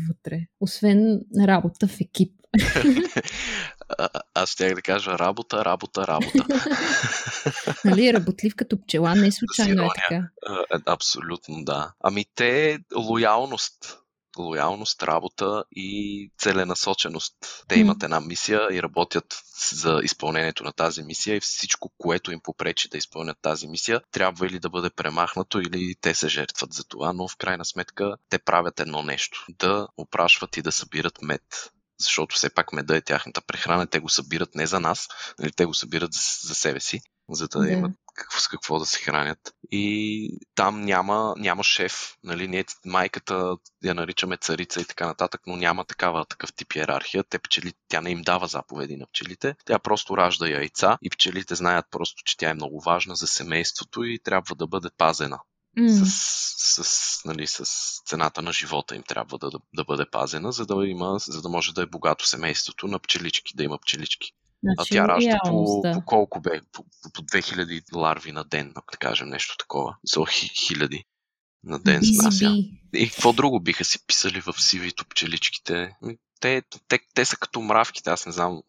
вътре, 0.09 0.41
освен 0.61 1.21
работа 1.47 1.89
в 1.89 2.01
екип? 2.01 2.42
А, 3.99 4.09
аз 4.35 4.51
щях 4.51 4.75
да 4.75 4.83
кажа 4.83 5.19
работа, 5.19 5.65
работа, 5.65 6.07
работа. 6.07 6.47
нали, 7.85 8.13
работлив 8.13 8.53
като 8.57 8.83
пчела, 8.83 9.15
не 9.15 9.33
случайно 9.33 9.83
е 9.83 9.89
така. 9.95 10.29
А, 10.47 10.77
е, 10.77 10.81
Абсолютно 10.87 11.65
да. 11.65 11.93
Ами 12.01 12.25
те 12.35 12.79
лоялност. 12.97 13.99
Лоялност, 14.39 15.03
работа 15.03 15.65
и 15.77 16.31
целенасоченост. 16.39 17.35
Те 17.69 17.79
имат 17.79 18.03
една 18.03 18.21
мисия 18.21 18.69
и 18.73 18.83
работят 18.83 19.43
за 19.73 20.01
изпълнението 20.03 20.65
на 20.65 20.73
тази 20.73 21.03
мисия 21.03 21.37
и 21.37 21.41
всичко, 21.41 21.93
което 21.99 22.33
им 22.33 22.41
попречи 22.43 22.89
да 22.89 22.99
изпълнят 22.99 23.39
тази 23.43 23.69
мисия, 23.69 24.01
трябва 24.11 24.47
или 24.47 24.59
да 24.59 24.71
бъде 24.71 24.91
премахнато, 24.91 25.61
или 25.61 25.95
те 26.01 26.15
се 26.15 26.29
жертват 26.29 26.73
за 26.73 26.85
това, 26.85 27.13
но 27.13 27.29
в 27.29 27.37
крайна 27.37 27.65
сметка 27.65 28.17
те 28.29 28.39
правят 28.39 28.81
едно 28.81 29.03
нещо. 29.03 29.45
Да 29.49 29.89
опрашват 29.97 30.57
и 30.57 30.63
да 30.63 30.73
събират 30.73 31.23
мед. 31.23 31.73
Защото 32.01 32.35
все 32.35 32.55
пак 32.55 32.73
меда 32.73 32.97
е 32.97 33.01
тяхната 33.01 33.41
прехрана, 33.41 33.87
те 33.87 34.01
го 34.01 34.09
събират 34.09 34.55
не 34.55 34.67
за 34.67 34.81
нас, 34.81 35.09
нали, 35.39 35.53
те 35.53 35.65
го 35.65 35.75
събират 35.75 36.13
за, 36.13 36.21
за 36.49 36.55
себе 36.55 36.81
си, 36.81 37.01
за 37.31 37.49
да, 37.49 37.59
Да. 37.59 37.71
имат 37.71 37.93
какво, 38.15 38.41
с 38.41 38.49
какво 38.49 38.79
да 38.79 38.87
се 38.87 38.99
хранят. 38.99 39.55
И 39.71 40.39
там 40.55 40.81
няма, 40.81 41.35
няма 41.39 41.65
шеф. 41.65 42.17
Нали? 42.25 42.49
Ние 42.49 42.65
майката 42.85 43.57
я 43.85 43.95
наричаме 43.95 44.37
царица 44.37 44.81
и 44.81 44.85
така 44.85 45.07
нататък, 45.07 45.41
но 45.47 45.57
няма 45.57 45.85
такава, 45.85 46.25
такъв 46.25 46.53
тип 46.53 46.73
иерархия. 46.73 47.25
Те 47.25 47.39
пчели, 47.39 47.73
тя 47.89 48.01
не 48.01 48.11
им 48.11 48.23
дава 48.23 48.47
заповеди 48.47 48.97
на 48.97 49.07
пчелите. 49.07 49.55
Тя 49.65 49.79
просто 49.79 50.17
ражда 50.17 50.49
яйца 50.49 50.99
и 51.03 51.11
пчелите 51.11 51.55
знаят 51.55 51.87
просто, 51.91 52.23
че 52.25 52.37
тя 52.37 52.51
е 52.51 52.55
много 52.55 52.81
важна 52.81 53.17
за 53.17 53.27
семейството 53.27 54.05
и 54.05 54.19
трябва 54.19 54.55
да 54.55 54.67
бъде 54.67 54.89
пазена. 54.99 55.39
М, 55.77 55.89
С, 55.89 56.85
с, 56.85 57.25
нали, 57.25 57.47
с 57.47 57.65
цената 58.07 58.43
на 58.43 58.53
живота 58.53 58.97
им 58.97 59.03
трябва 59.03 59.39
да, 59.39 59.51
да, 59.51 59.59
да 59.75 59.85
бъде 59.85 60.05
пазена, 60.11 60.53
за 60.53 60.67
да, 60.67 60.87
има, 60.87 61.19
за 61.19 61.43
да 61.43 61.49
може 61.49 61.75
да 61.75 61.83
е 61.83 61.87
богато 61.87 62.27
семейството 62.27 62.87
на 62.87 62.99
пчелички, 62.99 63.53
да 63.57 63.65
има 63.65 63.79
пчелички. 63.79 64.33
А 64.67 64.75
значи, 64.75 64.91
тя 64.91 65.09
ражда 65.09 65.39
по, 65.45 65.81
да. 65.83 65.93
по 65.93 66.05
колко 66.05 66.41
бе? 66.41 66.61
По, 66.73 66.83
по, 66.83 67.13
по 67.13 67.23
2000 67.23 67.97
ларви 67.97 68.33
на 68.33 68.45
ден, 68.45 68.73
да 68.75 68.83
кажем 68.99 69.29
нещо 69.29 69.57
такова. 69.59 69.97
За 70.05 70.25
хи, 70.27 70.49
хиляди 70.49 71.05
на 71.65 71.79
ден 71.79 72.01
bee. 72.01 72.79
И 72.95 73.11
какво 73.11 73.33
друго 73.33 73.61
биха 73.61 73.85
си 73.85 74.07
писали 74.07 74.41
в 74.41 74.53
CV-то 74.53 75.05
пчеличките? 75.09 75.97
Те, 76.43 76.63
те, 76.89 76.99
те 77.15 77.25
са 77.25 77.37
като 77.37 77.61
мравките, 77.61 78.11
аз 78.11 78.27
не 78.27 78.33
знам. 78.33 78.63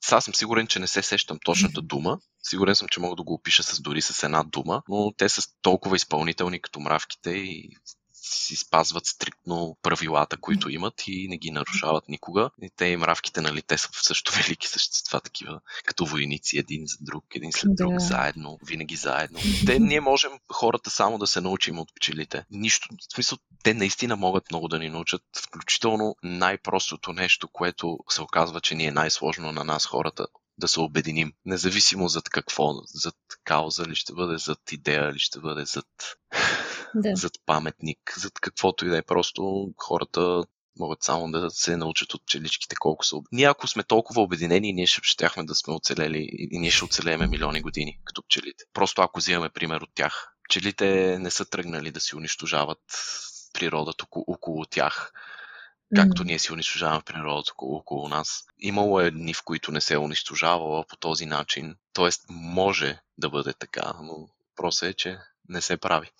Сега 0.00 0.20
съм 0.20 0.34
сигурен, 0.34 0.66
че 0.66 0.78
не 0.78 0.86
се 0.86 1.02
сещам 1.02 1.38
точната 1.44 1.82
дума. 1.82 2.18
Сигурен 2.42 2.74
съм, 2.74 2.88
че 2.88 3.00
мога 3.00 3.16
да 3.16 3.22
го 3.22 3.34
опиша 3.34 3.62
с, 3.62 3.80
дори 3.80 4.02
с 4.02 4.22
една 4.22 4.44
дума, 4.44 4.82
но 4.88 5.12
те 5.16 5.28
са 5.28 5.42
толкова 5.62 5.96
изпълнителни 5.96 6.62
като 6.62 6.80
мравките 6.80 7.30
и 7.30 7.70
си 8.22 8.56
спазват 8.56 9.06
стриктно 9.06 9.76
правилата, 9.82 10.36
които 10.36 10.70
имат 10.70 11.02
и 11.06 11.28
не 11.28 11.38
ги 11.38 11.50
нарушават 11.50 12.08
никога. 12.08 12.50
И 12.62 12.70
те 12.76 12.86
и 12.86 12.96
мравките, 12.96 13.40
нали, 13.40 13.62
те 13.62 13.78
са 13.78 13.88
също 13.92 14.32
велики 14.36 14.68
същества, 14.68 15.20
такива 15.20 15.60
като 15.84 16.06
войници, 16.06 16.58
един 16.58 16.86
за 16.86 16.96
друг, 17.00 17.24
един 17.34 17.52
след 17.52 17.76
друг, 17.76 17.92
Да. 17.92 18.00
заедно, 18.00 18.58
винаги 18.66 18.96
заедно. 18.96 19.38
Те 19.66 19.78
ние 19.78 20.00
можем 20.00 20.32
хората 20.52 20.90
само 20.90 21.18
да 21.18 21.26
се 21.26 21.40
научим 21.40 21.78
от 21.78 21.94
пчелите. 21.94 22.44
Нищо, 22.50 22.88
в 23.10 23.14
смисъл, 23.14 23.38
те 23.62 23.74
наистина 23.74 24.16
могат 24.16 24.50
много 24.50 24.68
да 24.68 24.78
ни 24.78 24.90
научат, 24.90 25.22
включително 25.46 26.16
най-простото 26.22 27.12
нещо, 27.12 27.48
което 27.48 27.98
се 28.08 28.22
оказва, 28.22 28.60
че 28.60 28.74
ни 28.74 28.86
е 28.86 28.92
най-сложно 28.92 29.52
на 29.52 29.64
нас 29.64 29.86
хората 29.86 30.26
да 30.60 30.68
се 30.68 30.80
обединим. 30.80 31.32
Независимо 31.44 32.08
зад 32.08 32.28
какво, 32.28 32.72
зад 32.94 33.16
кауза 33.44 33.86
ли 33.86 33.94
ще 33.94 34.12
бъде, 34.12 34.38
зад 34.38 34.72
идея 34.72 35.12
ли 35.12 35.18
ще 35.18 35.40
бъде, 35.40 35.64
зад, 35.64 35.86
Да. 36.94 37.10
зад 37.16 37.32
паметник, 37.46 37.98
зад 38.16 38.32
каквото 38.40 38.86
и 38.86 38.88
да 38.88 38.98
е. 38.98 39.02
Просто 39.02 39.72
хората 39.76 40.44
могат 40.78 41.02
само 41.02 41.30
да 41.30 41.50
се 41.50 41.76
научат 41.76 42.14
от 42.14 42.26
пчеличките 42.26 42.76
колко 42.76 43.04
са. 43.04 43.16
Ние 43.32 43.46
ако 43.46 43.68
сме 43.68 43.82
толкова 43.82 44.22
обединени, 44.22 44.72
ние 44.72 44.86
ще 44.86 45.00
щяхме 45.02 45.44
да 45.44 45.54
сме 45.54 45.74
оцелели 45.74 46.28
и 46.32 46.58
ние 46.58 46.70
ще 46.70 46.84
оцелееме 46.84 47.26
милиони 47.26 47.60
години 47.60 48.00
като 48.04 48.22
пчелите. 48.22 48.64
Просто 48.72 49.02
ако 49.02 49.18
взимаме 49.20 49.50
пример 49.50 49.80
от 49.80 49.90
тях. 49.94 50.28
Пчелите 50.48 51.18
не 51.18 51.30
са 51.30 51.44
тръгнали 51.44 51.90
да 51.90 52.00
си 52.00 52.16
унищожават 52.16 52.78
природата 53.52 54.06
около 54.10 54.64
тях, 54.66 55.12
както 55.96 56.24
ние 56.24 56.38
си 56.38 56.52
унищожаваме 56.52 57.02
природата 57.06 57.52
около, 57.58 58.08
нас. 58.08 58.44
Имало 58.58 59.00
е 59.00 59.10
дни, 59.10 59.34
в 59.34 59.42
които 59.44 59.72
не 59.72 59.80
се 59.80 59.94
е 59.94 59.98
унищожавала 59.98 60.84
по 60.88 60.96
този 60.96 61.26
начин. 61.26 61.74
Тоест, 61.92 62.24
може 62.30 62.98
да 63.18 63.30
бъде 63.30 63.52
така, 63.52 63.92
но 64.02 64.28
просто 64.56 64.86
е, 64.86 64.92
че 64.92 65.18
не 65.48 65.60
се 65.60 65.76
прави. 65.76 66.10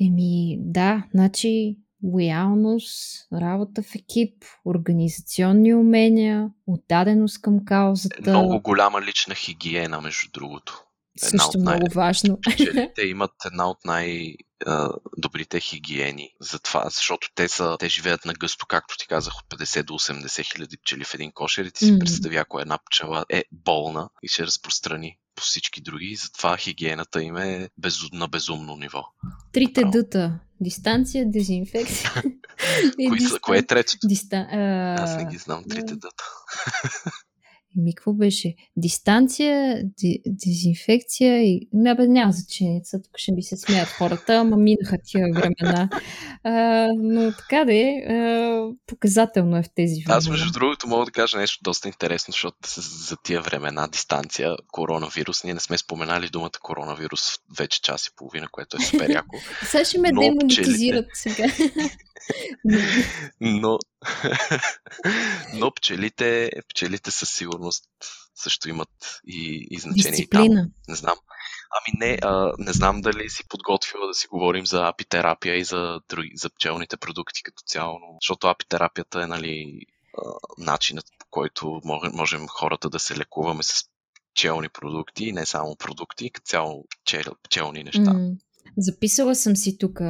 Еми, 0.00 0.56
да, 0.60 1.04
значи 1.14 1.76
лоялност, 2.04 3.26
работа 3.32 3.82
в 3.82 3.94
екип, 3.94 4.44
организационни 4.64 5.74
умения, 5.74 6.50
отдаденост 6.66 7.42
към 7.42 7.64
каузата. 7.64 8.30
Много 8.30 8.60
голяма 8.60 9.02
лична 9.02 9.34
хигиена, 9.34 10.00
между 10.00 10.30
другото. 10.34 10.84
една 11.22 11.44
също 11.44 11.58
от 11.58 11.64
най- 11.64 11.76
много 11.76 11.94
важно. 11.94 12.38
Пчелите 12.40 13.02
имат 13.06 13.32
една 13.46 13.70
от 13.70 13.84
най-добрите 14.66 15.60
хигиени. 15.60 16.30
Затова, 16.40 16.90
защото 16.90 17.28
те, 17.34 17.48
са, 17.48 17.76
те 17.80 17.88
живеят 17.88 18.24
на 18.24 18.34
гъсто, 18.34 18.66
както 18.66 18.96
ти 18.98 19.06
казах, 19.06 19.34
от 19.38 19.58
50 19.58 19.82
до 19.82 19.92
80 19.92 20.52
хиляди 20.52 20.76
пчели 20.76 21.04
в 21.04 21.14
един 21.14 21.32
кошер 21.32 21.64
и 21.64 21.70
ти 21.70 21.84
си 21.84 21.92
Мгм. 21.92 21.98
представи, 21.98 22.36
ако 22.36 22.60
една 22.60 22.78
пчела 22.78 23.24
е 23.28 23.44
болна 23.52 24.08
и 24.22 24.28
ще 24.28 24.46
разпространи 24.46 25.18
по 25.34 25.42
всички 25.42 25.80
други, 25.80 26.06
и 26.06 26.16
затова 26.16 26.56
хигиената 26.56 27.22
им 27.22 27.36
е 27.36 27.68
без, 27.78 27.98
на 28.12 28.28
безумно 28.28 28.76
ниво. 28.76 29.02
Трите 29.52 29.84
дъта. 29.84 30.40
Дистанция, 30.60 31.30
дезинфекция. 31.30 32.12
са, 33.28 33.40
кое 33.40 33.58
е 33.58 33.66
третото? 33.66 34.08
Диста... 34.08 34.36
А... 34.36 34.94
Аз 35.02 35.16
не 35.16 35.24
ги 35.24 35.36
знам 35.36 35.64
трите 35.68 35.96
да. 35.96 36.08
Еми, 37.78 37.94
какво 37.94 38.12
беше? 38.12 38.54
Дистанция, 38.76 39.82
ди, 39.98 40.22
дезинфекция 40.26 41.42
и... 41.42 41.68
Не, 41.72 41.94
бе, 41.94 42.06
няма 42.06 42.32
значение. 42.32 42.80
Сега 42.84 43.02
Тук 43.02 43.12
ще 43.16 43.32
ми 43.32 43.42
се 43.42 43.56
смеят 43.56 43.88
хората, 43.88 44.34
ама 44.34 44.56
минаха 44.56 44.98
тия 45.04 45.26
времена. 45.34 45.88
А, 46.44 46.88
но 46.96 47.32
така 47.32 47.64
де, 47.64 48.04
а, 48.08 48.68
показателно 48.86 49.56
е 49.56 49.62
в 49.62 49.70
тези 49.74 49.94
времена. 50.04 50.18
Аз, 50.18 50.28
между 50.28 50.52
другото, 50.52 50.88
мога 50.88 51.04
да 51.04 51.10
кажа 51.10 51.38
нещо 51.38 51.60
доста 51.62 51.88
интересно, 51.88 52.32
защото 52.32 52.56
за 53.08 53.16
тия 53.24 53.42
времена, 53.42 53.88
дистанция, 53.88 54.56
коронавирус, 54.72 55.44
ние 55.44 55.54
не 55.54 55.60
сме 55.60 55.78
споменали 55.78 56.28
думата 56.28 56.50
коронавирус 56.62 57.20
вече 57.58 57.82
час 57.82 58.06
и 58.06 58.16
половина, 58.16 58.48
което 58.48 58.76
е 58.76 58.84
супер 58.84 59.10
яко. 59.10 59.36
Сега 59.70 59.84
ще 59.84 59.98
ме 59.98 60.12
демонетизират 60.12 61.06
сега. 61.14 61.44
Но, 63.40 63.78
но 65.54 65.70
пчелите, 65.70 66.50
пчелите 66.68 67.10
със 67.10 67.30
сигурност 67.30 67.84
също 68.34 68.68
имат 68.68 69.20
и, 69.26 69.66
и 69.70 69.78
значение 69.78 70.20
и 70.20 70.28
там. 70.28 70.42
Дисциплина. 70.42 70.70
Не 70.88 70.94
знам. 70.94 71.16
Ами 71.70 71.98
не, 72.06 72.18
а, 72.22 72.52
не 72.58 72.72
знам 72.72 73.00
дали 73.00 73.30
си 73.30 73.48
подготвила 73.48 74.06
да 74.06 74.14
си 74.14 74.26
говорим 74.26 74.66
за 74.66 74.88
апитерапия 74.88 75.56
и 75.56 75.64
за, 75.64 76.00
други, 76.08 76.30
за 76.34 76.50
пчелните 76.50 76.96
продукти 76.96 77.42
като 77.42 77.62
цяло, 77.66 77.98
но, 77.98 78.18
защото 78.20 78.46
апитерапията 78.46 79.22
е 79.22 79.26
нали, 79.26 79.80
а, 80.18 80.30
начинът 80.58 81.06
по 81.18 81.26
който 81.30 81.80
можем, 82.12 82.48
хората 82.48 82.90
да 82.90 82.98
се 82.98 83.16
лекуваме 83.16 83.62
с 83.62 83.84
пчелни 84.34 84.68
продукти 84.68 85.24
и 85.24 85.32
не 85.32 85.46
само 85.46 85.76
продукти, 85.76 86.30
като 86.30 86.46
цяло 86.46 86.84
пчел, 87.04 87.32
пчелни 87.42 87.84
неща. 87.84 88.12
М, 88.12 88.30
Записала 88.76 89.34
съм 89.34 89.56
си 89.56 89.78
тук 89.78 90.00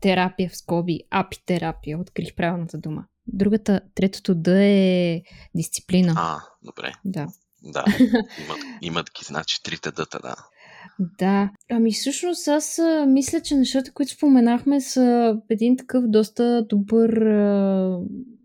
терапия 0.00 0.50
в 0.50 0.56
скоби, 0.56 1.00
апитерапия, 1.10 1.98
открих 1.98 2.34
правилната 2.34 2.78
дума. 2.78 3.04
Другата, 3.26 3.80
третото 3.94 4.34
да 4.34 4.64
е 4.64 5.22
дисциплина. 5.54 6.14
А, 6.16 6.38
добре. 6.62 6.92
Да. 7.04 7.26
Да, 7.62 7.84
имат, 8.44 8.58
имат 8.82 9.06
ги, 9.06 9.24
значи, 9.24 9.62
трите 9.62 9.90
дъта, 9.90 10.18
да. 10.22 10.34
Да, 11.18 11.50
ами 11.70 11.92
всъщност 11.92 12.48
аз 12.48 12.80
мисля, 13.06 13.40
че 13.40 13.54
нещата, 13.54 13.92
които 13.92 14.12
споменахме 14.12 14.80
са 14.80 15.36
един 15.50 15.76
такъв 15.76 16.04
доста 16.06 16.66
добър 16.68 17.10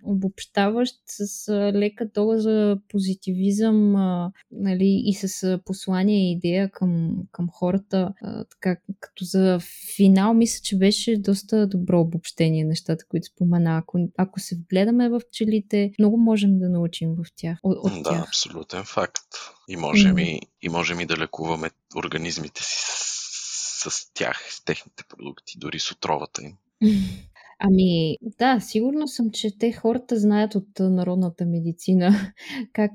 обобщаващ 0.03 0.95
с 1.05 1.51
лека 1.73 2.09
доза 2.13 2.77
позитивизъм 2.89 3.95
а, 3.95 4.31
нали, 4.51 5.01
и 5.05 5.13
с 5.13 5.59
послание 5.65 6.29
и 6.29 6.31
идея 6.31 6.71
към, 6.71 7.17
към 7.31 7.49
хората. 7.51 8.13
А, 8.23 8.45
така, 8.45 8.77
като 8.99 9.25
за 9.25 9.59
финал, 9.95 10.33
мисля, 10.33 10.61
че 10.63 10.77
беше 10.77 11.17
доста 11.17 11.67
добро 11.67 12.01
обобщение 12.01 12.63
нещата, 12.63 13.05
които 13.09 13.27
спомена. 13.27 13.77
Ако, 13.77 13.99
ако 14.17 14.39
се 14.39 14.55
вгледаме 14.55 15.09
в 15.09 15.21
пчелите, 15.29 15.91
много 15.99 16.17
можем 16.17 16.59
да 16.59 16.69
научим 16.69 17.15
в 17.15 17.25
тях. 17.35 17.57
От, 17.63 17.77
от 17.77 18.03
да, 18.03 18.09
тях. 18.09 18.27
абсолютен 18.27 18.83
факт. 18.83 19.23
И 19.67 19.77
можем, 19.77 20.15
mm. 20.15 20.21
и, 20.21 20.39
и 20.61 20.69
можем 20.69 20.99
и 20.99 21.05
да 21.05 21.17
лекуваме 21.17 21.69
организмите 21.95 22.63
си 22.63 22.75
с, 22.79 23.91
с 23.91 24.13
тях, 24.13 24.47
с 24.49 24.63
техните 24.63 25.03
продукти, 25.09 25.53
дори 25.57 25.79
с 25.79 25.91
отровата 25.91 26.41
им. 26.43 26.57
Ами, 27.63 28.17
да, 28.39 28.59
сигурно 28.59 29.07
съм, 29.07 29.31
че 29.31 29.57
те 29.57 29.71
хората 29.71 30.19
знаят 30.19 30.55
от 30.55 30.67
народната 30.79 31.45
медицина 31.45 32.33
как 32.73 32.91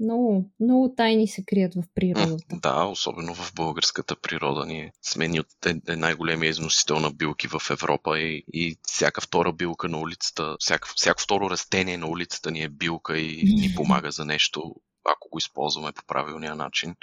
много, 0.00 0.50
много 0.60 0.94
тайни 0.96 1.28
се 1.28 1.44
крият 1.44 1.74
в 1.74 1.82
природата. 1.94 2.56
Да, 2.62 2.84
особено 2.84 3.34
в 3.34 3.52
българската 3.54 4.16
природа. 4.16 4.66
Ние 4.66 4.92
сме 5.02 5.28
ни 5.28 5.40
от 5.40 5.66
е, 5.66 5.96
най-големия 5.96 6.50
износител 6.50 6.98
на 6.98 7.10
билки 7.10 7.48
в 7.48 7.62
Европа 7.70 8.18
и, 8.18 8.44
и 8.52 8.76
всяка 8.82 9.20
втора 9.20 9.52
билка 9.52 9.88
на 9.88 9.98
улицата, 9.98 10.56
всяко, 10.58 10.88
всяко 10.96 11.22
второ 11.22 11.50
растение 11.50 11.98
на 11.98 12.08
улицата 12.08 12.50
ни 12.50 12.62
е 12.62 12.68
билка 12.68 13.18
и 13.18 13.54
ни 13.60 13.74
помага 13.76 14.10
за 14.10 14.24
нещо, 14.24 14.74
ако 15.04 15.28
го 15.30 15.38
използваме 15.38 15.92
по 15.92 16.02
правилния 16.06 16.54
начин 16.54 16.94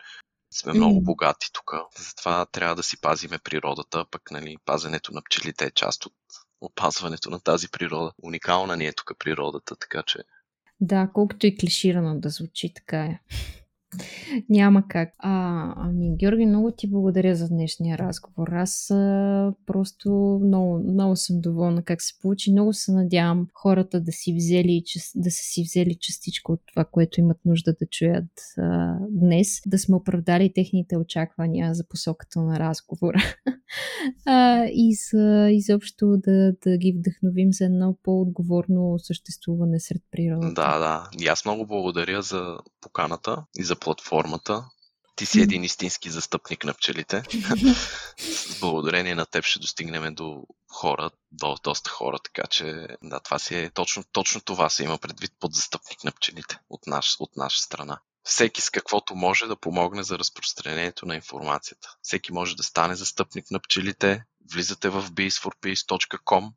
сме 0.54 0.74
много 0.74 1.02
богати 1.02 1.48
тук. 1.54 1.74
Затова 1.98 2.46
трябва 2.46 2.76
да 2.76 2.84
си 2.84 3.02
пазиме 3.02 3.38
природата, 3.38 4.06
пък 4.12 4.32
нали, 4.32 4.58
пазенето 4.66 5.14
на 5.14 5.22
пчелите 5.22 5.66
е 5.66 5.72
част 5.72 6.06
от 6.06 6.14
опазването 6.62 7.30
на 7.30 7.40
тази 7.40 7.68
природа. 7.72 8.12
Уникална 8.24 8.78
ни 8.78 8.88
е 8.88 8.94
тук 8.94 9.12
природата, 9.20 9.76
така 9.76 10.04
че... 10.08 10.20
Да, 10.82 11.10
колкото 11.14 11.48
и 11.48 11.58
клиширано 11.58 12.20
да 12.20 12.30
звучи, 12.30 12.74
така 12.74 13.06
е. 13.06 13.20
Няма 14.50 14.88
как. 14.88 15.14
А, 15.20 15.74
ами, 15.78 16.16
Георги, 16.18 16.46
много 16.46 16.72
ти 16.72 16.90
благодаря 16.90 17.36
за 17.36 17.50
днешния 17.50 17.98
разговор. 17.98 18.48
Аз 18.48 18.92
а, 18.92 19.54
просто 19.66 20.40
много, 20.44 20.80
много 20.80 21.16
съм 21.16 21.42
доволна 21.42 21.84
как 21.84 22.02
се 22.02 22.20
получи. 22.22 22.52
Много 22.52 22.74
се 22.74 22.92
надявам 22.92 23.48
хората 23.54 24.02
да 24.02 24.12
си 24.12 24.34
взели, 24.34 24.84
да 25.16 25.32
са 25.32 25.44
си 25.44 25.64
взели 25.64 25.96
частичка 26.00 26.52
от 26.52 26.62
това, 26.68 26.86
което 26.86 27.20
имат 27.20 27.38
нужда 27.46 27.74
да 27.74 27.86
чуят 27.92 28.32
а, 28.58 28.98
днес, 29.10 29.62
да 29.66 29.80
сме 29.80 29.96
оправдали 29.96 30.54
техните 30.54 30.98
очаквания 30.98 31.74
за 31.74 31.88
посоката 31.88 32.42
на 32.42 32.60
разговора. 32.60 33.24
а, 34.26 34.66
и 34.66 34.96
за 34.96 35.50
изобщо 35.52 36.18
да, 36.18 36.52
да 36.64 36.78
ги 36.78 36.96
вдъхновим 36.98 37.54
за 37.54 37.66
едно 37.66 37.98
по-отговорно 38.04 38.96
съществуване 39.00 39.80
сред 39.80 40.02
природата. 40.12 40.54
Да, 40.54 40.80
да. 40.80 41.10
И 41.20 41.28
аз 41.28 41.46
много 41.46 41.68
благодаря 41.68 42.22
за 42.22 42.58
поканата 42.82 43.46
и 43.58 43.64
за 43.64 43.76
платформата. 43.76 44.66
Ти 45.16 45.26
си 45.26 45.42
един 45.42 45.64
истински 45.64 46.10
застъпник 46.10 46.66
на 46.66 46.74
пчелите. 46.74 47.24
Благодарение 48.62 49.16
на 49.16 49.26
теб 49.26 49.46
ще 49.46 49.60
достигнем 49.60 50.16
до 50.16 50.44
хора, 50.72 51.10
до 51.32 51.56
доста 51.64 51.90
хора, 51.90 52.20
така 52.24 52.48
че 52.48 52.88
да, 53.04 53.20
това 53.20 53.40
си 53.40 53.56
е 53.56 53.70
точно, 53.70 54.04
точно 54.12 54.42
това 54.42 54.70
се 54.70 54.84
има 54.84 54.98
предвид 54.98 55.32
под 55.40 55.54
застъпник 55.54 56.04
на 56.04 56.12
пчелите 56.12 56.60
от, 56.70 56.88
наш, 56.88 57.16
от 57.20 57.38
наша 57.38 57.62
страна. 57.62 58.00
Всеки 58.26 58.62
с 58.62 58.70
каквото 58.70 59.16
може 59.16 59.46
да 59.46 59.56
помогне 59.60 60.04
за 60.04 60.20
разпространението 60.20 61.06
на 61.06 61.16
информацията. 61.16 61.96
Всеки 62.02 62.34
може 62.34 62.56
да 62.56 62.64
стане 62.64 62.96
застъпник 62.96 63.52
на 63.52 63.60
пчелите. 63.60 64.24
Влизате 64.54 64.90
в 64.90 65.12
beesforpeace.com 65.12 66.50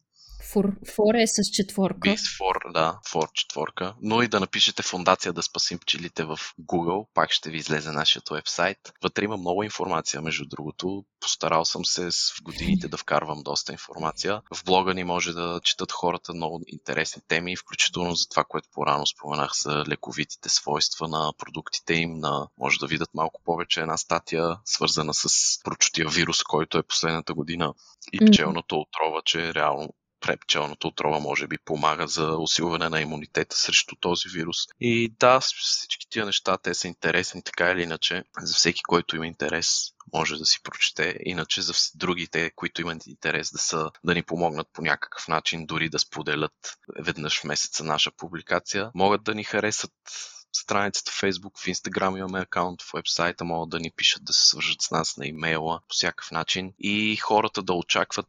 Фор, 0.53 0.73
фор 0.95 1.15
е 1.15 1.27
с 1.27 1.51
четворка. 1.53 2.09
Bees 2.09 2.39
for, 2.41 2.73
да, 2.73 2.99
for 3.13 3.33
четворка. 3.33 3.95
Но 4.03 4.23
и 4.23 4.29
да 4.29 4.41
напишете 4.41 4.83
фундация 4.83 5.33
да 5.33 5.43
спасим 5.43 5.79
пчелите 5.79 6.25
в 6.25 6.39
Google. 6.61 7.07
Пак 7.15 7.33
ще 7.33 7.51
ви 7.51 7.57
излезе 7.57 7.91
нашия 7.91 8.23
вебсайт. 8.31 8.79
Вътре 9.03 9.25
има 9.25 9.37
много 9.37 9.63
информация, 9.63 10.23
между 10.23 10.45
другото. 10.47 11.05
Постарал 11.21 11.65
съм 11.65 11.85
се 11.85 12.11
в 12.11 12.43
годините 12.43 12.89
да 12.89 12.97
вкарвам 12.97 13.43
доста 13.43 13.73
информация. 13.73 14.43
В 14.55 14.65
блога 14.65 14.95
ни 14.95 15.05
може 15.05 15.33
да 15.33 15.61
четат 15.65 15.93
хората 15.93 16.35
много 16.35 16.61
интересни 16.67 17.23
теми, 17.29 17.57
включително 17.57 18.15
за 18.15 18.29
това, 18.29 18.45
което 18.45 18.69
по-рано 18.73 19.07
споменах 19.07 19.51
за 19.63 19.85
лековитите 19.89 20.49
свойства 20.49 21.09
на 21.09 21.33
продуктите 21.39 21.95
им. 21.95 22.15
На... 22.15 22.49
Може 22.59 22.79
да 22.79 22.87
видят 22.87 23.11
малко 23.15 23.41
повече 23.45 23.81
една 23.81 23.97
статия, 23.97 24.57
свързана 24.65 25.15
с 25.15 25.29
прочутия 25.65 26.09
вирус, 26.09 26.43
който 26.43 26.79
е 26.79 26.83
последната 26.83 27.35
година 27.35 27.75
и 28.13 28.31
пчелната 28.31 28.77
отрова, 28.77 29.23
че 29.25 29.55
реално 29.55 29.89
препчелната 30.21 30.89
отрова 30.89 31.19
може 31.21 31.47
би 31.47 31.59
помага 31.59 32.07
за 32.07 32.37
усилване 32.37 32.89
на 32.89 33.01
имунитета 33.01 33.57
срещу 33.57 33.97
този 33.97 34.29
вирус. 34.29 34.57
И 34.81 35.15
да, 35.21 35.41
всички 35.41 36.07
тия 36.11 36.27
неща, 36.27 36.59
те 36.59 36.75
са 36.75 36.89
интересни 36.89 37.43
така 37.43 37.71
или 37.71 37.83
иначе. 37.83 38.25
За 38.41 38.55
всеки, 38.55 38.83
който 38.83 39.17
има 39.17 39.27
интерес, 39.27 39.69
може 40.13 40.37
да 40.37 40.47
си 40.47 40.63
прочете. 40.63 41.17
Иначе 41.21 41.63
за 41.63 41.73
другите, 41.95 42.51
които 42.57 42.81
имат 42.81 43.07
интерес 43.07 43.53
да, 43.53 43.59
са, 43.59 43.91
да 44.05 44.15
ни 44.15 44.23
помогнат 44.23 44.69
по 44.73 44.83
някакъв 44.83 45.29
начин, 45.29 45.67
дори 45.67 45.89
да 45.89 45.99
споделят 45.99 46.79
веднъж 46.99 47.41
в 47.41 47.45
месеца 47.45 47.85
наша 47.85 48.11
публикация, 48.17 48.91
могат 48.95 49.25
да 49.25 49.35
ни 49.35 49.45
харесат 49.45 49.93
страницата 50.53 51.11
в 51.13 51.21
Facebook, 51.21 51.59
в 51.59 51.67
Instagram 51.67 52.19
имаме 52.19 52.41
акаунт, 52.41 52.83
в 52.83 52.91
вебсайта 52.95 53.45
могат 53.45 53.71
да 53.71 53.81
ни 53.81 53.91
пишат, 53.97 54.25
да 54.25 54.33
се 54.33 54.49
свържат 54.49 54.83
с 54.83 54.91
нас 54.91 55.17
на 55.17 55.27
имейла 55.27 55.81
по 55.89 55.95
всякакъв 55.95 56.31
начин 56.31 56.73
и 56.79 57.17
хората 57.17 57.63
да 57.63 57.73
очакват 57.73 58.29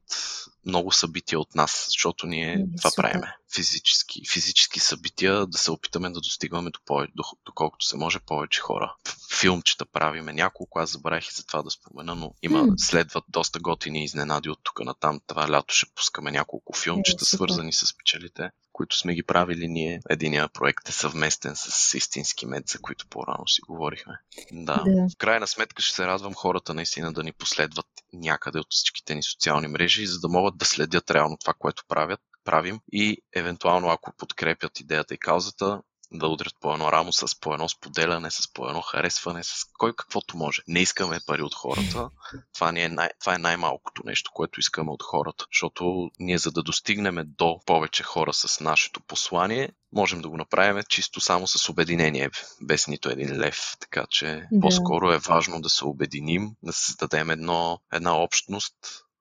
много 0.65 0.91
събития 0.91 1.40
от 1.40 1.56
нас, 1.56 1.86
защото 1.90 2.27
ние 2.27 2.57
mm, 2.57 2.77
това 2.77 2.90
супер. 2.90 3.03
правиме. 3.03 3.36
Физически, 3.56 4.22
физически 4.31 4.80
събития, 4.80 5.45
да 5.45 5.57
се 5.57 5.72
опитаме 5.72 6.10
да 6.10 6.19
достигаме 6.19 6.69
до 6.69 6.80
повече, 6.86 7.11
до, 7.15 7.23
доколкото 7.45 7.86
се 7.86 7.98
може 7.98 8.19
повече 8.19 8.61
хора. 8.61 8.95
Филмчета 9.40 9.86
правиме 9.86 10.34
няколко, 10.34 10.80
аз 10.80 10.91
забравих 10.91 11.27
и 11.27 11.36
за 11.36 11.45
това 11.45 11.61
да 11.61 11.72
спомена, 11.72 12.15
но 12.15 12.34
има, 12.41 12.64
mm. 12.64 12.73
следват 12.77 13.23
доста 13.30 13.60
готини 13.60 14.03
изненади 14.03 14.49
от 14.49 14.60
тук 14.64 14.80
на 14.80 14.94
там. 14.94 15.19
Това 15.27 15.49
лято 15.49 15.73
ще 15.73 15.94
пускаме 15.95 16.31
няколко 16.31 16.73
филмчета, 16.73 17.26
mm, 17.26 17.36
свързани 17.36 17.73
с 17.73 17.98
печелите 17.98 18.52
които 18.80 18.98
сме 18.98 19.15
ги 19.15 19.23
правили 19.23 19.68
ние. 19.68 20.02
Единия 20.10 20.49
проект 20.49 20.90
е 20.90 20.91
съвместен 20.91 21.53
с 21.56 21.94
истински 21.94 22.45
мед, 22.45 22.68
за 22.68 22.80
които 22.80 23.07
по-рано 23.07 23.48
си 23.48 23.61
говорихме. 23.61 24.14
Да. 24.52 24.84
да. 24.86 25.07
В 25.14 25.18
крайна 25.18 25.48
сметка 25.48 25.81
ще 25.81 25.95
се 25.95 26.07
радвам 26.07 26.34
хората 26.34 26.73
наистина 26.73 27.14
да 27.14 27.23
ни 27.23 27.31
последват 27.34 27.86
някъде 28.14 28.60
от 28.60 28.68
всичките 28.69 29.15
ни 29.15 29.23
социални 29.23 29.68
мрежи, 29.68 30.07
за 30.07 30.19
да 30.19 30.27
могат 30.27 30.57
да 30.60 30.65
следят 30.65 31.11
реално 31.11 31.38
това, 31.38 31.53
което 31.53 31.84
правят 31.88 32.19
правим 32.44 32.80
и 32.91 33.18
евентуално 33.36 33.90
ако 33.90 34.14
подкрепят 34.18 34.80
идеята 34.80 35.14
и 35.14 35.18
каузата, 35.18 35.81
да 36.11 36.27
удрят 36.27 36.53
по 36.60 36.73
едно 36.73 36.91
рамо 36.91 37.14
с 37.14 37.40
по 37.40 37.53
едно 37.53 37.69
споделяне, 37.69 38.31
с 38.31 38.53
по 38.53 38.68
едно 38.68 38.81
харесване, 38.81 39.44
с 39.44 39.53
кой 39.77 39.95
каквото 39.95 40.38
може. 40.38 40.61
Не 40.68 40.80
искаме 40.80 41.19
пари 41.27 41.41
от 41.41 41.56
хората. 41.56 42.10
Това, 42.53 42.72
ни 42.72 42.81
е, 42.81 42.90
най- 42.90 43.10
това 43.19 43.36
е 43.36 43.38
най-малкото 43.38 44.02
нещо, 44.06 44.31
което 44.34 44.60
искаме 44.60 44.91
от 44.91 45.03
хората. 45.03 45.45
Защото 45.53 46.10
ние 46.19 46.38
за 46.38 46.52
да 46.52 46.64
достигнем 46.64 47.23
до 47.26 47.60
повече 47.65 48.03
хора 48.03 48.34
с 48.34 48.60
нашето 48.60 49.02
послание, 49.02 49.69
можем 49.94 50.22
да 50.22 50.30
го 50.30 50.38
направим 50.38 50.84
чисто 50.90 51.22
само 51.22 51.48
с 51.48 51.69
обединение, 51.69 52.30
без 52.61 52.88
нито 52.88 53.10
един 53.10 53.40
лев. 53.40 53.76
Така 53.80 54.06
че 54.10 54.48
да. 54.52 54.60
по-скоро 54.60 55.11
е 55.11 55.18
важно 55.18 55.61
да 55.61 55.69
се 55.69 55.86
обединим, 55.86 56.52
да 56.64 56.73
създадем 56.73 57.30
едно, 57.30 57.80
една 57.94 58.18
общност, 58.18 58.76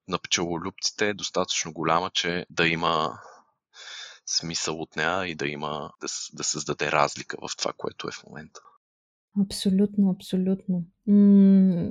на 0.09 0.19
пчелолюбците 0.19 1.09
е 1.09 1.15
достатъчно 1.15 1.73
голяма, 1.73 2.11
че 2.11 2.47
да 2.51 2.69
има 2.69 3.19
смисъл 4.27 4.81
от 4.81 4.97
нея 4.97 5.27
и 5.27 5.35
да 5.35 5.47
има, 5.47 5.93
да, 6.01 6.07
да 6.33 6.45
създаде 6.45 6.93
разлика 6.93 7.37
в 7.49 7.57
това, 7.57 7.73
което 7.77 8.09
е 8.09 8.13
в 8.13 8.25
момента. 8.27 8.61
Абсолютно, 9.45 10.11
абсолютно. 10.11 10.85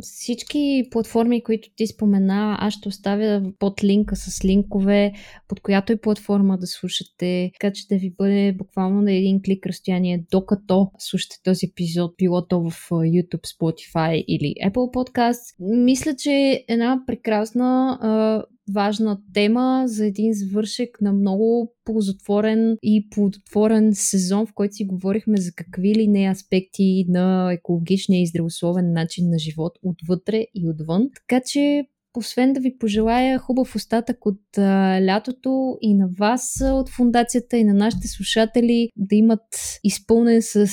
Всички 0.02 0.88
платформи, 0.92 1.44
които 1.44 1.70
ти 1.76 1.88
спомена, 1.88 2.58
аз 2.60 2.74
ще 2.74 2.90
оставя 2.90 3.52
под 3.60 3.84
линка 3.84 4.16
с 4.16 4.46
линкове, 4.46 5.12
под 5.48 5.60
която 5.60 5.92
и 5.92 6.02
платформа 6.02 6.58
да 6.58 6.68
слушате, 6.68 7.52
така 7.54 7.74
че 7.74 7.88
да 7.88 7.96
ви 7.96 8.14
бъде 8.18 8.54
буквално 8.58 9.02
на 9.02 9.12
един 9.14 9.42
клик 9.42 9.66
разстояние, 9.66 10.26
докато 10.32 10.92
слушате 11.00 11.36
този 11.44 11.66
епизод, 11.66 12.14
било 12.18 12.48
то 12.48 12.70
в 12.70 12.90
YouTube, 12.90 13.58
Spotify 13.58 14.26
или 14.28 14.54
Apple 14.66 14.94
Podcast. 14.94 15.56
Мисля, 15.60 16.16
че 16.16 16.66
една 16.68 17.04
прекрасна 17.08 17.98
важна 18.74 19.20
тема 19.34 19.84
за 19.86 20.06
един 20.06 20.34
завършек 20.34 21.02
на 21.02 21.14
много 21.14 21.74
ползотворен 21.86 22.78
и 22.84 23.10
плодотворен 23.10 23.92
сезон, 23.94 24.46
в 24.46 24.54
който 24.54 24.74
си 24.74 24.86
говорихме 24.86 25.38
за 25.38 25.52
какви 25.56 25.96
ли 25.96 26.08
не 26.08 26.30
аспекти 26.30 27.06
на 27.10 27.54
екологичния 27.54 28.22
и 28.22 28.28
здравословен 28.28 28.92
начин 28.94 29.30
на 29.30 29.40
живот 29.40 29.74
отвътре 29.84 30.46
и 30.56 30.70
отвън. 30.70 31.10
Така 31.16 31.42
че 31.46 31.84
освен 32.18 32.54
да 32.54 32.60
ви 32.60 32.78
пожелая 32.78 33.40
хубав 33.40 33.76
остатък 33.76 34.26
от 34.26 34.58
а, 34.58 35.02
лятото 35.06 35.78
и 35.82 35.94
на 35.94 36.10
вас 36.20 36.64
от 36.64 36.90
фундацията 36.90 37.58
и 37.58 37.64
на 37.64 37.74
нашите 37.74 38.08
слушатели 38.08 38.90
да 38.96 39.16
имат 39.16 39.46
изпълнен 39.84 40.42
с 40.42 40.68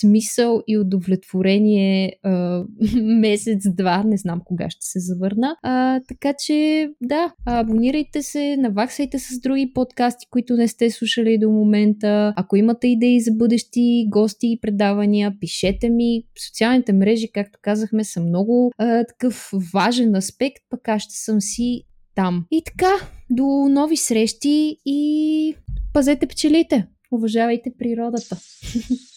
смисъл 0.00 0.62
и 0.68 0.78
удовлетворение 0.78 2.12
а, 2.22 2.64
месец-два, 3.02 4.02
не 4.02 4.16
знам 4.16 4.40
кога 4.44 4.70
ще 4.70 4.86
се 4.86 5.00
завърна. 5.00 5.56
А, 5.62 6.00
така 6.08 6.34
че, 6.44 6.88
да, 7.02 7.34
абонирайте 7.46 8.22
се, 8.22 8.56
наваксайте 8.56 9.18
с 9.18 9.40
други 9.40 9.72
подкасти, 9.74 10.26
които 10.30 10.56
не 10.56 10.68
сте 10.68 10.90
слушали 10.90 11.38
до 11.38 11.50
момента. 11.50 12.32
Ако 12.36 12.56
имате 12.56 12.88
идеи 12.88 13.20
за 13.20 13.32
бъдещи 13.32 14.06
гости 14.08 14.46
и 14.46 14.60
предавания, 14.60 15.32
пишете 15.40 15.90
ми. 15.90 16.22
Социалните 16.46 16.92
мрежи, 16.92 17.28
както 17.34 17.58
казахме, 17.62 18.04
са 18.04 18.20
много 18.20 18.72
а, 18.78 19.04
такъв 19.04 19.50
важен 19.74 20.14
аспект, 20.14 20.62
пък 20.70 20.87
аз 20.88 21.02
ще 21.02 21.14
съм 21.14 21.40
си 21.40 21.84
там. 22.14 22.46
И 22.50 22.62
така, 22.66 22.92
до 23.30 23.46
нови 23.70 23.96
срещи 23.96 24.76
и 24.84 25.54
пазете 25.92 26.26
пчелите! 26.26 26.86
Уважавайте 27.12 27.70
природата! 27.78 28.36